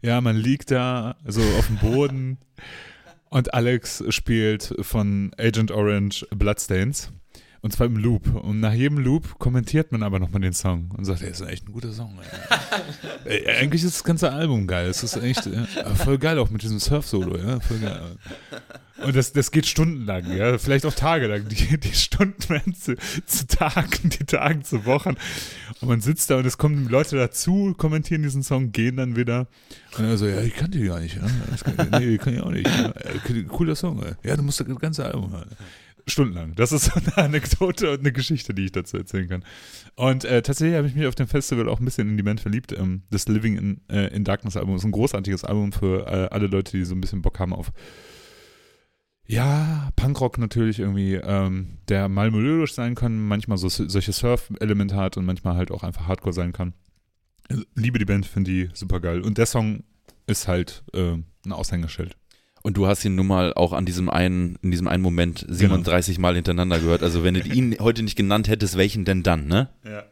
[0.00, 2.38] ja, man liegt da so auf dem Boden
[3.28, 7.12] und Alex spielt von Agent Orange Bloodstains.
[7.62, 8.34] Und zwar im Loop.
[8.34, 11.68] Und nach jedem Loop kommentiert man aber nochmal den Song und sagt, ey, ist echt
[11.68, 12.18] ein guter Song.
[13.24, 13.46] Ey.
[13.60, 14.88] eigentlich ist das ganze Album geil.
[14.88, 15.66] Es ist echt äh,
[15.96, 18.16] voll geil, auch mit diesem Surf-Solo, ja, voll geil.
[19.04, 21.48] Und das, das geht stundenlang, ja, vielleicht auch tagelang.
[21.48, 22.96] Die, die Stunden werden zu,
[23.26, 25.16] zu Tagen, die Tagen zu Wochen.
[25.80, 29.48] Und man sitzt da und es kommen Leute dazu, kommentieren diesen Song, gehen dann wieder.
[29.96, 31.16] Und er so, ja, ich kannte die gar nicht.
[31.16, 31.22] Ja.
[31.50, 32.68] Das kann, nee, die kann ich auch nicht.
[32.68, 32.92] Ja.
[33.48, 34.12] Cooler Song, ey.
[34.22, 35.50] Ja, du musst das ganze Album hören.
[36.06, 36.54] Stundenlang.
[36.54, 39.44] Das ist eine Anekdote und eine Geschichte, die ich dazu erzählen kann.
[39.96, 42.40] Und äh, tatsächlich habe ich mich auf dem Festival auch ein bisschen in die Band
[42.40, 42.72] verliebt.
[42.72, 46.46] Ähm, das Living in, äh, in Darkness Album ist ein großartiges Album für äh, alle
[46.46, 47.72] Leute, die so ein bisschen Bock haben auf
[49.30, 52.32] ja, Punkrock natürlich irgendwie, ähm, der mal
[52.66, 56.74] sein kann, manchmal so solche Surf-Elemente hat und manchmal halt auch einfach Hardcore sein kann.
[57.76, 59.20] Liebe die Band, finde die super geil.
[59.20, 59.84] Und der Song
[60.26, 61.12] ist halt äh,
[61.44, 62.16] ein Aushängeschild.
[62.62, 66.18] Und du hast ihn nun mal auch an diesem einen, in diesem einen Moment 37
[66.18, 67.02] Mal hintereinander gehört.
[67.02, 69.70] Also wenn du ihn heute nicht genannt hättest, welchen denn dann, ne?
[69.84, 70.04] Ja.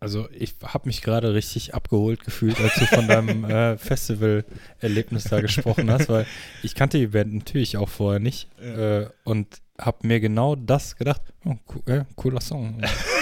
[0.00, 5.40] Also ich habe mich gerade richtig abgeholt gefühlt, als du von deinem äh, Festival-Erlebnis da
[5.40, 6.24] gesprochen hast, weil
[6.62, 9.00] ich kannte die Band natürlich auch vorher nicht Ja.
[9.00, 9.48] äh, und
[9.80, 11.22] habe mir genau das gedacht.
[11.44, 12.80] Oh, co äh, cooler Song.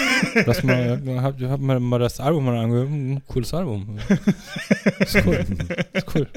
[0.46, 2.88] Lass mal, hab, hab mal, mal das Album mal angehört.
[2.88, 3.98] Hm, cooles Album.
[5.00, 5.46] Ist cool.
[5.92, 6.28] Ist cool.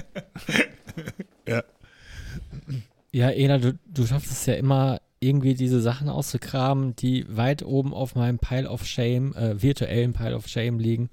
[3.11, 7.93] Ja, Ena, du, du schaffst es ja immer, irgendwie diese Sachen auszugraben, die weit oben
[7.93, 11.09] auf meinem Pile of Shame, äh, virtuellen Pile of Shame liegen,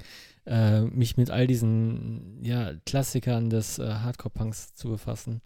[0.47, 5.40] äh, mich mit all diesen ja, Klassikern des äh, Hardcore-Punks zu befassen.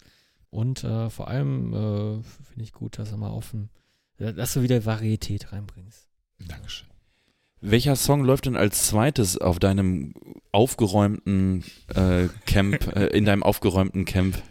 [0.51, 3.71] Und äh, vor allem äh, finde ich gut, dass du mal offen,
[4.19, 6.09] dass du wieder Varietät reinbringst.
[6.47, 6.90] Dankeschön.
[7.63, 10.15] Welcher Song läuft denn als zweites auf deinem
[10.51, 11.65] aufgeräumten
[11.95, 14.43] äh, Camp, äh, in deinem aufgeräumten Camp?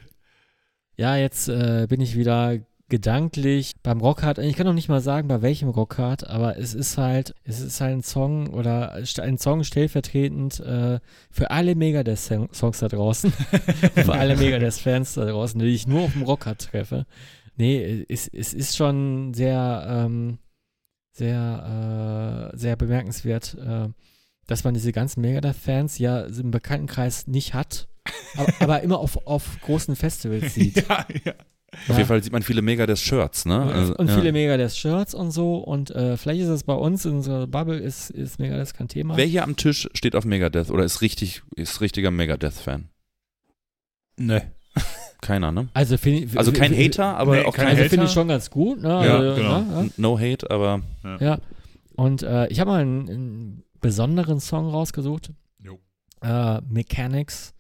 [0.96, 2.60] Ja, jetzt äh, bin ich wieder
[2.90, 4.40] gedanklich beim Rockhard.
[4.40, 7.82] Ich kann noch nicht mal sagen, bei welchem Rockhard, aber es ist halt, es ist
[7.82, 11.00] halt ein Song oder ein Song stellvertretend äh,
[11.32, 13.32] für alle Megadeth-Songs da draußen,
[13.96, 17.06] für alle Megadeth-Fans da draußen, die ich nur auf dem Rockhard treffe.
[17.56, 20.40] Nee, es, es ist schon sehr, ähm,
[21.20, 23.90] sehr, äh, sehr bemerkenswert, äh,
[24.48, 27.88] dass man diese ganzen Megadeth-Fans ja im Bekanntenkreis nicht hat,
[28.36, 30.88] aber, aber immer auf, auf großen Festivals sieht.
[30.88, 31.34] ja, ja.
[31.88, 33.62] Auf jeden Fall sieht man viele Megadeth-Shirts, ne?
[33.62, 34.16] Also, und ja.
[34.16, 35.58] viele Megadeth-Shirts und so.
[35.58, 39.16] Und äh, vielleicht ist es bei uns in unserer Bubble ist, ist Megadeth kein Thema.
[39.16, 42.90] Wer hier am Tisch steht auf Megadeth oder ist richtig, ist richtiger Megadeth-Fan?
[44.18, 44.42] Nee.
[45.22, 45.68] Keiner, ne?
[45.74, 48.82] Also, find, Also kein Hater, aber Nee, auch kein Also finde ich schon ganz gut.
[48.82, 48.90] Ne?
[48.90, 49.60] Ja, also, genau.
[49.62, 49.92] ne?
[49.98, 50.82] No Hate, aber
[51.20, 51.40] Ja.
[51.96, 55.32] Und äh, ich habe mal einen, einen besonderen Song rausgesucht.
[55.62, 55.80] Jo.
[56.22, 57.54] Äh, Mechanics,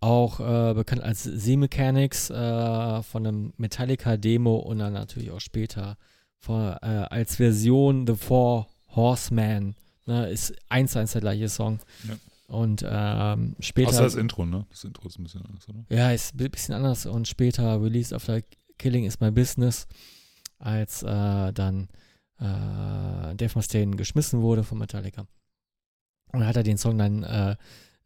[0.00, 5.96] auch äh, bekannt als Z-Mechanics äh, von einem Metallica-Demo und dann natürlich auch später
[6.38, 9.74] von, äh, als Version The Four Horsemen.
[10.06, 11.78] Ne, ist eins zu eins der gleiche Song.
[12.08, 12.14] Ja.
[12.52, 13.88] Und ähm, später.
[13.88, 14.66] Außer das Intro, ne?
[14.68, 15.86] Das Intro ist ein bisschen anders, oder?
[15.88, 18.42] Ja, ist ein bisschen anders und später Release After
[18.76, 19.86] Killing is My Business,
[20.58, 21.88] als äh, dann
[22.38, 25.22] äh, Dave Mustaine geschmissen wurde von Metallica.
[26.32, 27.56] Und dann hat er den Song dann äh,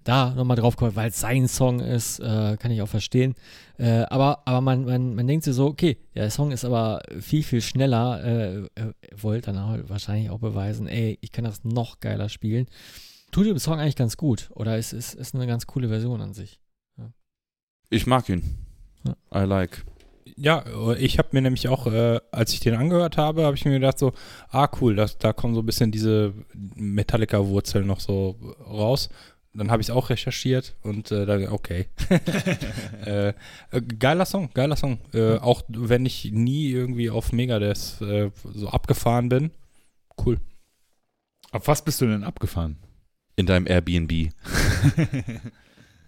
[0.04, 3.34] da nochmal drauf geholt, weil es sein Song ist, äh, kann ich auch verstehen.
[3.78, 7.42] Äh, aber aber man, man, man denkt sich so, okay, der Song ist aber viel,
[7.42, 8.22] viel schneller.
[8.24, 12.66] Äh, er wollte dann wahrscheinlich auch beweisen, ey, ich kann das noch geiler spielen.
[13.30, 14.50] Tut dem Song eigentlich ganz gut.
[14.54, 16.60] Oder ist, ist, ist eine ganz coole Version an sich.
[17.90, 18.42] ich mag ihn.
[19.04, 19.42] Ja.
[19.42, 19.84] I like.
[20.38, 20.64] Ja,
[20.98, 23.98] ich habe mir nämlich auch, äh, als ich den angehört habe, habe ich mir gedacht
[23.98, 24.12] so,
[24.50, 28.36] ah cool, das, da kommen so ein bisschen diese Metallica-Wurzeln noch so
[28.66, 29.08] raus.
[29.54, 31.86] Dann habe ich es auch recherchiert und äh, dann, okay.
[33.06, 33.34] äh, äh,
[33.98, 34.98] geiler Song, geiler Song.
[35.14, 39.50] Äh, auch wenn ich nie irgendwie auf Megadeth äh, so abgefahren bin.
[40.22, 40.38] Cool.
[41.52, 42.76] Auf was bist du denn abgefahren?
[43.36, 44.12] In deinem Airbnb.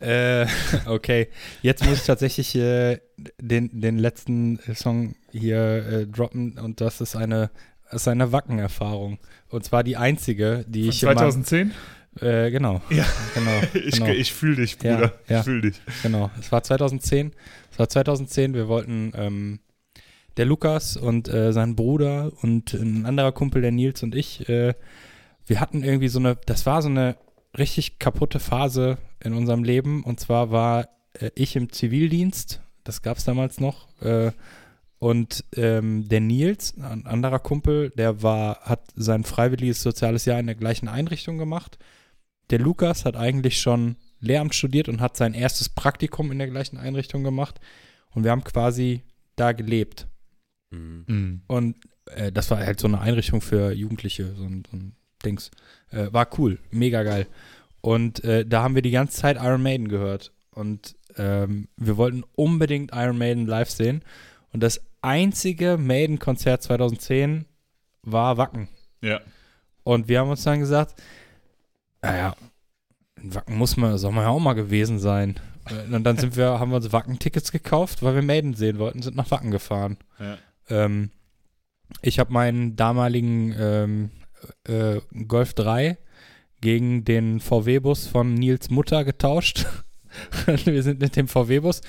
[0.01, 0.47] Äh,
[0.87, 1.27] okay,
[1.61, 3.01] jetzt muss ich tatsächlich äh,
[3.41, 7.51] den, den letzten Song hier äh, droppen und das ist eine,
[7.91, 9.19] das ist eine Wacken-Erfahrung.
[9.49, 11.73] Und zwar die einzige, die Von ich in meinem- 2010?
[12.21, 12.81] Äh, genau.
[12.91, 13.05] Ja.
[13.35, 13.61] Genau.
[13.75, 15.13] Ich, genau, ich fühle dich, Ja, Bruder.
[15.29, 15.39] ja.
[15.41, 15.81] Ich fühle dich.
[16.05, 16.31] genau.
[16.39, 17.33] Es war 2010.
[17.73, 18.55] Es war 2010.
[18.55, 19.59] Wir wollten ähm,
[20.37, 24.75] der Lukas und äh, sein Bruder und ein anderer Kumpel, der Nils und ich, äh,
[25.49, 27.17] wir hatten irgendwie so eine, das war so eine
[27.57, 30.05] richtig kaputte Phase in unserem Leben.
[30.05, 34.33] Und zwar war äh, ich im Zivildienst, das gab es damals noch, äh,
[34.99, 40.47] und ähm, der Nils, ein anderer Kumpel, der war, hat sein freiwilliges soziales Jahr in
[40.47, 41.79] der gleichen Einrichtung gemacht.
[42.51, 46.79] Der Lukas hat eigentlich schon Lehramt studiert und hat sein erstes Praktikum in der gleichen
[46.79, 47.61] Einrichtung gemacht.
[48.11, 49.05] Und wir haben quasi
[49.37, 50.09] da gelebt.
[50.71, 51.05] Mhm.
[51.07, 51.43] Mhm.
[51.47, 55.51] Und äh, das war halt so eine Einrichtung für Jugendliche, so ein, so ein Dings.
[55.91, 57.27] Äh, war cool, mega geil.
[57.81, 60.33] Und äh, da haben wir die ganze Zeit Iron Maiden gehört.
[60.51, 64.03] Und ähm, wir wollten unbedingt Iron Maiden live sehen.
[64.53, 67.45] Und das einzige Maiden-Konzert 2010
[68.03, 68.69] war Wacken.
[69.01, 69.21] Ja.
[69.85, 71.01] Und wir haben uns dann gesagt,
[72.03, 72.35] naja,
[73.23, 75.39] Wacken muss man, soll man ja auch mal gewesen sein.
[75.67, 79.03] Äh, Und dann sind wir, haben wir uns Wacken-Tickets gekauft, weil wir Maiden sehen wollten,
[79.03, 79.99] sind nach Wacken gefahren.
[80.19, 80.37] ja.
[80.69, 81.11] Ähm,
[82.03, 84.11] ich habe meinen damaligen ähm,
[84.65, 85.99] äh, Golf 3
[86.61, 89.67] gegen den VW-Bus von Nils Mutter getauscht.
[90.65, 91.83] Wir sind mit dem VW-Bus,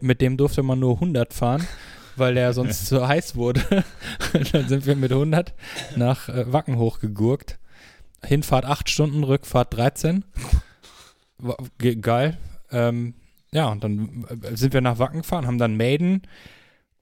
[0.00, 1.66] mit dem durfte man nur 100 fahren,
[2.16, 3.62] weil der sonst zu heiß wurde.
[4.52, 5.54] Dann sind wir mit 100
[5.96, 7.58] nach äh, Wacken hochgegurkt.
[8.24, 10.24] Hinfahrt 8 Stunden, Rückfahrt 13.
[11.38, 12.38] War, ge geil.
[12.70, 13.14] Ähm,
[13.52, 16.22] ja, und dann äh, sind wir nach Wacken gefahren, haben dann Maiden,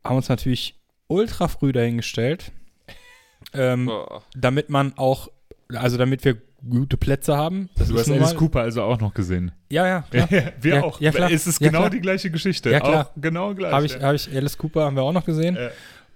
[0.02, 2.52] haben uns natürlich ultra früh dahingestellt,
[3.52, 3.90] ähm,
[4.34, 5.28] damit man auch,
[5.68, 6.36] also damit wir
[6.68, 7.70] gute Plätze haben.
[7.76, 9.52] Das Du hast Alice Cooper also auch noch gesehen.
[9.70, 10.28] Ja, ja, klar.
[10.60, 11.00] wir Ja, auch.
[11.00, 11.30] ja, klar.
[11.30, 11.90] Es ist Ja, genau klar.
[11.90, 12.70] die gleiche Geschichte.
[12.70, 13.06] Ja, klar.
[13.06, 13.72] Auch genau gleich.
[13.72, 14.00] Habe ich, ja.
[14.02, 15.56] hab ich Alice Cooper haben wir auch noch gesehen.
[15.56, 15.70] Ja.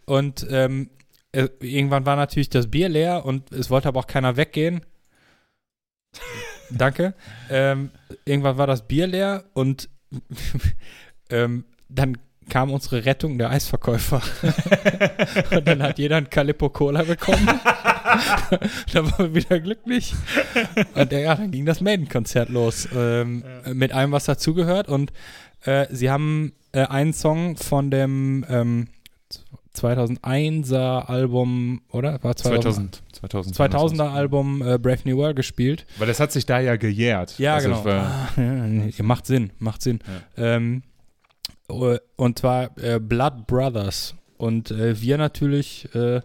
[0.04, 0.90] Und ähm,
[1.32, 4.82] äh, irgendwann war natürlich das Bier leer und es wollte aber auch keiner weggehen.
[6.70, 7.14] Danke.
[7.50, 7.90] Ähm,
[8.24, 9.88] irgendwann war das Bier leer und
[11.30, 12.16] ähm, dann
[12.48, 14.23] kam unsere Rettung der Eisverkäufer.
[15.50, 17.47] und dann hat jeder ein Calippo Cola bekommen.
[18.92, 20.14] da waren wir wieder glücklich.
[20.94, 22.89] Und ja, dann ging das Maiden-Konzert los.
[22.94, 24.89] Ähm, Mit allem, was dazugehört.
[24.89, 25.12] Und
[25.64, 28.89] äh, sie haben äh, einen Song von dem ähm,
[29.76, 32.23] 2001er Album, oder?
[32.23, 33.55] War 2000, 2000.
[33.56, 34.00] 2000.
[34.00, 35.86] 2000er Album äh, Brave New World gespielt.
[35.98, 37.39] Weil das hat sich da ja gejährt.
[37.39, 37.89] Ja, Also genau.
[37.89, 39.98] Ah, ja, nee, macht Sinn, macht Sinn.
[40.36, 40.93] Ähm, äh,
[41.68, 44.14] und zwar äh, Blood Brothers.
[44.36, 46.20] Und äh, wir natürlich äh,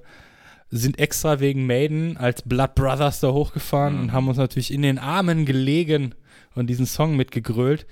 [0.69, 4.01] sind extra wegen Maiden als Blood Brothers da hochgefahren Mhm.
[4.01, 6.13] und haben uns natürlich in den Armen gelegen
[6.55, 7.85] und diesen Song mitgegrölt.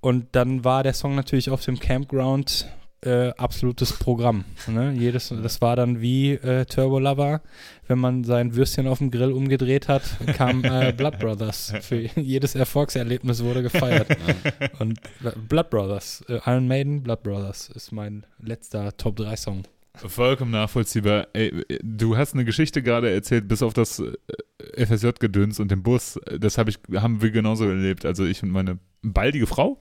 [0.00, 2.68] Und dann war der Song natürlich auf dem Campground
[3.02, 4.44] äh, absolutes Programm.
[4.66, 4.92] Ne?
[4.92, 7.42] Jedes, das war dann wie äh, Turbo Lover,
[7.86, 10.02] wenn man sein Würstchen auf dem Grill umgedreht hat,
[10.34, 11.72] kam äh, Blood Brothers.
[11.80, 14.08] Für jedes Erfolgserlebnis wurde gefeiert.
[14.78, 15.00] Und
[15.48, 19.62] Blood Brothers, äh, Iron Maiden, Blood Brothers ist mein letzter Top 3 Song.
[20.06, 21.28] Vollkommen nachvollziehbar.
[21.32, 26.20] Ey, du hast eine Geschichte gerade erzählt, bis auf das äh, FSJ-Gedöns und den Bus.
[26.38, 28.04] Das hab ich, haben wir genauso erlebt.
[28.04, 29.78] Also ich und meine baldige Frau.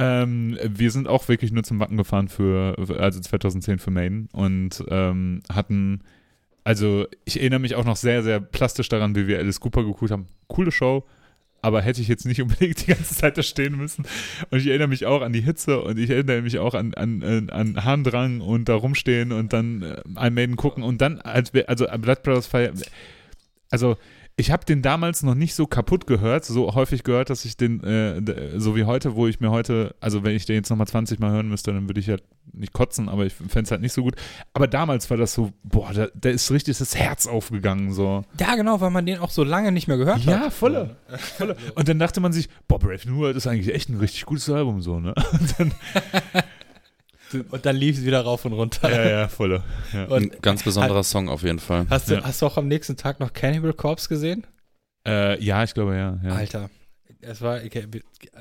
[0.00, 4.84] Ähm, wir sind auch wirklich nur zum Wacken gefahren für, also 2010 für Maiden und
[4.88, 6.02] ähm, hatten,
[6.62, 10.12] also ich erinnere mich auch noch sehr, sehr plastisch daran, wie wir Alice Cooper geguckt
[10.12, 10.28] haben.
[10.46, 11.04] Coole Show.
[11.62, 14.06] Aber hätte ich jetzt nicht unbedingt die ganze Zeit da stehen müssen.
[14.50, 17.24] Und ich erinnere mich auch an die Hitze und ich erinnere mich auch an, an,
[17.24, 21.52] an, an Harndrang und da rumstehen und dann äh, ein Maiden gucken und dann, als
[21.54, 22.72] wir, also Blood Brothers Feier,
[23.68, 23.96] also
[24.38, 27.82] ich habe den damals noch nicht so kaputt gehört, so häufig gehört, dass ich den,
[27.82, 28.22] äh,
[28.56, 31.32] so wie heute, wo ich mir heute, also wenn ich den jetzt nochmal 20 Mal
[31.32, 32.16] hören müsste, dann würde ich ja
[32.52, 34.14] nicht kotzen, aber ich fände es halt nicht so gut.
[34.54, 38.22] Aber damals war das so, boah, da, da ist richtig das Herz aufgegangen, so.
[38.38, 40.24] Ja, genau, weil man den auch so lange nicht mehr gehört hat.
[40.24, 40.96] Ja, volle.
[41.36, 41.56] volle.
[41.74, 44.48] Und dann dachte man sich, boah, Brave New World ist eigentlich echt ein richtig gutes
[44.48, 45.14] Album, so, ne?
[45.32, 45.72] Und dann,
[47.50, 48.90] Und dann lief es wieder rauf und runter.
[48.90, 49.62] ja, ja, volle.
[49.92, 50.04] Ja.
[50.06, 51.86] Und Ein ganz besonderer Song auf jeden Fall.
[51.90, 52.24] hast, du, Ja.
[52.24, 54.46] hast du auch am nächsten Tag noch Cannibal Corpse gesehen?
[55.06, 56.18] Äh, ja, ich glaube, ja.
[56.22, 56.30] ja.
[56.34, 56.70] Alter,
[57.20, 57.86] es war, okay,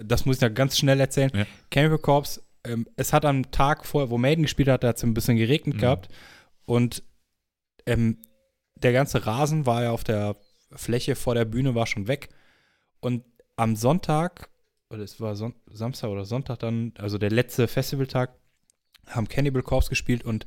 [0.04, 1.32] das muss ich noch ganz schnell erzählen.
[1.34, 1.46] Ja.
[1.72, 5.04] Cannibal Corpse, ähm, es hat am Tag vorher, wo Maiden gespielt hat, da hat es
[5.04, 5.80] ein bisschen geregnet Mhm.
[5.80, 6.10] gehabt
[6.66, 7.04] und
[7.86, 8.18] ähm,
[8.76, 10.36] der ganze Rasen war ja auf der
[10.72, 12.30] Fläche vor der Bühne, war schon weg
[13.00, 13.24] und
[13.56, 14.50] am Sonntag,
[14.90, 18.32] oder es war Son Samstag oder Sonntag dann, also der letzte Festivaltag,
[19.08, 20.46] haben Cannibal Corpse gespielt und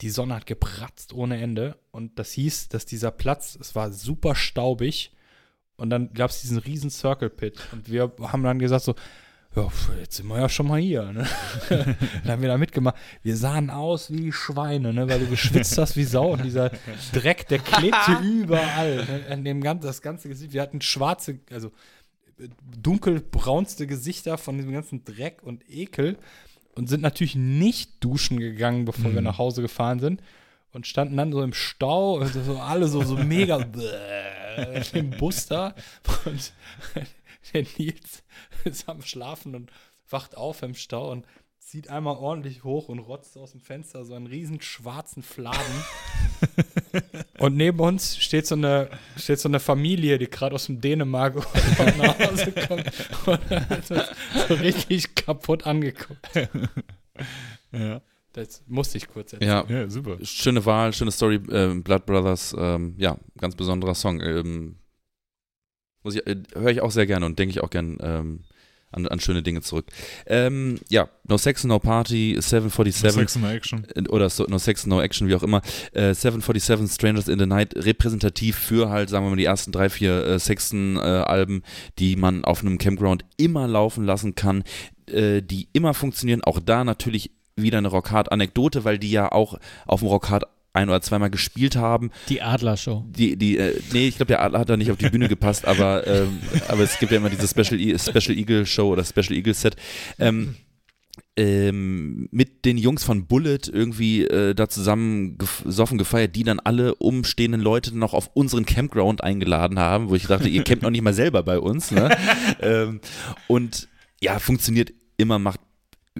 [0.00, 4.34] die Sonne hat gepratzt ohne Ende und das hieß, dass dieser Platz, es war super
[4.34, 5.12] staubig
[5.76, 8.94] und dann gab es diesen riesen Circle Pit und wir haben dann gesagt so,
[9.54, 9.68] ja,
[10.00, 11.12] jetzt sind wir ja schon mal hier.
[11.12, 11.26] Ne?
[11.68, 11.96] dann
[12.26, 12.96] haben wir da mitgemacht.
[13.22, 15.08] Wir sahen aus wie Schweine, ne?
[15.08, 16.70] weil du geschwitzt hast wie Sau und dieser
[17.12, 19.04] Dreck, der klebte überall.
[19.04, 19.26] Ne?
[19.28, 20.54] An dem ganzen, das ganze Gesicht.
[20.54, 21.68] Wir hatten schwarze, also
[22.38, 22.48] äh,
[22.80, 26.16] dunkelbraunste Gesichter von diesem ganzen Dreck und Ekel
[26.74, 29.26] und sind natürlich nicht duschen gegangen, bevor wir Mhm.
[29.26, 30.22] nach Hause gefahren sind
[30.72, 33.56] und standen dann so im Stau, also so alle so, so mega
[34.94, 35.74] im Bus da
[36.24, 36.52] und
[37.52, 38.22] der Nils
[38.64, 39.70] ist am Schlafen und
[40.08, 41.26] wacht auf im Stau und
[41.64, 45.84] zieht einmal ordentlich hoch und rotzt aus dem Fenster so einen riesen schwarzen Fladen.
[47.38, 51.36] und neben uns steht so eine, steht so eine Familie, die gerade aus dem Dänemark
[51.98, 52.90] nach Hause kommt
[53.26, 54.08] und hat uns
[54.48, 56.28] so richtig kaputt angeguckt.
[57.74, 58.02] Ja.
[58.34, 59.66] Das musste ich kurz erzählen.
[59.68, 60.18] Ja, ja, super.
[60.22, 61.40] schöne Wahl, schöne Story.
[61.50, 64.20] Ähm, Blood Brothers, ähm, ja, ganz besonderer Song.
[64.20, 64.76] Ähm,
[66.02, 68.44] muss ich, äh, höre ich auch sehr gerne und denke ich auch gern ähm,
[68.92, 69.86] an, an schöne Dinge zurück.
[70.26, 73.86] Ähm, ja, No Sex, No Party, 747 Sex and Action.
[73.94, 75.62] äh, oder so, No Sex, No Action, wie auch immer.
[75.92, 79.88] Äh, 747 Strangers in the Night repräsentativ für halt, sagen wir mal, die ersten drei,
[79.88, 81.62] vier äh, Sexton-Alben,
[81.98, 84.64] die man auf einem Campground immer laufen lassen kann,
[85.06, 86.42] äh, die immer funktionieren.
[86.44, 91.00] Auch da natürlich wieder eine Rockhard-Anekdote, weil die ja auch auf dem Rockhard ein oder
[91.02, 92.10] zweimal gespielt haben.
[92.28, 93.04] Die Adler-Show.
[93.08, 95.66] Die, die, äh, nee, ich glaube, der Adler hat da nicht auf die Bühne gepasst,
[95.66, 99.32] aber, ähm, aber es gibt ja immer diese Special, E- Special Eagle Show oder Special
[99.32, 99.76] Eagle Set.
[100.18, 100.56] Ähm,
[101.36, 106.94] ähm, mit den Jungs von Bullet irgendwie äh, da zusammen gesoffen gefeiert, die dann alle
[106.96, 111.02] umstehenden Leute noch auf unseren Campground eingeladen haben, wo ich dachte, ihr campt noch nicht
[111.02, 111.90] mal selber bei uns.
[111.90, 112.14] Ne?
[112.60, 113.00] ähm,
[113.46, 113.88] und
[114.20, 115.60] ja, funktioniert immer, macht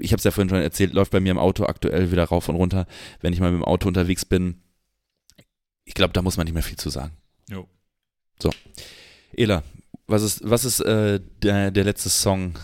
[0.01, 2.49] ich habe es ja vorhin schon erzählt, läuft bei mir im Auto aktuell wieder rauf
[2.49, 2.87] und runter,
[3.21, 4.63] wenn ich mal mit dem Auto unterwegs bin.
[5.85, 7.13] Ich glaube, da muss man nicht mehr viel zu sagen.
[7.51, 7.69] Jo.
[9.35, 9.63] Ela,
[10.07, 12.55] was ist, was ist äh, der, der letzte Song?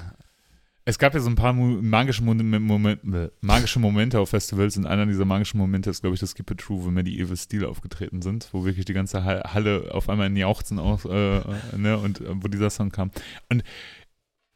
[0.84, 4.86] Es gab ja so ein paar magische, Mon Moment, äh, magische Momente auf Festivals und
[4.86, 8.22] einer dieser magischen Momente ist, glaube ich, das Keep It True, wo Medieval Steel aufgetreten
[8.22, 11.42] sind, wo wirklich die ganze Ha- Halle auf einmal in Jauchzen auf, äh, äh,
[11.76, 13.10] ne, und äh, wo dieser Song kam.
[13.50, 13.64] Und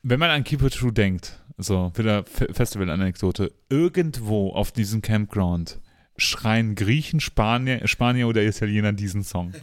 [0.02, 5.81] wenn man an Keep It True denkt, so, wieder Fe- Festival-Anekdote, irgendwo auf diesem Campground
[6.18, 9.52] schreien Griechen, Spanier, Spanier oder Italiener diesen Song.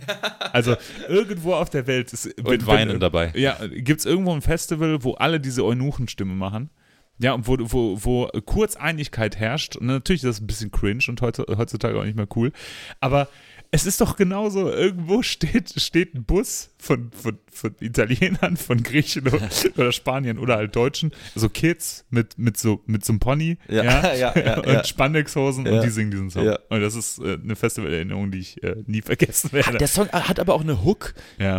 [0.51, 0.76] Also
[1.08, 3.32] irgendwo auf der Welt ist Und weinen dabei.
[3.35, 6.72] ja, gibt es irgendwo ein Festival, wo alle diese Eunuchenstimme machen?
[7.19, 9.76] Ja, und wo, wo, wo kurz Einigkeit herrscht.
[9.76, 12.51] Und natürlich ist das ein bisschen cringe und heutzutage auch nicht mehr cool.
[13.00, 13.27] Aber
[13.72, 19.28] es ist doch genauso, irgendwo steht, steht ein Bus von, von, von Italienern, von Griechen
[19.78, 23.84] oder, Spaniern oder halt Deutschen, so Kids mit, mit, so, mit so einem Pony Ja,
[23.84, 24.88] ja, ja, ja, und.
[24.88, 26.56] Spandexhosen und die singen diesen Song.
[26.70, 29.78] Und das ist äh, eine Festivalerinnerung, die ich äh, nie vergessen werde.
[29.78, 31.14] Der Song hat aber auch eine Hook,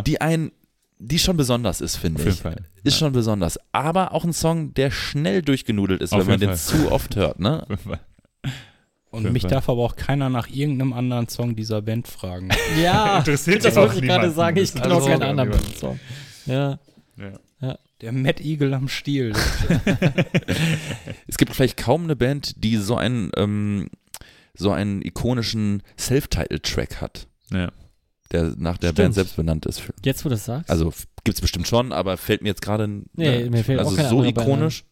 [0.06, 0.50] die ein,
[0.98, 2.42] die schon besonders ist, finde auf jeden ich.
[2.42, 2.64] Fall.
[2.82, 3.58] Ist ja, schon besonders.
[3.72, 7.14] Aber auch ein Song, der schnell durchgenudelt ist, Auf wenn man jeden den zu oft
[7.16, 7.66] hört, ne?
[9.10, 12.48] Und mich darf aber auch keiner nach irgendeinem anderen Song dieser Band fragen.
[12.82, 14.56] Ja, Interessiert das auch wollte ich gerade sagen.
[14.58, 15.74] Ich kenne auch keinen auch anderen niemanden.
[15.76, 16.00] Song.
[16.46, 16.78] Ja.
[17.60, 17.78] Ja.
[18.00, 19.34] Der Mad Eagle am Stiel.
[21.26, 23.88] Es gibt vielleicht kaum eine Band, die so einen, ähm,
[24.54, 27.70] so einen ikonischen Self-Title-Track hat, Ja.
[28.32, 28.96] der nach der Stimmt.
[28.96, 29.82] Band selbst benannt ist.
[30.04, 30.70] Jetzt, wo du das sagst?
[30.70, 30.92] Also
[31.24, 33.04] gibt es bestimmt schon, aber fällt mir jetzt gerade Nee,
[33.44, 34.84] ne, mir fällt auch also keine so ikonisch,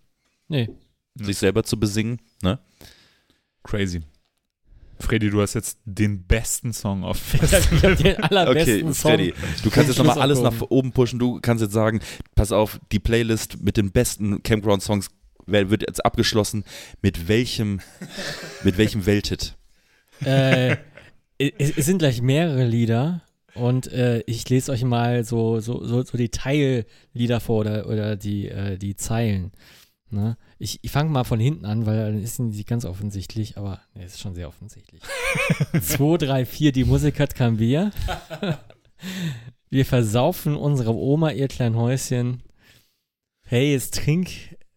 [0.49, 0.69] nee.
[1.15, 2.21] sich selber zu besingen.
[2.43, 2.59] Ne?
[3.65, 4.03] Crazy.
[5.01, 9.13] Freddy, du hast jetzt den besten Song auf Ich habe den Okay, allerbesten Song.
[9.13, 11.19] Freddy, du kannst jetzt nochmal alles nach oben pushen.
[11.19, 12.01] Du kannst jetzt sagen,
[12.35, 15.11] pass auf, die Playlist mit den besten Campground-Songs
[15.47, 16.65] wird jetzt abgeschlossen.
[17.01, 17.81] Mit welchem,
[18.65, 19.57] mit welchem Welthit?
[20.25, 20.77] äh,
[21.39, 23.23] es, es sind gleich mehrere Lieder
[23.55, 28.17] und äh, ich lese euch mal so, so, so, so die Teillieder vor oder, oder
[28.17, 29.53] die, äh, die Zeilen.
[30.11, 30.37] Ne?
[30.61, 34.05] Ich, ich fange mal von hinten an, weil dann ist nicht ganz offensichtlich, aber ne,
[34.05, 35.03] ist schon sehr offensichtlich.
[35.81, 37.93] 2, 3, 4, die Musik hat kein Bier.
[39.71, 42.43] Wir versaufen unsere Oma ihr klein Häuschen.
[43.47, 44.31] Hey, jetzt trink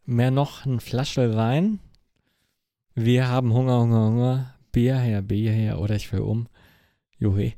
[0.06, 1.80] mehr noch ein Flasche Wein.
[2.94, 4.56] Wir haben Hunger, Hunger, Hunger.
[4.72, 6.48] Bier her, Bier her oder ich will um.
[7.18, 7.54] Juhe.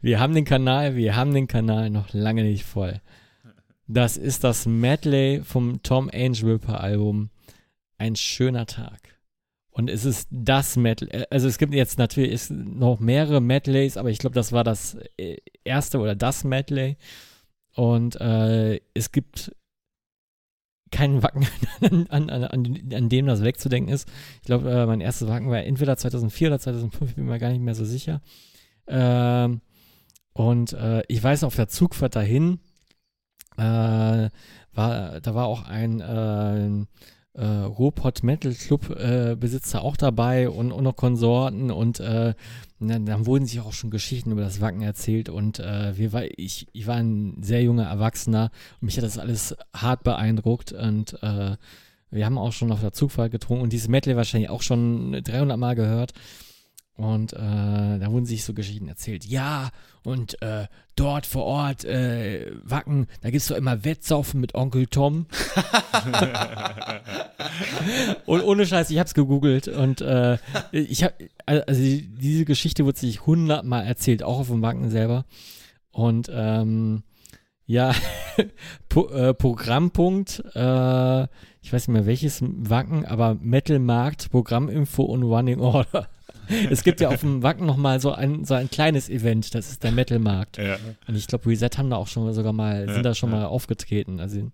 [0.00, 3.00] Wir haben den Kanal, wir haben den Kanal noch lange nicht voll.
[3.86, 7.30] Das ist das Medley vom Tom Angel Ripper Album.
[7.98, 9.20] Ein schöner Tag.
[9.70, 11.24] Und es ist das Medley.
[11.30, 15.38] Also es gibt jetzt natürlich noch mehrere Medleys, aber ich glaube, das war das äh,
[15.64, 16.96] erste oder das Medley.
[17.74, 19.54] Und äh, es gibt
[20.90, 21.46] keinen Wacken,
[21.80, 24.06] an, an, an, an dem das wegzudenken ist.
[24.36, 27.50] Ich glaube, äh, mein erstes Wacken war entweder 2004 oder 2005, ich bin mir gar
[27.50, 28.20] nicht mehr so sicher.
[28.86, 29.62] Ähm,
[30.34, 32.60] und äh, ich weiß, auf der Zugfahrt dahin
[33.56, 34.30] äh,
[34.74, 36.86] war, da war auch ein äh,
[37.34, 42.34] äh, Ruhrpott Metal Club äh, Besitzer auch dabei und, und noch Konsorten und äh,
[42.78, 46.24] dann, dann wurden sich auch schon Geschichten über das Wacken erzählt und äh, wir war,
[46.36, 48.50] ich, ich war ein sehr junger Erwachsener
[48.80, 51.56] und mich hat das alles hart beeindruckt und äh,
[52.10, 55.56] wir haben auch schon auf der Zugfahrt getrunken und dieses Metal wahrscheinlich auch schon 300
[55.58, 56.12] Mal gehört
[56.94, 59.24] und äh, da wurden sich so Geschichten erzählt.
[59.24, 59.70] Ja,
[60.04, 64.86] und äh, dort vor Ort, äh, Wacken, da gibt es doch immer Wettsaufen mit Onkel
[64.86, 65.26] Tom.
[68.26, 70.38] und ohne Scheiß, ich hab's gegoogelt und äh,
[70.72, 71.14] ich hab,
[71.46, 75.24] also die- diese Geschichte wurde sich hundertmal erzählt, auch auf dem Wacken selber.
[75.90, 77.02] Und ähm,
[77.66, 77.94] ja,
[78.88, 81.22] po, äh, Programmpunkt, äh,
[81.62, 86.08] ich weiß nicht mehr welches Wacken, aber Metalmarkt, Programminfo und Running Order.
[86.70, 89.82] Es gibt ja auf dem Wacken nochmal so ein, so ein kleines Event, das ist
[89.82, 90.58] der Metalmarkt.
[90.58, 90.76] Ja.
[91.06, 93.36] Und ich glaube, Reset haben da auch schon sogar mal, Ja, sind da schon ja.
[93.38, 94.20] mal aufgetreten.
[94.20, 94.50] Also,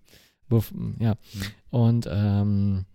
[0.99, 1.15] ja.
[1.15, 1.17] Mhm.
[1.69, 2.85] Und ähm,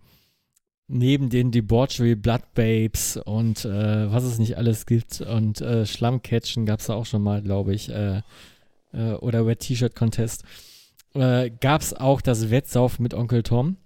[0.87, 6.65] neben den Debauchery Blood Babes und äh, was es nicht alles gibt und äh, Schlammcatchen
[6.65, 7.89] gab es da auch schon mal, glaube ich.
[7.89, 8.21] Äh,
[8.95, 10.43] äh, oder Wet T-Shirt Contest.
[11.13, 13.77] Äh, gab es auch das Wettsaufen mit Onkel Tom.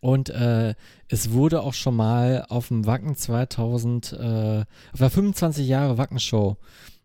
[0.00, 0.74] Und äh,
[1.08, 6.56] es wurde auch schon mal auf dem Wacken 2000, äh, auf der 25 Jahre Wackenshow,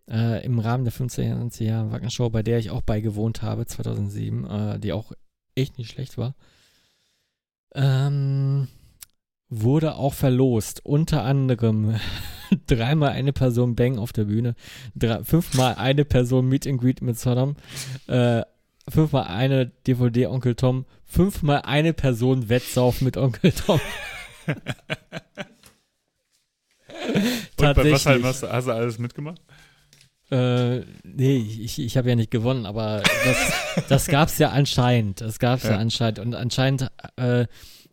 [0.10, 4.80] äh, im Rahmen der 25 Jahre Wackenshow, bei der ich auch beigewohnt habe, 2007, äh,
[4.80, 5.12] die auch
[5.56, 6.36] echt nicht schlecht war,
[7.74, 8.70] ähm,
[9.50, 10.86] wurde auch verlost.
[10.86, 11.96] Unter anderem
[12.68, 14.56] dreimal eine Person Bang auf der Bühne,
[14.96, 17.56] drei, fünfmal eine Person Meet and Greet mit Sodom,
[18.08, 18.42] äh,
[18.90, 23.80] fünfmal eine DVD Onkel Tom, fünfmal eine Person Wettsauf mit Onkel Tom.
[27.58, 29.42] Und bei was halt, was, hast du alles mitgemacht?
[30.32, 35.22] Äh, nee, ich, ich habe ja nicht gewonnen, aber das, das gab es ja anscheinend.
[35.22, 35.72] Das gab es ja.
[35.72, 35.78] Ja.
[35.78, 36.20] anscheinend.
[36.20, 37.46] Und anscheinend äh,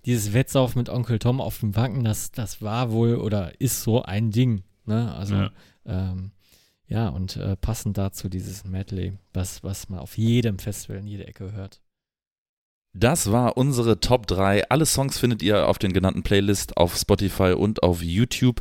[0.06, 4.02] dieses Wettsauf mit Onkel Tom auf dem Wacken, das, das war wohl oder ist so
[4.02, 4.62] ein Ding.
[4.86, 5.14] Ne?
[5.14, 5.50] Also, ja,
[5.86, 6.32] ähm,
[6.92, 11.26] ja und äh, passend dazu dieses Medley, was, was man auf jedem Festival in jeder
[11.26, 11.80] Ecke hört.
[12.94, 14.68] Das war unsere Top 3.
[14.68, 18.60] Alle Songs findet ihr auf den genannten Playlist auf Spotify und auf YouTube.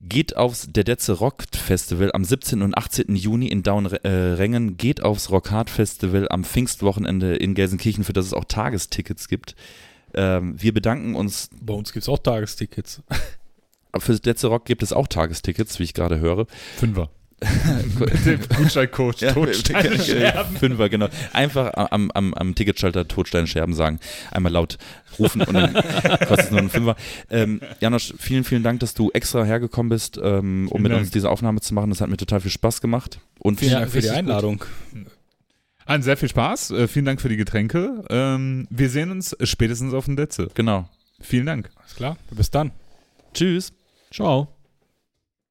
[0.00, 2.62] Geht aufs Der Detze Rock Festival am 17.
[2.62, 3.14] und 18.
[3.14, 4.76] Juni in Downrengen.
[4.76, 9.54] Geht aufs Rock Hard Festival am Pfingstwochenende in Gelsenkirchen, für das es auch Tagestickets gibt.
[10.14, 11.50] Ähm, wir bedanken uns.
[11.60, 13.02] Bei uns gibt es auch Tagestickets.
[14.00, 16.46] Für das Detze Rock gibt es auch Tagestickets, wie ich gerade höre.
[16.76, 17.10] Fünfer.
[18.56, 20.56] Gutscheincoach, Ja, Totsteine Scherben.
[20.56, 21.08] Fünfer, genau.
[21.34, 24.00] Einfach am, am, am Ticketschalter Totsteine Scherben sagen.
[24.30, 24.78] Einmal laut
[25.18, 25.74] rufen und dann
[26.26, 26.96] kostet es nur einen Fünfer.
[27.28, 31.02] Ähm, Janosch, vielen, vielen Dank, dass du extra hergekommen bist, ähm, um mit Dank.
[31.02, 31.90] uns diese Aufnahme zu machen.
[31.90, 33.20] Das hat mir total viel Spaß gemacht.
[33.38, 34.30] Und Vielen Ja, Dank für die richtig gut.
[34.30, 34.64] Einladung.
[35.84, 36.70] An sehr viel Spaß.
[36.70, 38.02] Äh, vielen Dank für die Getränke.
[38.08, 40.48] Ähm, wir sehen uns spätestens auf dem Detze.
[40.54, 40.88] Genau.
[41.20, 41.70] Vielen Dank.
[41.80, 42.72] Alles klar, bis dann.
[43.34, 43.72] Tschüss.
[44.10, 44.55] Ciao.